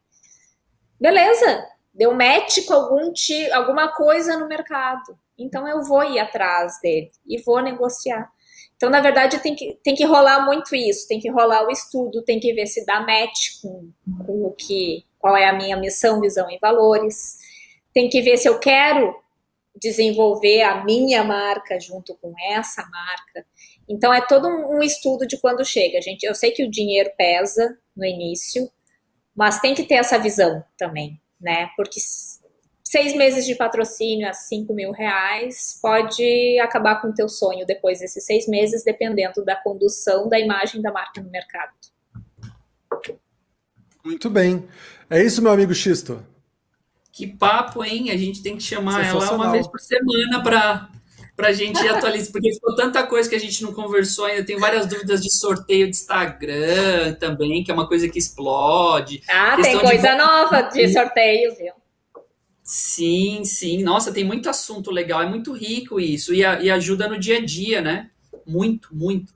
Beleza, 1.00 1.68
deu 1.94 2.14
match 2.14 2.66
com 2.66 2.74
algum 2.74 3.14
alguma 3.54 3.90
coisa 3.90 4.38
no 4.38 4.48
mercado. 4.48 5.18
Então 5.38 5.68
eu 5.68 5.84
vou 5.84 6.04
ir 6.04 6.20
atrás 6.20 6.80
dele 6.82 7.12
e 7.26 7.42
vou 7.42 7.62
negociar. 7.62 8.30
Então, 8.82 8.90
na 8.90 9.00
verdade, 9.00 9.38
tem 9.38 9.56
que, 9.56 9.78
tem 9.84 9.94
que 9.94 10.04
rolar 10.04 10.44
muito 10.44 10.76
isso, 10.76 11.08
tem 11.08 11.20
que 11.20 11.30
rolar 11.30 11.68
o 11.68 11.72
estudo, 11.72 12.24
tem 12.24 12.40
que 12.40 12.52
ver 12.52 12.66
se 12.66 12.84
dá 12.84 13.00
match 13.00 13.62
com, 13.62 13.92
com 14.26 14.46
o 14.46 14.52
que, 14.54 15.06
qual 15.20 15.38
é 15.38 15.48
a 15.48 15.54
minha 15.54 15.78
missão, 15.78 16.20
visão 16.20 16.50
e 16.50 16.58
valores. 16.58 17.38
Tem 17.94 18.10
que 18.10 18.24
ver 18.24 18.38
se 18.38 18.50
eu 18.50 18.58
quero 18.58 19.16
desenvolver 19.80 20.64
a 20.64 20.84
minha 20.84 21.24
marca 21.24 21.80
junto 21.80 22.16
com 22.16 22.34
essa 22.40 22.84
marca. 22.90 23.46
Então 23.88 24.12
é 24.12 24.20
todo 24.20 24.48
um 24.48 24.82
estudo 24.82 25.28
de 25.28 25.40
quando 25.40 25.64
chega. 25.64 26.02
Gente, 26.02 26.24
eu 26.24 26.34
sei 26.34 26.50
que 26.50 26.64
o 26.64 26.72
dinheiro 26.72 27.12
pesa 27.16 27.78
no 27.96 28.04
início, 28.04 28.68
mas 29.36 29.60
tem 29.60 29.76
que 29.76 29.84
ter 29.84 29.96
essa 29.96 30.18
visão 30.18 30.64
também, 30.76 31.21
né? 31.42 31.70
Porque 31.76 32.00
seis 32.84 33.16
meses 33.16 33.46
de 33.46 33.56
patrocínio 33.56 34.28
a 34.28 34.34
cinco 34.34 34.74
mil 34.74 34.92
reais 34.92 35.80
pode 35.82 36.60
acabar 36.60 37.02
com 37.02 37.08
o 37.08 37.14
teu 37.14 37.30
sonho 37.30 37.66
depois 37.66 38.00
desses 38.00 38.26
seis 38.26 38.48
meses, 38.48 38.84
dependendo 38.84 39.44
da 39.46 39.56
condução 39.56 40.28
da 40.28 40.40
imagem 40.40 40.82
da 40.82 40.92
marca 40.92 41.22
no 41.22 41.30
mercado. 41.30 41.72
Muito 44.04 44.30
bem. 44.30 44.68
É 45.10 45.24
isso, 45.24 45.42
meu 45.42 45.52
amigo 45.52 45.74
Xisto. 45.74 46.26
Que 47.12 47.28
papo, 47.28 47.84
hein? 47.84 48.10
A 48.10 48.18
gente 48.18 48.42
tem 48.42 48.58
que 48.58 48.64
chamar 48.64 49.06
ela 49.06 49.34
uma 49.34 49.52
vez 49.52 49.68
por 49.68 49.80
semana 49.80 50.42
para 50.42 50.90
para 51.42 51.50
a 51.50 51.54
gente 51.54 51.80
atualizar, 51.88 52.32
porque 52.32 52.54
ficou 52.54 52.76
tanta 52.76 53.02
coisa 53.02 53.28
que 53.28 53.36
a 53.36 53.40
gente 53.40 53.64
não 53.64 53.74
conversou 53.74 54.26
ainda. 54.26 54.46
Tem 54.46 54.60
várias 54.60 54.86
dúvidas 54.86 55.24
de 55.24 55.34
sorteio 55.34 55.86
de 55.90 55.98
Instagram 55.98 57.16
também, 57.20 57.64
que 57.64 57.72
é 57.72 57.74
uma 57.74 57.88
coisa 57.88 58.08
que 58.08 58.20
explode. 58.20 59.24
Ah, 59.28 59.58
tem 59.60 59.80
coisa 59.80 60.10
de... 60.10 60.16
nova 60.16 60.62
de 60.62 60.88
sorteio, 60.94 61.56
viu? 61.56 61.74
Sim, 62.64 63.44
sim. 63.44 63.82
Nossa, 63.82 64.12
tem 64.12 64.24
muito 64.24 64.52
assunto 64.52 64.92
legal. 64.92 65.24
É 65.24 65.26
muito 65.26 65.52
rico 65.52 66.00
isso. 66.00 66.32
E, 66.32 66.46
a, 66.46 66.62
e 66.62 66.70
ajuda 66.70 67.08
no 67.08 67.18
dia 67.18 67.40
a 67.40 67.44
dia, 67.44 67.82
né? 67.82 68.12
Muito, 68.46 68.90
muito. 68.92 69.34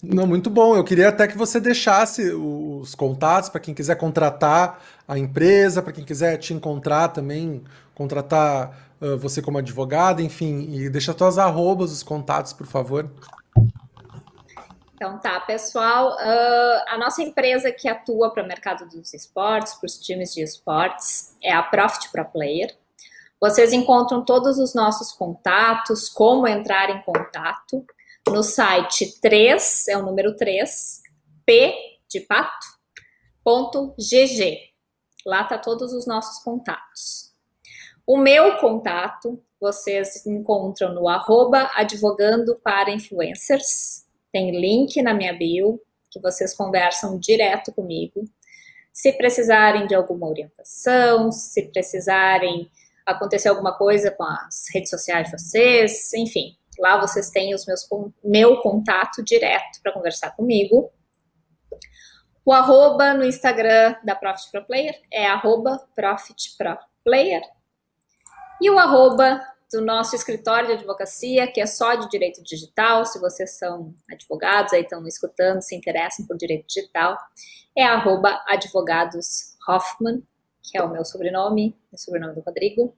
Não, 0.00 0.24
muito 0.24 0.48
bom. 0.48 0.76
Eu 0.76 0.84
queria 0.84 1.08
até 1.08 1.26
que 1.26 1.36
você 1.36 1.58
deixasse 1.58 2.30
os 2.30 2.94
contatos 2.94 3.48
para 3.48 3.60
quem 3.60 3.74
quiser 3.74 3.96
contratar 3.96 4.80
a 5.06 5.18
empresa, 5.18 5.82
para 5.82 5.92
quem 5.92 6.04
quiser 6.04 6.36
te 6.36 6.54
encontrar 6.54 7.08
também, 7.08 7.64
contratar 7.92 8.91
uh, 9.02 9.18
você 9.18 9.42
como 9.42 9.58
advogada, 9.58 10.22
enfim, 10.22 10.68
e 10.70 10.88
deixa 10.88 11.12
suas 11.16 11.36
arrobas, 11.36 11.92
os 11.92 12.02
contatos, 12.02 12.52
por 12.52 12.66
favor. 12.66 13.10
Então 14.94 15.18
tá, 15.18 15.40
pessoal, 15.40 16.12
uh, 16.12 16.84
a 16.86 16.96
nossa 16.96 17.22
empresa 17.22 17.72
que 17.72 17.88
atua 17.88 18.32
para 18.32 18.44
o 18.44 18.46
mercado 18.46 18.88
dos 18.88 19.12
esportes, 19.12 19.74
para 19.74 19.86
os 19.86 19.98
times 19.98 20.32
de 20.32 20.42
esportes, 20.42 21.36
é 21.42 21.52
a 21.52 21.62
Profit 21.62 22.10
Pro 22.12 22.24
Player. 22.26 22.72
Vocês 23.40 23.72
encontram 23.72 24.24
todos 24.24 24.58
os 24.58 24.72
nossos 24.72 25.10
contatos, 25.12 26.08
como 26.08 26.46
entrar 26.46 26.88
em 26.88 27.02
contato 27.02 27.84
no 28.28 28.44
site 28.44 29.20
3, 29.20 29.88
é 29.88 29.96
o 29.96 30.02
número 30.04 30.36
3, 30.36 31.02
p 31.44 31.74
de 32.08 32.20
pato, 32.20 32.66
ponto 33.42 33.96
gg. 33.98 34.56
Lá 35.26 35.42
tá 35.42 35.58
todos 35.58 35.92
os 35.92 36.06
nossos 36.06 36.44
contatos. 36.44 37.31
O 38.06 38.16
meu 38.16 38.56
contato 38.58 39.42
vocês 39.60 40.26
encontram 40.26 40.92
no 40.92 41.08
arroba 41.08 41.70
advogando 41.74 42.56
para 42.56 42.90
influencers. 42.90 44.04
Tem 44.32 44.50
link 44.50 45.00
na 45.00 45.14
minha 45.14 45.32
bio 45.32 45.80
que 46.10 46.20
vocês 46.20 46.52
conversam 46.54 47.18
direto 47.18 47.72
comigo. 47.72 48.24
Se 48.92 49.12
precisarem 49.12 49.86
de 49.86 49.94
alguma 49.94 50.28
orientação, 50.28 51.30
se 51.30 51.62
precisarem 51.70 52.68
acontecer 53.06 53.48
alguma 53.48 53.76
coisa 53.76 54.10
com 54.10 54.24
as 54.24 54.66
redes 54.74 54.90
sociais 54.90 55.26
de 55.30 55.38
vocês, 55.38 56.12
enfim, 56.12 56.56
lá 56.78 57.00
vocês 57.00 57.30
têm 57.30 57.54
os 57.54 57.64
meus, 57.64 57.88
meu 58.22 58.60
contato 58.60 59.22
direto 59.22 59.80
para 59.82 59.92
conversar 59.92 60.34
comigo. 60.34 60.90
O 62.44 62.52
arroba 62.52 63.14
no 63.14 63.24
Instagram 63.24 63.94
da 64.04 64.16
Profit 64.16 64.50
Pro 64.50 64.66
Player 64.66 65.00
é 65.10 65.26
arroba 65.26 65.78
Profit 65.94 66.56
Pro 66.58 66.76
Player. 67.04 67.42
E 68.62 68.70
o 68.70 68.78
arroba 68.78 69.40
do 69.72 69.80
nosso 69.80 70.14
escritório 70.14 70.68
de 70.68 70.74
advocacia, 70.74 71.50
que 71.50 71.60
é 71.60 71.66
só 71.66 71.96
de 71.96 72.08
direito 72.08 72.40
digital. 72.44 73.04
Se 73.04 73.18
vocês 73.18 73.58
são 73.58 73.92
advogados, 74.08 74.72
aí 74.72 74.82
estão 74.82 75.04
escutando, 75.04 75.60
se 75.62 75.74
interessam 75.74 76.24
por 76.28 76.36
direito 76.36 76.68
digital, 76.68 77.18
é 77.76 77.82
arroba 77.82 78.40
advogados 78.46 79.56
Hoffman, 79.68 80.22
que 80.62 80.78
é 80.78 80.82
o 80.82 80.92
meu 80.92 81.04
sobrenome, 81.04 81.76
o 81.90 81.98
sobrenome 81.98 82.36
do 82.36 82.40
Rodrigo. 82.40 82.96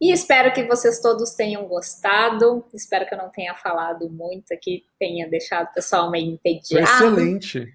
E 0.00 0.12
espero 0.12 0.52
que 0.52 0.64
vocês 0.64 1.00
todos 1.00 1.32
tenham 1.32 1.66
gostado. 1.66 2.64
Espero 2.72 3.04
que 3.04 3.14
eu 3.14 3.18
não 3.18 3.30
tenha 3.30 3.56
falado 3.56 4.08
muito 4.08 4.54
aqui, 4.54 4.84
tenha 4.96 5.28
deixado 5.28 5.70
o 5.70 5.74
pessoal 5.74 6.08
meio 6.08 6.34
entediado. 6.34 6.86
Foi 6.86 7.08
excelente. 7.08 7.74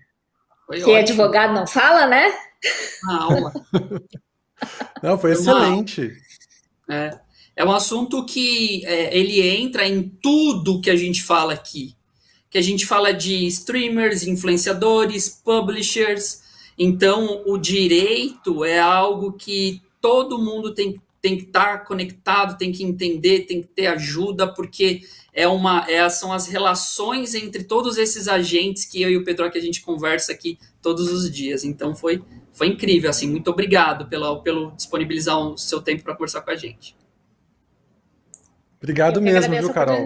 Foi 0.65 0.77
que 0.77 0.83
ótimo. 0.83 0.99
advogado 0.99 1.53
não 1.53 1.67
fala, 1.67 2.07
né? 2.07 2.31
A 3.09 3.23
aula. 3.23 3.51
não, 5.03 5.17
foi, 5.17 5.19
foi 5.19 5.31
excelente. 5.31 6.13
É. 6.89 7.17
é 7.55 7.65
um 7.65 7.71
assunto 7.71 8.25
que 8.25 8.85
é, 8.85 9.17
ele 9.17 9.41
entra 9.41 9.87
em 9.87 10.03
tudo 10.21 10.81
que 10.81 10.89
a 10.89 10.95
gente 10.95 11.23
fala 11.23 11.53
aqui. 11.53 11.95
Que 12.49 12.57
a 12.57 12.61
gente 12.61 12.85
fala 12.85 13.11
de 13.13 13.47
streamers, 13.47 14.27
influenciadores, 14.27 15.29
publishers. 15.29 16.41
Então, 16.77 17.43
o 17.45 17.57
direito 17.57 18.63
é 18.63 18.79
algo 18.79 19.33
que 19.33 19.81
todo 20.01 20.37
mundo 20.37 20.73
tem, 20.73 21.01
tem 21.21 21.37
que 21.37 21.43
estar 21.43 21.85
conectado, 21.85 22.57
tem 22.57 22.71
que 22.71 22.83
entender, 22.83 23.45
tem 23.47 23.61
que 23.61 23.67
ter 23.69 23.87
ajuda, 23.87 24.47
porque 24.47 25.01
é 25.33 25.47
uma, 25.47 25.89
é, 25.89 26.07
são 26.09 26.31
as 26.31 26.47
relações 26.47 27.33
entre 27.33 27.63
todos 27.63 27.97
esses 27.97 28.27
agentes 28.27 28.85
que 28.85 29.01
eu 29.01 29.09
e 29.09 29.17
o 29.17 29.23
Pedro 29.23 29.49
que 29.49 29.57
a 29.57 29.61
gente 29.61 29.81
conversa 29.81 30.31
aqui 30.31 30.59
todos 30.81 31.11
os 31.11 31.29
dias. 31.31 31.63
Então 31.63 31.95
foi, 31.95 32.21
foi 32.53 32.67
incrível, 32.67 33.09
assim, 33.09 33.27
muito 33.27 33.49
obrigado 33.49 34.05
pela, 34.05 34.41
pelo 34.41 34.71
disponibilizar 34.71 35.37
o 35.37 35.57
seu 35.57 35.81
tempo 35.81 36.03
para 36.03 36.13
conversar 36.13 36.41
com 36.41 36.51
a 36.51 36.55
gente. 36.55 36.95
Obrigado 38.77 39.21
mesmo, 39.21 39.55
viu, 39.55 39.73
Carol? 39.73 40.05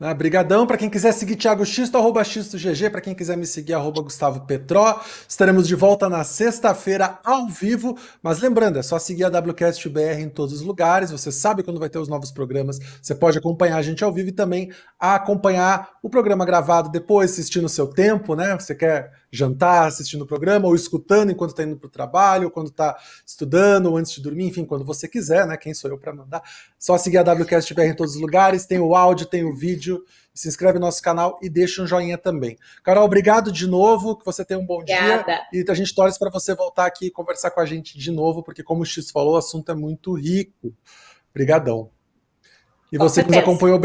Ah, 0.00 0.14
brigadão. 0.14 0.64
Para 0.64 0.76
quem 0.76 0.88
quiser 0.88 1.10
seguir 1.10 1.34
Thiago 1.34 1.66
Xisto, 1.66 1.98
arroba 1.98 2.22
GG. 2.22 2.88
Para 2.88 3.00
quem 3.00 3.16
quiser 3.16 3.36
me 3.36 3.44
seguir, 3.44 3.74
arroba 3.74 4.00
Gustavo 4.00 4.46
Petró. 4.46 5.00
Estaremos 5.28 5.66
de 5.66 5.74
volta 5.74 6.08
na 6.08 6.22
sexta-feira 6.22 7.18
ao 7.24 7.48
vivo. 7.48 7.98
Mas 8.22 8.38
lembrando, 8.38 8.78
é 8.78 8.82
só 8.82 8.96
seguir 9.00 9.24
a 9.24 9.28
WCast 9.28 9.88
BR 9.88 10.20
em 10.20 10.28
todos 10.28 10.54
os 10.54 10.60
lugares. 10.60 11.10
Você 11.10 11.32
sabe 11.32 11.64
quando 11.64 11.80
vai 11.80 11.88
ter 11.88 11.98
os 11.98 12.06
novos 12.06 12.30
programas. 12.30 12.78
Você 13.02 13.12
pode 13.12 13.38
acompanhar 13.38 13.76
a 13.76 13.82
gente 13.82 14.04
ao 14.04 14.12
vivo 14.12 14.28
e 14.28 14.32
também 14.32 14.70
acompanhar 15.00 15.90
o 16.00 16.08
programa 16.08 16.46
gravado 16.46 16.88
depois, 16.90 17.32
assistindo 17.32 17.64
o 17.64 17.68
seu 17.68 17.88
tempo, 17.88 18.36
né? 18.36 18.54
Você 18.54 18.76
quer 18.76 19.10
jantar 19.30 19.86
assistindo 19.86 20.22
o 20.22 20.26
programa, 20.26 20.66
ou 20.66 20.74
escutando 20.74 21.30
enquanto 21.30 21.50
está 21.50 21.62
indo 21.62 21.76
para 21.76 21.86
o 21.86 21.90
trabalho, 21.90 22.44
ou 22.46 22.50
quando 22.50 22.68
está 22.68 22.96
estudando, 23.26 23.86
ou 23.86 23.96
antes 23.96 24.12
de 24.12 24.22
dormir, 24.22 24.46
enfim, 24.46 24.64
quando 24.64 24.84
você 24.84 25.06
quiser, 25.06 25.46
né? 25.46 25.56
Quem 25.56 25.74
sou 25.74 25.90
eu 25.90 25.98
para 25.98 26.14
mandar? 26.14 26.42
Só 26.78 26.96
seguir 26.96 27.18
a 27.18 27.22
WCast 27.22 27.74
BR 27.74 27.82
em 27.82 27.94
todos 27.94 28.14
os 28.14 28.20
lugares, 28.20 28.66
tem 28.66 28.78
o 28.78 28.94
áudio, 28.94 29.26
tem 29.26 29.44
o 29.44 29.54
vídeo, 29.54 30.02
se 30.32 30.48
inscreve 30.48 30.78
no 30.78 30.86
nosso 30.86 31.02
canal 31.02 31.38
e 31.42 31.48
deixa 31.48 31.82
um 31.82 31.86
joinha 31.86 32.16
também. 32.16 32.56
Carol, 32.82 33.04
obrigado 33.04 33.50
de 33.50 33.66
novo, 33.66 34.16
que 34.16 34.24
você 34.24 34.44
tenha 34.44 34.58
um 34.60 34.64
bom 34.64 34.80
Obrigada. 34.80 35.24
dia, 35.52 35.64
e 35.64 35.70
a 35.70 35.74
gente 35.74 35.94
torce 35.94 36.18
para 36.18 36.30
você 36.30 36.54
voltar 36.54 36.86
aqui 36.86 37.06
e 37.06 37.10
conversar 37.10 37.50
com 37.50 37.60
a 37.60 37.66
gente 37.66 37.98
de 37.98 38.10
novo, 38.10 38.42
porque 38.42 38.62
como 38.62 38.82
o 38.82 38.86
X 38.86 39.10
falou, 39.10 39.34
o 39.34 39.36
assunto 39.36 39.70
é 39.72 39.74
muito 39.74 40.14
rico. 40.14 40.72
Obrigadão. 41.30 41.90
E 42.90 42.96
você 42.96 43.22
que 43.22 43.30
nos 43.30 43.38
acompanhou, 43.38 43.80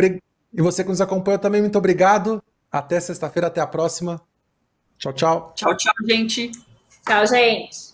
e 0.54 0.62
você 0.62 0.84
que 0.84 0.90
nos 0.90 1.02
acompanhou 1.02 1.40
também, 1.40 1.62
muito 1.62 1.78
obrigado. 1.78 2.42
Até 2.72 3.00
sexta-feira, 3.00 3.48
até 3.48 3.60
a 3.60 3.68
próxima. 3.68 4.22
Tchau, 5.04 5.12
tchau. 5.12 5.54
Tchau, 5.58 5.76
tchau, 5.76 5.94
gente. 6.08 6.50
Tchau, 7.06 7.26
gente. 7.28 7.93